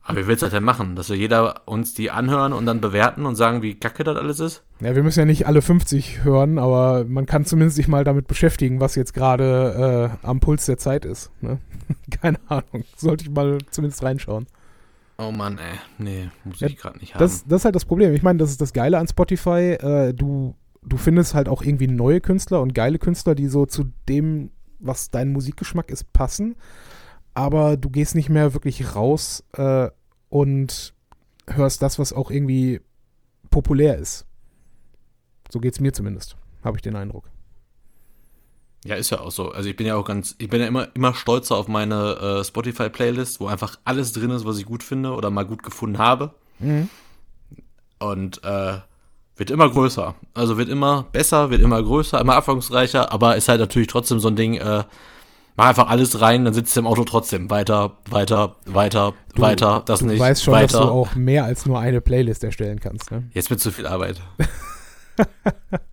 Aber 0.02 0.18
wie 0.18 0.26
willst 0.26 0.42
du 0.42 0.46
das 0.46 0.54
denn 0.54 0.64
machen? 0.64 0.96
Dass 0.96 1.10
wir 1.10 1.16
jeder 1.16 1.62
uns 1.66 1.94
die 1.94 2.10
anhören 2.10 2.52
und 2.52 2.64
dann 2.66 2.80
bewerten 2.80 3.26
und 3.26 3.36
sagen, 3.36 3.62
wie 3.62 3.74
kacke 3.74 4.02
das 4.02 4.16
alles 4.16 4.40
ist? 4.40 4.62
Ja, 4.80 4.94
wir 4.96 5.02
müssen 5.02 5.18
ja 5.18 5.24
nicht 5.26 5.46
alle 5.46 5.60
50 5.62 6.24
hören, 6.24 6.58
aber 6.58 7.04
man 7.04 7.26
kann 7.26 7.44
zumindest 7.44 7.76
sich 7.76 7.88
mal 7.88 8.04
damit 8.04 8.26
beschäftigen, 8.26 8.80
was 8.80 8.94
jetzt 8.94 9.12
gerade 9.12 10.18
äh, 10.22 10.26
am 10.26 10.40
Puls 10.40 10.66
der 10.66 10.78
Zeit 10.78 11.04
ist. 11.04 11.30
Ne? 11.42 11.58
keine 12.22 12.38
Ahnung. 12.48 12.84
Sollte 12.96 13.24
ich 13.24 13.30
mal 13.30 13.58
zumindest 13.70 14.02
reinschauen. 14.02 14.46
Oh 15.18 15.30
Mann, 15.30 15.58
ey. 15.58 15.78
Nee, 15.98 16.28
muss 16.44 16.60
Ja, 16.60 16.66
ich 16.66 16.76
gerade 16.76 16.98
nicht 16.98 17.14
haben. 17.14 17.20
Das, 17.20 17.44
das 17.46 17.60
ist 17.60 17.64
halt 17.66 17.76
das 17.76 17.84
Problem. 17.84 18.14
Ich 18.14 18.22
meine, 18.22 18.38
das 18.38 18.50
ist 18.50 18.60
das 18.60 18.72
Geile 18.72 18.98
an 18.98 19.06
Spotify. 19.06 19.76
Äh, 19.80 20.12
du, 20.14 20.56
du 20.82 20.96
findest 20.96 21.34
halt 21.34 21.48
auch 21.48 21.62
irgendwie 21.62 21.86
neue 21.86 22.20
Künstler 22.20 22.62
und 22.62 22.74
geile 22.74 22.98
Künstler, 22.98 23.34
die 23.34 23.48
so 23.48 23.66
zu 23.66 23.84
dem, 24.08 24.50
was 24.80 25.10
dein 25.10 25.32
Musikgeschmack 25.32 25.90
ist, 25.90 26.12
passen. 26.12 26.56
Aber 27.34 27.76
du 27.76 27.90
gehst 27.90 28.14
nicht 28.14 28.28
mehr 28.28 28.54
wirklich 28.54 28.94
raus 28.94 29.44
äh, 29.52 29.90
und 30.28 30.94
hörst 31.48 31.82
das, 31.82 31.98
was 31.98 32.12
auch 32.12 32.30
irgendwie 32.30 32.80
populär 33.50 33.98
ist. 33.98 34.26
So 35.50 35.60
geht's 35.60 35.80
mir 35.80 35.92
zumindest, 35.92 36.36
habe 36.62 36.76
ich 36.78 36.82
den 36.82 36.96
Eindruck. 36.96 37.28
Ja, 38.84 38.96
ist 38.96 39.10
ja 39.10 39.20
auch 39.20 39.30
so. 39.30 39.50
Also 39.50 39.68
ich 39.68 39.76
bin 39.76 39.86
ja 39.86 39.96
auch 39.96 40.04
ganz, 40.04 40.34
ich 40.38 40.48
bin 40.48 40.60
ja 40.60 40.66
immer, 40.66 40.88
immer 40.94 41.14
stolzer 41.14 41.56
auf 41.56 41.68
meine 41.68 42.16
äh, 42.16 42.44
Spotify-Playlist, 42.44 43.40
wo 43.40 43.46
einfach 43.46 43.78
alles 43.84 44.12
drin 44.12 44.30
ist, 44.30 44.44
was 44.44 44.58
ich 44.58 44.66
gut 44.66 44.82
finde 44.82 45.12
oder 45.12 45.30
mal 45.30 45.46
gut 45.46 45.62
gefunden 45.62 45.98
habe. 45.98 46.34
Und 47.98 48.44
äh, 48.44 48.78
wird 49.36 49.50
immer 49.50 49.70
größer. 49.70 50.14
Also 50.34 50.58
wird 50.58 50.68
immer 50.68 51.04
besser, 51.12 51.50
wird 51.50 51.62
immer 51.62 51.82
größer, 51.82 52.20
immer 52.20 52.34
abwechslungsreicher, 52.36 53.10
aber 53.10 53.36
ist 53.36 53.48
halt 53.48 53.60
natürlich 53.60 53.88
trotzdem 53.88 54.20
so 54.20 54.28
ein 54.28 54.36
Ding, 54.36 54.54
äh, 54.54 54.84
mach 55.56 55.66
einfach 55.68 55.88
alles 55.88 56.20
rein, 56.20 56.44
dann 56.44 56.54
sitzt 56.54 56.74
du 56.76 56.80
im 56.80 56.86
Auto 56.86 57.04
trotzdem. 57.04 57.50
Weiter, 57.50 57.98
weiter, 58.10 58.56
weiter, 58.66 59.14
Du- 59.34 59.42
weiter, 59.42 59.82
das 59.86 60.00
du 60.00 60.06
nicht, 60.06 60.20
weißt 60.20 60.42
schon, 60.44 60.54
weiter. 60.54 60.78
dass 60.78 60.86
du 60.86 60.92
auch 60.92 61.14
mehr 61.14 61.44
als 61.44 61.66
nur 61.66 61.78
eine 61.80 62.00
Playlist 62.00 62.44
erstellen 62.44 62.80
kannst. 62.80 63.10
Ne? 63.10 63.24
Jetzt 63.32 63.50
wird 63.50 63.60
zu 63.60 63.70
viel 63.70 63.86
Arbeit. 63.86 64.20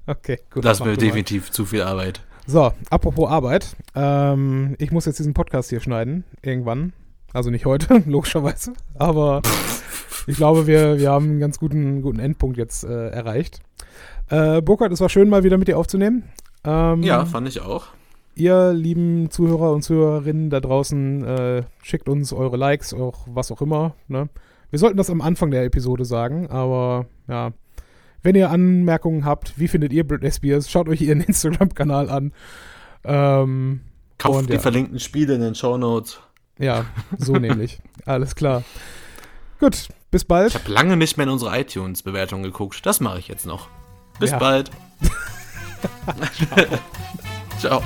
Okay, 0.08 0.40
gut. 0.52 0.66
Das 0.66 0.80
mir 0.80 0.86
du 0.86 0.92
mal. 0.92 0.98
definitiv 0.98 1.52
zu 1.52 1.66
viel 1.66 1.84
Arbeit. 1.84 2.22
So, 2.48 2.74
apropos 2.90 3.30
Arbeit. 3.30 3.76
Ähm, 3.96 4.76
ich 4.80 4.92
muss 4.92 5.06
jetzt 5.06 5.20
diesen 5.20 5.34
Podcast 5.36 5.70
hier 5.70 5.80
schneiden, 5.80 6.24
irgendwann. 6.42 6.94
Also 7.34 7.50
nicht 7.52 7.66
heute, 7.66 8.02
logischerweise. 8.08 8.74
Aber 8.96 9.42
ich 10.28 10.38
glaube, 10.38 10.66
wir, 10.68 10.98
wir 10.98 11.12
haben 11.12 11.26
einen 11.26 11.40
ganz 11.40 11.60
guten, 11.60 12.02
guten 12.02 12.20
Endpunkt 12.20 12.58
jetzt 12.58 12.84
äh, 12.84 13.10
erreicht. 13.10 13.60
Äh, 14.30 14.62
Burkhard, 14.62 14.92
es 14.92 15.00
war 15.02 15.10
schön, 15.10 15.30
mal 15.30 15.44
wieder 15.44 15.58
mit 15.60 15.68
dir 15.68 15.78
aufzunehmen. 15.78 16.24
Ähm, 16.64 17.04
Ja, 17.04 17.26
fand 17.26 17.48
ich 17.48 17.62
auch. 17.62 17.86
Ihr 18.36 18.74
lieben 18.74 19.30
Zuhörer 19.30 19.72
und 19.72 19.82
Zuhörerinnen 19.84 20.50
da 20.50 20.60
draußen, 20.60 21.24
äh, 21.26 21.64
schickt 21.84 22.10
uns 22.10 22.34
eure 22.34 22.58
Likes, 22.58 22.94
auch 22.94 23.28
was 23.28 23.52
auch 23.52 23.62
immer. 23.62 23.94
Ne? 24.08 24.30
Wir 24.70 24.80
sollten 24.80 24.98
das 24.98 25.10
am 25.10 25.22
Anfang 25.22 25.52
der 25.52 25.64
Episode 25.66 26.06
sagen, 26.06 26.50
aber 26.50 27.06
ja. 27.28 27.52
Wenn 28.24 28.36
ihr 28.36 28.52
Anmerkungen 28.52 29.26
habt, 29.26 29.58
wie 29.60 29.68
findet 29.68 29.92
ihr 29.94 30.08
Britney 30.08 30.32
Spears, 30.32 30.70
schaut 30.70 30.88
euch 30.88 31.02
ihren 31.02 31.22
Instagram-Kanal 31.22 32.10
an. 32.10 32.34
Ähm, 33.04 33.82
Kauft 34.20 34.50
die 34.50 34.54
ja. 34.54 34.60
verlinkten 34.60 35.00
Spiele 35.00 35.34
in 35.34 35.42
den 35.42 35.56
Shownotes. 35.56 36.20
Ja, 36.60 36.86
so 37.18 37.34
nämlich. 37.34 37.82
Alles 38.06 38.36
klar. 38.36 38.64
Gut, 39.60 39.90
bis 40.12 40.24
bald. 40.26 40.50
Ich 40.50 40.56
habe 40.56 40.72
lange 40.72 40.98
nicht 40.98 41.18
mehr 41.18 41.26
in 41.26 41.34
unsere 41.34 41.60
iTunes-Bewertung 41.60 42.44
geguckt. 42.44 42.86
Das 42.86 43.00
mache 43.00 43.18
ich 43.20 43.28
jetzt 43.28 43.46
noch. 43.48 43.68
Bis 44.20 44.32
Ja. 44.32 44.38
bald. 44.38 44.70
Ciao. 47.60 47.82